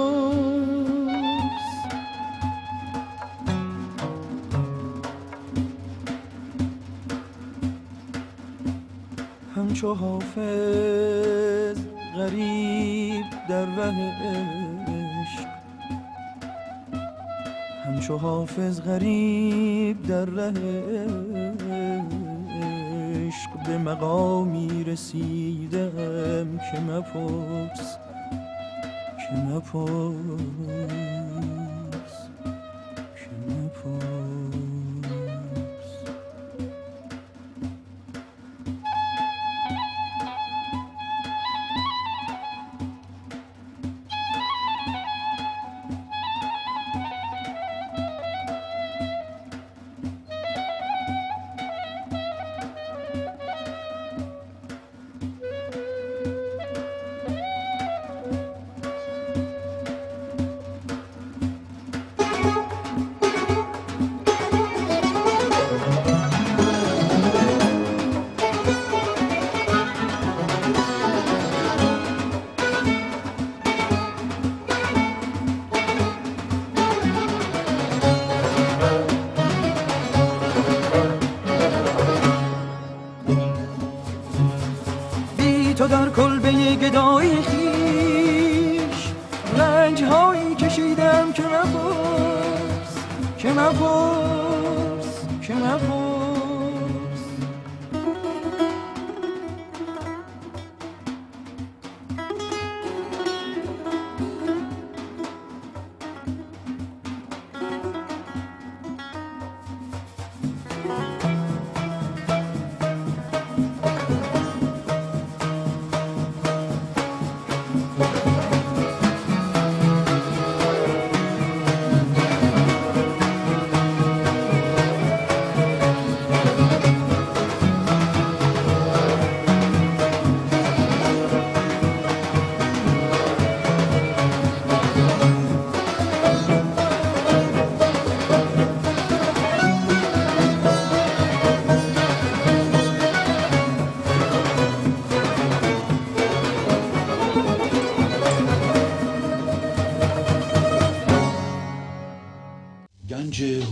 همچو 9.56 9.94
حافظ 9.94 11.78
غریب 12.16 13.24
در 13.48 13.64
ره 13.64 14.63
همچو 18.04 18.18
حافظ 18.18 18.80
غریب 18.80 20.02
در 20.02 20.24
ره 20.24 20.52
عشق 23.26 23.50
به 23.66 23.78
مقامی 23.78 24.84
رسیدم 24.84 26.58
که 26.58 26.80
مپرس 26.80 27.96
که 29.18 29.36
مپرس. 29.36 31.13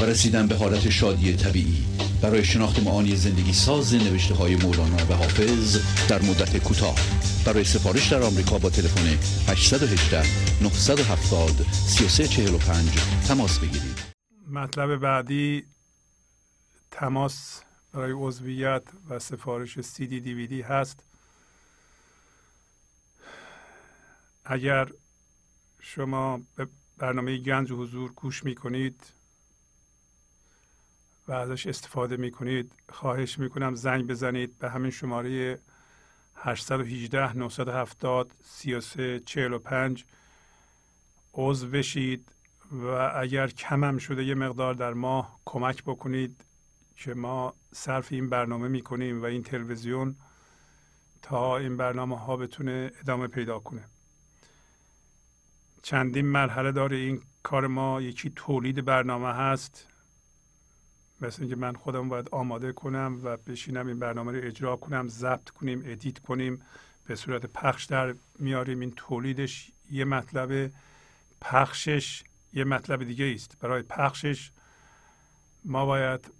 و 0.00 0.04
رسیدن 0.04 0.46
به 0.46 0.54
حالت 0.54 0.90
شادی 0.90 1.36
طبیعی. 1.36 1.86
برای 2.22 2.44
شناخت 2.44 2.82
معانی 2.82 3.16
زندگی 3.16 3.52
ساز 3.52 3.94
نوشته 3.94 4.34
های 4.34 4.56
مولانا 4.56 4.96
و 4.96 5.14
حافظ 5.14 5.78
در 6.08 6.22
مدت 6.22 6.56
کوتاه. 6.64 6.96
برای 7.46 7.64
سفارش 7.64 8.12
در 8.12 8.22
آمریکا 8.22 8.58
با 8.58 8.70
تلفن 8.70 9.06
818 9.48 10.22
970 10.62 11.50
3345 11.72 12.90
تماس 13.28 13.58
بگیرید. 13.58 13.98
مطلب 14.50 14.96
بعدی 14.96 15.64
تماس 16.90 17.62
برای 17.92 18.12
عضویت 18.12 18.82
و 19.08 19.18
سفارش 19.18 19.80
سی 19.80 20.06
دی 20.06 20.20
دیویدی 20.20 20.62
هست. 20.62 21.04
اگر 24.44 24.88
شما 25.80 26.40
به 26.56 26.66
برنامه 26.98 27.36
گنج 27.38 27.72
حضور 27.72 28.12
گوش 28.12 28.44
می 28.44 28.54
کنید 28.54 29.15
و 31.28 31.32
ازش 31.32 31.66
استفاده 31.66 32.16
می 32.16 32.30
کنید 32.30 32.72
خواهش 32.88 33.38
می 33.38 33.50
کنم 33.50 33.74
زنگ 33.74 34.06
بزنید 34.06 34.58
به 34.58 34.70
همین 34.70 34.90
شماره 34.90 35.58
818 36.34 37.36
970 37.36 38.32
33 38.44 39.20
45 39.20 40.04
عضو 41.34 41.68
بشید 41.68 42.32
و 42.72 42.86
اگر 43.14 43.48
کمم 43.48 43.98
شده 43.98 44.24
یه 44.24 44.34
مقدار 44.34 44.74
در 44.74 44.92
ماه 44.92 45.40
کمک 45.44 45.82
بکنید 45.82 46.44
که 46.96 47.14
ما 47.14 47.54
صرف 47.72 48.12
این 48.12 48.30
برنامه 48.30 48.68
می 48.68 48.82
کنیم 48.82 49.22
و 49.22 49.24
این 49.24 49.42
تلویزیون 49.42 50.16
تا 51.22 51.56
این 51.56 51.76
برنامه 51.76 52.18
ها 52.18 52.36
بتونه 52.36 52.92
ادامه 53.00 53.26
پیدا 53.26 53.58
کنه. 53.58 53.84
چندین 55.82 56.26
مرحله 56.26 56.72
داره 56.72 56.96
این 56.96 57.22
کار 57.42 57.66
ما 57.66 58.00
یکی 58.00 58.32
تولید 58.36 58.84
برنامه 58.84 59.32
هست. 59.32 59.88
مثل 61.20 61.42
اینکه 61.42 61.56
من 61.56 61.74
خودم 61.74 62.08
باید 62.08 62.28
آماده 62.32 62.72
کنم 62.72 63.20
و 63.22 63.36
بشینم 63.36 63.86
این 63.86 63.98
برنامه 63.98 64.32
رو 64.32 64.46
اجرا 64.46 64.76
کنم 64.76 65.08
ضبط 65.08 65.50
کنیم 65.50 65.82
ادیت 65.86 66.18
کنیم 66.18 66.62
به 67.06 67.14
صورت 67.14 67.46
پخش 67.46 67.84
در 67.84 68.14
میاریم. 68.38 68.80
این 68.80 68.92
تولیدش 68.96 69.70
یه 69.90 70.04
مطلب 70.04 70.70
پخشش 71.40 72.24
یه 72.52 72.64
مطلب 72.64 73.04
دیگه 73.04 73.32
است. 73.34 73.58
برای 73.60 73.82
پخشش 73.82 74.50
ما 75.64 75.86
باید 75.86 76.30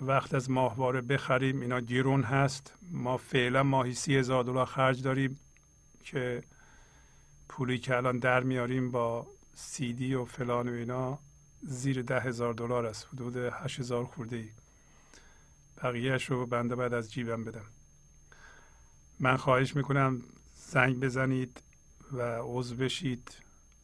وقت 0.00 0.34
از 0.34 0.50
ماهواره 0.50 1.00
بخریم. 1.00 1.60
اینا 1.60 1.80
گیرون 1.80 2.22
هست. 2.22 2.74
ما 2.90 3.16
فعلا 3.16 3.62
ماهی 3.62 3.94
سی 3.94 4.16
هزار 4.16 4.44
دلار 4.44 4.66
خرج 4.66 5.02
داریم 5.02 5.40
که 6.04 6.42
پولی 7.48 7.78
که 7.78 7.96
الان 7.96 8.18
در 8.18 8.42
میاریم 8.42 8.90
با 8.90 9.26
سیدی 9.54 10.14
و 10.14 10.24
فلان 10.24 10.68
و 10.68 10.72
اینا 10.72 11.18
زیر 11.62 12.02
ده 12.02 12.20
هزار 12.20 12.54
دلار 12.54 12.86
است 12.86 13.06
حدود 13.12 13.36
هشت 13.36 13.80
هزار 13.80 14.04
خورده 14.04 14.36
ای 14.36 14.48
بقیهش 15.82 16.24
رو 16.24 16.46
بنده 16.46 16.76
بعد 16.76 16.94
از 16.94 17.12
جیبم 17.12 17.44
بدم. 17.44 17.66
من 19.18 19.36
خواهش 19.36 19.76
می‌کنم 19.76 20.22
زنگ 20.54 21.00
بزنید 21.00 21.62
و 22.12 22.38
عضو 22.42 22.76
بشید. 22.76 23.36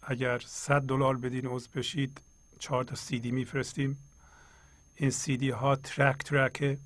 اگر 0.02 0.38
100 0.38 0.82
دلار 0.82 1.16
بدین 1.16 1.46
عضو 1.46 1.68
بشید 1.74 2.20
چهار 2.58 2.84
تا 2.84 2.94
سیدی 2.94 3.30
میفرستیم. 3.30 3.98
این 4.96 5.10
سیدی 5.10 5.50
ها 5.50 5.76
ترک 5.76 6.18
ترکه. 6.18 6.78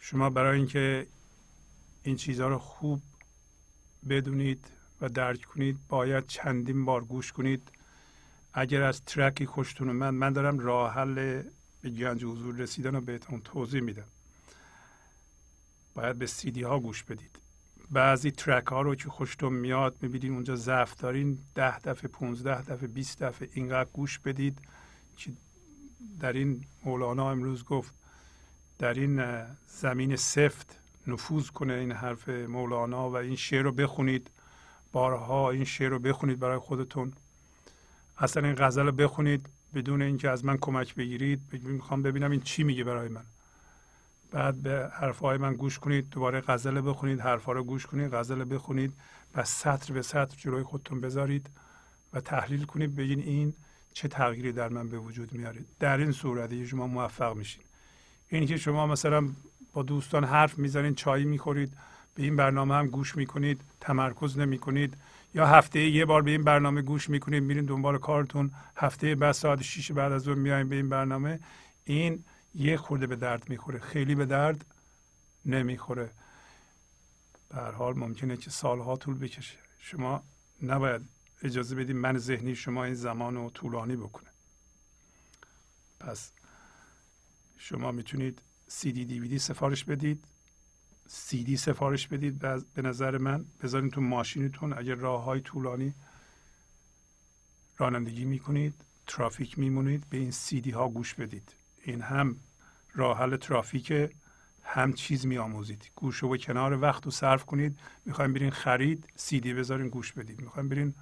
شما 0.00 0.30
برای 0.30 0.58
اینکه 0.58 1.06
این 2.02 2.16
چیزها 2.16 2.48
رو 2.48 2.58
خوب 2.58 3.02
بدونید 4.08 4.66
و 5.00 5.08
درک 5.08 5.44
کنید 5.44 5.78
باید 5.88 6.26
چندین 6.26 6.84
بار 6.84 7.04
گوش 7.04 7.32
کنید. 7.32 7.70
اگر 8.58 8.82
از 8.82 9.04
ترکی 9.04 9.46
خوشتون 9.46 9.92
من 9.92 10.10
من 10.14 10.32
دارم 10.32 10.58
راه 10.58 10.94
حل 10.94 11.42
به 11.80 11.90
گنج 11.90 12.24
حضور 12.24 12.54
رسیدن 12.54 12.94
رو 12.94 13.00
بهتون 13.00 13.40
توضیح 13.40 13.80
میدم. 13.80 14.08
باید 15.94 16.18
به 16.18 16.26
سیدی 16.26 16.62
ها 16.62 16.78
گوش 16.78 17.04
بدید. 17.04 17.38
بعضی 17.90 18.30
ترک 18.30 18.66
ها 18.66 18.82
رو 18.82 18.94
که 18.94 19.08
خوشتون 19.08 19.52
میاد 19.52 19.96
می‌بینید 20.02 20.30
اونجا 20.30 20.56
ضعف 20.56 20.96
دارین 20.96 21.38
ده 21.54 21.78
دفعه 21.78 22.08
15 22.08 22.62
دفعه 22.62 22.88
20 22.88 23.22
دفعه 23.22 23.48
اینقدر 23.52 23.88
گوش 23.92 24.18
بدید 24.18 24.58
که 25.16 25.32
در 26.20 26.32
این 26.32 26.64
مولانا 26.84 27.30
امروز 27.30 27.64
گفت 27.64 27.94
در 28.78 28.94
این 28.94 29.44
زمین 29.66 30.16
سفت 30.16 30.78
نفوذ 31.06 31.48
کنه 31.48 31.74
این 31.74 31.92
حرف 31.92 32.28
مولانا 32.28 33.10
و 33.10 33.16
این 33.16 33.36
شعر 33.36 33.62
رو 33.62 33.72
بخونید. 33.72 34.30
بارها 34.92 35.50
این 35.50 35.64
شعر 35.64 35.88
رو 35.88 35.98
بخونید 35.98 36.38
برای 36.38 36.58
خودتون. 36.58 37.12
اصلا 38.18 38.46
این 38.46 38.54
غزل 38.58 38.86
رو 38.86 38.92
بخونید 38.92 39.46
بدون 39.74 40.02
اینکه 40.02 40.30
از 40.30 40.44
من 40.44 40.56
کمک 40.56 40.94
بگیرید 40.94 41.40
می‌خوام 41.52 42.02
ببینم 42.02 42.30
این 42.30 42.40
چی 42.40 42.64
میگه 42.64 42.84
برای 42.84 43.08
من. 43.08 43.24
بعد 44.30 44.62
به 44.62 44.90
حرفهای 44.92 45.38
من 45.38 45.54
گوش 45.54 45.78
کنید 45.78 46.10
دوباره 46.10 46.40
غزل 46.40 46.88
بخونید 46.90 47.20
حرفها 47.20 47.52
رو 47.52 47.64
گوش 47.64 47.86
کنید 47.86 48.14
غزل 48.14 48.54
بخونید 48.54 48.92
و 49.34 49.44
سطر 49.44 49.92
به 49.92 50.02
سطر 50.02 50.36
جلوی 50.36 50.62
خودتون 50.62 51.00
بذارید 51.00 51.50
و 52.12 52.20
تحلیل 52.20 52.64
کنید 52.64 52.96
بگین 52.96 53.20
این 53.20 53.54
چه 53.92 54.08
تغییری 54.08 54.52
در 54.52 54.68
من 54.68 54.88
به 54.88 54.98
وجود 54.98 55.32
میارید 55.32 55.66
در 55.80 55.98
این 55.98 56.12
صورتی 56.12 56.66
شما 56.66 56.86
موفق 56.86 57.36
میشین. 57.36 57.62
اینی 58.28 58.46
که 58.46 58.56
شما 58.56 58.86
مثلا 58.86 59.28
با 59.72 59.82
دوستان 59.82 60.24
حرف 60.24 60.58
می‌زنید 60.58 60.94
چای 60.94 61.24
می‌خورید 61.24 61.72
به 62.14 62.22
این 62.22 62.36
برنامه 62.36 62.74
هم 62.74 62.86
گوش 62.86 63.16
می‌کنید 63.16 63.60
تمرکز 63.80 64.38
نمی‌کنید 64.38 64.96
یا 65.34 65.46
هفته 65.46 65.80
یه 65.80 66.04
بار 66.04 66.22
به 66.22 66.30
این 66.30 66.44
برنامه 66.44 66.82
گوش 66.82 67.10
می‌کنید 67.10 67.42
میرین 67.42 67.64
دنبال 67.64 67.98
کارتون. 67.98 68.50
هفته 68.76 69.14
بعد 69.14 69.32
ساعت 69.32 69.62
6 69.62 69.92
بعد 69.92 70.12
از 70.12 70.28
اون 70.28 70.38
میایم 70.38 70.68
به 70.68 70.76
این 70.76 70.88
برنامه. 70.88 71.40
این 71.84 72.24
یه 72.54 72.76
خورده 72.76 73.06
به 73.06 73.16
درد 73.16 73.50
می‌خوره. 73.50 73.78
خیلی 73.78 74.14
به 74.14 74.26
درد 74.26 74.64
نمی‌خوره. 75.46 76.10
به 77.48 77.60
حال 77.60 77.98
ممکنه 77.98 78.36
که 78.36 78.50
سالها 78.50 78.96
طول 78.96 79.18
بکشه. 79.18 79.58
شما 79.78 80.22
نباید 80.62 81.02
اجازه 81.42 81.76
بدید 81.76 81.96
من 81.96 82.18
ذهنی 82.18 82.54
شما 82.54 82.84
این 82.84 82.94
زمان 82.94 83.34
رو 83.34 83.50
طولانی 83.50 83.96
بکنه. 83.96 84.28
پس 86.00 86.32
شما 87.58 87.92
می‌تونید 87.92 88.42
سی 88.68 88.92
دی 88.92 89.04
دی 89.04 89.38
سفارش 89.38 89.84
بدید. 89.84 90.24
سی 91.08 91.44
دی 91.44 91.56
سفارش 91.56 92.08
بدید 92.08 92.38
به 92.74 92.82
نظر 92.82 93.18
من. 93.18 93.44
بذارید 93.62 93.92
تو 93.92 94.00
ماشینتون. 94.00 94.72
اگر 94.72 94.94
راه 94.94 95.22
های 95.22 95.40
طولانی 95.40 95.94
رانندگی 97.76 98.24
می‌کنید 98.24 98.74
ترافیک 99.06 99.58
میمونید 99.58 100.04
به 100.10 100.16
این 100.16 100.30
سی 100.30 100.60
دی 100.60 100.70
ها 100.70 100.88
گوش 100.88 101.14
بدید. 101.14 101.54
این 101.82 102.00
هم 102.00 102.36
راه 102.94 103.18
حل 103.18 103.36
ترافیک 103.36 104.10
هم 104.62 104.92
چیز 104.92 105.26
میآموزید. 105.26 105.90
گوش 105.96 106.24
و 106.24 106.36
کنار 106.36 106.80
وقت 106.80 107.04
رو 107.04 107.10
صرف 107.10 107.44
کنید. 107.44 107.78
می‌خوایم 108.04 108.32
برین 108.32 108.50
خرید 108.50 109.04
سی 109.16 109.40
دی 109.40 109.54
بذارین 109.54 109.88
گوش 109.88 110.12
بدید. 110.12 110.40
می‌خوایم 110.40 110.68
برین 110.68 110.94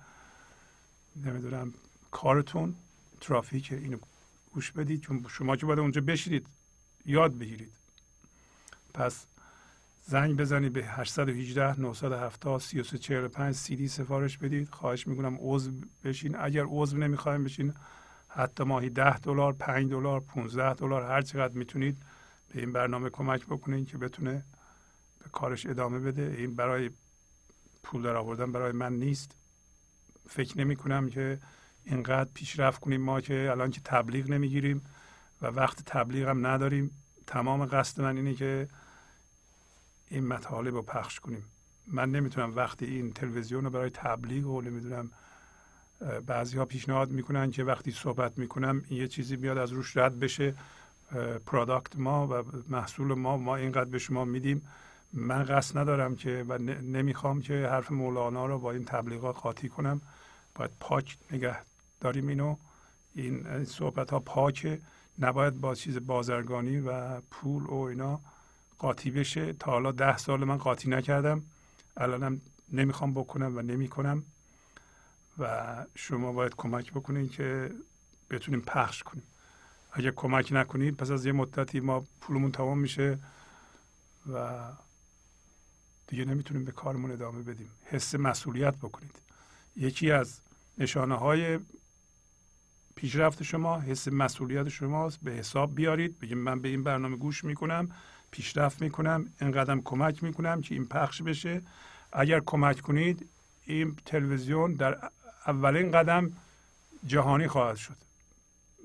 نمی‌دونم 1.24 1.74
کارتون 2.10 2.74
ترافیک 3.20 3.72
اینو 3.72 3.98
گوش 4.52 4.72
بدید. 4.72 5.00
چون 5.00 5.26
شما 5.28 5.56
که 5.56 5.66
باید 5.66 5.78
اونجا 5.78 6.00
بشیدید 6.00 6.46
یاد 7.06 7.38
بگیرید. 7.38 7.72
پس 8.94 9.26
زنگ 10.08 10.36
بزنید 10.36 10.72
به 10.72 10.84
818 10.84 11.80
970 11.80 12.60
3345 12.60 13.54
سی 13.54 13.76
دی 13.76 13.88
سفارش 13.88 14.38
بدید. 14.38 14.68
خواهش 14.68 15.06
می‌کنم 15.06 15.36
عضو 15.40 15.72
بشین. 16.04 16.36
اگر 16.38 16.64
عضو 16.68 16.96
نمی‌خوایم 16.98 17.44
بشین 17.44 17.74
حتی 18.28 18.64
ماهی 18.64 18.90
10 18.90 19.18
دلار 19.18 19.52
5 19.52 19.90
دلار 19.90 20.20
15 20.20 20.74
دلار 20.74 21.02
هر 21.02 21.22
چقدر 21.22 21.54
می‌تونید 21.54 22.02
به 22.54 22.60
این 22.60 22.72
برنامه 22.72 23.10
کمک 23.10 23.46
بکنید 23.46 23.88
که 23.88 23.98
بتونه 23.98 24.44
به 25.24 25.30
کارش 25.32 25.66
ادامه 25.66 25.98
بده. 25.98 26.34
این 26.38 26.54
برای 26.54 26.90
پول 27.82 28.02
در 28.02 28.16
آوردن 28.16 28.52
برای 28.52 28.72
من 28.72 28.92
نیست. 28.92 29.36
فکر 30.28 30.58
نمی 30.58 30.76
کنم 30.76 31.08
که 31.08 31.38
اینقدر 31.84 32.30
پیشرفت 32.34 32.80
کنیم 32.80 33.00
ما 33.00 33.20
که 33.20 33.48
الان 33.50 33.70
که 33.70 33.80
تبلیغ 33.84 34.30
نمی‌گیریم 34.30 34.82
و 35.42 35.46
وقت 35.46 35.82
تبلیغ 35.84 36.28
هم 36.28 36.46
نداریم. 36.46 36.90
تمام 37.26 37.64
قصد 37.64 38.02
من 38.02 38.16
اینه 38.16 38.34
که 38.34 38.68
این 40.08 40.26
مطالب 40.26 40.74
رو 40.74 40.82
پخش 40.82 41.20
کنیم. 41.20 41.44
من 41.86 42.10
نمی‌تونم 42.10 42.56
وقتی 42.56 42.86
این 42.86 43.12
تلویزیون 43.12 43.64
رو 43.64 43.70
برای 43.70 43.90
تبلیغ 43.90 44.46
و 44.46 44.60
نمی‌دونم 44.60 45.10
بعضی 46.26 46.58
ها 46.58 46.64
پیشنهاد 46.64 47.10
می‌کنن 47.10 47.50
که 47.50 47.64
وقتی 47.64 47.90
صحبت 47.90 48.38
می‌کنم 48.38 48.84
یه 48.90 49.08
چیزی 49.08 49.36
بیاد 49.36 49.58
از 49.58 49.72
روش 49.72 49.96
رد 49.96 50.18
بشه. 50.18 50.54
پرادکت 51.46 51.96
ما 51.96 52.26
و 52.26 52.44
محصول 52.68 53.14
ما 53.14 53.36
ما 53.36 53.56
اینقدر 53.56 53.90
به 53.90 53.98
شما 53.98 54.24
میدیم. 54.24 54.62
من 55.12 55.44
قصد 55.44 55.78
ندارم 55.78 56.16
که 56.16 56.44
و 56.48 56.58
نمی‌خوام 56.58 57.40
که 57.40 57.68
حرف 57.70 57.92
مولانا 57.92 58.46
رو 58.46 58.58
با 58.58 58.72
این 58.72 58.84
تبلیغات 58.84 59.36
قاطی 59.36 59.68
کنم. 59.68 60.00
باید 60.54 60.70
پاک 60.80 61.18
نگه 61.32 61.56
داریم 62.00 62.28
اینو. 62.28 62.56
این 63.14 63.64
صحبت 63.64 64.10
ها 64.10 64.20
پاکه. 64.20 64.80
نباید 65.18 65.60
با 65.60 65.74
چیز 65.74 66.06
بازرگانی 66.06 66.80
و 66.80 67.20
پول 67.20 67.62
و 67.62 67.74
اینا 67.74 68.20
قاطی 68.78 69.10
بشه. 69.10 69.52
تا 69.52 69.70
حالا 69.70 69.92
ده 69.92 70.18
سال 70.18 70.44
من 70.44 70.56
قاطی 70.56 70.90
نکردم. 70.90 71.42
الانم 71.96 72.40
نمی‌خوام 72.72 73.14
بکنم 73.14 73.56
و 73.56 73.62
نمی‌کنم. 73.62 74.22
و 75.38 75.86
شما 75.94 76.32
باید 76.32 76.54
کمک 76.56 76.90
بکنید 76.92 77.30
که 77.30 77.70
بتونیم 78.30 78.60
پخش 78.60 79.02
کنیم. 79.02 79.24
اگر 79.92 80.10
کمک 80.10 80.48
نکنید 80.52 80.96
پس 80.96 81.10
از 81.10 81.26
یه 81.26 81.32
مدتی 81.32 81.80
ما 81.80 82.04
پولمون 82.20 82.52
تمام 82.52 82.78
میشه 82.78 83.18
و 84.32 84.64
دیگه 86.06 86.24
نمی‌تونیم 86.24 86.64
به 86.64 86.72
کارمون 86.72 87.10
ادامه 87.10 87.42
بدیم. 87.42 87.70
حس 87.84 88.14
مسئولیت 88.14 88.76
بکنید. 88.76 89.18
یکی 89.76 90.10
از 90.10 90.40
نشانه 90.78 91.14
های 91.14 91.58
پیشرفت 92.94 93.42
شما 93.42 93.80
حس 93.80 94.08
مسئولیت 94.08 94.68
شماست. 94.68 95.18
به 95.22 95.30
حساب 95.30 95.74
بیارید. 95.74 96.18
بگیم 96.18 96.38
من 96.38 96.60
به 96.60 96.68
این 96.68 96.82
برنامه 96.82 97.16
گوش 97.16 97.44
می‌کنم. 97.44 97.90
پیشرفت 98.36 98.82
می‌کنم 98.82 99.26
اینقدر 99.40 99.78
کمک 99.84 100.22
می‌کنم 100.22 100.60
که 100.60 100.74
این 100.74 100.86
پخش 100.86 101.22
بشه. 101.22 101.62
اگر 102.12 102.40
کمک 102.46 102.80
کنید 102.80 103.28
این 103.66 103.96
تلویزیون 104.06 104.74
در 104.74 104.98
اولین 105.46 105.90
قدم 105.90 106.32
جهانی 107.06 107.48
خواهد 107.48 107.76
شد. 107.76 107.96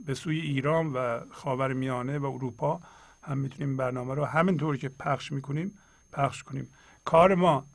به 0.05 0.13
سوی 0.13 0.39
ایران 0.39 0.93
و 0.93 1.19
خاور 1.31 1.73
میانه 1.73 2.19
و 2.19 2.25
اروپا 2.25 2.81
هم 3.23 3.37
می‌تونیم 3.37 3.77
برنامه 3.77 4.13
رو 4.15 4.25
همینطور 4.25 4.77
که 4.77 4.89
پخش 4.89 5.31
می‌کنیم 5.31 5.77
پخش 6.11 6.43
کنیم. 6.43 6.67
کار 7.05 7.35
ما 7.35 7.65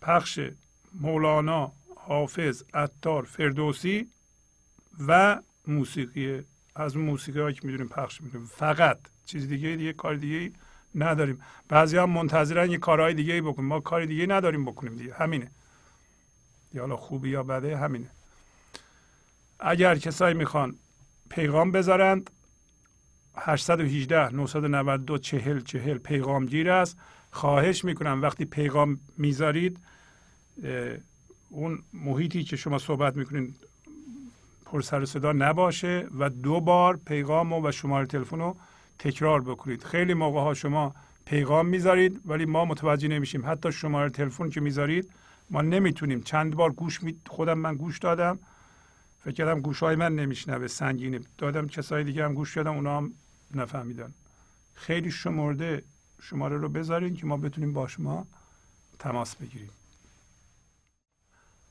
پخش 0.00 0.40
مولانا 1.00 1.72
حافظ 1.96 2.62
عطار 2.74 3.22
فردوسی 3.24 4.08
و 5.08 5.40
موسیقی. 5.66 6.42
از 6.74 6.96
موسیقی 6.96 7.40
هایی 7.40 7.54
که 7.54 7.66
می‌دونیم 7.66 7.88
پخش 7.88 8.20
می‌کنیم. 8.20 8.46
فقط 8.46 8.98
چیز 9.26 9.48
دیگه 9.48 9.76
دیگه 9.76 9.92
کار 9.92 10.14
دیگه 10.14 10.52
نداریم. 10.94 11.40
بعضی 11.68 11.96
هم 11.96 12.10
منتظرن 12.10 12.70
یه 12.70 12.78
کارهای 12.78 13.14
دیگه 13.14 13.42
بکنیم 13.42 13.68
ما 13.68 13.80
کار 13.80 14.04
دیگه 14.04 14.26
نداریم 14.26 14.64
بکنیم 14.64 14.96
دیگه. 14.96 15.14
همینه. 15.14 15.50
یا 16.74 16.82
حالا 16.82 16.96
خوبی 16.96 17.30
یا 17.30 17.42
بده 17.42 17.76
همینه. 17.76 18.10
اگر 19.60 19.98
کسایی 19.98 20.34
می‌خوان 20.34 20.74
پیغام 21.30 21.72
بذارند 21.72 22.30
818 23.36 24.34
992 24.34 25.18
40 25.18 25.60
40 25.60 25.98
پیغام 25.98 26.46
گیر 26.46 26.70
است. 26.70 26.98
خواهش 27.30 27.84
می‌کنم 27.84 28.22
وقتی 28.22 28.44
پیغام 28.44 29.00
می‌ذارید 29.16 29.78
اون 31.50 31.82
محیطی 31.92 32.44
که 32.44 32.56
شما 32.56 32.78
صحبت 32.78 33.16
می‌کنید 33.16 33.54
پر 34.64 34.80
سر 34.80 35.04
صدا 35.04 35.32
نباشه 35.32 36.06
و 36.18 36.30
دو 36.30 36.60
بار 36.60 36.96
پیغام 36.96 37.52
و 37.52 37.72
شماره 37.72 38.06
تلفن 38.06 38.38
رو 38.38 38.56
تکرار 38.98 39.40
بکنید. 39.40 39.84
خیلی 39.84 40.14
موقع 40.14 40.40
ها 40.40 40.54
شما 40.54 40.94
پیغام 41.24 41.66
می‌ذارید 41.66 42.20
ولی 42.24 42.44
ما 42.44 42.64
متوجه 42.64 43.08
نمیشیم. 43.08 43.46
حتی 43.46 43.72
شماره 43.72 44.10
تلفن 44.10 44.50
که 44.50 44.60
می‌ذارید 44.60 45.10
ما 45.50 45.62
نمی‌تونیم. 45.62 46.22
چند 46.22 46.54
بار 46.54 46.72
گوش 46.72 47.02
می... 47.02 47.16
خودم 47.26 47.58
من 47.58 47.76
گوش 47.76 47.98
دادم. 47.98 48.38
فکر 49.24 49.34
کردم 49.34 49.60
گوش 49.60 49.80
های 49.80 49.96
من 49.96 50.14
نمیشنوه 50.14 50.66
سنگینه. 50.66 51.20
دادم 51.38 51.68
کسای 51.68 52.04
دیگه 52.04 52.24
هم 52.24 52.34
گوش 52.34 52.56
دادم 52.56 52.74
اونا 52.74 52.96
هم 52.96 53.12
نفهمیدن. 53.54 54.14
خیلی 54.74 55.10
شمرده 55.10 55.82
شماره 56.22 56.56
رو 56.56 56.68
بذارین 56.68 57.16
که 57.16 57.26
ما 57.26 57.36
بتونیم 57.36 57.72
با 57.72 57.88
شما 57.88 58.26
تماس 58.98 59.36
بگیریم. 59.36 59.70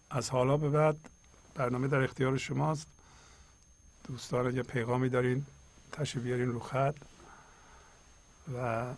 از 0.10 0.30
حالا 0.30 0.58
به 0.58 0.70
بعد 0.70 0.98
برنامه 1.56 1.88
در 1.88 2.02
اختیار 2.04 2.38
شماست. 2.38 2.88
دوستان 4.08 4.56
یه 4.56 4.64
پیغامی 4.64 5.10
دارین 5.10 5.46
تشریف 5.92 6.24
بیارین 6.24 6.48
رو 6.48 6.60
خط. 6.60 6.96
و 8.54 8.94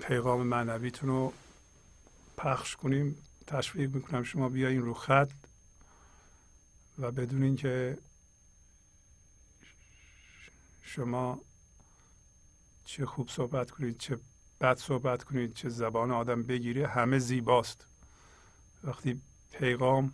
پیغام 0.00 0.42
معنویتون 0.42 1.08
رو 1.08 1.32
پخش 2.36 2.76
کنیم. 2.76 3.16
تشویق 3.46 3.94
می‌کنم 3.94 4.22
شما 4.22 4.48
بیاین 4.48 4.82
رو 4.82 4.94
خط 4.94 5.30
و 6.98 7.10
بدونین 7.10 7.56
که 7.56 7.98
شما 10.82 11.40
چه 12.84 13.06
خوب 13.06 13.28
صحبت 13.28 13.70
کنید 13.70 13.98
چه 13.98 14.18
بد 14.60 14.78
صحبت 14.78 15.24
کنید 15.24 15.54
چه 15.54 15.68
زبان 15.68 16.10
آدم 16.10 16.42
بگیره 16.42 16.86
همه 16.86 17.18
زیباست. 17.18 17.86
وقتی 18.84 19.20
پیغام 19.52 20.12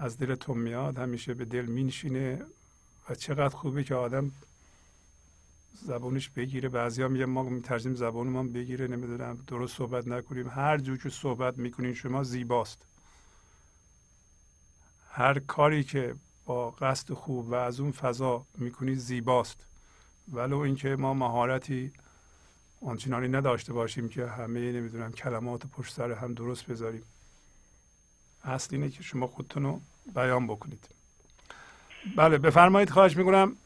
از 0.00 0.18
دلتون 0.18 0.58
میاد 0.58 0.98
همیشه 0.98 1.34
به 1.34 1.44
دل 1.44 1.66
مینشینه 1.66 2.44
و 3.08 3.14
چقدر 3.14 3.56
خوبه 3.56 3.84
که 3.84 3.94
آدم 3.94 4.32
زبانش 5.74 6.28
بگیره. 6.28 6.68
بعضی 6.68 7.08
میگن 7.08 7.24
ما 7.24 7.42
میترجیم 7.42 7.94
زبان 7.94 8.26
ما 8.26 8.42
بگیره 8.42 8.86
نمی‌دونم 8.86 9.38
درست 9.46 9.76
صحبت 9.76 10.08
نکنیم. 10.08 10.48
هر 10.48 10.78
جور 10.78 10.98
که 10.98 11.08
صحبت 11.08 11.58
می‌کنین 11.58 11.94
شما 11.94 12.22
زیباست. 12.22 12.86
هر 15.10 15.38
کاری 15.38 15.84
که 15.84 16.14
با 16.44 16.70
قصد 16.70 17.12
خوب 17.12 17.48
و 17.48 17.54
از 17.54 17.80
اون 17.80 17.92
فضا 17.92 18.46
می‌کنید 18.58 18.98
زیباست. 18.98 19.66
ولو 20.32 20.58
اینکه 20.58 20.96
ما 20.96 21.14
مهارتی 21.14 21.92
آنچنانی 22.80 23.28
نداشته 23.28 23.72
باشیم 23.72 24.08
که 24.08 24.26
همه 24.26 24.72
نمی‌دونم 24.72 25.12
کلمات 25.12 25.66
پشت 25.66 25.94
سر 25.94 26.12
هم 26.12 26.34
درست 26.34 26.66
بذاریم. 26.66 27.02
اصل 28.44 28.76
اینه 28.76 28.90
که 28.90 29.02
شما 29.02 29.26
خودتون 29.26 29.62
رو 29.62 29.80
بیان 30.14 30.46
بکنید. 30.46 30.88
بله 32.16 32.38
بفرمایید 32.38 32.90
خواهش 32.90 33.16
می‌کنم. 33.16 33.56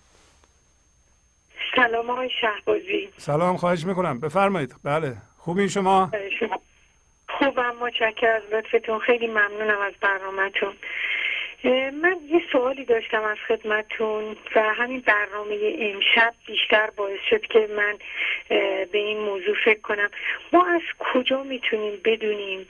سلام 1.76 2.10
آقای 2.10 2.30
شهبازی. 2.40 3.08
سلام 3.16 3.56
خواهش 3.56 3.86
می‌کنم. 3.86 4.20
بفرمایید. 4.20 4.74
بله. 4.84 5.12
خوبین 5.38 5.68
شما؟ 5.68 6.10
خوبم 7.28 7.76
متشکر 7.80 8.28
از 8.28 8.42
لطفتون. 8.52 8.98
خیلی 8.98 9.26
ممنونم 9.26 9.80
از 9.80 9.92
برنامهتون. 10.00 10.72
من 12.02 12.16
یه 12.28 12.42
سوالی 12.52 12.84
داشتم 12.84 13.24
از 13.24 13.36
خدمتون 13.48 14.36
و 14.56 14.60
همین 14.62 15.00
برنامه 15.00 15.76
امشب 15.80 16.34
بیشتر 16.46 16.90
باعث 16.96 17.20
شد 17.30 17.40
که 17.40 17.68
من 17.76 17.98
به 18.92 18.98
این 18.98 19.18
موضوع 19.18 19.54
فکر 19.64 19.80
کنم. 19.80 20.10
ما 20.52 20.66
از 20.66 20.82
کجا 20.98 21.42
می‌تونیم 21.42 22.00
بدونیم 22.04 22.66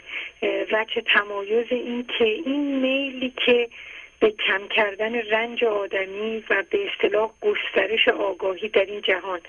وچه 0.72 1.00
تمایز 1.00 1.66
این 1.70 2.06
که 2.18 2.24
این 2.24 2.80
میلی 2.80 3.32
که 3.46 3.68
به 4.20 4.30
کم 4.30 4.68
کردن 4.68 5.14
رنج 5.14 5.64
آدمی 5.64 6.44
و 6.50 6.64
به 6.70 6.78
اصطلاح 6.88 7.30
گسترش 7.40 8.08
آگاهی 8.08 8.68
در 8.68 8.84
این 8.84 9.00
جهان 9.00 9.40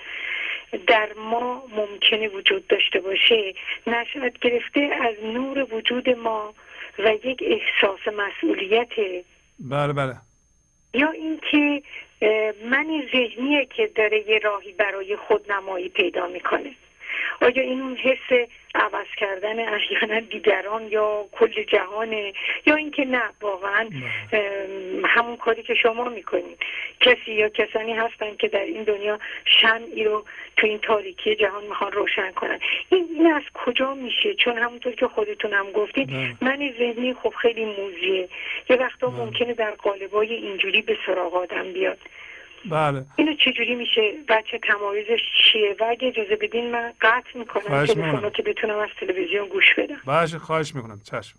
در 0.86 1.08
ما 1.16 1.62
ممکنه 1.76 2.28
وجود 2.28 2.66
داشته 2.66 3.00
باشه. 3.00 3.54
نشد 3.86 4.38
گرفته 4.38 4.80
از 4.80 5.14
نور 5.24 5.74
وجود 5.74 6.10
ما 6.10 6.54
و 6.98 7.14
یک 7.24 7.44
احساس 7.46 8.00
مسئولیت. 8.08 8.92
بله 9.58 9.92
بله. 9.92 10.14
یا 10.94 11.10
اینکه 11.10 11.82
من 12.64 13.02
ذهنیه 13.12 13.66
که 13.76 13.86
داره 13.86 14.30
یه 14.30 14.38
راهی 14.38 14.72
برای 14.72 15.16
خودنمایی 15.16 15.88
پیدا 15.88 16.26
می‌کنه. 16.26 16.70
آیا 17.40 17.62
این 17.62 17.80
اون 17.80 17.96
حس 17.96 18.48
عوض 18.74 19.06
کردن 19.16 19.74
احیانا 19.74 20.20
دیگران 20.20 20.88
یا 20.90 21.24
کل 21.32 21.62
جهانه؟ 21.62 22.32
یا 22.66 22.74
اینکه 22.74 23.04
نه 23.04 23.22
واقعا 23.40 23.88
همون 25.04 25.36
کاری 25.36 25.62
که 25.62 25.74
شما 25.74 26.08
می‌کنید. 26.08 26.58
کسی 27.00 27.32
یا 27.32 27.48
کسانی 27.48 27.92
هستن 27.92 28.36
که 28.36 28.48
در 28.48 28.62
این 28.62 28.82
دنیا 28.82 29.18
شمعی 29.44 30.04
رو 30.04 30.24
تو 30.56 30.66
این 30.66 30.78
تاریکی 30.78 31.36
جهان 31.36 31.64
می‌خوان 31.64 31.92
روشن 31.92 32.32
کنن. 32.32 32.60
این, 32.88 33.08
این 33.18 33.32
از 33.32 33.42
کجا 33.54 33.94
میشه؟ 33.94 34.34
چون 34.34 34.58
همونطور 34.58 34.94
که 34.94 35.08
خودتون 35.08 35.52
هم 35.52 35.72
گفتید 35.72 36.10
من 36.40 36.72
ذهنی 36.78 37.14
خب 37.14 37.34
خیلی 37.42 37.64
موزیه. 37.64 38.28
یه 38.70 38.76
وقتا 38.76 39.10
ممکنه 39.10 39.54
در 39.54 39.70
قالبای 39.70 40.34
اینجوری 40.34 40.82
به 40.82 40.96
سراغ 41.06 41.34
آدم 41.34 41.72
بیاد. 41.72 41.98
بله. 42.64 43.06
اینو 43.16 43.32
چجوری 43.34 43.74
میشه؟ 43.74 44.12
بچه 44.28 44.58
تمایزش 44.58 45.20
چیه؟ 45.52 45.76
و 45.80 45.84
اگه 45.90 46.08
اجازه 46.08 46.36
بدین 46.36 46.70
من 46.70 46.92
قطع 47.00 47.38
می‌کنم 47.38 47.86
تلفن 47.86 48.30
که 48.30 48.42
بتونم 48.42 48.78
از 48.78 48.88
تلویزیون 49.00 49.48
گوش 49.48 49.74
بدم. 49.78 50.00
باشه 50.04 50.38
خواهش 50.38 50.74
می‌کنم. 50.74 51.00
چشم. 51.00 51.38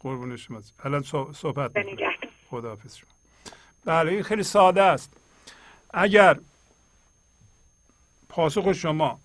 قربون 0.00 0.36
شما. 0.36 0.60
الان 0.84 1.02
صحبت 1.32 1.72
خدا 2.50 2.68
حافظ 2.68 2.96
شما. 2.96 3.10
بله 3.84 4.12
این 4.12 4.22
خیلی 4.22 4.42
ساده 4.42 4.82
است. 4.82 5.12
اگر 5.94 6.36
پاسخ 8.28 8.72
شما 8.72 9.20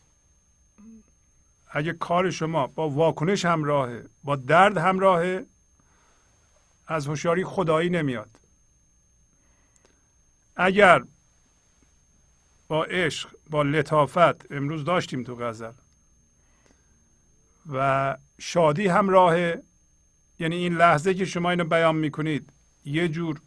اگه 1.71 1.93
کار 1.93 2.31
شما 2.31 2.67
با 2.67 2.89
واکنش 2.89 3.45
همراهه 3.45 4.03
با 4.23 4.35
درد 4.35 4.77
همراهه 4.77 5.45
از 6.87 7.07
هوشیاری 7.07 7.43
خدایی 7.43 7.89
نمیاد. 7.89 8.29
اگر 10.55 11.01
با 12.67 12.83
عشق 12.83 13.29
با 13.49 13.63
لطافت 13.63 14.51
امروز 14.51 14.83
داشتیم 14.83 15.23
تو 15.23 15.35
غزل 15.35 15.71
و 17.73 18.17
شادی 18.39 18.87
همراه 18.87 19.37
یعنی 20.39 20.55
این 20.55 20.73
لحظه 20.73 21.13
که 21.13 21.25
شما 21.25 21.49
اینو 21.49 21.63
بیان 21.63 21.95
می‌کنید 21.95 22.49
یه 22.85 23.07
جور 23.07 23.41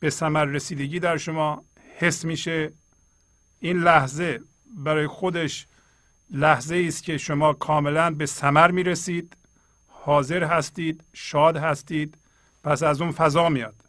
به 0.00 0.10
ثمر 0.10 0.44
رسیدگی 0.44 1.00
در 1.00 1.16
شما 1.16 1.64
حس 1.98 2.24
میشه. 2.24 2.72
این 3.60 3.82
لحظه 3.82 4.40
برای 4.76 5.06
خودش 5.06 5.66
لحظه 6.30 6.84
است 6.88 7.02
که 7.02 7.18
شما 7.18 7.52
کاملا 7.52 8.10
به 8.10 8.26
ثمر 8.26 8.70
می‌رسید 8.70 9.36
حاضر 9.88 10.44
هستید 10.44 11.04
شاد 11.12 11.56
هستید 11.56 12.18
پس 12.64 12.82
از 12.82 13.00
اون 13.00 13.12
فضا 13.12 13.48
میاد. 13.48 13.81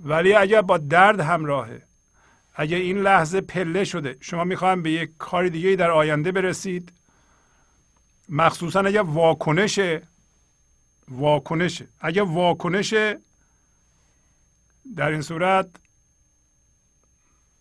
ولی 0.00 0.34
اگر 0.34 0.62
با 0.62 0.78
درد 0.78 1.20
همراهه 1.20 1.82
اگر 2.54 2.76
این 2.76 2.98
لحظه 2.98 3.40
پله 3.40 3.84
شده 3.84 4.16
شما 4.20 4.44
می‌خوایم 4.44 4.82
به 4.82 4.90
یک 4.90 5.10
کار 5.18 5.48
دیگه 5.48 5.76
در 5.76 5.90
آینده 5.90 6.32
برسید. 6.32 6.92
مخصوصا 8.28 8.80
اگر 8.80 9.02
واکنش 9.02 9.80
واکنش 11.08 11.82
اگر 12.00 12.22
واکنش 12.22 12.94
در 14.96 15.08
این 15.08 15.22
صورت 15.22 15.68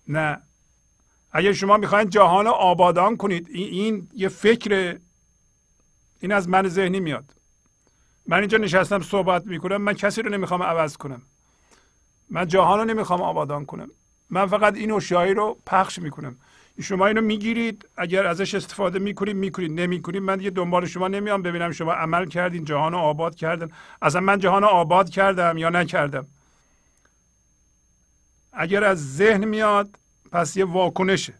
نه. 0.07 0.41
اگر 1.31 1.53
شما 1.53 1.77
می‌خواین 1.77 2.09
جهان 2.09 2.47
آبادان 2.47 3.17
کنید 3.17 3.47
این, 3.49 3.67
این 3.67 4.09
یه 4.13 4.29
فکر 4.29 4.99
این 6.19 6.31
از 6.31 6.49
من 6.49 6.67
ذهنی 6.67 6.99
میاد. 6.99 7.35
من 8.25 8.39
اینجا 8.39 8.57
نشستم 8.57 9.01
صحبت 9.01 9.45
می‌کنم 9.45 9.77
من 9.77 9.93
کسی 9.93 10.21
رو 10.21 10.29
نمی‌خوام 10.29 10.63
عوض 10.63 10.97
کنم. 10.97 11.21
من 12.33 12.47
جهان 12.47 12.79
رو 12.79 12.85
نمی‌خوام 12.85 13.21
آبادان 13.21 13.65
کنم. 13.65 13.89
من 14.29 14.45
فقط 14.45 14.75
این 14.75 14.91
اشیایی 14.91 15.33
رو 15.33 15.57
پخش 15.65 15.99
می‌کنم. 15.99 16.35
شما 16.81 17.07
اینو 17.07 17.21
می‌گیرید. 17.21 17.85
اگر 17.97 18.27
ازش 18.27 18.55
استفاده 18.55 18.99
می‌کنید 18.99 19.35
می‌کنید. 19.35 19.71
نمی‌کنید. 19.71 20.21
من 20.21 20.37
دیگه 20.37 20.49
دنبال 20.49 20.85
شما 20.85 21.07
نمیام 21.07 21.41
ببینم 21.41 21.71
شما 21.71 21.93
عمل 21.93 22.25
کردین 22.25 22.65
جهان 22.65 22.91
رو 22.91 22.97
آباد 22.97 23.35
کردن 23.35 23.69
اصلا 24.01 24.21
من 24.21 24.39
جهان 24.39 24.61
رو 24.61 24.67
آباد 24.67 25.09
کردم 25.09 25.57
یا 25.57 25.69
نکردم؟ 25.69 26.27
اگر 28.53 28.83
از 28.83 29.15
ذهن 29.15 29.45
میاد 29.45 29.89
پس 30.31 30.57
یه 30.57 30.65
واکنشه. 30.65 31.33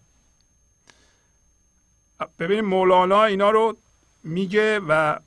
ببینید 2.39 2.63
مولانا 2.63 3.23
اینا 3.23 3.51
رو 3.51 3.77
میگه 4.23 4.79
و 4.79 5.19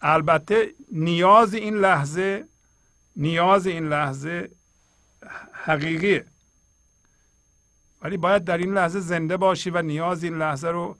البته 0.00 0.68
نیاز 0.92 1.54
این 1.54 1.74
لحظه 1.74 2.44
نیاز 3.16 3.66
این 3.66 3.88
لحظه 3.88 4.50
حقیقیه. 5.66 6.26
ولی 8.02 8.16
باید 8.16 8.44
در 8.44 8.58
این 8.58 8.74
لحظه 8.74 9.00
زنده 9.00 9.36
باشی 9.36 9.70
و 9.70 9.82
نیاز 9.82 10.24
این 10.24 10.38
لحظه 10.38 10.68
رو 10.68 10.96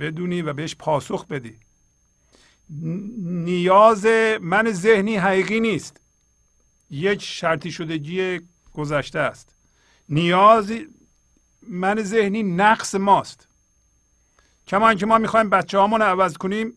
بدونی 0.00 0.42
و 0.42 0.52
بهش 0.52 0.74
پاسخ 0.74 1.26
بدی. 1.26 1.58
نیاز 3.48 4.06
من 4.40 4.72
ذهنی 4.72 5.16
حقیقی 5.16 5.60
نیست. 5.60 6.00
یک 6.90 7.22
شرطی 7.22 7.70
شدگی 7.70 8.40
گذشته 8.72 9.18
است. 9.18 9.54
نیاز 10.08 10.72
من 11.62 12.02
ذهنی 12.02 12.42
نقص 12.42 12.94
ماست. 12.94 13.48
کما 14.66 14.94
که 14.94 15.06
ما 15.06 15.18
می‌خوایم 15.18 15.50
بچه 15.50 15.78
هامون 15.78 16.02
عوض 16.02 16.36
کنیم 16.36 16.72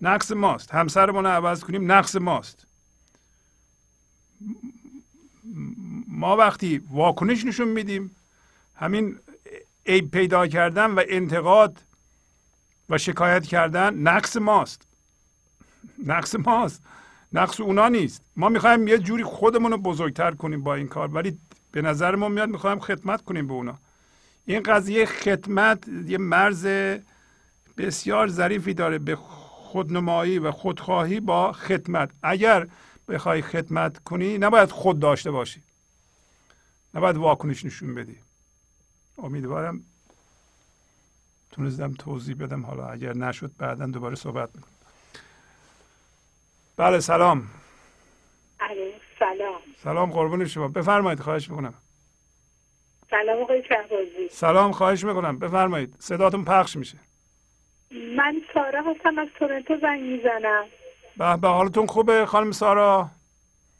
نقص 0.00 0.32
ماست. 0.32 0.74
همسرمون 0.74 1.24
رو 1.24 1.30
عوض 1.30 1.60
کنیم 1.60 1.92
نقص 1.92 2.16
ماست. 2.16 2.66
ما 6.20 6.36
وقتی 6.36 6.82
واکنش 6.90 7.44
نشون 7.44 7.68
میدیم 7.68 8.16
همین 8.74 9.16
عیب 9.86 10.10
پیدا 10.10 10.46
کردن 10.46 10.90
و 10.90 11.02
انتقاد 11.08 11.78
و 12.90 12.98
شکایت 12.98 13.46
کردن 13.46 13.94
نقص 13.94 14.36
ماست. 14.36 14.82
نقص 16.06 16.34
ماست. 16.34 16.82
نقص 17.32 17.60
اونا 17.60 17.88
نیست. 17.88 18.22
ما 18.36 18.48
می‌خوایم 18.48 18.88
یه 18.88 18.98
جوری 18.98 19.24
خودمون 19.24 19.70
رو 19.70 19.78
بزرگتر 19.78 20.30
کنیم 20.30 20.62
با 20.62 20.74
این 20.74 20.88
کار 20.88 21.08
ولی 21.08 21.38
به 21.72 21.82
نظر 21.82 22.14
ما 22.14 22.28
میاد 22.28 22.48
می‌خوایم 22.48 22.80
خدمت 22.80 23.22
کنیم 23.22 23.46
به 23.46 23.52
اونا. 23.52 23.78
این 24.46 24.62
قضیه 24.62 25.06
خدمت 25.06 25.88
یه 26.06 26.18
مرز 26.18 26.66
بسیار 27.78 28.28
ظریفی 28.28 28.74
داره 28.74 28.98
به 28.98 29.16
خودنمایی 29.16 30.38
و 30.38 30.50
خودخواهی 30.50 31.20
با 31.20 31.52
خدمت. 31.52 32.10
اگر 32.22 32.66
بخوای 33.08 33.42
خدمت 33.42 33.98
کنی 33.98 34.38
نباید 34.38 34.70
خود 34.70 34.98
داشته 34.98 35.30
باشی. 35.30 35.62
نباید 36.94 37.16
واکنش 37.16 37.64
نشون 37.64 37.94
بدی. 37.94 38.16
امیدوارم 39.18 39.84
تونستم 41.50 41.92
توضیح 41.92 42.36
بدم. 42.36 42.66
حالا 42.66 42.86
اگر 42.86 43.12
نشد 43.12 43.50
بعدا 43.58 43.86
دوباره 43.86 44.14
صحبت 44.14 44.48
می‌کنم. 44.54 44.70
بله 46.76 47.00
سلام. 47.00 47.50
سلام. 49.18 49.60
سلام 49.82 50.12
قربون 50.12 50.46
شما. 50.46 50.68
بفرمایید 50.68 51.20
خواهش 51.20 51.50
می‌کنم. 51.50 51.74
سلام 53.10 53.42
آقای 53.42 53.62
شهبازی. 53.68 54.28
سلام 54.30 54.72
خواهش 54.72 55.04
می‌کنم. 55.04 55.38
بفرمایید 55.38 55.96
صداتون 55.98 56.44
پخش 56.44 56.76
میشه. 56.76 56.98
من 57.90 58.42
سارا 58.54 58.82
هستم 58.82 59.18
از 59.18 59.28
تورنتو 59.38 59.74
زنگ 59.80 60.00
می‌زنم. 60.02 60.64
به 61.16 61.36
به 61.36 61.48
حالتون 61.48 61.86
خوبه 61.86 62.26
خانم 62.26 62.52
سارا؟ 62.52 63.10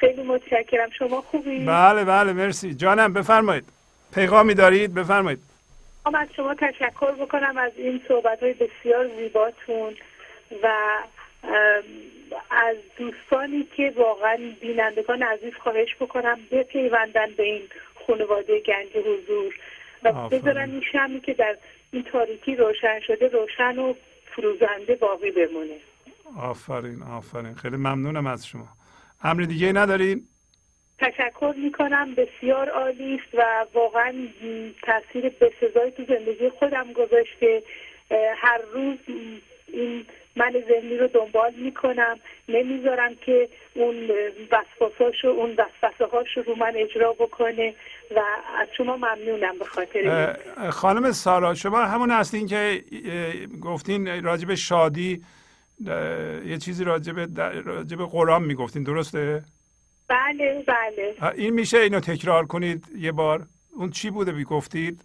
خیلی 0.00 0.22
متشکرم. 0.22 0.90
شما 0.98 1.20
خوبی؟ 1.20 1.64
بله 1.64 2.04
بله 2.04 2.32
مرسی. 2.32 2.74
جانم 2.74 3.12
بفرمایید. 3.12 3.64
پیغامی 4.14 4.54
دارید؟ 4.54 4.94
بفرمایید. 4.94 5.40
از 6.14 6.28
شما 6.36 6.54
تشکر 6.54 7.12
بکنم 7.12 7.58
از 7.58 7.72
این 7.76 8.00
صحبت 8.08 8.42
های 8.42 8.52
بسیار 8.52 9.08
زیباتون 9.18 9.94
و 10.62 10.68
از 12.50 12.76
دوستانی 12.96 13.68
که 13.76 13.92
واقعا 13.96 14.38
بینندگان 14.60 15.22
عزیز 15.22 15.52
خواهش 15.62 15.96
بکنم 16.00 16.38
بپیوندن 16.50 17.26
به 17.36 17.42
این 17.42 17.62
خانواده 18.06 18.60
گنج 18.60 18.96
حضور 19.06 19.54
و 20.02 20.12
بذارن 20.28 20.70
این 20.70 20.82
شمی 20.92 21.20
که 21.20 21.34
در 21.34 21.56
این 21.90 22.02
تاریکی 22.02 22.56
روشن 22.56 23.00
شده 23.06 23.28
روشن 23.28 23.78
و 23.78 23.94
فروزنده 24.36 24.94
باقی 24.94 25.30
بمونه. 25.30 25.76
آفرین 26.40 27.02
آفرین. 27.02 27.54
خیلی 27.54 27.76
ممنونم 27.76 28.26
از 28.26 28.46
شما. 28.46 28.68
امر 29.22 29.42
دیگه 29.42 29.72
ندارین؟ 29.72 30.22
تشکر 30.98 31.54
می‌کنم 31.56 32.14
بسیار 32.14 32.68
عالی 32.68 33.14
است 33.14 33.34
و 33.34 33.66
واقعا 33.74 34.12
تاثیر 34.82 35.28
بسزایی 35.28 35.90
تو 35.90 36.04
زندگی 36.08 36.48
خودم 36.58 36.92
گذاشته. 36.92 37.62
هر 38.36 38.60
روز 38.74 38.98
این 39.66 40.06
من 40.36 40.52
ذهنی 40.68 40.96
رو 40.96 41.06
دنبال 41.06 41.54
می‌کنم. 41.54 42.18
نمی‌ذارم 42.48 43.14
که 43.14 43.48
اون 43.74 44.10
وسواساش 44.52 45.24
اون 45.24 45.50
وسوسه 45.50 46.06
هاش 46.12 46.36
رو 46.46 46.54
من 46.54 46.72
اجرا 46.76 47.12
بکنه 47.12 47.74
و 48.16 48.20
از 48.60 48.68
شما 48.76 48.96
ممنونم 48.96 49.58
به 49.58 49.64
خاطر 49.64 50.36
خانم 50.70 51.12
سارا 51.12 51.54
شما 51.54 51.78
همون 51.78 52.10
هستین 52.10 52.46
که 52.46 52.84
گفتین 53.62 54.24
راجب 54.24 54.54
شادی 54.54 55.22
یه 56.46 56.58
چیزی 56.58 56.84
راجب 56.84 57.40
راجب 57.64 57.98
قرآن 57.98 58.42
می‌گفتین 58.42 58.82
درسته؟ 58.82 59.42
بله 60.08 60.64
بله. 60.66 61.32
این 61.34 61.54
میشه 61.54 61.78
اینو 61.78 62.00
تکرار 62.00 62.46
کنید 62.46 62.84
یه 62.96 63.12
بار؟ 63.12 63.46
اون 63.76 63.90
چی 63.90 64.10
بوده 64.10 64.32
بی 64.32 64.44
گفتید 64.44 65.04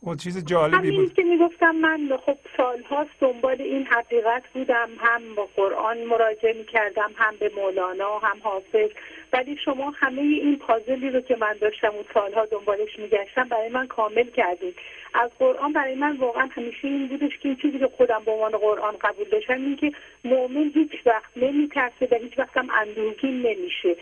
اون 0.00 0.16
چیز 0.16 0.44
جالبی 0.44 0.76
همین 0.76 0.96
بود. 0.96 1.14
که 1.14 1.22
می‌گفتم 1.22 1.70
من 1.70 2.08
خب 2.26 2.38
سالهاست 2.56 3.10
دنبال 3.20 3.62
این 3.62 3.86
حقیقت 3.86 4.42
بودم 4.54 4.88
هم 4.98 5.34
با 5.36 5.48
قرآن 5.56 6.04
مراجعه 6.04 6.52
می‌کردم 6.52 7.10
هم 7.16 7.34
به 7.40 7.50
مولانا 7.56 8.18
هم 8.18 8.36
حافظ. 8.42 8.90
ولی 9.32 9.56
شما 9.64 9.90
همه 9.90 10.20
این 10.22 10.58
پازلی 10.58 11.10
رو 11.10 11.20
که 11.20 11.36
من 11.36 11.56
داشتم 11.60 11.90
اون 11.94 12.04
سالها 12.14 12.46
دنبالش 12.46 12.98
میگشتم 12.98 13.48
برای 13.48 13.68
من 13.68 13.86
کامل 13.86 14.24
کردید 14.24 14.74
از 15.14 15.30
قرآن 15.38 15.72
برای 15.72 15.94
من 15.94 16.16
واقعا 16.16 16.48
همیشه 16.52 16.88
این 16.88 17.06
بودش 17.08 17.38
که 17.38 17.48
این 17.48 17.56
چیزی 17.56 17.78
که 17.78 17.90
خودم 17.96 18.22
به 18.24 18.30
عنوان 18.30 18.50
قرآن 18.50 18.96
قبول 19.00 19.28
داشتم 19.28 19.54
این 19.54 19.76
که 19.76 19.92
مؤمن 20.24 20.70
هیچ 20.74 21.06
وقت 21.06 21.30
نمیترسه 21.36 22.08
و 22.10 22.14
هیچ 22.14 22.38
وقت 22.38 22.56
هم 22.56 22.68
اندوهگین 22.70 23.42
نمیشه. 23.42 23.96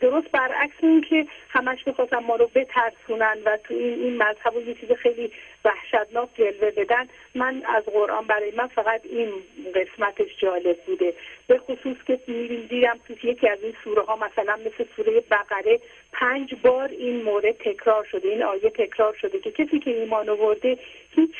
درست 0.00 0.30
برعکس 0.30 0.74
این 0.82 1.00
که 1.00 1.26
همش 1.48 1.86
می‌خواستم 1.86 2.18
ما 2.18 2.36
رو 2.36 2.50
بترسونن 2.54 3.36
و 3.44 3.56
تو 3.64 3.74
این 3.74 4.02
این 4.02 4.16
مذهب 4.16 4.68
یه 4.68 4.74
چیز 4.74 4.92
خیلی 4.92 5.32
وحشتناک 5.64 6.28
جلوه 6.34 6.70
بدن. 6.70 7.08
من 7.34 7.62
از 7.76 7.84
قرآن 7.84 8.26
برای 8.26 8.52
من 8.56 8.66
فقط 8.66 9.00
این 9.04 9.32
قسمتش 9.74 10.36
جالب 10.38 10.76
بوده. 10.86 11.14
به 11.46 11.58
خصوص 11.58 11.96
که 12.06 12.16
دیدم 12.68 12.98
تو 13.08 13.26
یکی 13.26 13.48
از 13.48 13.58
این 13.62 13.74
سوره 13.84 14.02
ها 14.02 14.16
مثلا 14.16 14.56
مثل 14.56 14.84
سوره 14.96 15.20
بقره 15.20 15.80
پنج 16.12 16.54
بار 16.62 16.88
این 16.88 17.22
مورد 17.22 17.52
تکرار 17.52 18.04
شده 18.04 18.28
این 18.28 18.42
آیه 18.42 18.70
تکرار 18.70 19.14
شده 19.20 19.38
که 19.40 19.50
کسی 19.50 19.78
که 19.78 19.90
ایمان 19.90 20.28
آورده 20.28 20.78
هیچ 21.10 21.34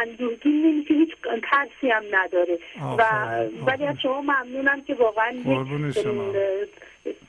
اندوهگین 0.00 0.66
نمیشه 0.66 0.94
هیچ 0.94 1.10
ترسی 1.50 1.90
هم 1.90 2.04
نداره. 2.10 2.58
و 2.98 3.02
ولی 3.66 3.84
از 3.86 3.96
شما 4.02 4.20
ممنونم 4.20 4.82
که 4.82 4.94
واقعا 4.94 5.34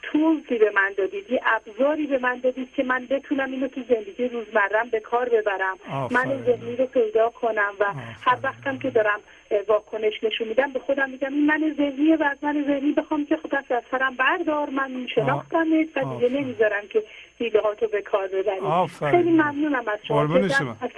تولزی 0.01 0.57
به 0.57 0.71
من 0.75 0.93
دادید 0.97 1.31
یه 1.31 1.41
ابزاری 1.45 2.07
به 2.07 2.17
من 2.17 2.39
دادید 2.39 2.69
که 2.75 2.83
من 2.83 3.05
بتونم 3.09 3.51
اینو 3.51 3.67
تو 3.67 3.81
زندگی 3.89 4.27
روزمرم 4.27 4.89
به 4.91 4.99
کار 4.99 5.29
ببرم. 5.29 5.77
من 6.11 6.43
ذهنی 6.45 6.75
رو 6.75 6.85
پیدا 6.85 7.29
کنم 7.29 7.73
و 7.79 7.85
هر 8.25 8.37
وقتم 8.43 8.77
که 8.77 8.89
دارم 8.89 9.19
واکنش 9.67 10.23
نشون 10.23 10.47
میدم 10.47 10.73
به 10.73 10.79
خودم 10.79 11.09
میگم 11.09 11.33
این 11.33 11.45
من 11.45 11.75
ذهنیه 11.77 12.15
و 12.15 12.23
از 12.23 12.37
من 12.41 12.63
ذهنی 12.67 12.91
بخوام 12.91 13.25
که 13.25 13.37
خود 13.37 13.55
از 13.55 13.83
سرم 13.91 14.15
بردار 14.15 14.69
من 14.69 15.07
شناختم 15.15 15.67
و 15.95 16.15
دیگه 16.15 16.41
نمی‌ذارم 16.41 16.87
که 16.89 17.03
دیده 17.39 17.61
تو 17.79 17.87
به 17.87 18.01
کار 18.01 18.27
ببرید. 18.27 18.85
خیلی 19.11 19.31
ممنونم 19.31 19.83
از 19.87 19.99
شما, 20.07 20.21
از 20.21 20.89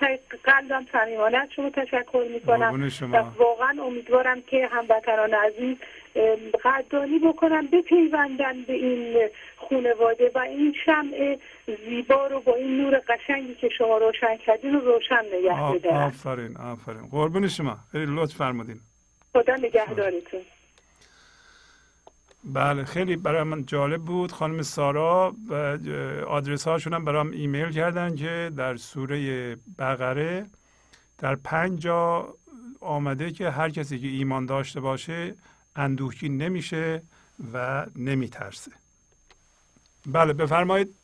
قلبم 0.43 0.85
صمیمانه 0.91 1.37
از 1.37 1.47
شما 1.55 1.69
تشکر 1.69 2.25
می‌کنم 2.33 2.89
و 3.11 3.17
واقعا 3.37 3.83
امیدوارم 3.83 4.41
که 4.41 4.67
هموطنان 4.71 5.33
عزیز 5.33 5.77
قدردانی 6.63 7.19
بکنم 7.19 7.67
بپیوندن 7.67 8.63
به 8.67 8.73
این 8.73 9.29
خونواده 9.57 10.31
و 10.35 10.39
این 10.39 10.75
شمع 10.85 11.37
زیبا 11.89 12.27
رو 12.27 12.39
با 12.39 12.55
این 12.55 12.77
نور 12.77 13.01
قشنگی 13.07 13.55
که 13.55 13.69
شما 13.77 13.97
روشن 13.97 14.37
کردین 14.45 14.73
رو 14.73 14.79
روشن 14.79 15.23
نگه 15.33 15.73
بدارن 15.73 16.03
آفرین 16.03 16.57
آفرین. 16.57 17.07
قربون 17.11 17.47
شما. 17.47 17.77
خیلی 17.91 18.15
لطف 18.15 18.35
فرمودین. 18.35 18.79
خدا 19.33 19.55
نگهدارتون. 19.55 20.41
بله 22.43 22.83
خیلی 22.83 23.15
برای 23.15 23.43
من 23.43 23.65
جالب 23.65 24.01
بود. 24.01 24.31
خانم 24.31 24.61
سارا 24.61 25.35
و 25.49 25.77
آدرس 26.27 26.67
هاشون 26.67 26.93
هم 26.93 27.05
برام 27.05 27.31
ایمیل 27.31 27.71
کردن 27.71 28.15
که 28.15 28.51
در 28.57 28.75
سوره 28.75 29.55
بقره 29.79 30.45
در 31.17 31.35
پنج 31.35 31.81
جا 31.81 32.33
آمده 32.81 33.31
که 33.31 33.49
هر 33.49 33.69
کسی 33.69 33.99
که 33.99 34.07
ایمان 34.07 34.45
داشته 34.45 34.79
باشه 34.79 35.35
اندوهگین 35.79 36.37
نمیشه 36.37 37.01
و 37.53 37.85
نمیترسه. 37.95 38.71
بله 40.05 40.33
بفرمایید. 40.33 40.95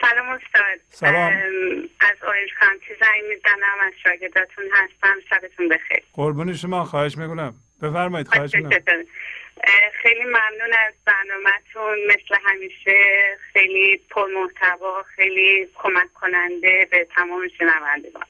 سلام 0.00 0.28
استاد. 0.28 0.80
سلام. 0.88 1.32
از 2.00 2.16
آیل 2.22 2.48
کانتی 2.60 2.94
زنگ 3.00 3.22
می‌زنم 3.28 3.78
از 3.86 3.92
شاگرداتون 4.02 4.64
هستم. 4.72 5.16
شبتون 5.30 5.68
بخیر. 5.68 6.02
قربون 6.12 6.54
شما 6.54 6.84
خواهش 6.84 7.18
می‌کنم. 7.18 7.54
بفرمایید 7.82 8.28
خواهش 8.28 8.54
می‌کنم. 8.54 9.04
خیلی 10.02 10.24
ممنون 10.24 10.72
از 10.86 10.94
برنامهتون. 11.04 11.98
مثل 12.06 12.36
همیشه 12.44 12.98
خیلی 13.52 14.00
پرمحتوا 14.10 15.02
خیلی 15.16 15.68
کمک 15.74 16.12
کننده 16.12 16.88
به 16.90 17.08
تمام 17.16 17.48
شنوندگان. 17.58 18.26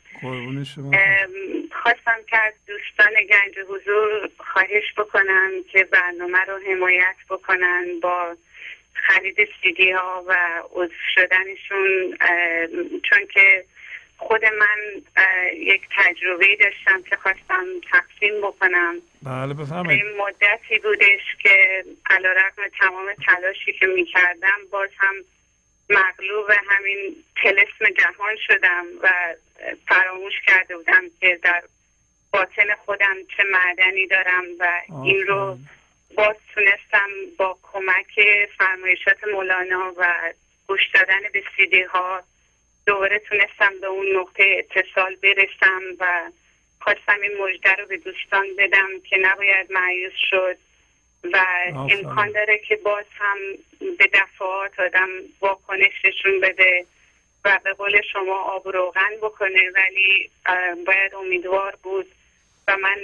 خواستم 1.83 2.19
که 2.27 2.39
از 2.39 2.55
دوستان 2.67 3.13
گنج 3.15 3.59
حضور 3.69 4.31
خواهش 4.39 4.93
بکنم 4.97 5.51
که 5.73 5.85
برنامه 5.85 6.39
رو 6.39 6.61
حمایت 6.67 7.17
بکنن 7.31 8.01
با 8.03 8.37
خرید 8.95 9.49
سیدی 9.63 9.91
ها 9.91 10.25
و 10.29 10.37
عضو 10.73 10.93
شدنشون. 11.15 12.19
چون 13.03 13.27
که 13.35 13.65
خود 14.17 14.45
من 14.45 15.03
یک 15.55 15.83
تجربه 15.97 16.57
داشتم 16.57 17.03
که 17.03 17.17
خواستم 17.17 17.65
تقسیم 17.93 18.41
بکنم. 18.43 18.95
بله 19.23 19.55
بفرمایید. 19.55 20.05
این 20.05 20.17
مدتی 20.17 20.79
بودش 20.79 21.37
که 21.43 21.85
علا 22.11 22.33
رقم 22.33 22.63
تمام 22.81 23.07
تلاشی 23.27 23.73
که 23.73 23.87
می‌کردم 23.87 24.59
باز 24.71 24.91
هم 24.99 25.15
مغلوب 25.91 26.51
همین 26.69 27.17
تلسم 27.43 27.95
جهان 27.99 28.37
شدم 28.47 28.87
و 29.03 29.35
فراموش 29.89 30.35
کرده 30.47 30.77
بودم 30.77 31.03
که 31.21 31.39
در 31.43 31.63
باطن 32.33 32.75
خودم 32.85 33.17
چه 33.37 33.43
معدنی 33.43 34.07
دارم 34.07 34.45
و 34.59 34.81
این 35.05 35.27
رو 35.27 35.59
باز 36.15 36.37
تونستم 36.55 37.09
با 37.39 37.59
کمک 37.63 38.21
فرمایشات 38.59 39.25
مولانا 39.33 39.95
و 39.97 40.33
گوش 40.67 40.81
دادن 40.95 41.21
به 41.33 41.43
سیدی 41.57 41.83
ها 41.83 42.23
دوباره 42.87 43.19
تونستم 43.19 43.81
به 43.81 43.87
اون 43.87 44.07
نقطه 44.17 44.45
اتصال 44.59 45.15
برسم 45.15 45.83
و 46.01 46.31
خواستم 46.81 47.21
این 47.23 47.33
مژده 47.43 47.73
رو 47.73 47.87
به 47.87 47.97
دوستان 47.97 48.47
بدم 48.59 48.89
که 49.11 49.17
نباید 49.17 49.73
معیوز 49.73 50.13
شد. 50.31 50.57
و 51.33 51.47
امکان 51.75 52.33
داره 52.33 52.59
که 52.69 52.77
باز 52.77 53.05
هم 53.19 53.39
به 53.99 54.07
دفعات 54.13 54.81
آدم 54.81 55.09
واکنش 55.41 56.05
نشون 56.05 56.41
بده 56.41 56.87
و 57.45 57.61
به 57.65 57.73
قول 57.73 58.01
شما 58.13 58.37
آب 58.37 58.69
روغن 58.69 59.17
بکنه. 59.23 59.71
ولی 59.75 60.31
باید 60.87 61.15
امیدوار 61.15 61.79
بود 61.83 62.07
و 62.69 62.77
من 62.77 62.99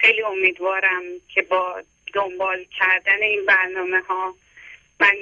خیلی 0.00 0.22
امیدوارم 0.22 1.02
که 1.28 1.42
با 1.42 1.82
دنبال 2.14 2.64
کردن 2.78 3.22
این 3.22 3.46
برنامه 3.46 4.00
ها 4.00 4.34
من 5.00 5.14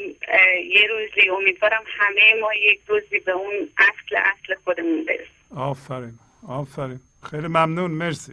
یه 0.71 0.87
روزی 0.87 1.31
امیدوارم 1.31 1.85
همه 1.87 2.41
ما 2.41 2.55
یک 2.55 2.81
روزی 2.87 3.19
به 3.19 3.33
اون 3.33 3.69
اصل 3.79 4.17
اصل 4.17 4.55
خودمون 4.65 5.05
برسیم. 5.05 5.27
آفرین. 5.57 6.19
آفرین. 6.49 7.01
خیلی 7.31 7.47
ممنون. 7.47 7.91
مرسی. 7.91 8.33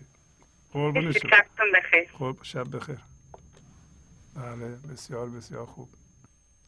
قربون 0.74 1.12
شما. 1.12 1.32
بخیر. 1.76 2.10
خب 2.20 2.36
شب 2.44 2.76
بخیر. 2.76 2.98
بله 4.42 4.94
بسیار 4.94 5.30
بسیار 5.30 5.66
خوب. 5.66 5.88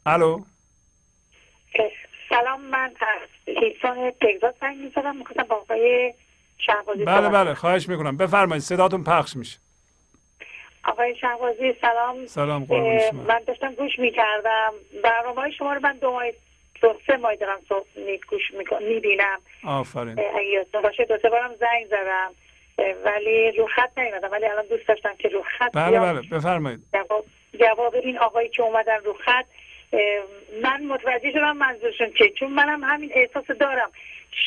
الو؟ 0.06 0.42
سلام 2.30 2.62
من 2.62 2.94
از 3.02 3.30
هیسان 3.46 4.12
تگزاس 4.22 4.54
زنگ 4.62 4.78
می‌زدم 4.78 5.16
می‌خواستم 5.16 5.44
با 5.44 5.56
آقای 5.56 6.14
شهبازی 6.58 7.06
بله 7.06 7.30
بله 7.30 7.54
خواهش 7.54 7.90
می‌کنم. 7.90 8.18
بفرمایید 8.18 8.64
صداتون 8.64 9.04
پخش 9.04 9.36
میشه. 9.36 9.60
آقای 10.86 11.16
شهبازی 11.16 11.74
سلام. 11.82 12.26
سلام 12.26 12.66
شما. 12.66 13.24
من 13.24 13.42
داشتم 13.48 13.74
گوش 13.74 14.00
می‌کردم. 14.00 14.74
برنامه 15.04 15.42
های 15.42 15.52
شما 15.54 15.74
رو 15.74 15.80
من 15.84 15.98
دو 15.98 16.12
ماه 16.12 16.24
دو 16.82 17.00
سه 17.08 17.18
ماه 17.18 17.36
دارم 17.36 17.60
گوش 18.30 18.42
می‌بینم. 18.90 19.40
آفرین. 19.64 20.20
اگه 20.20 20.66
باشه 20.84 21.06
دو 21.06 21.18
سه 21.22 21.30
بارم 21.30 21.56
زنگ 21.56 21.88
زدم. 21.88 22.32
ولی 23.06 23.52
رو 23.52 23.68
خط 23.76 23.98
نیومدم. 23.98 24.32
ولی 24.32 24.46
الان 24.46 24.66
دوست 24.70 24.88
داشتم 24.88 25.16
که 25.20 25.30
رو 25.30 25.44
خط 25.58 25.72
بله 25.74 26.00
بله 26.00 26.22
بفرمایید. 26.22 26.84
جواب, 27.60 27.96
این 27.96 28.18
آقایی 28.18 28.50
که 28.50 28.64
اومدن 28.64 29.00
رو 29.04 29.14
خط 29.14 29.46
من 30.62 30.86
متوجه 30.86 31.32
شدم 31.32 31.58
منظورشون 31.58 32.14
چه 32.14 32.30
چون 32.30 32.52
منم 32.52 32.84
همین 32.84 33.12
احساس 33.14 33.46
دارم. 33.46 33.92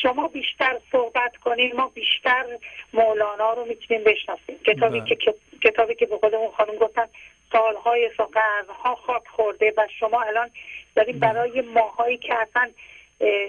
شما 0.01 0.27
بیشتر 0.27 0.79
صحبت 0.91 1.37
کنین 1.37 1.75
ما 1.75 1.87
بیشتر 1.87 2.45
مولانا 2.93 3.53
رو 3.53 3.65
می‌تونیم 3.65 4.03
بشناسیم. 4.03 4.59
کتابی 4.65 4.99
بله. 4.99 5.15
که 5.15 5.33
کتابی 5.63 5.95
که 5.95 6.05
به 6.05 6.17
خودمون 6.17 6.51
خانم 6.51 6.75
گفتن 6.75 7.07
سالهای 7.51 8.09
ها 8.83 8.95
خاک 8.95 9.27
خورده 9.27 9.73
و 9.77 9.87
شما 9.99 10.21
الان 10.21 10.49
داریم 10.95 11.19
بله. 11.19 11.33
برای 11.33 11.61
ماهایی 11.61 12.17
که 12.17 12.35
اصلا 12.35 12.69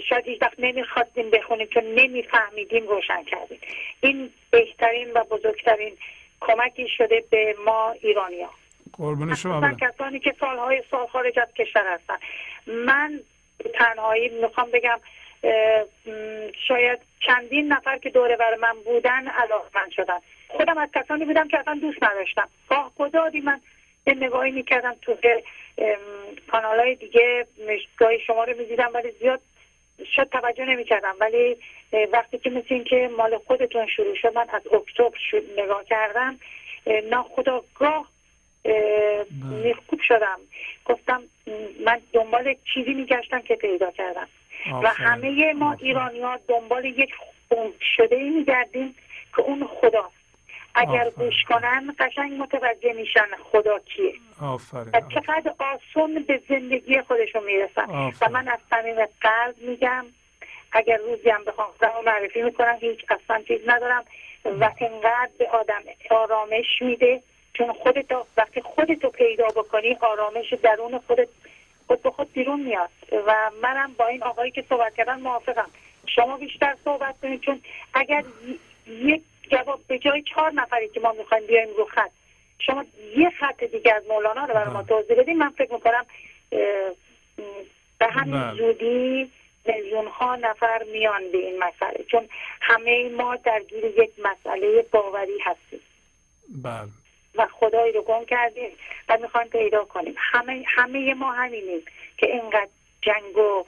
شاید 0.08 0.24
هیچ 0.24 0.42
وقت 0.42 0.54
نمی‌خواستیم 0.58 1.30
بخونیم 1.30 1.66
چون 1.66 1.84
نمیفهمیدیم 1.84 2.88
روشن 2.88 3.24
کردیم. 3.24 3.60
این 4.00 4.30
بهترین 4.50 5.12
و 5.12 5.24
بزرگترین 5.24 5.96
کمکی 6.40 6.88
شده 6.88 7.24
به 7.30 7.54
ما 7.64 7.94
ایرانیا 8.00 8.50
قربون 8.92 9.34
شما 9.34 9.72
کسانی 9.72 10.20
که 10.20 10.34
سالهای 10.40 10.82
سال 10.90 11.06
خارج 11.06 11.38
از 11.38 11.48
کشور 11.54 11.86
هستن. 11.86 12.16
من 12.66 13.20
تنهایی 13.74 14.28
می‌خوام 14.28 14.68
بگم 14.70 15.00
شاید 16.68 16.98
چندین 17.20 17.72
نفر 17.72 17.98
که 17.98 18.10
دوره 18.10 18.36
بر 18.36 18.54
من 18.54 18.74
بودن 18.84 19.24
من 19.74 19.90
شدن. 19.96 20.18
خودم 20.48 20.78
از 20.78 20.88
کسانی 20.94 21.24
بودم 21.24 21.48
که 21.48 21.58
اصلا 21.58 21.74
دوست 21.74 22.02
نداشتم. 22.02 22.48
گاه 22.68 22.92
گدادی 22.98 23.40
من 23.40 23.60
یه 24.06 24.14
نگاهی 24.14 24.50
می‌کردم 24.50 24.96
تو 25.02 25.16
کانال 26.50 26.80
های 26.80 26.94
دیگه. 26.94 27.46
گاهی 27.96 28.20
شما 28.26 28.44
رو 28.44 28.56
می‌دیدم 28.58 28.90
ولی 28.94 29.10
زیاد 29.20 29.40
شاید 30.16 30.28
توجه 30.28 30.64
نمی‌کردم. 30.64 31.16
ولی 31.20 31.56
وقتی 32.12 32.38
که 32.38 32.50
مثل 32.50 32.66
این 32.68 32.84
که 32.84 33.10
مال 33.16 33.38
خودتون 33.38 33.86
شروع 33.86 34.14
شد 34.14 34.34
من 34.34 34.46
از 34.50 34.62
اکتبر 34.66 35.42
نگاه 35.58 35.84
کردم 35.84 36.38
ناخداگاه 37.10 38.08
بله. 38.64 39.74
خوب 39.88 40.00
شدم. 40.08 40.40
گفتم 40.84 41.22
من 41.84 42.00
دنبال 42.12 42.54
چیزی 42.74 42.94
میگشتم 42.94 43.40
که 43.40 43.54
پیدا 43.54 43.90
کردم. 43.90 44.28
و 44.82 44.88
همه 44.88 45.52
ما 45.52 45.76
ایرانی 45.80 46.20
ها 46.20 46.38
دنبال 46.48 46.84
یک 46.84 47.14
خون 47.48 47.72
شده 47.96 48.16
ای 48.16 48.28
میگردیم 48.28 48.94
که 49.36 49.42
اون 49.42 49.68
خدا. 49.80 50.10
اگر 50.74 51.10
گوش 51.10 51.44
کنن 51.48 51.94
قشنگ 51.98 52.32
متوجه 52.32 52.92
میشن 52.92 53.26
خدا 53.52 53.78
کیه. 53.78 54.14
آفرین. 54.42 54.90
و 54.94 55.00
چقدر 55.14 55.54
آسون 55.58 56.24
به 56.28 56.40
زندگی 56.48 57.02
خودشون 57.02 57.44
می‌رسن. 57.44 58.12
و 58.20 58.28
من 58.28 58.48
از 58.48 58.58
صمیم 58.70 58.96
قلب 59.20 59.54
میگم 59.58 60.06
اگر 60.72 60.96
روزی 60.96 61.30
هم 61.30 61.44
بخوام 61.44 61.68
و 61.80 61.90
معرفی 62.06 62.42
می‌کنم 62.42 62.78
هیچ 62.80 63.00
اصلا 63.10 63.42
چیز 63.48 63.60
ندارم. 63.66 64.04
و 64.44 64.70
انقدر 64.80 65.30
به 65.38 65.48
آدم 65.48 65.82
آرامش 66.10 66.66
میده 66.80 67.22
چون 67.54 67.72
خودت 67.72 68.06
وقتی 68.36 68.60
خودتو 68.60 69.10
پیدا 69.10 69.46
بکنی 69.46 69.96
آرامش 70.00 70.52
درون 70.62 70.98
خودت 70.98 71.28
خود 71.86 72.02
به 72.02 72.10
خود 72.10 72.32
بیرون 72.32 72.60
میاد. 72.60 72.90
و 73.26 73.50
منم 73.62 73.94
با 73.98 74.06
این 74.06 74.22
آقایی 74.22 74.50
که 74.50 74.64
صحبت 74.68 74.94
کردن 74.94 75.20
موافقم. 75.20 75.70
شما 76.06 76.36
بیشتر 76.36 76.76
صحبت 76.84 77.20
کنید 77.22 77.40
چون 77.40 77.60
اگر 77.94 78.24
یک 78.86 79.22
جواب 79.50 79.80
به 79.88 79.98
جای 79.98 80.22
چهار 80.22 80.52
نفری 80.52 80.88
که 80.88 81.00
ما 81.00 81.12
می‌خوایم 81.12 81.46
بیایم 81.46 81.68
رو 81.76 81.84
خط 81.84 82.10
شما 82.58 82.84
یه 83.16 83.30
خط 83.30 83.64
دیگه 83.64 83.94
از 83.94 84.02
مولانا 84.08 84.44
رو 84.44 84.54
برای 84.54 84.72
ما 84.72 84.82
توضیح 84.82 85.16
بدین. 85.16 85.38
من 85.38 85.50
فکر 85.50 85.72
می‌کنم 85.72 86.06
به 87.98 88.06
همین 88.10 88.40
بله. 88.40 88.56
زودی 88.56 89.30
میلیون 89.64 90.06
ها 90.06 90.36
نفر 90.36 90.82
میان 90.92 91.32
به 91.32 91.38
این 91.38 91.58
مسئله. 91.58 92.04
چون 92.10 92.28
همه 92.60 93.08
ما 93.08 93.36
درگیر 93.36 93.84
یک 93.84 94.10
مسئله 94.18 94.86
باوری 94.92 95.38
هستیم. 95.44 95.80
بله. 96.48 96.88
و 97.38 97.46
خدایی 97.52 97.92
رو 97.92 98.02
گم 98.02 98.24
کردیم 98.24 98.70
و 99.08 99.18
می‌خوایم 99.22 99.48
پیدا 99.48 99.84
کنیم. 99.84 100.14
همه, 100.18 100.64
همه 100.66 101.14
ما 101.14 101.32
همینیم 101.32 101.80
که 102.16 102.26
اینقدر 102.26 102.68
جنگ 103.02 103.36
و 103.38 103.64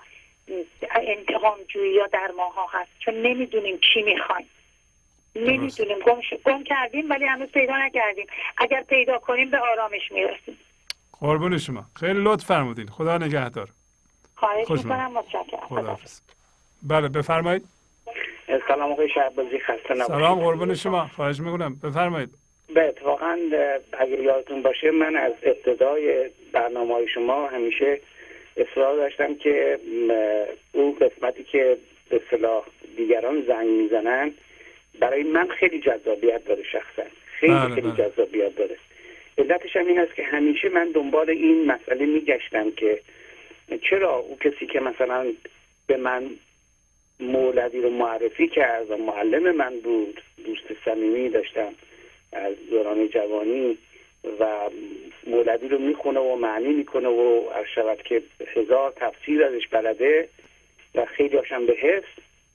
انتقام 0.91 1.59
جویی 1.69 1.95
یا 1.95 2.07
در 2.07 2.31
ماها 2.37 2.67
هست. 2.73 2.91
چون 2.99 3.15
نمی‌دونیم 3.15 3.79
چی 3.93 4.03
می‌خوایم. 4.03 4.47
نمی‌دونیم. 5.37 5.99
گم, 5.99 6.21
گم 6.45 6.65
کردیم 6.65 7.11
ولی 7.11 7.25
هنوز 7.25 7.49
پیدا 7.49 7.75
نکردیم. 7.87 8.27
اگر 8.59 8.83
پیدا 8.83 9.19
کنیم 9.19 9.51
به 9.51 9.59
آرامش 9.59 10.13
می‌رسیم. 10.13 10.59
قربون 11.21 11.59
شما. 11.59 11.85
خیلی 12.01 12.21
لطف 12.23 12.45
فرمودین. 12.45 12.87
خدا 12.87 13.19
نگهدار. 13.19 13.69
خواهش 14.37 14.71
می‌کنم. 14.71 15.13
متشکرم. 15.13 15.99
بله 16.83 17.09
بفرمایید. 17.09 17.65
سلام 18.69 18.93
آقای 18.93 19.09
شهبازی. 19.09 19.59
خسته 19.59 19.95
نباشید. 19.95 20.07
سلام 20.07 20.41
قربون 20.41 20.75
شما. 20.75 21.09
خواهش 21.17 21.41
می‌کنم. 21.41 21.75
بفرمایید. 21.75 22.40
به 22.75 22.89
اتفاقا 22.89 23.39
اگر 23.93 24.21
یادتون 24.21 24.63
باشه 24.63 24.91
من 24.91 25.17
از 25.17 25.33
ابتدای 25.43 26.31
برنامه 26.53 26.95
های 26.95 27.09
شما 27.09 27.47
همیشه 27.47 28.01
اصرار 28.57 28.97
داشتم 28.97 29.35
که 29.35 29.79
اون 30.73 30.95
قسمتی 31.01 31.45
که 31.45 31.77
به 32.11 32.21
صلاح 32.31 32.65
دیگران 32.97 33.45
زنگ 33.49 33.69
می‌زنن 33.69 34.33
برای 34.99 35.23
من 35.23 35.49
خیلی 35.49 35.81
جذابیت 35.81 36.45
داره 36.45 36.63
شخصا. 36.63 37.03
خیلی 37.41 37.53
بله 37.53 37.75
خیلی 37.75 37.91
بله. 37.91 38.11
جذابیت 38.11 38.57
داره. 38.57 38.77
علتش 39.39 39.77
هم 39.77 39.87
این 39.87 39.99
است 39.99 40.15
که 40.15 40.25
همیشه 40.25 40.69
من 40.69 40.91
دنبال 40.95 41.31
این 41.31 41.65
مسئله 41.65 42.07
میگشتم 42.07 42.71
که 42.71 43.01
چرا 43.83 44.17
او 44.17 44.39
کسی 44.39 44.67
که 44.67 44.81
مثلا 44.81 45.33
به 45.87 45.97
من 45.97 46.31
مولدی 47.21 47.81
رو 47.81 47.91
معرفی 47.91 48.49
کرد 48.49 48.91
و 48.91 48.97
معلم 48.97 49.57
من 49.57 49.81
بود 49.81 50.23
دوست 50.45 50.65
صمیمی 50.85 51.29
داشتم. 51.29 51.73
از 52.33 52.55
دوران 52.71 53.09
جوانی 53.09 53.79
و 54.41 54.71
مولدی 55.27 55.69
رو 55.69 55.79
می‌خونه 55.79 56.21
و 56.21 56.37
معنی 56.37 56.69
می‌کنه 56.69 57.09
و 57.09 57.51
شود 57.75 58.03
که 58.03 58.23
هزار 58.47 58.93
تفسیر 58.97 59.45
ازش 59.45 59.69
بلده 59.69 60.29
و 60.95 61.05
خیلی 61.05 61.37
هاشم 61.37 61.67
به 61.67 61.73
حفظ 61.73 62.09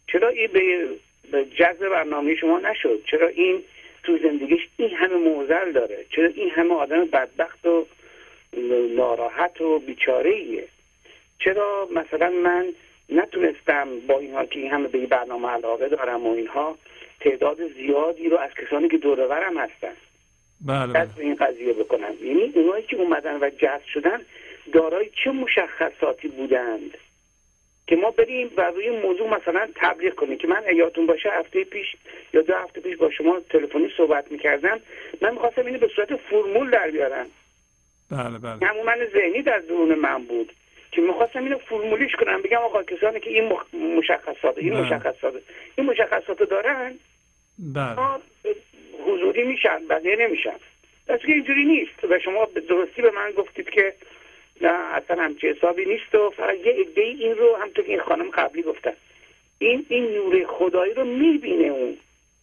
چرا 0.07 0.29
این 0.29 0.49
به 1.31 1.45
جذب 1.45 1.89
برنامه 1.89 2.35
شما 2.35 2.59
نشد؟ 2.59 3.03
چرا 3.11 3.27
این 3.27 3.63
تو 4.03 4.17
زندگیش 4.17 4.67
این 4.77 4.89
همه 4.89 5.15
موزل 5.15 5.71
داره؟ 5.71 6.05
چرا 6.09 6.27
این 6.27 6.49
همه 6.49 6.73
آدم 6.73 7.05
بدبخت 7.05 7.65
و 7.65 7.85
ناراحت 8.95 9.61
و 9.61 9.79
بیچاره 9.79 10.29
ایه 10.29 10.67
چرا 11.39 11.89
مثلا 11.91 12.29
من 12.29 12.65
نتونستم 13.09 13.87
با 14.07 14.19
اینها 14.19 14.45
که 14.45 14.59
این 14.59 14.71
همه 14.71 14.87
به 14.87 14.97
این 14.97 15.07
برنامه 15.07 15.47
علاقه 15.47 15.89
دارم 15.89 16.27
و 16.27 16.33
اینها 16.33 16.77
تعداد 17.19 17.57
زیادی 17.73 18.29
رو 18.29 18.37
از 18.37 18.51
کسانی 18.51 18.89
که 18.89 18.97
دورورم 18.97 19.57
هستن. 19.57 19.93
بله 20.65 20.93
دست 20.93 21.15
به 21.15 21.23
این 21.23 21.35
قضیه 21.35 21.73
بکنم 21.73 22.13
یعنی 22.23 22.51
اونایی 22.55 22.83
که 22.83 22.95
اومدن 22.95 23.37
و 23.41 23.49
جذب 23.49 23.85
شدن 23.93 24.21
دارای 24.73 25.09
چه 25.23 25.31
مشخصاتی 25.31 26.27
بودند 26.27 26.97
که 27.87 27.95
ما 27.95 28.11
بریم 28.11 28.51
و 28.57 28.61
روی 28.61 28.89
این 28.89 29.01
موضوع 29.01 29.29
مثلا 29.29 29.67
تبلیغ 29.75 30.15
کنیم؟ 30.15 30.37
که 30.37 30.47
من 30.47 30.63
یادتون 30.75 31.05
باشه 31.05 31.29
هفته 31.29 31.63
پیش 31.63 31.95
یا 32.33 32.41
دو 32.41 32.53
هفته 32.53 32.81
پیش 32.81 32.97
با 32.97 33.11
شما 33.11 33.39
تلفنی 33.49 33.89
صحبت 33.97 34.31
می‌کردم. 34.31 34.79
من 35.21 35.31
می‌خواستم 35.31 35.65
اینو 35.65 35.79
به 35.79 35.87
صورت 35.95 36.15
فرمول 36.15 36.69
در 36.69 36.91
بیارم. 36.91 37.27
بله 38.11 38.37
بله. 38.37 39.09
ذهنی 39.13 39.41
در 39.41 39.59
درون 39.59 39.95
من 39.95 40.23
بود. 40.23 40.53
که 40.95 41.01
می‌خواستم 41.01 41.43
اینو 41.43 41.57
فرمولیش 41.57 42.15
کنم 42.15 42.41
بگم 42.41 42.57
آقا 42.57 42.83
کسانی 42.83 43.19
که 43.19 43.29
این 43.29 43.53
مشخصات 43.97 44.57
این 44.57 44.73
بله. 44.73 44.81
مشخصات 44.81 45.33
این 45.75 45.87
مشخصات 45.87 46.49
دارن؟ 46.49 46.93
بله. 47.59 47.95
حضوری 49.07 49.43
میشن 49.43 49.87
بقیه 49.89 50.15
نمیشن. 50.15 50.55
پس 51.07 51.19
که 51.19 51.31
اینجوری 51.31 51.65
نیست. 51.65 52.03
و 52.03 52.19
شما 52.19 52.45
به 52.45 52.61
درستی 52.61 53.01
به 53.01 53.11
من 53.11 53.31
گفتید 53.31 53.69
که 53.69 53.93
نه 54.61 54.69
اصلا 54.69 55.23
همچه 55.23 55.47
حسابی 55.47 55.85
نیست 55.85 56.15
و 56.15 56.29
فقط 56.37 56.55
یه 56.55 56.73
عده 56.73 57.01
این 57.01 57.35
رو 57.35 57.55
همطور 57.55 57.85
که 57.85 57.91
این 57.91 58.01
خانم 58.01 58.29
قبلی 58.29 58.61
گفتن. 58.61 58.93
این 59.59 59.85
این 59.89 60.13
نور 60.13 60.45
خدایی 60.47 60.93
رو 60.93 61.05
می‌بینه 61.05 61.67
اون. 61.67 61.97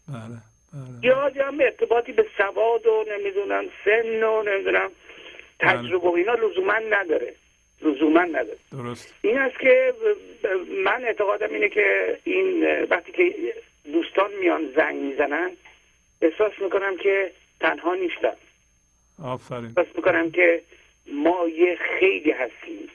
بله 0.08 0.38
بله. 0.72 1.06
یا 1.06 1.46
هم 1.46 1.60
ارتباطی 1.60 2.12
به 2.12 2.26
سواد 2.36 2.86
و 2.86 3.04
نمی‌دونم 3.10 3.64
سن 3.84 4.22
و 4.22 4.42
نمی‌دونم 4.42 4.90
تجربه 5.58 6.08
و 6.08 6.14
اینا 6.14 6.34
لزوما 6.34 6.78
نداره. 6.90 7.34
لزوما 7.82 8.22
نداره. 8.22 8.58
درست. 8.72 9.14
این 9.22 9.38
است 9.38 9.58
که 9.58 9.94
من 10.84 11.04
اعتقادم 11.04 11.54
اینه 11.54 11.68
که 11.68 12.18
این 12.24 12.82
وقتی 12.82 13.12
که 13.12 13.34
دوستان 13.92 14.30
میان 14.40 14.72
زنگ 14.76 14.96
می‌زنن 14.96 15.50
احساس 16.22 16.52
می‌کنم 16.60 16.96
که 16.96 17.32
تنها 17.60 17.94
نیستم 17.94 18.36
آفرین. 19.24 19.64
احساس 19.76 19.96
می‌کنم 19.96 20.30
که 20.30 20.62
ما 21.06 21.48
یه 21.48 21.78
خیلی 21.98 22.30
هستیم. 22.30 22.88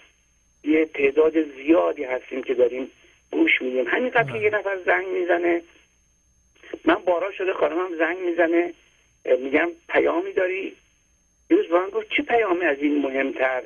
یه 0.64 0.86
تعداد 0.86 1.34
زیادی 1.56 2.04
هستیم 2.04 2.44
که 2.44 2.54
داریم 2.54 2.92
گوش 3.32 3.62
میدیم. 3.62 3.88
همینقدر 3.88 4.32
که 4.32 4.38
یه 4.38 4.50
نفر 4.50 4.78
زنگ 4.86 5.08
می‌زنه 5.08 5.62
من 6.86 6.96
بارا 6.96 7.32
شده 7.32 7.54
خانمم 7.54 7.98
زنگ 7.98 8.18
می‌زنه 8.18 8.74
میگم 9.40 9.70
پیامی 9.90 10.34
داری؟ 10.34 10.76
یه 11.50 11.58
روز 11.58 11.70
با 11.70 11.80
من 11.80 11.90
گفت 11.90 12.08
چه 12.18 12.24
پیامی 12.24 12.66
از 12.66 12.78
این 12.78 13.02
مهمتر؟ 13.02 13.64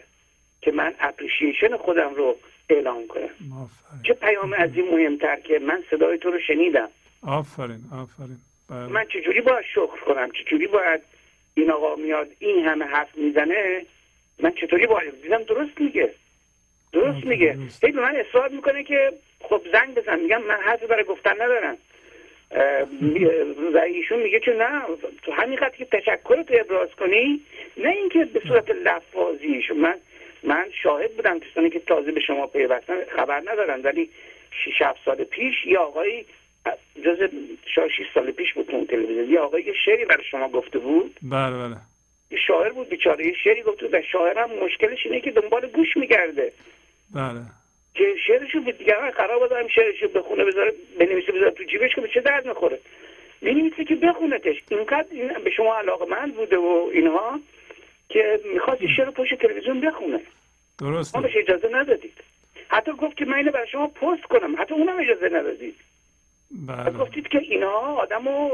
که 0.62 0.72
من 0.72 0.94
اپریشیشن 1.00 1.78
خودم 1.78 2.16
رو 2.16 2.36
اعلام 2.70 3.08
کنم. 3.08 3.24
آفرین. 3.24 4.04
چه 4.04 4.14
پیامی 4.14 4.56
از 4.56 4.70
این 4.76 4.96
مهمتر 4.96 5.40
که 5.40 5.60
من 5.60 5.84
صدای 5.90 6.18
تو 6.18 6.32
رو 6.32 6.40
شنیدم. 6.40 6.90
آفرین 7.28 7.82
آفرین. 7.92 8.38
بله. 8.70 8.88
من 8.88 9.06
چجوری 9.06 9.42
باید 9.42 9.66
شکر 9.72 10.00
کنم؟ 10.06 10.30
چجوری 10.32 10.68
باید 10.68 11.02
این 11.54 11.72
آقا 11.72 11.96
میاد 11.96 12.28
این 12.40 12.66
همه 12.66 12.86
حرف 12.86 13.18
می‌زنه؟ 13.18 13.86
من 14.40 14.52
چطوری 14.52 14.88
باید؟ 14.88 15.22
دیدم 15.22 15.44
درست 15.44 15.82
میگه. 15.82 16.14
درست 16.94 17.26
میگه. 17.26 17.58
هی 17.84 17.92
به 17.92 18.02
من 18.02 18.16
اصرار 18.16 18.50
می‌کنه 18.50 18.84
که 18.84 19.14
خب 19.40 19.62
زنگ 19.72 19.96
بزن. 19.96 20.20
میگم 20.20 20.42
من 20.42 20.58
حرفی 20.62 20.86
برای 20.86 21.04
گفتن 21.04 21.34
ندارم. 21.42 21.78
و 23.74 23.78
ایشون 23.78 24.20
میگه 24.20 24.40
که 24.40 24.52
نه 24.52 24.82
تو 25.22 25.32
همین 25.32 25.60
که 25.78 25.86
تشکر 25.86 26.44
تو 26.44 26.54
ابراز 26.60 26.90
کنی 26.90 27.42
نه 27.78 27.90
اینکه 27.90 28.26
به 28.26 28.42
صورت 28.48 28.70
لفاظی 28.70 29.64
من 29.76 29.96
من 30.44 30.66
شاهد 30.84 31.16
بودم 31.16 31.40
کسانی 31.40 31.70
که 31.70 31.80
تازه 31.80 32.12
به 32.12 32.20
شما 32.20 32.48
پیوستن 32.48 33.06
خبر 33.16 33.40
ندارن 33.40 33.82
ولی 33.82 34.10
6 34.66 34.82
7 34.82 35.00
سال 35.06 35.24
پیش 35.24 35.66
یه 35.66 35.78
آقایی 35.78 36.26
جز 37.06 37.30
شاید 37.76 37.92
6 37.92 38.04
سال 38.14 38.32
پیش 38.32 38.54
بود 38.54 38.66
تو 38.66 38.76
اون 38.76 38.88
تلویزیون 38.88 39.30
یه 39.30 39.40
آقایی 39.40 39.66
یه 39.66 39.74
شعری 39.86 40.06
برای 40.06 40.24
شما 40.24 40.50
گفته 40.50 40.80
بود. 40.80 41.16
بله 41.22 41.58
بله. 41.58 41.76
یه 42.32 42.38
شاعر 42.48 42.70
بود 42.70 42.90
بیچاره 42.90 43.26
یه 43.26 43.34
شعری 43.44 43.62
گفته 43.62 43.86
بود 43.86 43.94
و 43.94 44.02
شاعر 44.12 44.40
هم 44.40 44.50
مشکلش 44.66 45.06
اینه 45.06 45.22
که 45.22 45.32
دنبال 45.32 45.68
گوش 45.68 45.98
میگرده. 45.98 46.52
بله. 47.16 47.42
که 47.94 48.16
شعرشو 48.28 48.62
به 48.62 48.72
دیگران 48.72 49.10
قرار 49.10 49.48
بده 49.48 49.60
هم 49.60 49.68
شعرشو 49.68 50.08
بخونه 50.08 50.46
بذاره 50.46 50.74
بنویسه 51.00 51.32
بذاره 51.32 51.52
تو 51.52 51.64
جیبش 51.64 51.96
که 51.96 52.02
به 52.02 52.08
چه 52.08 52.22
درد 52.22 52.48
می‌خوره. 52.48 52.80
می‌نویسه 53.42 53.84
که 53.84 53.96
بخونتش. 53.96 54.56
اینقدر 54.70 55.06
این 55.12 55.34
به 55.44 55.50
شما 55.50 55.76
علاقه 55.76 56.06
من 56.06 56.32
بوده 56.32 56.58
و 56.58 56.90
اینها. 56.94 57.40
که 58.14 58.40
می‌خواست 58.54 58.82
شعر 58.98 59.10
پشت 59.10 59.36
تلویزیون 59.36 59.82
بخونه. 59.82 60.18
ما 60.82 60.92
درسته 60.92 61.22
بهش 61.22 61.38
اجازه 61.38 61.70
ندادید. 61.72 62.14
حتی 62.68 62.92
گفت 62.92 63.18
که 63.18 63.26
من 63.26 63.38
اینو 63.38 63.52
برای 63.52 63.68
شما 63.68 63.88
پست 63.88 64.24
کنم. 64.24 64.62
حتی 64.62 64.74
اونم 64.74 65.00
اجازه 65.00 65.30
ندادید. 65.30 65.76
بله. 66.52 66.92
گفتید 66.92 67.28
که 67.28 67.38
اینها 67.38 67.96
آدمو 67.96 68.50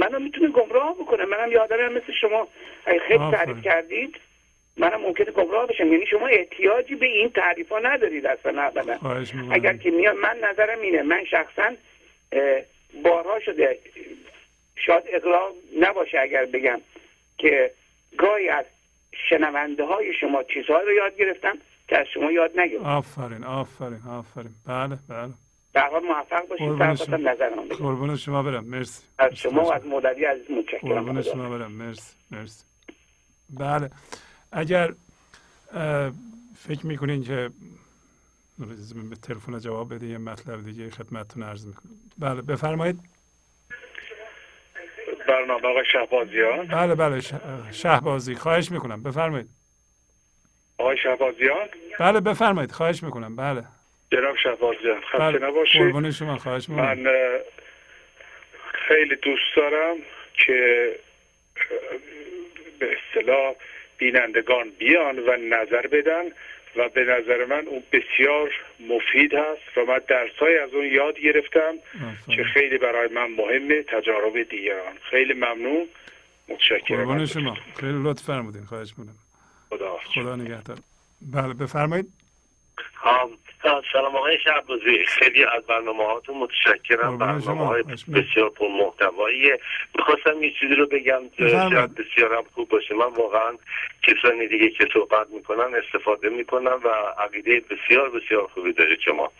منو 0.00 0.18
می‌تونه 0.18 0.48
گمراه 0.48 0.94
بکنه. 0.94 1.24
منم 1.24 1.52
یه 1.52 1.58
آدمی 1.58 1.82
مثل 1.82 2.12
شما 2.20 2.48
اگه 2.86 2.98
خیلی. 2.98 3.30
تعریف 3.32 3.62
کردید 3.62 4.16
منم 4.76 5.00
ممکنه 5.00 5.30
گمراه 5.30 5.66
بشم. 5.66 5.92
یعنی 5.92 6.06
شما 6.06 6.26
احتیاجی 6.26 6.94
به 6.94 7.06
این 7.06 7.28
تعریف 7.28 7.68
ها 7.68 7.78
ندارید 7.78 8.26
اصلا 8.26 8.62
ابدا. 8.62 8.98
اگر 9.50 9.76
که 9.76 9.90
میاد 9.90 10.16
من 10.16 10.36
نظرم 10.42 10.80
اینه. 10.80 11.02
من 11.02 11.24
شخصا 11.24 11.72
بارها 13.02 13.40
شده. 13.40 13.78
شاید 14.76 15.02
اقراق 15.06 15.52
نباشه 15.78 16.20
اگر 16.20 16.44
بگم 16.44 16.80
که 17.38 17.70
گاهی 18.18 18.48
از 18.48 18.64
شنونده 19.30 19.84
های 19.84 20.12
شما 20.20 20.42
چیزهایی 20.42 20.86
رو 20.86 20.92
یاد 20.92 21.16
گرفتم 21.16 21.58
که 21.88 21.98
از 21.98 22.06
شما 22.14 22.32
یاد 22.32 22.50
نگرفتم. 22.60 22.86
آفرین 22.88 23.44
آفرین 23.44 24.00
آفرین. 24.08 24.50
بله 24.66 24.98
بله. 25.08 25.32
در 25.72 25.88
حال 25.88 26.02
موفق 26.02 26.48
باشید. 26.48 27.14
نظرم. 27.14 27.68
قربون 27.68 28.16
شما 28.16 28.42
برم. 28.42 28.64
مرسی. 28.64 29.02
از 29.18 29.34
شما 29.34 29.64
و 29.64 29.72
از 29.72 29.86
مولوی 29.86 30.24
عزیز 30.24 30.50
متشکرم. 30.50 30.88
قربون. 30.88 31.22
شما 31.22 31.48
برم. 31.48 31.72
مرسی 31.72 32.14
مرسی. 32.30 32.64
بله. 33.50 33.90
اگر 34.52 34.92
فکر 36.56 36.86
می‌کنین 36.86 37.24
که 37.24 37.50
به 39.10 39.16
تلفن 39.22 39.58
جواب 39.58 39.94
بده 39.94 40.06
یه 40.06 40.18
مطلب 40.18 40.64
دیگه 40.64 40.90
خدمتتون 40.90 41.42
عرض 41.42 41.66
می‌کنم. 41.66 41.92
بله 42.18 42.42
بفرمایید. 42.42 43.00
برنامه 45.28 45.68
آقای 45.68 45.84
شهبازیان. 45.92 46.66
بله 46.66 46.94
بله 46.94 47.20
شهبازی. 47.72 48.34
خواهش 48.34 48.70
می‌کنم. 48.70 49.02
بفرمایید. 49.02 49.46
آقای 50.78 50.96
شهبازیان؟ 50.96 51.68
بله 52.00 52.20
بفرمایید. 52.20 52.72
خواهش 52.72 53.02
می‌کنم. 53.02 53.36
بله. 53.36 53.64
جناب 54.12 54.36
شهبازیان 54.36 55.00
خسته 55.00 55.18
بله. 55.18 55.38
نباشید. 55.38 55.82
قربون 55.82 56.10
شما. 56.10 56.36
خواهش 56.36 56.68
می‌کنم. 56.68 56.98
من 56.98 57.10
خیلی 58.88 59.16
دوست 59.16 59.56
دارم 59.56 59.96
که 60.46 60.90
به 62.78 62.96
اصطلاح 62.96 63.54
بینندگان 63.98 64.70
بیان 64.78 65.18
و 65.18 65.36
نظر 65.36 65.86
بدن 65.86 66.24
و 66.76 66.88
به 66.88 67.04
نظر 67.04 67.44
من 67.44 67.66
اون 67.66 67.82
بسیار 67.92 68.50
مفید 68.80 69.34
هست 69.34 69.78
و 69.78 69.84
من 69.84 70.00
درسای 70.08 70.58
از 70.58 70.74
اون 70.74 70.86
یاد 70.86 71.18
گرفتم 71.18 71.74
که. 72.36 72.44
خیلی 72.44 72.78
برای 72.78 73.08
من 73.08 73.26
مهمه 73.26 73.82
تجارب 73.82 74.42
دیگران. 74.42 74.98
خیلی 75.10 75.34
ممنون. 75.34 75.88
متشکرم. 76.48 76.96
قربون 76.96 77.20
از 77.20 77.30
شما. 77.30 77.56
خیلی 77.80 78.02
لطف 78.02 78.22
فرمودین. 78.22 78.64
خواهش 78.64 78.94
می‌کنم. 78.98 79.14
خدا 79.70 79.98
خدا 80.14 80.36
نگهدار. 80.36 80.78
بله 81.32 81.54
بفرمایید. 81.54 82.06
سلام 83.92 84.16
آقای 84.16 84.38
شعبازی 84.44 85.04
خیلی 85.06 85.44
از 85.44 85.66
برنامه 85.66 86.04
هاتون 86.04 86.36
متشکرم. 86.36 87.18
برنامه. 87.18 87.66
های 87.66 87.82
بسیار 87.82 88.50
پر 88.50 88.68
محتواییه 88.68 89.60
می‌خواستم 89.98 90.42
یه 90.42 90.52
چیزی 90.60 90.74
رو 90.74 90.86
بگم. 90.86 91.22
شاید 91.38 91.94
بسیار 91.94 92.34
هم 92.34 92.44
خوب 92.54 92.68
باشه. 92.68 92.94
من 92.94 93.06
واقعا 93.06 93.52
کسانی 94.02 94.48
دیگه 94.48 94.70
که 94.70 94.88
صحبت 94.92 95.30
می‌کنن 95.30 95.74
استفاده 95.74 96.28
می‌کنم 96.28 96.80
و 96.84 96.88
عقیده 97.22 97.62
بسیار 97.70 98.10
بسیار 98.10 98.46
خوبی 98.46 98.72
دارید 98.72 99.00
شما. 99.00 99.32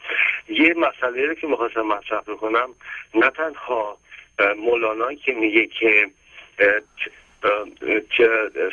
یه 0.49 0.75
مسئله 0.75 1.27
رو 1.27 1.35
که 1.35 1.47
می‌خواستم 1.47 1.83
مطرح 1.83 2.21
بکنم 2.21 2.75
نه 3.15 3.31
تنها 3.31 3.99
مولانا 4.57 5.15
که 5.15 5.33
میگه 5.33 5.67
که 5.67 6.11
که 8.17 8.29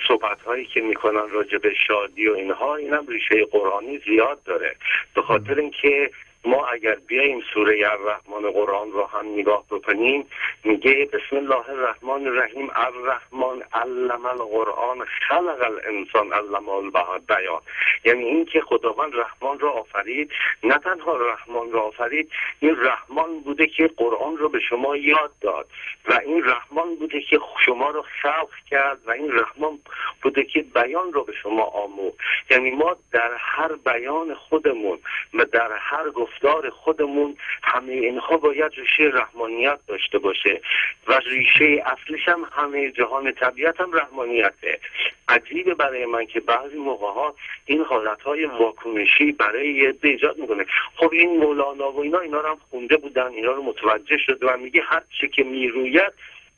صحبت 0.07 0.41
هایی 0.41 0.65
که 0.65 0.81
می‌کنن 0.81 1.29
راجع 1.29 1.57
به 1.57 1.73
شادی 1.87 2.27
و 2.27 2.33
اینها 2.33 2.75
اینم 2.75 3.07
ریشه 3.07 3.45
قرآنی 3.45 4.01
زیاد 4.05 4.43
داره. 4.43 4.75
به 5.15 5.21
خاطر 5.21 5.59
اینکه 5.59 6.11
ما 6.45 6.65
اگر 6.65 6.95
بیایم 7.07 7.41
سوره 7.53 7.91
الرحمن 7.91 8.51
قرآن 8.51 8.91
رو 8.91 9.06
هم 9.06 9.33
نگاه 9.33 9.64
بکنیم 9.72 10.25
میگه 10.64 11.09
بسم 11.14 11.35
الله 11.35 11.69
الرحمن 11.69 12.27
الرحیم 12.27 12.69
الرحمن 12.75 13.64
علم 13.74 14.25
القرآن 14.25 15.06
خلق 15.06 15.61
الانسان 15.61 16.33
علم 16.33 16.91
بیان. 17.27 17.61
یعنی 18.06 18.24
اینکه 18.24 18.61
خداوند 18.61 19.15
رحمان 19.15 19.59
را 19.59 19.72
آفرید 19.72 20.32
نه 20.64 20.77
تنها 20.77 21.17
رحمان 21.17 21.72
را 21.72 21.82
آفرید 21.82 22.30
این 22.59 22.77
رحمان 22.80 23.40
بوده 23.40 23.67
که 23.67 23.88
قرآن 23.98 24.38
رو 24.38 24.49
به 24.49 24.59
شما 24.59 24.95
یاد 24.95 25.32
داد. 25.41 25.67
و 26.07 26.19
این 26.25 26.43
رحمان 26.43 26.95
بوده 26.95 27.22
که 27.22 27.40
شما 27.65 27.90
رو 27.90 28.06
خلق 28.22 28.49
کرد 28.69 28.99
و 29.07 29.11
این 29.11 29.32
رحمان 29.32 29.80
بوده 30.22 30.43
که 30.43 30.61
بیان 30.61 31.14
رو 31.14 31.24
به 31.24 31.33
شما 31.33 31.64
آمو 31.64 32.11
یعنی 32.49 32.72
ما 32.72 32.95
در 33.11 33.32
هر 33.40 33.75
بیان 33.75 34.33
خودمون 34.33 34.99
و 35.33 35.45
در 35.45 35.72
هر 35.72 36.09
گفتار 36.35 36.69
خودمون 36.69 37.38
همه 37.64 37.91
اینها 37.91 38.38
باید 38.38 38.72
ریشه 38.75 39.17
رحمانیت 39.17 39.80
داشته 39.88 40.19
باشه 40.19 40.61
و 41.07 41.19
ریشه 41.25 41.83
اصلیش 41.85 42.27
هم 42.27 42.47
همه 42.51 42.91
جهان 42.91 43.31
طبیعت 43.31 43.81
هم 43.81 43.93
رحمانیته. 43.93 44.80
عجیبه 45.27 45.73
برای 45.73 46.05
من 46.05 46.25
که 46.25 46.39
بعضی 46.39 46.77
موقع 46.77 47.07
ها 47.07 47.35
این 47.65 47.81
حالت 47.81 48.22
های 48.22 48.45
واکنشی 48.45 49.31
برای 49.31 49.73
یه 49.73 49.93
ایجاد 50.03 50.38
می‌کنه. 50.38 50.65
خب 50.95 51.09
این 51.14 51.38
مولانا 51.38 51.91
و 51.91 51.99
اینا 51.99 52.19
اینا 52.19 52.41
رو 52.41 52.49
هم 52.49 52.57
خونده 52.69 52.97
بودن 52.97 53.27
اینا 53.27 53.51
رو 53.51 53.64
متوجه 53.64 54.17
شده 54.17 54.47
و 54.47 54.57
میگه 54.57 54.81
هر 54.81 55.03
چی 55.19 55.27
که 55.27 55.43
می‌روید 55.43 56.14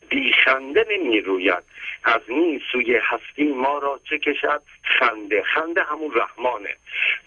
بیخنده 0.09 0.85
نمی‌روید. 0.91 1.63
از 2.03 2.21
این 2.27 2.61
سوی 2.71 2.95
هستی 2.95 3.43
ما 3.43 3.77
را 3.77 3.99
چه 4.09 4.17
کشد؟ 4.17 4.61
خنده. 4.83 5.43
خنده 5.43 5.83
همون 5.83 6.11
رحمانه. 6.15 6.75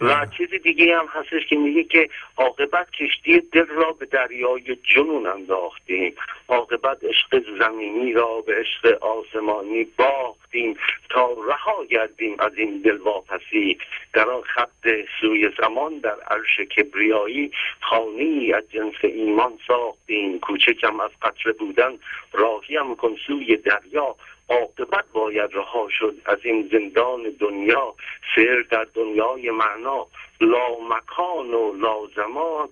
و 0.00 0.26
چیز 0.36 0.50
دیگه 0.62 0.98
هم 0.98 1.06
هستش 1.12 1.46
که 1.46 1.56
میگه 1.56 1.84
که 1.84 2.08
عاقبت 2.36 2.90
کشتی 2.90 3.40
دل 3.40 3.66
را 3.66 3.92
به 3.92 4.06
دریای 4.06 4.76
جنون 4.76 5.26
انداختیم. 5.26 6.14
عاقبت 6.48 7.04
عشق 7.04 7.42
زمینی 7.58 8.12
را 8.12 8.40
به 8.40 8.54
عشق 8.54 9.02
آسمانی 9.02 9.84
باختیم. 9.84 10.76
تا 11.08 11.36
رها 11.48 11.84
گردیم 11.84 12.36
از 12.38 12.52
این 12.56 12.82
دل 12.82 12.96
واپسی 12.96 13.78
در 14.12 14.28
آن 14.28 14.42
خط 14.42 14.88
سوی 15.20 15.50
زمان 15.58 15.98
در 15.98 16.16
عرش 16.30 16.60
کبریایی 16.60 17.52
خانه 17.80 18.52
از 18.56 18.70
جنس 18.70 18.94
ایمان 19.02 19.58
ساختیم. 19.66 20.38
کوچکم 20.38 21.00
از 21.00 21.10
قطره 21.22 21.52
بودن 21.52 21.98
راهیم 22.76 22.96
کن 22.96 23.16
سوی 23.26 23.56
دریا 23.56 24.16
عاقبت 24.48 25.04
باید 25.12 25.50
رها 25.52 25.88
شد 25.98 26.14
از 26.24 26.38
این 26.42 26.68
زندان 26.72 27.22
دنیا 27.40 27.94
سر 28.36 28.64
در 28.70 28.86
دنیای 28.94 29.50
معنا. 29.50 30.06
لا 30.40 30.78
مکان 30.88 31.54
و 31.54 31.72
لا 31.76 32.06
زمان 32.16 32.68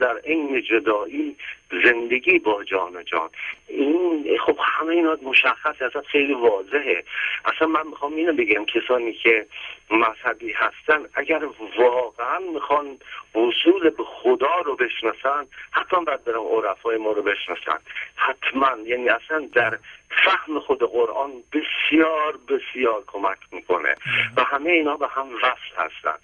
در 0.00 0.16
عین 0.16 0.62
جدایی 0.62 1.36
زندگی 1.84 2.38
با 2.38 2.64
جان 2.64 2.96
و 2.96 3.02
جان. 3.02 3.30
این 3.68 4.38
خب 4.46 4.58
همه 4.62 4.92
اینا 4.92 5.16
مشخص 5.22 5.82
اصلا 5.82 6.02
خیلی 6.02 6.34
واضحه. 6.34 7.04
اصلا 7.44 7.68
من 7.68 7.86
می‌خوام 7.86 8.14
اینو 8.14 8.32
بگم 8.32 8.64
کسانی 8.64 9.12
که 9.12 9.46
مذهبی 9.90 10.52
هستن 10.52 11.08
اگر 11.14 11.42
واقعا 11.78 12.38
می‌خوان 12.38 12.98
وصول 13.34 13.90
به 13.90 14.04
خدا 14.04 14.60
رو 14.64 14.76
بشناسن 14.76 15.46
حتما 15.70 16.00
باید 16.00 16.24
برن 16.24 16.36
عرفای 16.36 16.96
ما 16.96 17.12
رو 17.12 17.22
بشناسن. 17.22 17.78
حتما. 18.16 18.76
یعنی 18.84 19.08
اصلا 19.08 19.48
در 19.52 19.78
فهم 20.10 20.60
خود 20.60 20.78
قرآن 20.78 21.32
بسیار 21.52 22.38
بسیار 22.48 23.04
کمک 23.06 23.38
می‌کنه. 23.52 23.96
و 24.36 24.44
همه 24.44 24.70
اینا 24.70 24.96
به 24.96 25.08
هم 25.08 25.28
وصل 25.34 25.76
هستن. 25.76 26.18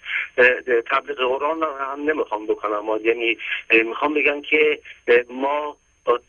تبلیغ 0.91 1.17
قرآن 1.17 1.63
هم 1.63 2.09
نمی‌خوام 2.09 2.45
بکنم. 2.45 2.83
یعنی 3.03 3.37
می‌خوام 3.71 4.13
بگم 4.13 4.41
که 4.41 4.79
ما 5.29 5.77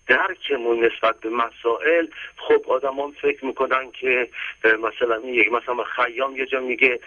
درکمون 0.08 0.84
نسبت 0.84 1.20
به 1.20 1.28
مسائل 1.28 2.06
خب 2.36 2.64
آدمان 2.68 3.10
فکر 3.10 3.44
می‌کنن 3.44 3.90
که 3.90 4.28
مثلا 4.64 5.20
یک 5.24 5.52
مثلا 5.52 5.84
خیام 5.84 6.36
یه 6.36 6.46
جا 6.46 6.60
میگه 6.60 7.00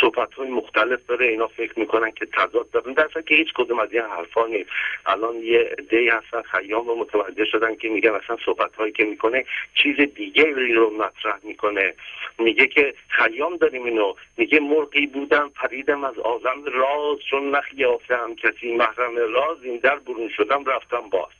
صحبت 0.00 0.34
های 0.34 0.48
مختلف 0.48 1.06
داره 1.06 1.26
اینا 1.26 1.46
فکر 1.46 1.78
می‌کنن 1.78 2.10
که 2.10 2.26
تضاد 2.26 2.70
دارن. 2.70 2.92
در 2.92 3.08
که 3.08 3.34
هیچ 3.34 3.52
کدوم 3.54 3.78
از 3.78 3.92
این 3.92 4.02
حرفا 4.02 4.46
نیست. 4.46 4.70
الان 5.06 5.36
یه 5.36 5.76
دی 5.90 6.08
هستن 6.08 6.42
خیام 6.42 6.88
رو 6.88 6.94
متوجه 6.94 7.44
شدن 7.44 7.76
که 7.76 7.88
میگه 7.88 8.10
مثلا 8.10 8.36
صحبت 8.44 8.74
هایی 8.74 8.92
که 8.92 9.04
می‌کنه 9.04 9.44
چیز 9.74 9.96
دیگه 9.96 10.44
رو 10.74 10.90
مطرح 10.90 11.38
می‌کنه. 11.42 11.94
میگه 12.38 12.66
که 12.66 12.94
خیام 13.08 13.56
داریم 13.56 13.84
اینو. 13.84 14.14
میگه 14.36 14.60
مرقی 14.60 15.06
بودم 15.06 15.50
پریدم 15.54 16.04
از 16.04 16.18
آزم 16.18 16.64
راز. 16.64 17.18
چون 17.30 17.50
نخ 17.50 17.64
یافتم 17.74 18.34
کسی 18.34 18.74
محرم 18.74 19.16
راز 19.16 19.62
این 19.62 19.76
در 19.76 19.96
برون 19.96 20.28
شدم 20.28 20.64
رفتم 20.64 20.97
باز. 21.00 21.32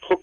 خب 0.00 0.20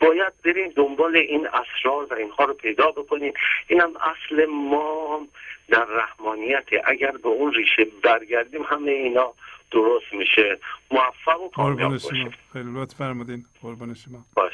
باید 0.00 0.32
بریم 0.44 0.72
دنبال 0.76 1.16
این 1.16 1.48
اسرار 1.48 2.04
و 2.10 2.14
اینها 2.14 2.44
رو 2.44 2.54
پیدا 2.54 2.90
بکنیم. 2.90 3.32
اینم 3.68 3.92
اصل 3.96 4.46
ما 4.46 5.26
در 5.68 5.84
رحمانیت. 5.84 6.64
اگر 6.84 7.10
به 7.10 7.28
اون 7.28 7.54
ریشه 7.54 7.84
برگردیم 8.02 8.62
همه 8.62 8.90
اینا 8.90 9.34
درست 9.70 10.12
میشه. 10.12 10.58
موفق 10.90 11.40
و 11.40 11.48
کامیاب 11.48 11.92
باشه 11.92 12.30
خیلی 12.52 12.70
لطف 12.74 12.96
فرمودین. 12.96 13.44
قربان 13.62 13.94
شما. 13.94 14.24
باش. 14.34 14.52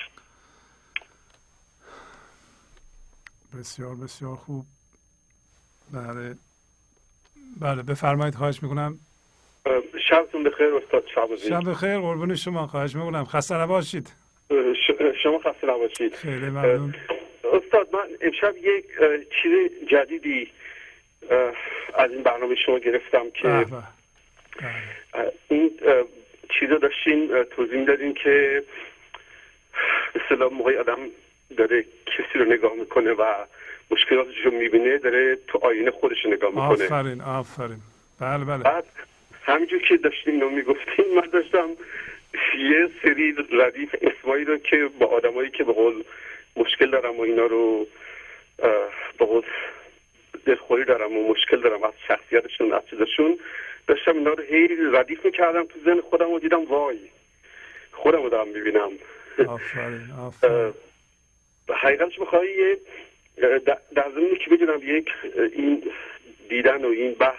بسیار 3.58 3.94
بسیار 3.94 4.36
خوب. 4.36 4.66
بله. 5.92 6.36
بله 7.60 7.82
بفرمایید. 7.82 8.34
خواهش 8.34 8.62
می‌کنم. 8.62 8.98
شبتون 10.08 10.42
بخیر 10.42 10.74
استاد 10.74 11.04
شب 11.14 11.36
شب 11.36 11.70
بخیر 11.70 11.98
قربون 11.98 12.34
شما 12.34 12.66
خواهش 12.66 12.96
می‌کنم. 12.96 13.24
خسته 13.24 13.54
نباشید. 13.54 14.12
شما 15.22 15.38
خسته 15.38 15.66
نباشید. 15.66 16.14
خیلی 16.14 16.46
ممنون. 16.46 16.94
استاد 17.44 17.88
من 17.92 18.08
امشب 18.20 18.56
یک 18.56 18.84
چیز 19.42 19.70
جدیدی 19.90 20.50
از 21.94 22.10
این 22.10 22.22
برنامه 22.22 22.54
شما 22.66 22.78
گرفتم 22.78 23.30
که 23.30 23.66
این 25.48 25.70
چیز 26.58 26.68
داشتین 26.82 27.42
توضیح 27.42 27.84
دادین 27.84 28.14
که 28.14 28.62
به 30.28 30.48
موقعی 30.48 30.76
آدم 30.76 30.98
داره 31.56 31.82
کسی 31.82 32.38
رو 32.38 32.44
نگاه 32.44 32.72
می‌کنه 32.74 33.12
و 33.12 33.24
مشکلاتش 33.90 34.36
رو 34.44 34.50
می‌بینه 34.50 34.98
داره 34.98 35.38
تو 35.46 35.58
آینه 35.62 35.90
خودش 35.90 36.26
نگاه 36.26 36.50
می‌کنه. 36.50 36.84
آفرین 36.84 37.20
آفرین. 37.20 37.80
بله 38.20 38.44
بله. 38.44 38.62
بعد 38.62 38.84
همینجور 39.50 39.82
که 39.82 39.96
داشتیم 39.96 40.40
رو 40.40 40.50
می‌گفتیم 40.50 41.04
من 41.14 41.28
داشتم 41.32 41.68
یه 42.58 42.90
سری 43.02 43.34
ردیف 43.52 43.94
اسمایی 44.02 44.44
رو 44.44 44.56
که 44.56 44.90
با 44.98 45.06
آدمایی 45.06 45.50
که 45.50 45.64
به 45.64 45.72
قول 45.72 46.04
مشکل 46.56 46.90
دارم 46.90 47.16
و 47.16 47.20
اینا 47.20 47.46
رو 47.46 47.86
به 49.18 49.24
قول 49.24 49.42
دلخوری 50.46 50.84
دارم 50.84 51.16
و 51.16 51.28
مشکل 51.28 51.60
دارم 51.60 51.84
از 51.84 51.92
شخصیتشون 52.08 52.72
از 52.72 52.82
چیزشون 52.90 53.38
داشتم 53.86 54.16
اینا 54.16 54.30
رو 54.30 54.42
هی 54.42 54.68
ردیف 54.92 55.24
می‌کردم 55.24 55.64
تو 55.64 55.78
ذهن 55.84 56.00
خودم 56.00 56.30
و 56.30 56.38
دیدم 56.38 56.64
وای 56.64 56.98
خودم 57.92 58.22
رو 58.22 58.28
دارم 58.28 58.48
می‌بینم. 58.48 58.90
آفرین 59.46 60.10
آفرین. 60.26 60.72
حقیقتش 61.68 62.18
میخوایی 62.18 62.76
در 63.94 64.10
زمینی 64.14 64.38
که 64.38 64.50
بدونم 64.50 64.80
یک 64.82 65.08
این 65.52 65.82
دیدن 66.48 66.84
و 66.84 66.88
این 66.88 67.12
بحث 67.14 67.38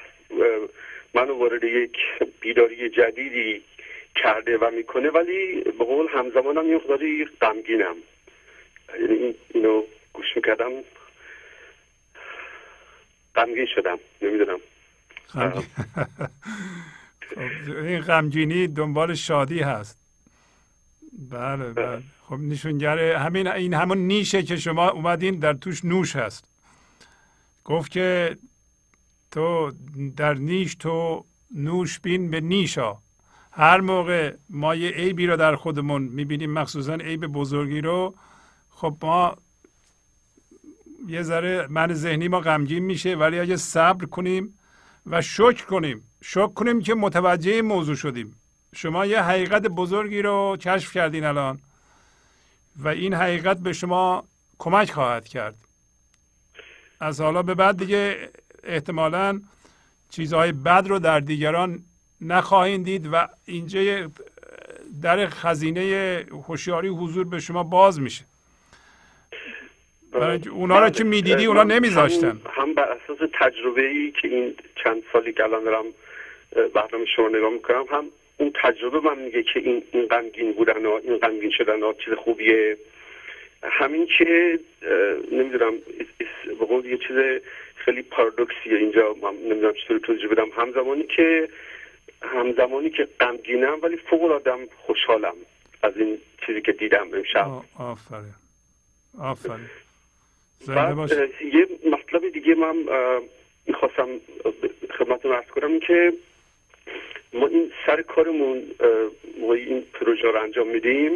منو 1.14 1.34
وارد 1.34 1.64
یک 1.64 1.98
بیداری 2.42 2.90
جدیدی 2.90 3.64
کرده 4.16 4.58
و 4.58 4.72
می‌کنه 4.76 5.10
ولی 5.10 5.62
به 5.62 5.86
قول 5.86 6.08
همزمانم 6.14 6.70
یه 6.70 6.80
خداری 6.80 7.26
غمگینم. 7.42 7.96
یعنی 9.00 9.36
اینو 9.54 9.84
گوش 10.14 10.26
می‌کردم. 10.36 10.72
غمگین 13.36 13.68
شدم 13.76 14.00
نمی‌دونم. 14.22 14.60
خب، 15.28 15.64
این 17.68 18.02
غمگینی 18.02 18.68
دنبال 18.68 19.16
شادی 19.16 19.60
هست. 19.60 19.98
بله. 21.32 21.74
بله. 21.74 22.02
خب 22.22 22.36
نشونگر 22.36 23.00
همین 23.00 23.48
این 23.48 23.74
همون 23.74 23.98
نیشه 23.98 24.44
که 24.44 24.58
شما 24.58 24.90
اومدین 24.90 25.40
در 25.40 25.54
توش 25.54 25.86
نوش 25.86 26.16
هست. 26.16 26.46
گفت 27.66 27.92
که 27.92 28.38
تو 29.32 29.72
در 30.18 30.34
نیش 30.34 30.76
تو 30.76 31.26
نوش 31.56 32.00
بین 32.00 32.32
به 32.32 32.42
نیشا. 32.42 32.98
هر 33.52 33.82
موقع 33.82 34.36
ما 34.50 34.76
یه 34.76 34.90
عیبی 34.90 35.28
رو 35.28 35.38
در 35.38 35.56
خودمون 35.56 36.02
می‌بینیم 36.02 36.52
مخصوصا 36.52 36.94
عیب 36.94 37.28
بزرگی 37.28 37.82
رو 37.82 38.16
خب 38.70 38.98
ما 39.02 39.36
یه 41.08 41.22
ذره 41.22 41.68
من 41.70 41.94
ذهنی 41.94 42.28
ما 42.28 42.40
غمگین 42.40 42.84
میشه 42.84 43.16
ولی 43.16 43.40
اگه 43.40 43.56
صبر 43.56 44.06
کنیم 44.06 44.60
و 45.06 45.22
شکر 45.22 45.66
کنیم 45.66 46.04
شکر 46.22 46.54
کنیم 46.54 46.82
که 46.82 46.94
متوجه 46.94 47.62
موضوع 47.62 47.96
شدیم. 47.96 48.36
شما 48.76 49.06
یه 49.06 49.22
حقیقت 49.22 49.62
بزرگی 49.62 50.22
رو 50.22 50.58
کشف 50.60 50.94
کردین 50.94 51.24
الان 51.24 51.60
و 52.78 52.88
این 52.88 53.14
حقیقت 53.14 53.60
به 53.60 53.74
شما 53.74 54.24
کمک 54.58 54.92
خواهد 54.92 55.28
کرد. 55.28 55.56
از 57.00 57.22
حالا 57.22 57.44
به 57.44 57.56
بعد 57.56 57.78
دیگه 57.78 58.30
احتمالا 58.64 59.42
چیزهای 60.10 60.52
بد 60.52 60.86
رو 60.88 61.00
در 61.00 61.20
دیگران 61.20 61.80
نخواهید 62.22 62.84
دید 62.84 63.10
و 63.12 63.28
اینجا 63.46 64.10
در 65.02 65.28
خزینه 65.28 66.26
هوشیاری 66.32 66.88
حضور 66.88 67.26
به 67.26 67.40
شما 67.40 67.64
باز 67.64 68.02
میشه. 68.02 68.26
برای 70.12 70.40
اونا 70.52 70.80
رو 70.80 70.90
که 70.90 71.04
می‌دیدی 71.04 71.46
اونا 71.46 71.64
نمیذاشتن. 71.64 72.42
هم 72.54 72.74
بر 72.74 72.84
اساس 72.92 73.30
تجربه 73.40 73.82
ای 73.82 74.14
که 74.22 74.28
این 74.28 74.56
چند 74.84 75.04
سالی 75.14 75.34
که 75.34 75.44
الان 75.44 75.64
دارم 75.64 75.86
برنامه 76.74 77.06
شما 77.16 77.28
نگاه 77.28 77.50
می‌کنم 77.50 77.86
هم 77.92 78.06
اون 78.38 78.52
تجربه 78.64 79.00
من 79.00 79.20
میگه 79.20 79.44
که 79.44 79.60
این 79.60 79.84
این 79.92 80.06
غمگین 80.06 80.54
بودن 80.54 80.86
و 80.86 81.00
این 81.04 81.18
غمگین 81.18 81.52
شدن 81.58 81.82
ها 81.82 81.94
چیز 82.06 82.14
خوبیه. 82.14 82.78
همین 83.64 84.08
که 84.18 84.60
نمی‌دونم 85.32 85.74
به 86.60 86.66
قول 86.66 86.86
یه 86.86 86.98
چیز 86.98 87.42
خیلی 87.76 88.02
پارادوکسیه 88.02 88.78
اینجا 88.78 89.16
نمی‌دونم 89.24 89.74
چطور 89.74 90.00
توضیح 90.00 90.28
بدم. 90.28 90.50
همزمانی 90.56 91.04
که 91.04 91.50
همزمانی 92.22 92.90
که 92.90 93.08
غمگینم 93.20 93.80
ولی 93.82 93.98
فوق 93.98 94.32
آدم 94.32 94.60
خوشحالم 94.78 95.36
از 95.84 95.98
این 95.98 96.18
چیزی 96.46 96.62
که 96.62 96.72
دیدم 96.72 97.08
امشب. 97.14 97.48
آفرین. 97.80 98.34
آفرین. 99.20 99.70
بعد 100.68 101.12
یه 101.54 101.68
مطلب 101.92 102.30
دیگه 102.30 102.56
من 102.56 102.76
می‌خواستم 103.68 104.08
خدمتتون 104.98 105.32
ارز 105.32 105.48
کنم 105.48 105.80
که 105.80 106.14
ما 107.34 107.48
این 107.48 107.72
سر 107.86 108.02
کارمون 108.02 108.64
ما 109.42 109.54
این 109.54 109.82
پروژه 109.94 110.28
رو 110.28 110.42
انجام 110.42 110.68
میدیم. 110.68 111.12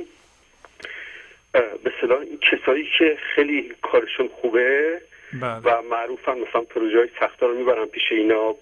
به 1.84 1.92
صلاح 2.02 2.20
این 2.20 2.40
کسایی 2.40 2.90
که 3.00 3.18
خیلی 3.36 3.72
کارشون 3.82 4.28
خوبه 4.28 5.02
بله. 5.42 5.60
و 5.64 5.82
معروفن 5.82 6.40
مثلا 6.40 6.62
پروژه 6.62 6.98
های 6.98 7.10
سختا 7.20 7.46
رو 7.46 7.58
می‌برن 7.58 7.86
پیش 7.86 8.12
اینا 8.12 8.56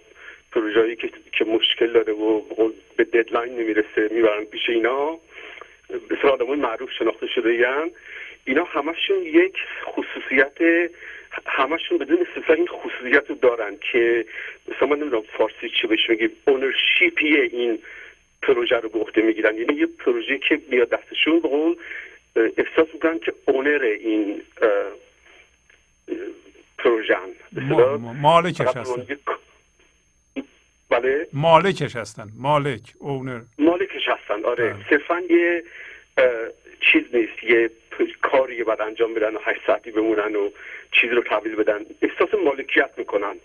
پروژه‌ای 0.52 0.96
که 0.96 1.10
که 1.32 1.46
مشکل 1.46 1.92
داره 1.92 2.14
و 2.14 2.42
به 2.98 3.04
ددلاین 3.04 3.56
نمی‌رسه 3.56 4.10
می‌برن 4.12 4.44
پیش 4.46 4.70
اینا. 4.70 5.20
به 6.10 6.30
آدمای 6.30 6.58
معروف 6.58 6.90
شناخته 7.00 7.28
شده 7.28 7.50
این 7.50 7.92
اینا 8.46 8.64
همشون 8.64 9.18
یک 9.24 9.56
خصوصیت 9.86 10.90
همشون 11.46 11.98
بدون 11.98 12.18
استثنا 12.28 12.56
این 12.56 12.68
خصوصیت 12.68 13.30
رو 13.30 13.36
دارن 13.36 13.78
که 13.92 14.26
مثلا 14.68 14.88
من 14.88 15.00
نمی‌دونم 15.00 15.24
فارسی 15.38 15.70
چی 15.82 15.88
بهش 15.88 16.10
میگیم 16.10 16.32
اونرشیپی 16.48 17.38
این 17.38 17.80
پروژه 18.42 18.76
رو 18.76 18.90
به 18.90 19.00
عهده 19.00 19.22
می‌گیرن. 19.22 19.58
یعنی 19.58 19.76
یه 19.76 19.88
پروژه 20.00 20.38
که 20.38 20.60
میاد 20.70 20.90
دستشون 20.90 21.40
به 21.40 21.48
احساس 22.36 22.88
می‌کنن 22.94 23.20
که 23.20 23.34
اونر 23.46 23.82
این 23.84 24.42
پروژه 26.78 27.18
مالکش 28.22 28.62
هستن 28.62 29.06
بله 30.90 31.28
مالکش 31.34 31.96
هستن 31.96 32.28
مالک 32.38 32.82
اونر 33.00 33.42
مالکش 33.58 34.08
هستن 34.08 34.46
آره. 34.46 34.76
صرفا 34.90 35.22
یه 35.30 35.64
چیز 36.82 37.04
نیست 37.14 37.44
یه 37.44 37.70
کاری 38.22 38.64
بعد 38.64 38.82
انجام 38.82 39.14
بدن 39.14 39.36
و 39.36 39.40
هشت 39.44 39.60
ساعتی 39.68 39.92
بمونن 39.92 40.36
و 40.36 40.50
چیزی 40.92 41.14
رو 41.14 41.24
تحویل 41.24 41.56
بدن 41.56 41.86
احساس 42.02 42.34
مالکیت 42.46 42.90
می‌کنن 42.98 43.36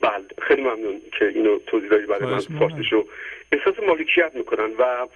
بله 0.00 0.24
خیلی 0.42 0.62
ممنون 0.62 1.00
که 1.18 1.28
اینو 1.28 1.58
توضیح 1.58 1.88
دادی 1.88 2.06
برای 2.06 2.32
من 2.32 2.38
فارسیشو 2.38 3.06
احساس 3.52 3.74
مالکیت 3.86 4.30
می‌کنن 4.34 4.70
و 4.78 5.06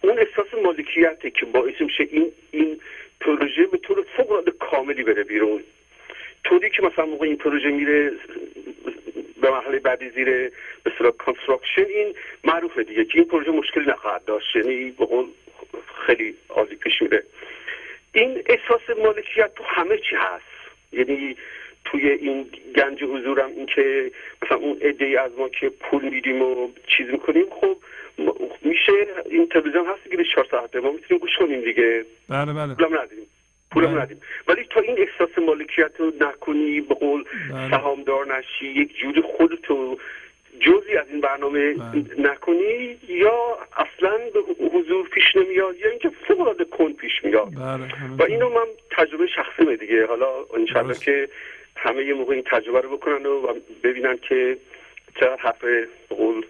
اون 0.00 0.18
احساس 0.18 0.54
مالکیته 0.64 1.30
که 1.30 1.46
باعث 1.46 1.80
میشه 1.80 2.08
این 2.10 2.32
این 2.50 2.80
پروژه 3.20 3.66
به 3.66 3.78
طور 3.78 4.06
فوق 4.16 4.30
العاده 4.30 4.50
کاملی 4.50 5.02
بره 5.02 5.24
بیرون. 5.24 5.62
طوری 6.44 6.70
که 6.70 6.82
مثلا 6.82 7.06
موقع 7.06 7.26
این 7.26 7.36
پروژه 7.36 7.68
میره 7.68 8.12
به 9.42 9.50
مرحله 9.50 9.78
بعدی 9.78 10.10
زیر 10.10 10.26
به 10.82 10.92
اصطلاح 10.92 11.12
construction 11.12 11.84
این 11.88 12.14
معروفه 12.44 12.82
دیگه 12.82 13.04
که 13.04 13.18
این 13.18 13.28
پروژه 13.28 13.50
مشکلی 13.50 13.86
نخواهد 13.86 14.24
داشت. 14.24 14.56
یعنی 14.56 14.90
به 14.90 15.04
قول 15.06 15.26
خیلی 16.06 16.34
عالی 16.48 16.76
پیش 16.76 17.02
میره. 17.02 17.22
این 18.12 18.42
احساس 18.46 18.98
مالکیت 18.98 19.54
تو 19.54 19.64
همه 19.64 19.98
چی 19.98 20.16
هست. 20.16 20.44
یعنی 20.92 21.36
توی 21.84 22.10
این 22.10 22.50
گنج 22.76 23.02
حضورم 23.02 23.50
این 23.56 23.66
که 23.66 24.10
مثلا 24.42 24.56
اون 24.56 24.78
عده 24.82 25.20
از 25.20 25.32
ما 25.38 25.48
که 25.48 25.68
پول 25.68 26.04
میدیم 26.04 26.42
و 26.42 26.68
چیز 26.86 27.06
می‌کنیم 27.06 27.46
خب 27.50 27.76
میشه 28.62 28.92
این 29.30 29.48
تلویزیون 29.48 29.86
هست 29.86 30.10
که 30.10 30.16
به 30.16 30.24
چهار 30.34 30.46
ساعته 30.50 30.80
ما 30.80 30.90
می‌تونیم 30.92 31.20
گوش 31.20 31.30
کنیم 31.38 31.60
دیگه 31.60 32.04
بله 32.28 32.52
بله 32.52 32.74
پولم 32.74 32.98
ندیم 32.98 33.26
پولم 33.70 33.94
بله. 33.94 34.02
ندیم 34.02 34.20
ولی 34.48 34.64
تا 34.70 34.80
این 34.80 34.98
احساس 34.98 35.38
مالکیت 35.38 35.90
رو 35.98 36.12
نکنی 36.20 36.80
به 36.80 36.94
قول 36.94 37.24
بله. 37.52 37.70
سهامدار 37.70 38.36
نشی 38.36 38.66
یک 38.66 38.96
جوری 38.96 39.22
خودتو 39.36 39.98
جزی 40.60 40.96
از 40.96 41.06
این 41.10 41.20
برنامه 41.20 41.74
بله. 41.74 42.04
نکنی 42.18 42.96
یا 43.08 43.58
اصلا 43.76 44.18
به 44.34 44.68
حضور 44.68 45.08
پیش 45.08 45.36
نمیاد 45.36 45.76
یا 45.76 45.90
اینکه 45.90 46.10
فوق 46.28 46.40
العاده 46.40 46.64
کن 46.64 46.92
پیش 46.92 47.24
میاد 47.24 47.54
بله 47.54 47.88
و 48.18 48.22
اینو 48.22 48.48
من 48.48 48.66
تجربه 48.90 49.26
شخصی 49.26 49.76
دیگه 49.76 50.06
حالا 50.06 50.26
انشالله. 50.56 50.94
که 50.94 51.28
همه 51.76 52.04
یه 52.04 52.14
موقع 52.14 52.34
این 52.34 52.44
تجربه 52.46 52.80
رو 52.80 52.96
بکنن 52.96 53.26
و 53.26 53.54
ببینن 53.84 54.16
که 54.16 54.56
چقدر 55.20 55.36
حرف 55.36 55.64
قول 56.08 56.46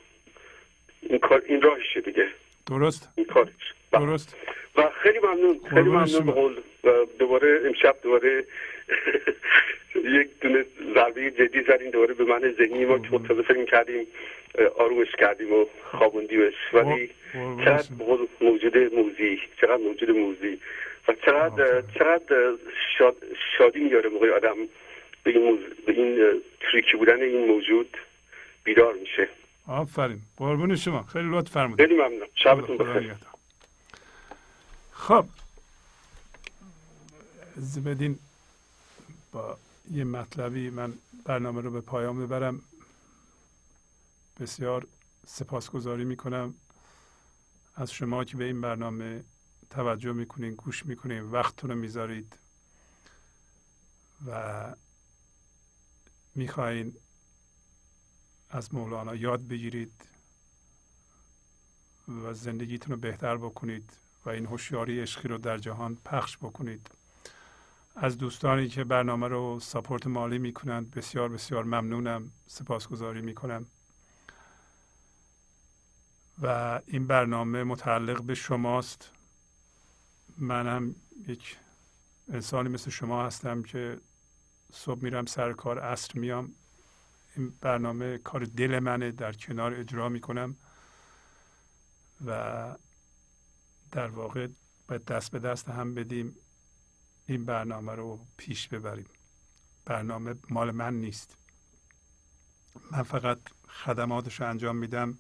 این 1.03 1.19
کار 1.19 1.43
این 1.47 1.63
راهشه 1.63 2.01
دیگه. 2.01 2.27
درست. 2.71 3.09
این 3.17 3.27
کارش. 3.27 3.49
و- 3.93 3.99
درست. 3.99 4.37
و 4.77 4.91
خیلی 5.03 5.19
ممنون. 5.19 5.61
خیلی 5.71 5.89
ممنون. 5.89 6.27
به 6.27 6.33
قول. 6.33 6.57
دوباره 7.19 7.61
امشب 7.67 7.97
دوباره 8.03 8.45
یک 10.19 10.29
دونه 10.41 10.65
ضربه 10.95 11.31
جدی 11.31 11.63
زدیم 11.63 11.91
دوباره 11.91 12.15
به 12.15 12.25
من 12.25 12.55
ذهنی 12.59 12.85
ما 12.85 12.99
که 12.99 13.09
متفق 13.11 13.43
فکر 13.43 13.65
کردیم 13.65 14.07
آرومش 14.79 15.09
کردیم 15.19 15.53
و 15.53 15.67
خوابوندیمش. 15.91 16.55
ولی 16.73 17.11
چقدر 17.65 17.89
موجود 18.41 18.77
موزی 18.95 19.41
چقدر 19.61 19.77
موجود 19.77 20.11
موزی. 20.11 20.59
و 21.09 21.13
چقدر. 21.27 21.83
چقدر 21.99 22.53
شاد 22.99 23.17
شادی 23.59 23.81
میاره 23.81 24.09
موقع 24.11 24.31
آدم 24.31 24.57
به 25.25 25.31
این, 25.31 25.43
موز... 25.45 25.59
به 25.87 25.93
این 25.93 26.41
تریکی 26.61 26.97
بودن 26.97 27.23
این 27.23 27.47
موجود 27.47 27.97
بیدار 28.65 28.95
میشه. 28.95 29.29
آفرین. 29.67 30.23
قربون 30.37 30.77
شما. 30.77 31.03
خیلی 31.03 31.29
لطف 31.31 31.53
فرمودید. 31.53 31.87
خیلی 31.87 32.01
ممنون. 32.01 32.29
شبتون 32.35 32.79
بخیر. 32.79 33.17
خب. 34.93 35.27
اجازه 37.57 37.81
بدین 37.81 38.19
با 39.33 39.59
یه 39.91 40.05
مطلبی 40.05 40.71
من 40.71 40.93
برنامه 41.25 41.61
رو 41.61 41.71
به 41.71 41.81
پایان 41.81 42.27
ببرم. 42.27 42.63
بسیار 44.41 44.87
سپاسگزاری 45.27 46.05
می‌کنم. 46.05 46.55
از 47.77 47.93
شما 47.93 48.25
که 48.25 48.37
به 48.37 48.45
این 48.45 48.61
برنامه 48.61 49.25
توجه 49.71 50.13
می‌کنین 50.13 50.55
گوش 50.55 50.87
می‌کنین 50.87 51.23
وقتتون 51.23 51.71
رو 51.71 51.77
می‌ذارید 51.77 52.39
و 54.27 54.75
می‌خواین 56.35 56.95
از 58.51 58.75
مولانا 58.75 59.15
یاد 59.15 59.49
بگیرید 59.49 59.93
و 62.09 62.35
زندگیتون 62.35 62.95
رو 62.95 63.01
بهتر 63.01 63.37
بکنید 63.37 63.93
و 64.25 64.31
این 64.31 64.47
هوشیاری 64.47 65.01
عشقی 65.01 65.29
رو 65.29 65.39
در 65.39 65.59
جهان 65.59 65.97
پخش 66.05 66.37
بکنید. 66.37 66.91
از 67.97 68.19
دوستانی 68.19 68.69
که 68.69 68.85
برنامه 68.85 69.29
رو 69.29 69.61
ساپورت 69.61 70.07
مالی 70.07 70.39
می‌کنند 70.39 70.91
بسیار 70.91 71.29
بسیار 71.29 71.65
ممنونم 71.65 72.33
سپاسگزاری 72.47 73.21
می‌کنم. 73.21 73.67
و 76.43 76.81
این 76.87 77.07
برنامه 77.07 77.65
متعلق 77.65 78.23
به 78.23 78.35
شماست. 78.35 79.11
من 80.39 80.67
هم 80.67 80.95
یک 81.29 81.57
انسانی 82.33 82.69
مثل 82.69 82.91
شما 82.91 83.27
هستم 83.27 83.63
که 83.63 84.01
صبح 84.73 85.03
میرم 85.03 85.27
سر 85.27 85.53
کار 85.53 85.79
عصر 85.79 86.19
میام. 86.19 86.55
این 87.37 87.51
برنامه 87.61 88.19
کار 88.19 88.45
دل 88.45 88.79
منه 88.79 89.11
در 89.11 89.33
کنار 89.33 89.75
اجرا 89.75 90.09
می‌کنم 90.09 90.57
و 92.27 92.77
در 93.93 94.09
واقع 94.09 94.49
باید 94.89 95.05
دست 95.05 95.31
به 95.31 95.39
دست 95.39 95.69
هم 95.69 95.95
بدیم 95.95 96.37
این 97.27 97.45
برنامه 97.45 97.95
رو 97.95 98.27
پیش 98.37 98.69
ببریم. 98.69 99.07
برنامه 99.85 100.35
مال 100.49 100.71
من 100.71 100.95
نیست. 100.95 101.37
من 102.91 103.03
فقط 103.03 103.39
خدماتش 103.69 104.41
رو 104.41 104.49
انجام 104.49 104.77
میدم 104.77 105.19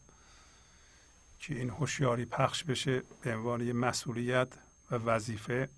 که 1.39 1.55
این 1.55 1.71
هوشیاری 1.71 2.25
پخش 2.25 2.65
بشه 2.65 3.03
به 3.23 3.35
عنوان 3.35 3.61
یه 3.61 3.73
مسئولیت 3.73 4.49
و 4.91 4.95
وظیفه. 4.95 5.69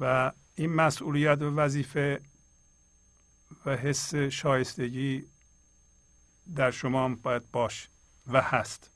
و 0.00 0.32
این 0.54 0.72
مسئولیت 0.74 1.42
و 1.42 1.56
وظیفه 1.56 2.20
و 3.66 3.76
حس 3.76 4.14
شایستگی 4.14 5.24
در 6.56 6.70
شما 6.70 7.04
هم 7.04 7.14
باید 7.14 7.50
باش 7.50 7.88
و 8.26 8.42
هست. 8.42 8.90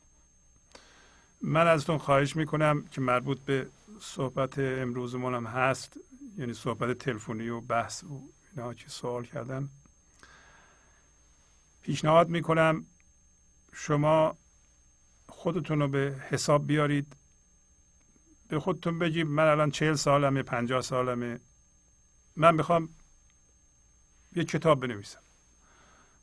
من 1.40 1.66
ازتون 1.66 1.98
خواهش 1.98 2.36
می‌کنم 2.36 2.84
که 2.90 3.00
مربوط 3.00 3.40
به 3.40 3.68
صحبت 4.00 4.58
امروزمون 4.58 5.34
هم 5.34 5.46
هست 5.46 5.96
یعنی 6.38 6.54
صحبت 6.54 6.98
تلفنی 6.98 7.48
و 7.48 7.60
بحث 7.60 8.04
و 8.04 8.22
اینا 8.50 8.74
که 8.74 8.88
سوال 8.88 9.24
کردن. 9.24 9.68
پیشنهاد 11.82 12.28
می‌کنم 12.28 12.86
شما 13.72 14.36
خودتون 15.28 15.80
رو 15.80 15.88
به 15.88 16.22
حساب 16.30 16.66
بیارید. 16.66 17.16
به 18.48 18.60
خودتون 18.60 18.98
بگید 18.98 19.26
من 19.26 19.46
الان 19.46 19.70
چهل 19.70 19.94
سالمه 19.94 20.42
پنجاه 20.42 20.80
سالمه. 20.82 21.40
من 22.36 22.54
می‌خوام 22.54 22.88
یه 24.36 24.44
کتاب 24.44 24.80
بنویسم. 24.80 25.20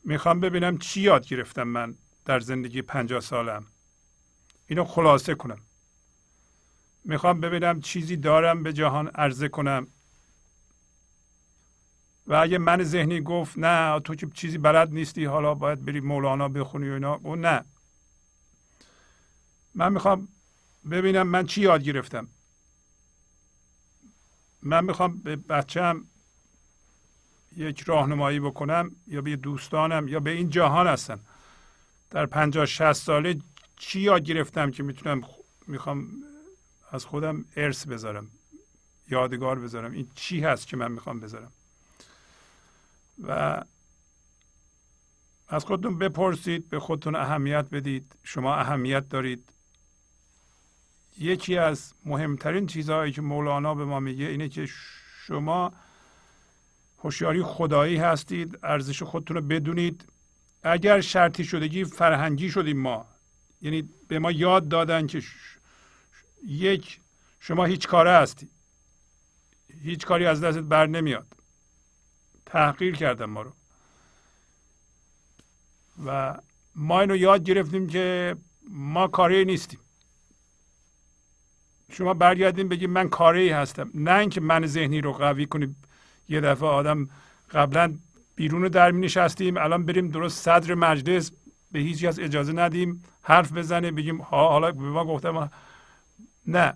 می‌خوام 0.03 0.39
ببینم 0.39 0.77
چی 0.77 1.01
یاد 1.01 1.27
گرفتم 1.27 1.63
من 1.63 1.95
در 2.25 2.39
زندگی 2.39 2.81
پنجاه 2.81 3.19
سالم. 3.21 3.65
اینو 4.67 4.83
خلاصه 4.83 5.35
کنم. 5.35 5.61
می‌خوام 7.05 7.41
ببینم 7.41 7.81
چیزی 7.81 8.17
دارم 8.17 8.63
به 8.63 8.73
جهان 8.73 9.07
عرضه 9.07 9.49
کنم. 9.49 9.87
و 12.27 12.33
اگه 12.33 12.57
من 12.57 12.83
ذهنی 12.83 13.21
گفت 13.21 13.57
نه 13.57 13.99
تو 13.99 14.15
که 14.15 14.27
چیزی 14.33 14.57
بلد 14.57 14.91
نیستی 14.91 15.25
حالا 15.25 15.53
باید 15.53 15.85
بری 15.85 15.99
مولانا 15.99 16.49
بخونی 16.49 16.89
و 16.89 16.93
اینا 16.93 17.13
او 17.13 17.35
نه. 17.35 17.65
من 19.75 19.93
می‌خوام 19.93 20.27
ببینم 20.91 21.27
من 21.27 21.45
چی 21.45 21.61
یاد 21.61 21.83
گرفتم. 21.83 22.27
من 24.61 24.85
می‌خوام 24.85 25.17
به 25.17 25.35
بچم 25.35 26.05
یک 27.57 27.81
راهنمایی 27.81 28.39
بکنم 28.39 28.91
یا 29.07 29.21
به 29.21 29.35
دوستانم 29.35 30.07
یا 30.07 30.19
به 30.19 30.31
این 30.31 30.49
جهان 30.49 30.87
هستن 30.87 31.19
در 32.09 32.25
پنجاه 32.25 32.65
شست 32.65 33.03
ساله 33.03 33.39
چی 33.77 33.99
یاد 34.01 34.23
گرفتم 34.23 34.71
که 34.71 34.83
می‌تونم 34.83 35.21
می‌خوام 35.67 36.07
از 36.91 37.05
خودم 37.05 37.45
ارث 37.55 37.87
بذارم 37.87 38.27
یادگار 39.09 39.59
بذارم؟ 39.59 39.91
این 39.91 40.07
چی 40.15 40.41
هست 40.41 40.67
که 40.67 40.77
من 40.77 40.91
می‌خوام 40.91 41.19
بذارم؟ 41.19 41.51
و 43.23 43.63
از 45.47 45.65
خودتون 45.65 45.97
بپرسید 45.97 46.69
به 46.69 46.79
خودتون 46.79 47.15
اهمیت 47.15 47.65
بدید 47.71 48.15
شما 48.23 48.55
اهمیت 48.55 49.09
دارید. 49.09 49.49
یکی 51.19 51.57
از 51.57 51.93
مهمترین 52.05 52.67
چیزهایی 52.67 53.11
که 53.11 53.21
مولانا 53.21 53.75
به 53.75 53.85
ما 53.85 53.99
میگه 53.99 54.25
اینه 54.25 54.49
که 54.49 54.67
شما 55.25 55.73
هوشیاری 57.03 57.43
خدایی 57.43 57.97
هستید 57.97 58.59
ارزش 58.63 59.03
خودتون 59.03 59.37
رو 59.37 59.41
بدونید. 59.43 60.05
اگر 60.63 61.01
شرطی 61.01 61.43
شدگی 61.43 61.83
فرهنگی 61.83 62.49
شدیم 62.49 62.77
ما. 62.77 63.05
یعنی 63.61 63.89
به 64.07 64.19
ما 64.19 64.31
یاد 64.31 64.67
دادن 64.67 65.07
که 65.07 65.23
یک 66.47 66.99
شما 67.39 67.65
هیچ 67.65 67.87
کاره 67.87 68.11
هستی. 68.11 68.49
هیچ 69.83 70.05
کاری 70.05 70.25
از 70.25 70.41
دستت 70.41 70.63
بر 70.63 70.87
نمیاد. 70.87 71.27
تحقیر 72.45 72.95
کردن 72.95 73.25
ما 73.25 73.41
رو. 73.41 73.53
و 76.05 76.39
ما 76.75 77.01
اینو 77.01 77.15
یاد 77.15 77.43
گرفتیم 77.43 77.87
که 77.87 78.35
ما 78.69 79.07
کاری 79.07 79.45
نیستیم. 79.45 79.79
شما 81.91 82.13
برگردیم 82.13 82.67
بگیم 82.67 82.89
من 82.89 83.09
کاری 83.09 83.49
هستم. 83.49 83.91
نه 83.93 84.13
اینکه 84.13 84.41
من 84.41 84.65
ذهنی 84.65 85.01
رو 85.01 85.13
قوی 85.13 85.45
کنیم 85.45 85.75
یه 86.29 86.41
دفعه 86.41 86.69
آدم 86.69 87.09
قبلا 87.51 87.97
بیرون 88.35 88.67
در 88.67 88.91
می 88.91 89.01
نشستیم 89.01 89.57
الان 89.57 89.85
بریم 89.85 90.07
درست 90.07 90.43
صدر 90.43 90.73
مجلس 90.73 91.31
به 91.71 91.79
هیچ 91.79 92.05
از 92.05 92.19
اجازه 92.19 92.53
ندیم 92.53 93.03
حرف 93.21 93.51
بزنه 93.51 93.91
بگیم 93.91 94.21
ها 94.21 94.49
حالا 94.49 94.71
به 94.71 94.89
ما 94.89 95.05
گفتم 95.05 95.51
نه. 96.47 96.73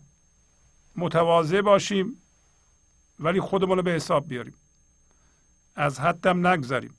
متواضع 0.95 1.61
باشیم 1.61 2.22
ولی 3.19 3.40
خودمون 3.40 3.77
رو 3.77 3.83
به 3.83 3.91
حساب 3.91 4.27
بیاریم. 4.27 4.53
از 5.75 5.99
حدم 5.99 6.48
نگذاریم 6.48 6.93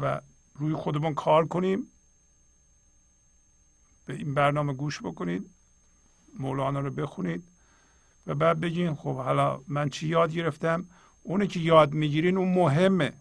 و 0.00 0.20
روی 0.54 0.74
خودمون 0.74 1.14
کار 1.14 1.46
کنیم. 1.46 1.86
به 4.06 4.14
این 4.14 4.34
برنامه 4.34 4.72
گوش 4.72 5.02
بکنید. 5.02 5.50
مولانا 6.38 6.80
رو 6.80 6.90
بخونید. 6.90 7.51
و 8.26 8.34
بعد 8.34 8.60
بگین 8.60 8.94
خب 8.94 9.16
حالا 9.16 9.60
من 9.68 9.88
چی 9.88 10.08
یاد 10.08 10.32
گرفتم؟ 10.32 10.84
اونی 11.22 11.46
که 11.46 11.60
یاد 11.60 11.94
می‌گیرین 11.94 12.36
اون 12.36 12.54
مهمه. 12.54 13.12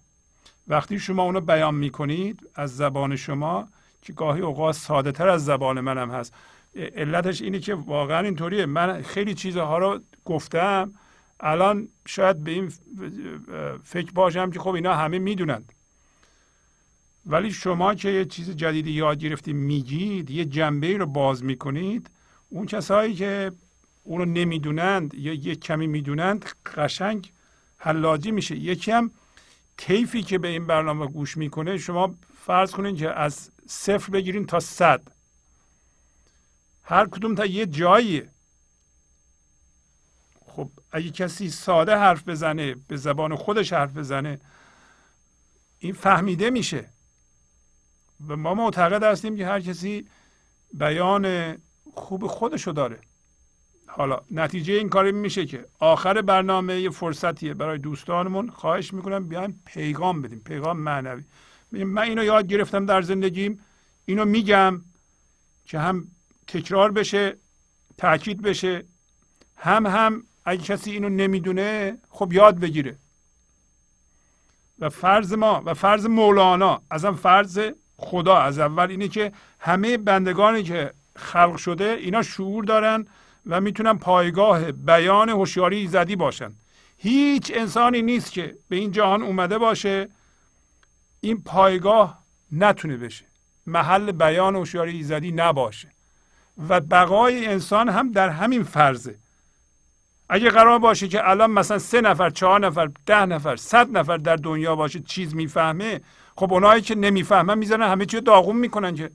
وقتی 0.67 0.99
شما 0.99 1.23
اونو 1.23 1.41
بیان 1.41 1.75
می‌کنید 1.75 2.49
از 2.55 2.77
زبان 2.77 3.15
شما 3.15 3.67
که 4.01 4.13
گاهی 4.13 4.41
اوقات 4.41 4.75
ساده 4.75 5.11
تر 5.11 5.29
از 5.29 5.45
زبان 5.45 5.79
منم 5.79 6.11
هست. 6.11 6.33
علتش 6.75 7.41
اینه 7.41 7.59
که 7.59 7.75
واقعا 7.75 8.19
اینطوریه. 8.19 8.65
من 8.65 9.01
خیلی 9.01 9.33
چیزها 9.33 9.77
رو 9.77 9.99
گفتم. 10.25 10.93
الان 11.39 11.87
شاید 12.07 12.43
به 12.43 12.51
این 12.51 12.71
فکر 13.83 14.11
باشم 14.11 14.51
که 14.51 14.59
خب 14.59 14.69
اینا 14.69 14.95
همه 14.95 15.19
می‌دونند. 15.19 15.73
ولی 17.25 17.51
شما 17.51 17.95
که 17.95 18.09
یه 18.09 18.25
چیز 18.25 18.49
جدیدی 18.49 18.91
یاد 18.91 19.19
گرفتید 19.19 19.55
میگید 19.55 20.29
یه 20.29 20.45
جنبه 20.45 20.97
رو 20.97 21.05
باز 21.05 21.43
می‌کنید 21.43 22.09
اون 22.49 22.65
کسایی 22.65 23.13
که 23.13 23.51
اونو 24.03 24.25
نمی‌دونند 24.25 25.13
یا 25.13 25.33
یه 25.33 25.55
کمی 25.55 25.87
می‌دونند 25.87 26.45
قشنگ 26.75 27.33
حلاجی 27.77 28.31
میشه. 28.31 28.55
یکی 28.55 28.91
هم 28.91 29.11
طیفی 29.77 30.23
که 30.23 30.37
به 30.37 30.47
این 30.47 30.67
برنامه 30.67 31.07
گوش 31.07 31.37
می‌کنه 31.37 31.77
شما 31.77 32.15
فرض 32.45 32.71
کنید 32.71 32.97
که 32.97 33.09
از 33.09 33.51
صفر 33.67 34.11
بگیرین 34.11 34.45
تا 34.45 34.59
صد. 34.59 35.01
هر 36.83 37.07
کدوم 37.07 37.35
تا 37.35 37.45
یه 37.45 37.65
جاییه 37.65 38.29
خب 40.45 40.69
اگه 40.91 41.09
کسی 41.09 41.49
ساده 41.49 41.97
حرف 41.97 42.29
بزنه 42.29 42.75
به 42.87 42.97
زبان 42.97 43.35
خودش 43.35 43.73
حرف 43.73 43.93
بزنه 43.93 44.39
این 45.79 45.93
فهمیده 45.93 46.49
میشه. 46.49 46.89
و 48.27 48.35
ما 48.35 48.53
معتقد 48.53 49.03
هستیم 49.03 49.37
که 49.37 49.47
هر 49.47 49.61
کسی 49.61 50.07
بیان 50.73 51.57
خوب 51.93 52.27
خودشو 52.27 52.71
داره. 52.71 52.99
حالا 53.93 54.21
نتیجه 54.31 54.73
این 54.73 54.89
کاری 54.89 55.11
میشه 55.11 55.45
که 55.45 55.65
آخر 55.79 56.21
برنامه 56.21 56.81
یه 56.81 56.89
فرصتیه 56.89 57.53
برای 57.53 57.77
دوستانمون. 57.77 58.49
خواهش 58.49 58.93
می‌کنم 58.93 59.27
بیایم 59.27 59.63
پیغام 59.65 60.21
بدیم 60.21 60.41
پیغام 60.45 60.77
معنوی. 60.79 61.23
من 61.71 62.01
اینو 62.01 62.23
یاد 62.23 62.47
گرفتم 62.47 62.85
در 62.85 63.01
زندگیم. 63.01 63.59
اینو 64.05 64.25
میگم 64.25 64.81
که 65.65 65.79
هم 65.79 66.07
تکرار 66.47 66.91
بشه 66.91 67.37
تاکید 67.97 68.41
بشه 68.41 68.83
هم 69.57 69.85
هم 69.85 70.23
اگه 70.45 70.63
کسی 70.63 70.91
اینو 70.91 71.09
نمی‌دونه 71.09 71.97
خب 72.09 72.33
یاد 72.33 72.59
بگیره. 72.59 72.95
و 74.79 74.89
فرض 74.89 75.33
ما 75.33 75.61
و 75.65 75.73
فرض 75.73 76.05
مولانا 76.05 76.81
ازم 76.89 77.15
فرض 77.15 77.59
خدا. 77.97 78.37
از 78.37 78.59
اول 78.59 78.89
اینه 78.89 79.07
که 79.07 79.31
همه 79.59 79.97
بندگانی 79.97 80.63
که 80.63 80.93
خلق 81.15 81.57
شده 81.57 81.97
اینا 81.99 82.21
شعور 82.21 82.65
دارن. 82.65 83.07
و 83.45 83.61
می‌تونن 83.61 83.97
پایگاه 83.97 84.71
بیان 84.71 85.29
هوشیاری 85.29 85.87
زدی 85.87 86.15
باشن. 86.15 86.51
هیچ 86.97 87.51
انسانی 87.55 88.01
نیست 88.01 88.31
که 88.31 88.55
به 88.69 88.75
این 88.75 88.91
جهان 88.91 89.21
اومده 89.21 89.57
باشه 89.57 90.09
این 91.21 91.41
پایگاه 91.43 92.23
نتونه 92.51 92.97
بشه. 92.97 93.25
محل 93.67 94.11
بیان 94.11 94.55
هوشیاری 94.55 94.91
ایزدی 94.91 95.31
نباشه. 95.31 95.87
و 96.69 96.79
بقای 96.79 97.45
انسان 97.45 97.89
هم 97.89 98.11
در 98.11 98.29
همین 98.29 98.63
فرضه. 98.63 99.15
اگه 100.29 100.49
قرار 100.49 100.79
باشه 100.79 101.07
که 101.07 101.29
الان 101.29 101.51
مثلا 101.51 101.79
سه 101.79 102.01
نفر 102.01 102.29
چهار 102.29 102.67
نفر 102.67 102.89
ده 103.05 103.25
نفر 103.25 103.55
صد 103.55 103.97
نفر 103.97 104.17
در 104.17 104.35
دنیا 104.35 104.75
باشه 104.75 104.99
چیز 104.99 105.35
می‌فهمه 105.35 106.01
خب 106.35 106.53
اونایی 106.53 106.81
که 106.81 106.95
نمی‌فهمن 106.95 107.57
می‌زنن 107.57 107.91
همه 107.91 108.05
چی 108.05 108.21
داغون 108.21 108.55
می‌کنن 108.55 108.95
که 108.95 109.11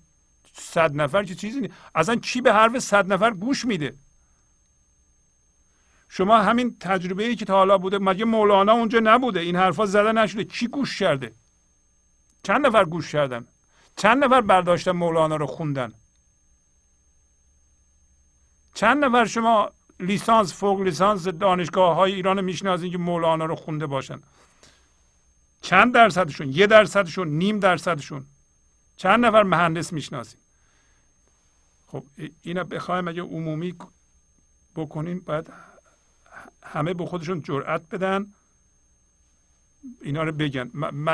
صد 0.52 0.96
نفر 0.96 1.24
که 1.24 1.34
چیزی 1.34 1.60
نیست 1.60 1.74
اصلا 1.94 2.16
کی 2.16 2.40
به 2.40 2.52
حرف 2.52 2.78
صد 2.78 3.12
نفر 3.12 3.30
گوش 3.30 3.64
میده؟ 3.64 3.94
شما 6.16 6.38
همین 6.38 6.76
تجربه 6.80 7.24
ای 7.24 7.36
که 7.36 7.44
تا 7.44 7.54
حالا 7.54 7.78
بوده 7.78 7.98
مگه 7.98 8.24
مولانا 8.24 8.72
اونجا 8.72 9.00
نبوده؟ 9.02 9.40
این 9.40 9.56
حرفا 9.56 9.86
زده 9.86 10.12
نشده. 10.12 10.44
کی 10.44 10.66
گوش 10.66 10.98
کرده؟ 10.98 11.32
چند 12.42 12.66
نفر 12.66 12.84
گوش 12.84 13.12
کردن؟ 13.12 13.46
چند 13.96 14.24
نفر 14.24 14.40
برداشتن 14.40 14.90
مولانا 14.90 15.36
رو 15.36 15.46
خوندن؟ 15.46 15.92
چند 18.74 19.04
نفر 19.04 19.24
شما 19.24 19.70
لیسانس 20.00 20.54
فوق 20.54 20.80
لیسانس 20.80 21.28
دانشگاه 21.28 21.96
های 21.96 22.14
ایران 22.14 22.44
می‌شناسین 22.44 22.92
که 22.92 22.98
مولانا 22.98 23.44
رو 23.44 23.54
خونده 23.54 23.86
باشن؟ 23.86 24.20
چند 25.60 25.94
درصدشون؟ 25.94 26.52
یه 26.52 26.66
درصدشون؟ 26.66 27.28
نیم 27.28 27.60
درصدشون؟ 27.60 28.26
چند 28.96 29.24
نفر 29.24 29.42
مهندس 29.42 29.92
می‌شناسیم 29.92 30.40
خب 31.86 32.04
اینا 32.42 32.64
بخوایم 32.64 33.08
اگه 33.08 33.22
عمومی 33.22 33.74
بکنیم 34.76 35.20
باید 35.20 35.65
همه 36.72 36.94
به 36.94 37.06
خودشون 37.06 37.42
جرأت 37.42 37.82
بدن. 37.90 38.26
اینا 40.00 40.22
رو 40.22 40.32
بگن. 40.32 40.70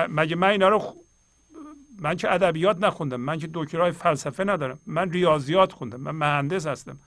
مگه 0.09 0.37
من 0.37 0.49
اینا 0.49 0.69
رو 0.69 0.97
من 1.99 2.17
که 2.17 2.33
ادبیات 2.33 2.85
نخوندم. 2.85 3.21
من 3.21 3.39
که 3.39 3.49
دکترای 3.55 3.93
فلسفه 3.93 4.45
ندارم. 4.45 4.79
من 4.87 5.11
ریاضیات 5.11 5.73
خوندم. 5.73 6.01
من 6.01 6.11
مهندس 6.11 6.67
هستم. 6.67 6.99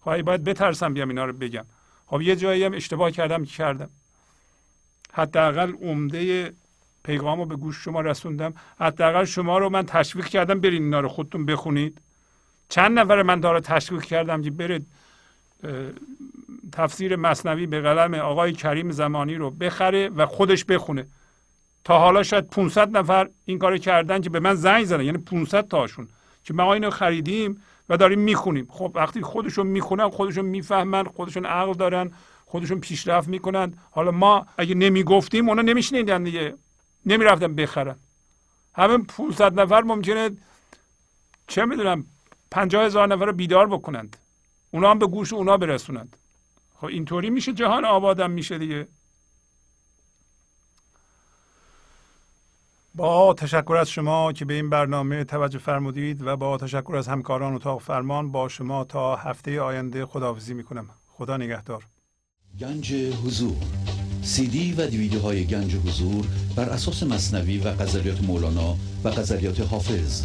خواهی 0.00 0.22
باید 0.22 0.44
بترسم 0.44 0.94
بیام 0.94 1.08
اینا 1.08 1.24
رو 1.24 1.32
بگم. 1.32 1.64
خب 2.06 2.22
یه 2.22 2.36
جایی 2.36 2.64
هم 2.64 2.72
اشتباه 2.72 3.10
کردم 3.10 3.44
که 3.44 3.50
کردم. 3.50 3.90
حداقل 5.12 5.72
عمده 5.72 6.52
پیغام 7.04 7.38
رو 7.38 7.46
به 7.46 7.56
گوش 7.56 7.76
شما 7.76 8.00
رسوندم. 8.00 8.54
حداقل 8.80 9.24
شما 9.24 9.58
رو 9.58 9.68
من 9.68 9.86
تشویق 9.86 10.26
کردم 10.26 10.60
برین 10.60 10.82
اینا 10.82 11.00
رو 11.00 11.08
خودتون 11.08 11.46
بخونید. 11.46 12.00
چند 12.68 12.98
نفر 12.98 13.22
من 13.22 13.40
داره 13.40 13.60
تشویق 13.60 14.02
کردم 14.02 14.42
که 14.42 14.50
برید 14.50 14.86
تفسیر 16.74 17.16
مصنوی 17.16 17.66
به 17.66 17.80
قلم 17.80 18.14
آقای 18.14 18.52
کریم 18.52 18.90
زمانی 18.90 19.34
رو 19.34 19.50
بخره 19.50 20.08
و 20.08 20.26
خودش 20.26 20.64
بخونه. 20.64 21.06
تا 21.84 21.98
حالا 21.98 22.22
شاید 22.22 22.50
500 22.50 22.96
نفر 22.96 23.28
این 23.44 23.58
کار 23.58 23.78
کردن 23.78 24.20
که 24.20 24.30
به 24.30 24.40
من 24.40 24.54
زنگ 24.54 24.84
زدن. 24.84 25.04
یعنی 25.04 25.18
500 25.18 25.68
تاشون. 25.68 26.08
که 26.44 26.54
ما 26.54 26.74
اینو 26.74 26.90
خریدیم 26.90 27.62
و 27.88 27.96
داریم 27.96 28.18
می‌خونیم. 28.18 28.66
خب 28.70 28.92
وقتی 28.94 29.22
خودشون 29.22 29.66
می‌خونن 29.66 30.08
خودشون 30.10 30.44
می‌فهمن 30.44 31.04
خودشون 31.04 31.46
عقل 31.46 31.72
دارن 31.72 32.10
خودشون 32.46 32.80
پیشرفت 32.80 33.28
می‌کنن. 33.28 33.74
حالا 33.90 34.10
ما 34.10 34.46
اگه 34.58 34.74
نمی‌گفتیم 34.74 35.48
اونا 35.48 35.62
نمیشنیدن 35.62 36.22
دیگه. 36.22 36.54
نمی‌رفتن 37.06 37.54
بخرن. 37.54 37.96
همین 38.74 39.04
500 39.04 39.60
نفر 39.60 39.82
ممکنه 39.82 40.30
چه 41.48 41.64
می‌دونم 41.64 42.04
50 42.50 42.84
هزار 42.84 43.08
نفر 43.08 43.24
رو 43.24 43.32
بیدار 43.32 43.66
بکنند. 43.66 44.16
اونا 44.70 44.90
هم 44.90 44.98
به 44.98 45.06
گوش 45.06 45.32
اونا 45.32 45.56
برسونند. 45.56 46.16
خب 46.84 46.90
اینطوری 46.90 47.30
میشه 47.30 47.52
جهان 47.52 47.84
آبادم 47.84 48.30
میشه 48.30 48.58
دیگه. 48.58 48.86
با 52.94 53.34
تشکر 53.34 53.76
از 53.76 53.90
شما 53.90 54.32
که 54.32 54.44
به 54.44 54.54
این 54.54 54.70
برنامه 54.70 55.24
توجه 55.24 55.58
فرمودید 55.58 56.22
و 56.26 56.36
با 56.36 56.58
تشکر 56.58 56.96
از 56.96 57.08
همکاران 57.08 57.54
اتاق 57.54 57.80
فرمان 57.80 58.32
با 58.32 58.48
شما 58.48 58.84
تا 58.84 59.16
هفته 59.16 59.60
آینده 59.60 60.06
خداحافظی 60.06 60.54
می‌کنم. 60.54 60.90
خدا 61.08 61.36
نگهدار. 61.36 61.86
گنج 62.60 62.94
حضور. 62.94 63.56
سی 64.22 64.46
دی 64.46 64.72
و 64.72 64.86
دیویدیو 64.86 65.20
های 65.20 65.46
گنج 65.46 65.74
حضور 65.74 66.26
بر 66.56 66.68
اساس 66.68 67.02
مصنوی 67.02 67.58
و 67.58 67.68
قذریات 67.68 68.22
مولانا 68.22 68.76
و 69.04 69.08
قذریات 69.08 69.60
حافظ 69.60 70.24